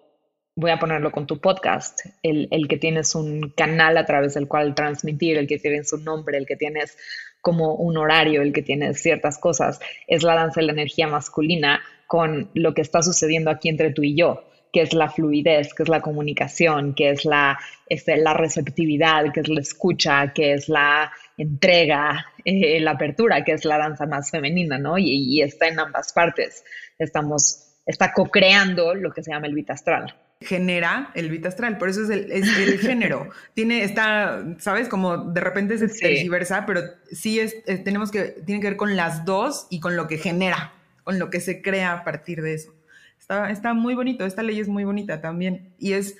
voy 0.55 0.71
a 0.71 0.79
ponerlo 0.79 1.11
con 1.11 1.25
tu 1.27 1.39
podcast, 1.39 2.01
el, 2.21 2.67
que 2.67 2.77
tienes 2.77 3.15
un 3.15 3.51
canal 3.55 3.97
a 3.97 4.05
través 4.05 4.35
del 4.35 4.47
cual 4.47 4.75
transmitir, 4.75 5.37
el 5.37 5.47
que 5.47 5.57
tienes 5.57 5.91
un 5.91 6.03
nombre, 6.03 6.37
el 6.37 6.45
que 6.45 6.55
tienes 6.55 6.97
como 7.41 7.75
un 7.75 7.97
horario, 7.97 8.41
el 8.41 8.53
que 8.53 8.61
tienes 8.61 9.01
ciertas 9.01 9.37
cosas, 9.37 9.79
es 10.07 10.23
la 10.23 10.35
danza 10.35 10.61
de 10.61 10.67
la 10.67 10.73
energía 10.73 11.07
masculina 11.07 11.81
con 12.07 12.49
lo 12.53 12.73
que 12.73 12.81
está 12.81 13.01
sucediendo 13.01 13.49
aquí 13.49 13.69
entre 13.69 13.91
tú 13.91 14.03
y 14.03 14.15
yo 14.15 14.43
que 14.75 14.81
es 14.81 14.93
la 14.93 15.09
fluidez, 15.09 15.73
que 15.73 15.83
es 15.83 15.89
la 15.89 16.01
comunicación, 16.01 16.95
que 16.95 17.11
es 17.11 17.23
la, 17.23 17.57
este, 17.87 18.17
la 18.17 18.33
receptividad, 18.33 19.31
que 19.31 19.39
es 19.39 19.47
la 19.47 19.61
escucha, 19.61 20.33
que 20.33 20.51
es 20.51 20.67
la 20.67 21.13
entrega, 21.37 22.25
eh, 22.43 22.79
la 22.79 22.91
apertura, 22.91 23.43
que 23.43 23.53
es 23.53 23.65
la 23.65 23.77
danza 23.77 24.05
más 24.05 24.31
femenina, 24.31 24.77
¿no? 24.77 24.97
Y, 24.97 25.41
está 25.41 25.67
en 25.67 25.79
ambas 25.79 26.13
partes. 26.13 26.63
Estamos 26.97 27.61
está 27.85 28.13
co-creando 28.13 28.95
lo 28.95 29.11
que 29.11 29.23
se 29.23 29.31
llama 29.31 29.47
el 29.47 29.53
vitastral 29.53 30.15
genera 30.41 31.11
el 31.15 31.29
vitastral, 31.29 31.77
por 31.77 31.89
eso 31.89 32.03
es 32.03 32.09
el, 32.09 32.31
el 32.31 32.43
género. 32.79 33.29
Tiene, 33.53 33.83
está, 33.83 34.43
¿sabes? 34.59 34.87
Como 34.89 35.17
de 35.17 35.41
repente 35.41 35.77
se 35.77 35.87
tergiversa, 35.87 36.65
pero 36.65 36.81
sí 37.11 37.39
es, 37.39 37.63
tenemos 37.83 38.11
que, 38.11 38.35
tiene 38.45 38.61
que 38.61 38.67
ver 38.67 38.77
con 38.77 38.95
las 38.95 39.25
dos 39.25 39.67
y 39.69 39.79
con 39.79 39.95
lo 39.95 40.07
que 40.07 40.17
genera, 40.17 40.73
con 41.03 41.19
lo 41.19 41.29
que 41.29 41.39
se 41.39 41.61
crea 41.61 41.93
a 41.93 42.03
partir 42.03 42.41
de 42.41 42.53
eso. 42.53 42.73
Está, 43.19 43.49
está 43.49 43.73
muy 43.73 43.95
bonito, 43.95 44.25
esta 44.25 44.43
ley 44.43 44.59
es 44.59 44.67
muy 44.67 44.83
bonita 44.83 45.21
también 45.21 45.73
y 45.79 45.93
es 45.93 46.15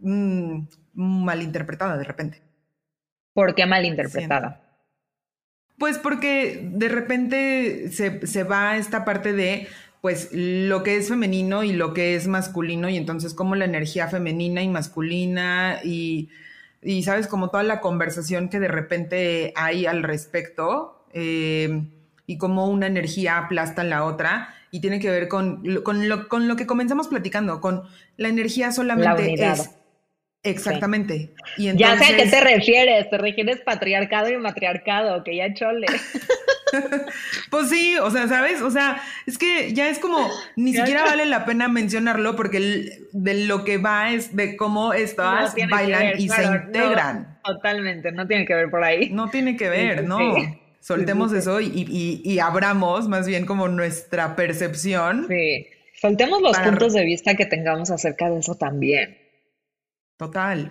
mm, 0.00 0.62
malinterpretada 0.94 1.96
de 1.96 2.04
repente. 2.04 2.43
¿Por 3.34 3.54
qué 3.54 3.66
malinterpretada? 3.66 4.62
Pues 5.76 5.98
porque 5.98 6.60
de 6.62 6.88
repente 6.88 7.90
se, 7.90 8.26
se 8.26 8.44
va 8.44 8.76
esta 8.76 9.04
parte 9.04 9.32
de 9.32 9.68
pues 10.04 10.28
lo 10.32 10.82
que 10.82 10.96
es 10.96 11.08
femenino 11.08 11.64
y 11.64 11.72
lo 11.72 11.94
que 11.94 12.14
es 12.14 12.28
masculino 12.28 12.90
y 12.90 12.96
entonces 12.98 13.32
como 13.32 13.54
la 13.54 13.64
energía 13.64 14.06
femenina 14.06 14.62
y 14.62 14.68
masculina 14.68 15.80
y, 15.82 16.28
sabes 17.02 17.26
como 17.26 17.48
toda 17.48 17.62
la 17.62 17.80
conversación 17.80 18.50
que 18.50 18.60
de 18.60 18.68
repente 18.68 19.54
hay 19.56 19.86
al 19.86 20.02
respecto 20.02 21.06
eh, 21.14 21.88
y 22.26 22.36
cómo 22.36 22.68
una 22.68 22.86
energía 22.86 23.38
aplasta 23.38 23.80
a 23.80 23.86
la 23.86 24.04
otra 24.04 24.54
y 24.70 24.80
tiene 24.80 25.00
que 25.00 25.08
ver 25.08 25.26
con, 25.26 25.64
con, 25.82 26.06
lo, 26.06 26.28
con 26.28 26.48
lo 26.48 26.56
que 26.56 26.66
comenzamos 26.66 27.08
platicando, 27.08 27.62
con 27.62 27.84
la 28.18 28.28
energía 28.28 28.72
solamente 28.72 29.42
es 29.42 29.70
Exactamente. 30.44 31.30
Y 31.56 31.74
Ya 31.74 31.96
sé 31.96 32.04
a 32.04 32.16
qué 32.16 32.26
te 32.26 32.40
refieres, 32.40 33.08
te 33.08 33.16
refieres 33.16 33.60
patriarcado 33.60 34.28
y 34.28 34.36
matriarcado, 34.36 35.24
que 35.24 35.36
ya 35.36 35.54
chole. 35.54 35.86
pues 37.50 37.70
sí, 37.70 37.96
o 37.96 38.10
sea, 38.10 38.28
¿sabes? 38.28 38.60
O 38.60 38.70
sea, 38.70 39.00
es 39.26 39.38
que 39.38 39.72
ya 39.72 39.88
es 39.88 39.98
como, 39.98 40.18
ni 40.56 40.74
siquiera 40.74 41.02
vale 41.04 41.24
la 41.24 41.46
pena 41.46 41.68
mencionarlo 41.68 42.36
porque 42.36 43.00
de 43.12 43.46
lo 43.46 43.64
que 43.64 43.78
va 43.78 44.12
es 44.12 44.36
de 44.36 44.56
cómo 44.56 44.92
estas 44.92 45.54
bailan 45.70 46.20
y 46.20 46.28
se 46.28 46.44
integran. 46.44 47.38
totalmente, 47.42 48.12
no 48.12 48.26
tiene 48.26 48.44
que 48.44 48.54
ver 48.54 48.70
por 48.70 48.84
ahí. 48.84 49.08
No 49.10 49.30
tiene 49.30 49.56
que 49.56 49.70
ver, 49.70 50.04
no. 50.04 50.18
Soltemos 50.80 51.32
eso 51.32 51.62
y, 51.62 52.38
abramos 52.38 53.08
más 53.08 53.26
bien 53.26 53.46
como 53.46 53.68
nuestra 53.68 54.36
percepción. 54.36 55.26
Sí, 55.26 55.68
soltemos 55.98 56.42
los 56.42 56.58
puntos 56.58 56.92
de 56.92 57.04
vista 57.04 57.34
que 57.34 57.46
tengamos 57.46 57.90
acerca 57.90 58.28
de 58.28 58.40
eso 58.40 58.56
también. 58.56 59.23
Total. 60.16 60.70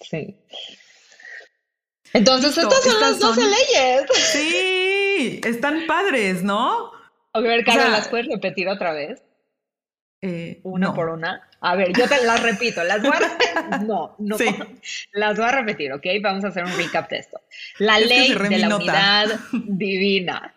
Sí. 0.00 0.36
Entonces, 2.12 2.56
estas 2.56 2.82
son 2.82 3.00
las 3.00 3.18
12 3.18 3.40
leyes. 3.42 4.02
Sí, 4.14 5.40
están 5.44 5.86
padres, 5.86 6.42
¿no? 6.42 6.90
A 7.32 7.40
ver, 7.40 7.64
Carlos, 7.64 7.90
¿las 7.90 8.08
puedes 8.08 8.26
repetir 8.26 8.68
otra 8.68 8.92
vez? 8.92 9.22
Eh, 10.22 10.60
una 10.64 10.92
por 10.92 11.08
una. 11.08 11.48
A 11.60 11.76
ver, 11.76 11.92
yo 11.96 12.06
te 12.08 12.24
las 12.24 12.42
repito. 12.42 12.82
Las 12.84 13.00
voy 13.00 13.12
a 13.16 13.20
repetir. 13.20 13.50
No, 13.86 14.14
no. 14.18 14.36
Sí. 14.36 14.46
Las 15.12 15.36
voy 15.36 15.46
a 15.46 15.52
repetir, 15.52 15.92
¿ok? 15.92 16.06
Vamos 16.22 16.44
a 16.44 16.48
hacer 16.48 16.64
un 16.64 16.76
recap 16.76 17.08
de 17.08 17.18
esto. 17.18 17.40
La 17.78 17.98
ley 17.98 18.34
de 18.34 18.58
la 18.58 18.76
unidad 18.76 19.28
divina. 19.52 20.54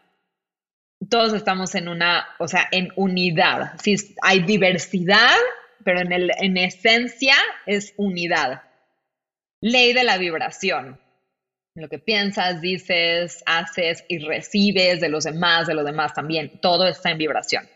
Todos 1.09 1.33
estamos 1.33 1.75
en 1.75 1.87
una, 1.87 2.27
o 2.39 2.47
sea, 2.47 2.67
en 2.71 2.91
unidad. 2.95 3.73
Si 3.81 3.95
hay 4.21 4.41
diversidad, 4.41 5.35
pero 5.83 6.01
en, 6.01 6.11
el, 6.11 6.31
en 6.37 6.57
esencia 6.57 7.35
es 7.65 7.93
unidad. 7.97 8.63
Ley 9.61 9.93
de 9.93 10.03
la 10.03 10.17
vibración. 10.17 10.99
Lo 11.75 11.89
que 11.89 11.97
piensas, 11.97 12.61
dices, 12.61 13.43
haces 13.45 14.05
y 14.07 14.19
recibes 14.19 15.01
de 15.01 15.09
los 15.09 15.23
demás, 15.23 15.67
de 15.67 15.73
los 15.73 15.85
demás 15.85 16.13
también, 16.13 16.59
todo 16.61 16.87
está 16.87 17.09
en 17.11 17.17
vibración. 17.17 17.67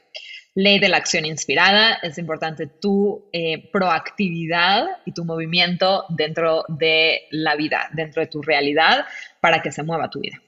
Ley 0.53 0.79
de 0.79 0.89
la 0.89 0.97
acción 0.97 1.25
inspirada, 1.25 1.99
es 2.01 2.17
importante 2.17 2.67
tu 2.67 3.29
eh, 3.31 3.69
proactividad 3.71 4.85
y 5.05 5.13
tu 5.13 5.23
movimiento 5.23 6.05
dentro 6.09 6.65
de 6.67 7.21
la 7.31 7.55
vida, 7.55 7.89
dentro 7.93 8.21
de 8.21 8.27
tu 8.27 8.41
realidad, 8.41 9.05
para 9.39 9.61
que 9.61 9.71
se 9.71 9.83
mueva 9.83 10.09
tu 10.09 10.19
vida. 10.19 10.41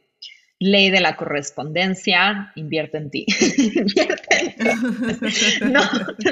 Ley 0.59 0.89
de 0.89 0.99
la 0.99 1.15
correspondencia, 1.15 2.51
invierte 2.55 2.97
en 2.97 3.09
ti. 3.09 3.25
invierte 3.75 4.37
en 4.37 4.55
ti. 4.55 5.39
No, 5.69 5.81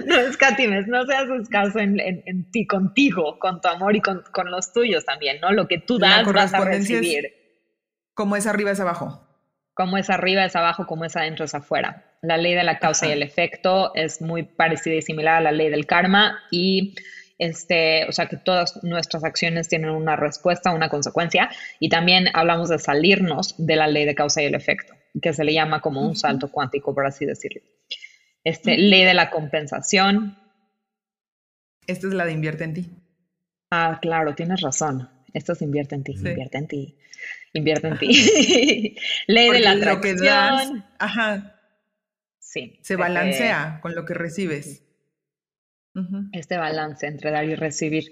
no 0.06 0.20
escatimes, 0.20 0.88
no 0.88 1.06
seas 1.06 1.30
escaso 1.41 1.80
en, 1.80 1.99
en, 1.99 2.52
ti, 2.52 2.68
contigo, 2.68 3.40
con 3.40 3.62
tu 3.62 3.70
amor 3.70 3.95
y 3.95 4.02
con, 4.02 4.24
con, 4.34 4.52
los 4.52 4.74
tuyos 4.74 5.06
también, 5.06 5.40
¿no? 5.40 5.52
Lo 5.52 5.68
que 5.68 5.80
tú 5.80 5.98
das 5.98 6.26
vas 6.26 6.54
a 6.54 6.66
recibir. 6.66 7.32
como 8.14 8.36
es 8.36 8.48
arriba 8.48 8.72
es 8.72 8.80
abajo. 8.80 9.24
Como 9.74 9.98
es 9.98 10.10
arriba 10.10 10.44
es 10.44 10.56
abajo, 10.56 10.88
como 10.88 11.06
es 11.06 11.16
adentro 11.16 11.45
es 11.45 11.56
afuera. 11.56 12.04
La 12.22 12.38
ley 12.38 12.54
de 12.54 12.64
la 12.64 12.80
causa 12.80 13.08
y 13.08 13.12
el 13.12 13.24
efecto 13.24 13.94
es 13.95 14.22
muy 14.22 14.44
parecida 14.44 14.95
y 14.95 15.02
similar 15.02 15.36
a 15.36 15.41
la 15.41 15.52
ley 15.52 15.70
del 15.70 15.86
karma 15.86 16.40
y 16.52 16.95
este, 17.38 18.06
o 18.06 18.12
sea 18.12 18.28
que 18.28 18.38
todas 18.38 18.84
nuestras 18.84 19.24
acciones 19.24 19.70
tienen 19.70 19.92
una 19.92 20.16
respuesta, 20.16 20.74
una 20.74 20.90
consecuencia, 20.90 21.50
y 21.80 21.90
también 21.90 22.28
hablamos 22.34 22.70
de 22.70 22.80
salirnos 22.80 23.56
de 23.58 23.76
la 23.76 23.88
ley 23.88 24.06
de 24.06 24.16
causa 24.16 24.42
y 24.42 24.46
el 24.46 24.56
efecto, 24.56 24.94
que 25.22 25.34
se 25.34 25.44
le 25.44 25.54
llama 25.54 25.82
como 25.82 26.02
un 26.02 26.16
salto 26.16 26.52
cuántico, 26.52 26.94
por 26.94 27.06
así 27.06 27.26
decirlo. 27.26 27.62
Este, 28.44 28.78
ley 28.78 29.04
de 29.04 29.14
la 29.14 29.30
compensación. 29.30 30.38
Esta 31.86 32.08
es 32.08 32.14
la 32.14 32.26
de 32.26 32.32
invierte 32.32 32.64
en 32.64 32.74
ti. 32.74 32.90
Ah, 33.72 34.00
claro, 34.02 34.34
tienes 34.36 34.62
razón. 34.62 35.10
Esto 35.34 35.54
es 35.54 35.62
invierte 35.62 35.96
en 35.96 36.04
ti, 36.04 36.14
invierte 36.14 36.58
en 36.58 36.68
ti, 36.68 36.98
invierte 37.54 37.88
en 37.90 37.98
ti. 37.98 38.96
ley 39.28 39.52
de 39.52 39.60
la 39.60 39.72
atracción. 39.72 40.86
ajá. 40.98 41.54
Sí. 42.40 42.80
Se 42.82 42.96
balancea 42.96 43.80
con 43.82 43.94
lo 43.94 44.06
que 44.06 44.14
recibes 44.14 44.87
este 46.32 46.57
balance 46.57 47.07
entre 47.07 47.32
dar 47.32 47.45
y 47.45 47.56
recibir. 47.56 48.11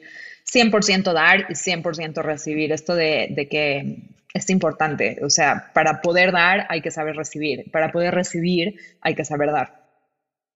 100% 0.52 1.14
dar 1.14 1.46
y 1.50 1.54
100% 1.54 2.22
recibir. 2.22 2.72
Esto 2.72 2.96
de, 2.96 3.48
que 3.50 4.16
es 4.34 4.50
importante. 4.50 5.20
O 5.24 5.30
sea, 5.30 5.72
para 5.74 6.02
poder 6.02 6.32
dar 6.32 6.68
hay 6.70 6.82
que 6.82 6.92
saber 6.92 7.16
recibir. 7.16 7.72
Para 7.72 7.92
poder 7.92 8.14
recibir 8.14 8.80
hay 9.02 9.16
que 9.16 9.26
saber 9.26 9.52
dar. 9.52 9.86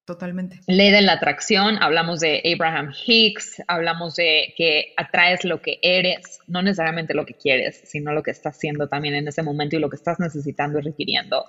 Totalmente. 0.05 0.59
Ley 0.65 0.89
de 0.89 1.03
la 1.03 1.13
atracción, 1.13 1.77
hablamos 1.83 2.19
de 2.19 2.41
Abraham 2.55 2.91
Hicks, 3.05 3.61
hablamos 3.67 4.15
de 4.15 4.55
que 4.57 4.93
atraes 4.97 5.45
lo 5.45 5.61
que 5.61 5.77
eres, 5.83 6.39
no 6.47 6.63
necesariamente 6.63 7.13
lo 7.13 7.27
que 7.27 7.35
quieres, 7.35 7.81
sino 7.85 8.11
lo 8.11 8.23
que 8.23 8.31
estás 8.31 8.55
haciendo 8.55 8.87
también 8.87 9.13
en 9.13 9.27
ese 9.27 9.43
momento 9.43 9.75
y 9.75 9.79
lo 9.79 9.87
que 9.87 9.97
estás 9.97 10.19
necesitando 10.19 10.79
y 10.79 10.81
requiriendo. 10.81 11.45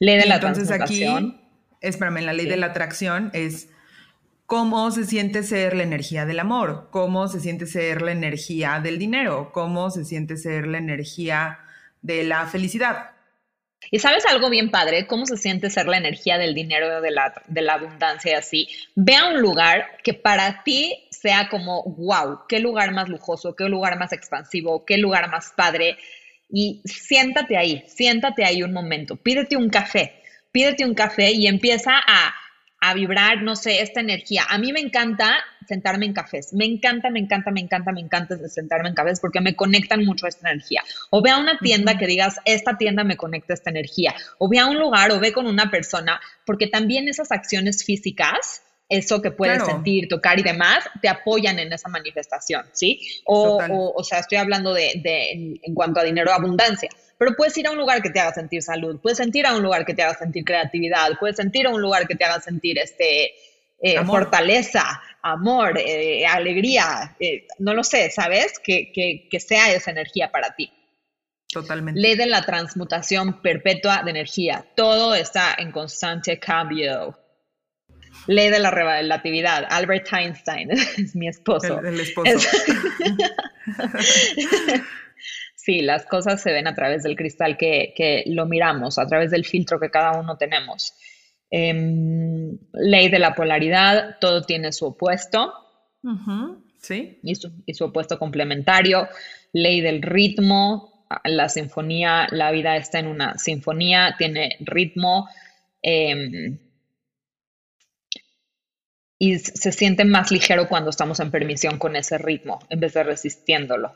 Ley 0.00 0.16
de 0.16 0.26
la 0.26 0.34
entonces 0.34 0.72
aquí, 0.72 1.06
espérame, 1.80 2.22
la 2.22 2.32
ley 2.32 2.46
de 2.46 2.56
la 2.56 2.66
atracción 2.66 3.30
es 3.34 3.68
cómo 4.52 4.90
se 4.90 5.06
siente 5.06 5.44
ser 5.44 5.74
la 5.74 5.82
energía 5.82 6.26
del 6.26 6.38
amor, 6.38 6.88
cómo 6.90 7.26
se 7.26 7.40
siente 7.40 7.64
ser 7.64 8.02
la 8.02 8.12
energía 8.12 8.80
del 8.80 8.98
dinero, 8.98 9.50
cómo 9.50 9.90
se 9.90 10.04
siente 10.04 10.36
ser 10.36 10.66
la 10.66 10.76
energía 10.76 11.60
de 12.02 12.22
la 12.24 12.44
felicidad. 12.46 13.12
Y 13.90 14.00
sabes 14.00 14.26
algo 14.26 14.50
bien 14.50 14.70
padre, 14.70 15.06
cómo 15.06 15.24
se 15.24 15.38
siente 15.38 15.70
ser 15.70 15.86
la 15.86 15.96
energía 15.96 16.36
del 16.36 16.52
dinero, 16.54 17.00
de 17.00 17.10
la, 17.10 17.72
abundancia 17.72 18.32
y 18.32 18.34
así. 18.34 18.68
Ve 18.94 19.16
a 19.16 19.28
un 19.28 19.40
lugar 19.40 19.96
que 20.04 20.12
para 20.12 20.62
ti 20.64 21.08
sea 21.10 21.48
como, 21.48 21.84
wow, 21.84 22.40
qué 22.46 22.60
lugar 22.60 22.92
más 22.92 23.08
lujoso, 23.08 23.56
qué 23.56 23.70
lugar 23.70 23.98
más 23.98 24.12
expansivo, 24.12 24.84
qué 24.84 24.98
lugar 24.98 25.30
más 25.30 25.54
padre. 25.56 25.96
Y 26.50 26.82
siéntate 26.84 27.56
ahí, 27.56 27.84
siéntate 27.86 28.44
ahí 28.44 28.62
un 28.62 28.74
momento, 28.74 29.16
pídete 29.16 29.56
un 29.56 29.70
café, 29.70 30.20
pídete 30.50 30.84
un 30.84 30.92
café 30.92 31.30
y 31.30 31.46
empieza 31.46 31.92
a 31.96 32.34
a 32.84 32.94
vibrar, 32.94 33.42
no 33.42 33.54
sé, 33.54 33.80
esta 33.80 34.00
energía. 34.00 34.42
A 34.48 34.58
mí 34.58 34.72
me 34.72 34.80
encanta 34.80 35.36
sentarme 35.68 36.04
en 36.04 36.12
cafés. 36.12 36.52
Me 36.52 36.64
encanta, 36.64 37.10
me 37.10 37.20
encanta, 37.20 37.52
me 37.52 37.60
encanta, 37.60 37.92
me 37.92 38.00
encanta 38.00 38.36
sentarme 38.48 38.88
en 38.88 38.96
cafés 38.96 39.20
porque 39.20 39.40
me 39.40 39.54
conectan 39.54 40.04
mucho 40.04 40.26
a 40.26 40.28
esta 40.28 40.50
energía. 40.50 40.82
O 41.10 41.22
ve 41.22 41.30
a 41.30 41.38
una 41.38 41.58
tienda 41.58 41.96
que 41.96 42.08
digas, 42.08 42.40
esta 42.44 42.76
tienda 42.76 43.04
me 43.04 43.16
conecta 43.16 43.52
a 43.52 43.54
esta 43.54 43.70
energía. 43.70 44.16
O 44.38 44.48
ve 44.48 44.58
a 44.58 44.66
un 44.66 44.80
lugar 44.80 45.12
o 45.12 45.20
ve 45.20 45.32
con 45.32 45.46
una 45.46 45.70
persona, 45.70 46.20
porque 46.44 46.66
también 46.66 47.06
esas 47.06 47.30
acciones 47.30 47.84
físicas, 47.84 48.62
eso 48.92 49.20
que 49.20 49.30
puedes 49.30 49.64
sentir, 49.64 50.08
tocar 50.08 50.38
y 50.38 50.42
demás, 50.42 50.84
te 51.00 51.08
apoyan 51.08 51.58
en 51.58 51.72
esa 51.72 51.88
manifestación, 51.88 52.64
¿sí? 52.72 53.00
O, 53.24 53.92
o, 53.94 54.04
sea, 54.04 54.20
estoy 54.20 54.38
hablando 54.38 54.72
de, 54.74 54.92
de 55.02 55.58
en 55.62 55.74
cuanto 55.74 56.00
a 56.00 56.04
dinero, 56.04 56.32
abundancia 56.32 56.88
pero 57.22 57.36
puedes 57.36 57.56
ir 57.56 57.68
a 57.68 57.70
un 57.70 57.78
lugar 57.78 58.02
que 58.02 58.10
te 58.10 58.18
haga 58.18 58.32
sentir 58.32 58.64
salud, 58.64 58.98
puedes 59.00 59.18
sentir 59.18 59.46
a 59.46 59.54
un 59.54 59.62
lugar 59.62 59.86
que 59.86 59.94
te 59.94 60.02
haga 60.02 60.14
sentir 60.14 60.44
creatividad, 60.44 61.10
puedes 61.20 61.36
sentir 61.36 61.68
a 61.68 61.70
un 61.70 61.80
lugar 61.80 62.08
que 62.08 62.16
te 62.16 62.24
haga 62.24 62.40
sentir 62.40 62.80
este, 62.80 63.32
eh, 63.80 64.04
fortaleza, 64.04 65.00
amor, 65.22 65.78
eh, 65.78 66.26
alegría, 66.26 67.16
eh, 67.20 67.46
no 67.60 67.74
lo 67.74 67.84
sé, 67.84 68.10
¿sabes? 68.10 68.58
Que, 68.58 68.90
que, 68.92 69.40
sea 69.40 69.72
esa 69.72 69.92
energía 69.92 70.32
para 70.32 70.56
ti. 70.56 70.72
Totalmente. 71.48 72.00
Ley 72.00 72.16
de 72.16 72.26
la 72.26 72.42
transmutación 72.42 73.40
perpetua 73.40 74.02
de 74.04 74.10
energía. 74.10 74.64
Todo 74.74 75.14
está 75.14 75.54
en 75.58 75.70
constante 75.70 76.40
cambio. 76.40 77.16
Ley 78.26 78.50
de 78.50 78.58
la 78.58 78.70
relatividad. 78.70 79.66
Albert 79.68 80.12
Einstein 80.12 80.70
es 80.70 81.14
mi 81.14 81.28
esposo. 81.28 81.80
El, 81.80 82.00
esposo. 82.00 82.38
Sí, 85.54 85.80
las 85.80 86.06
cosas 86.06 86.42
se 86.42 86.50
ven 86.52 86.66
a 86.66 86.74
través 86.74 87.04
del 87.04 87.14
cristal 87.14 87.56
que, 87.56 88.24
lo 88.26 88.46
miramos, 88.46 88.98
a 88.98 89.06
través 89.06 89.30
del 89.30 89.44
filtro 89.44 89.78
que 89.78 89.92
cada 89.92 90.18
uno 90.18 90.36
tenemos. 90.36 90.92
Em, 91.52 92.58
ley 92.72 93.08
de 93.08 93.20
la 93.20 93.32
polaridad, 93.36 94.16
todo 94.20 94.42
tiene 94.42 94.72
su 94.72 94.86
opuesto. 94.86 95.54
Sí. 96.80 97.20
Y 97.22 97.36
su, 97.36 97.52
y 97.64 97.74
su 97.74 97.84
opuesto 97.84 98.18
complementario. 98.18 99.08
Ley 99.52 99.80
del 99.80 100.02
ritmo, 100.02 101.06
la 101.22 101.48
sinfonía, 101.48 102.26
la 102.32 102.50
vida 102.50 102.76
está 102.76 102.98
en 102.98 103.06
una 103.06 103.38
sinfonía, 103.38 104.16
tiene 104.18 104.56
ritmo. 104.60 105.28
Em, 105.80 106.58
y 109.22 109.38
se 109.38 109.70
siente 109.70 110.04
más 110.04 110.32
ligero 110.32 110.68
cuando 110.68 110.90
estamos 110.90 111.20
en 111.20 111.30
permisión 111.30 111.78
con 111.78 111.94
ese 111.94 112.18
ritmo 112.18 112.58
en 112.68 112.80
vez 112.80 112.94
de 112.94 113.04
resistiéndolo. 113.04 113.94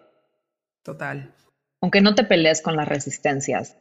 Total. 0.84 1.34
Aunque 1.80 2.00
no 2.00 2.14
te 2.14 2.22
pelees 2.22 2.62
con 2.62 2.76
las 2.76 2.86
resistencias, 2.86 3.76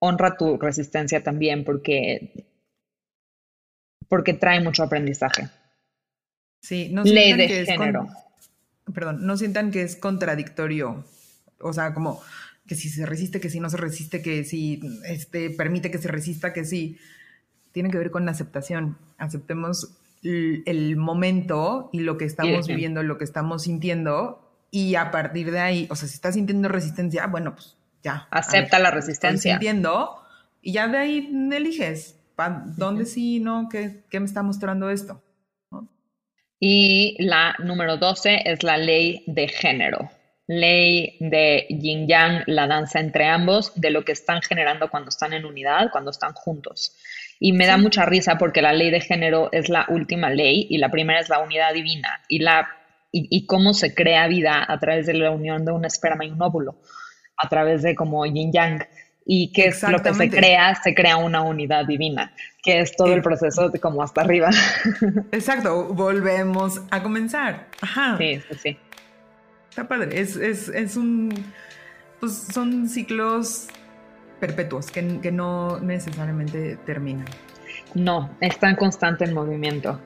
honra 0.00 0.36
tu 0.36 0.58
resistencia 0.58 1.22
también 1.22 1.64
porque, 1.64 2.44
porque 4.06 4.34
trae 4.34 4.60
mucho 4.60 4.82
aprendizaje. 4.82 5.48
Sí, 6.60 6.90
no 6.92 7.04
Ley 7.04 7.32
de 7.38 7.46
que 7.46 7.64
género. 7.64 8.08
perdón, 8.92 9.26
no 9.26 9.38
sientan 9.38 9.70
que 9.70 9.80
es 9.80 9.96
contradictorio. 9.96 11.06
O 11.58 11.72
sea, 11.72 11.94
como 11.94 12.20
que 12.66 12.74
si 12.74 12.90
se 12.90 13.06
resiste, 13.06 13.40
que 13.40 13.48
si 13.48 13.60
no 13.60 13.70
se 13.70 13.78
resiste, 13.78 14.20
que 14.20 14.44
si 14.44 14.82
este, 15.06 15.48
permite 15.48 15.90
que 15.90 15.96
se 15.96 16.08
resista, 16.08 16.52
que 16.52 16.66
si. 16.66 16.98
Tiene 17.72 17.90
que 17.90 17.96
ver 17.96 18.10
con 18.10 18.26
la 18.26 18.32
aceptación. 18.32 18.98
Aceptemos 19.16 19.96
el 20.22 20.96
momento 20.96 21.90
y 21.92 22.00
lo 22.00 22.16
que 22.16 22.24
estamos 22.24 22.66
viviendo, 22.66 23.02
lo 23.02 23.18
que 23.18 23.24
estamos 23.24 23.64
sintiendo, 23.64 24.66
y 24.70 24.94
a 24.94 25.10
partir 25.10 25.50
de 25.50 25.60
ahí, 25.60 25.86
o 25.90 25.96
sea, 25.96 26.08
si 26.08 26.14
estás 26.14 26.34
sintiendo 26.34 26.68
resistencia, 26.68 27.26
bueno, 27.26 27.54
pues 27.54 27.76
ya. 28.02 28.26
Acepta 28.30 28.78
la 28.78 28.90
resistencia. 28.90 29.52
Sintiendo, 29.52 30.22
y 30.60 30.72
ya 30.72 30.88
de 30.88 30.98
ahí 30.98 31.30
eliges, 31.52 32.18
¿dónde 32.76 33.04
sí, 33.04 33.40
no? 33.40 33.68
¿Qué, 33.68 34.02
me 34.12 34.24
está 34.24 34.42
mostrando 34.42 34.90
esto? 34.90 35.22
Y 36.58 37.16
la 37.18 37.56
número 37.58 37.96
12 37.96 38.42
es 38.44 38.62
la 38.62 38.76
ley 38.76 39.24
de 39.26 39.48
género. 39.48 40.10
Ley 40.46 41.16
de 41.18 41.66
yin 41.68 42.06
yang, 42.06 42.44
la 42.46 42.68
danza 42.68 43.00
entre 43.00 43.26
ambos, 43.26 43.72
de 43.74 43.90
lo 43.90 44.04
que 44.04 44.12
están 44.12 44.42
generando 44.42 44.88
cuando 44.88 45.08
están 45.08 45.32
en 45.32 45.44
unidad, 45.44 45.90
cuando 45.90 46.10
están 46.10 46.34
juntos. 46.34 46.96
Y 47.44 47.52
me 47.52 47.66
da 47.66 47.76
mucha 47.76 48.06
risa 48.06 48.38
porque 48.38 48.62
la 48.62 48.72
ley 48.72 48.92
de 48.92 49.00
género 49.00 49.48
es 49.50 49.68
la 49.68 49.84
última 49.88 50.30
ley 50.30 50.68
y 50.70 50.78
la 50.78 50.92
primera 50.92 51.18
es 51.18 51.28
la 51.28 51.40
unidad 51.40 51.74
divina 51.74 52.20
y, 52.28 52.38
la, 52.38 52.68
y, 53.10 53.46
cómo 53.46 53.74
se 53.74 53.96
crea 53.96 54.28
vida 54.28 54.64
a 54.66 54.78
través 54.78 55.06
de 55.06 55.14
la 55.14 55.32
unión 55.32 55.64
de 55.64 55.72
un 55.72 55.84
esperma 55.84 56.24
y 56.24 56.30
un 56.30 56.40
óvulo, 56.40 56.76
a 57.36 57.48
través 57.48 57.82
de 57.82 57.96
como 57.96 58.24
yin 58.26 58.52
yang. 58.52 58.86
Y 59.26 59.52
qué 59.52 59.66
es 59.66 59.82
lo 59.82 59.98
que 59.98 60.14
se 60.14 60.30
crea, 60.30 60.76
se 60.76 60.94
crea 60.94 61.16
una 61.16 61.42
unidad 61.42 61.84
divina, 61.84 62.32
que 62.62 62.78
es 62.78 62.94
todo 62.94 63.12
el 63.12 63.18
eh, 63.18 63.22
proceso 63.22 63.70
de 63.70 63.80
como 63.80 64.04
hasta 64.04 64.20
arriba. 64.20 64.50
Exacto, 65.32 65.92
volvemos 65.94 66.80
a 66.92 67.02
comenzar. 67.02 67.66
Ajá. 67.80 68.18
Sí, 68.18 68.40
sí, 68.48 68.56
sí. 68.62 68.78
Está 69.68 69.88
padre, 69.88 70.20
es, 70.20 70.36
es, 70.36 70.68
es 70.68 70.96
un, 70.96 71.34
pues 72.20 72.46
son 72.52 72.88
ciclos 72.88 73.66
perpetuos, 74.42 74.90
que, 74.90 75.30
no 75.30 75.78
necesariamente 75.78 76.76
terminan. 76.84 77.26
No, 77.94 78.28
están 78.40 78.74
constante 78.74 79.24
en 79.24 79.34
movimiento. 79.34 80.00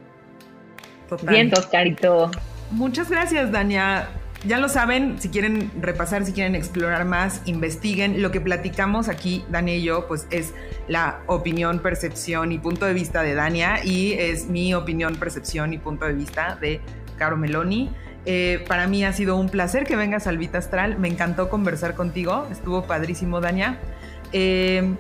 Total. 1.08 1.34
Bien, 1.34 1.50
Carito. 1.72 2.30
Muchas 2.70 3.08
gracias, 3.08 3.50
Dania. 3.50 4.08
Ya 4.44 4.58
lo 4.58 4.68
saben, 4.68 5.18
si 5.18 5.30
quieren 5.30 5.70
repasar, 5.80 6.26
si 6.26 6.32
quieren 6.32 6.54
explorar 6.54 7.06
más, 7.06 7.40
investiguen. 7.46 8.20
Lo 8.20 8.30
que 8.30 8.42
platicamos 8.42 9.08
aquí, 9.08 9.42
Dania 9.48 9.76
y 9.76 9.84
yo, 9.84 10.06
pues 10.06 10.26
es 10.30 10.52
la 10.86 11.20
opinión, 11.28 11.78
percepción 11.78 12.52
y 12.52 12.58
punto 12.58 12.84
de 12.84 12.92
vista 12.92 13.22
de 13.22 13.34
Dania 13.34 13.82
y 13.82 14.12
es 14.12 14.48
mi 14.48 14.74
opinión, 14.74 15.16
percepción 15.16 15.72
y 15.72 15.78
punto 15.78 16.04
de 16.04 16.12
vista 16.12 16.58
de 16.60 16.82
Caro 17.16 17.38
Meloni. 17.38 17.90
Eh, 18.26 18.62
para 18.68 18.86
mí 18.86 19.02
ha 19.02 19.14
sido 19.14 19.36
un 19.36 19.48
placer 19.48 19.84
que 19.86 19.96
vengas 19.96 20.26
al 20.26 20.36
Vita 20.36 20.58
Astral. 20.58 20.98
Me 20.98 21.08
encantó 21.08 21.48
conversar 21.48 21.94
contigo. 21.94 22.46
Estuvo 22.52 22.82
padrísimo, 22.82 23.40
Dania. 23.40 23.78
Eh, 24.32 24.94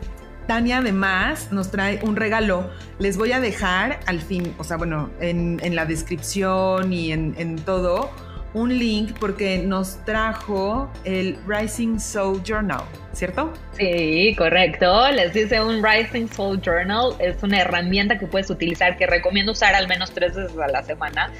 Tania 0.46 0.78
además 0.78 1.50
nos 1.50 1.70
trae 1.70 2.00
un 2.02 2.16
regalo. 2.16 2.70
Les 2.98 3.16
voy 3.16 3.32
a 3.32 3.40
dejar 3.40 4.00
al 4.06 4.20
fin, 4.20 4.54
o 4.58 4.64
sea, 4.64 4.76
bueno, 4.76 5.10
en, 5.20 5.74
la 5.74 5.86
descripción 5.86 6.92
y 6.92 7.12
en, 7.12 7.34
en, 7.36 7.56
todo, 7.56 8.10
un 8.54 8.78
link 8.78 9.16
porque 9.18 9.58
nos 9.58 10.02
trajo 10.04 10.90
el 11.04 11.36
Rising 11.46 11.98
Soul 11.98 12.42
Journal, 12.42 12.82
¿cierto? 13.12 13.52
Sí, 13.76 14.34
correcto. 14.36 15.10
Les 15.10 15.34
dice 15.34 15.60
un 15.60 15.84
Rising 15.84 16.28
Soul 16.28 16.60
Journal. 16.60 17.14
Es 17.18 17.42
una 17.42 17.60
herramienta 17.60 18.18
que 18.18 18.26
puedes 18.26 18.48
utilizar, 18.48 18.96
que 18.96 19.06
recomiendo 19.06 19.52
usar 19.52 19.74
al 19.74 19.88
menos 19.88 20.12
tres 20.12 20.34
veces 20.34 20.56
a 20.58 20.68
la 20.68 20.82
semana 20.82 21.30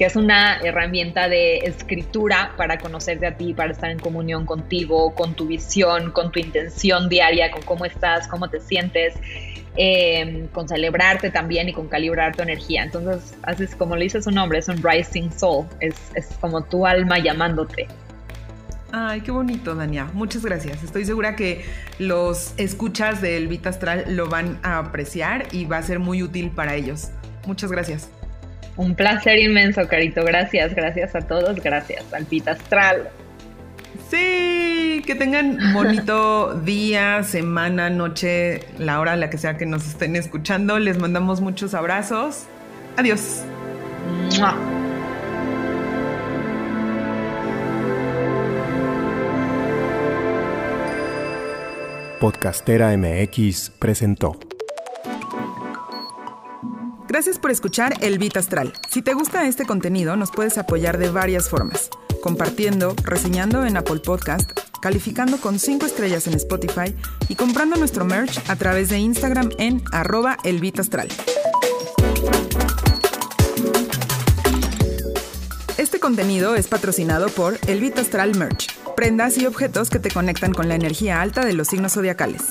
que 0.00 0.06
es 0.06 0.16
una 0.16 0.58
herramienta 0.62 1.28
de 1.28 1.58
escritura 1.58 2.54
para 2.56 2.78
conocerte 2.78 3.26
a 3.26 3.36
ti, 3.36 3.52
para 3.52 3.72
estar 3.72 3.90
en 3.90 3.98
comunión 3.98 4.46
contigo, 4.46 5.14
con 5.14 5.34
tu 5.34 5.46
visión, 5.46 6.10
con 6.12 6.32
tu 6.32 6.40
intención 6.40 7.10
diaria, 7.10 7.50
con 7.50 7.60
cómo 7.60 7.84
estás, 7.84 8.26
cómo 8.26 8.48
te 8.48 8.60
sientes, 8.60 9.12
em, 9.76 10.46
con 10.48 10.68
celebrarte 10.68 11.30
también 11.30 11.68
y 11.68 11.72
con 11.72 11.88
calibrar 11.88 12.34
tu 12.34 12.42
energía. 12.42 12.82
Entonces, 12.82 13.34
así 13.42 13.64
es 13.64 13.74
como 13.74 13.96
le 13.96 14.04
dice 14.04 14.22
su 14.22 14.30
nombre, 14.30 14.58
es 14.58 14.68
un 14.68 14.82
Rising 14.82 15.30
Soul, 15.30 15.66
es, 15.80 15.94
es 16.14 16.28
como 16.40 16.62
tu 16.62 16.86
alma 16.86 17.18
llamándote. 17.18 17.86
Ay, 18.92 19.20
qué 19.20 19.30
bonito, 19.30 19.74
Dania. 19.74 20.06
Muchas 20.14 20.44
gracias. 20.44 20.82
Estoy 20.82 21.04
segura 21.04 21.36
que 21.36 21.64
los 21.98 22.54
escuchas 22.56 23.20
del 23.20 23.46
Vita 23.46 23.68
Astral 23.68 24.04
lo 24.08 24.28
van 24.28 24.58
a 24.62 24.78
apreciar 24.78 25.46
y 25.52 25.64
va 25.64 25.78
a 25.78 25.82
ser 25.82 26.00
muy 26.00 26.22
útil 26.22 26.50
para 26.50 26.74
ellos. 26.74 27.10
Muchas 27.46 27.70
gracias. 27.70 28.08
Un 28.76 28.94
placer 28.94 29.38
inmenso, 29.38 29.86
Carito. 29.86 30.24
Gracias, 30.24 30.74
gracias 30.74 31.14
a 31.14 31.20
todos. 31.20 31.60
Gracias, 31.62 32.12
Alpita 32.12 32.52
Astral. 32.52 33.10
Sí, 34.08 35.02
que 35.06 35.14
tengan 35.14 35.72
bonito 35.72 36.54
día, 36.64 37.22
semana, 37.22 37.90
noche, 37.90 38.66
la 38.78 39.00
hora 39.00 39.12
a 39.12 39.16
la 39.16 39.30
que 39.30 39.38
sea 39.38 39.56
que 39.56 39.66
nos 39.66 39.86
estén 39.86 40.16
escuchando. 40.16 40.78
Les 40.78 40.98
mandamos 40.98 41.40
muchos 41.40 41.74
abrazos. 41.74 42.46
Adiós. 42.96 43.42
Podcastera 52.20 52.94
MX 52.98 53.70
presentó. 53.78 54.38
Gracias 57.08 57.38
por 57.38 57.50
escuchar 57.50 57.94
El 58.02 58.18
Vita 58.18 58.38
Astral. 58.38 58.72
Si 58.88 59.02
te 59.02 59.14
gusta 59.14 59.46
este 59.48 59.64
contenido, 59.64 60.14
nos 60.16 60.30
puedes 60.30 60.58
apoyar 60.58 60.98
de 60.98 61.08
varias 61.08 61.48
formas. 61.48 61.90
Compartiendo, 62.20 62.94
reseñando 63.02 63.64
en 63.64 63.76
Apple 63.76 64.00
Podcast, 64.00 64.50
calificando 64.82 65.38
con 65.38 65.58
5 65.58 65.86
estrellas 65.86 66.26
en 66.26 66.34
Spotify 66.34 66.94
y 67.28 67.34
comprando 67.34 67.76
nuestro 67.76 68.04
merch 68.04 68.38
a 68.48 68.56
través 68.56 68.90
de 68.90 68.98
Instagram 68.98 69.50
en 69.58 69.82
arroba 69.92 70.36
Astral. 70.78 71.08
Este 75.78 75.98
contenido 75.98 76.56
es 76.56 76.68
patrocinado 76.68 77.28
por 77.28 77.58
El 77.66 77.80
Vita 77.80 78.02
Astral 78.02 78.36
Merch, 78.36 78.68
prendas 78.94 79.38
y 79.38 79.46
objetos 79.46 79.88
que 79.88 79.98
te 79.98 80.10
conectan 80.10 80.52
con 80.52 80.68
la 80.68 80.74
energía 80.74 81.22
alta 81.22 81.44
de 81.44 81.54
los 81.54 81.68
signos 81.68 81.94
zodiacales. 81.94 82.42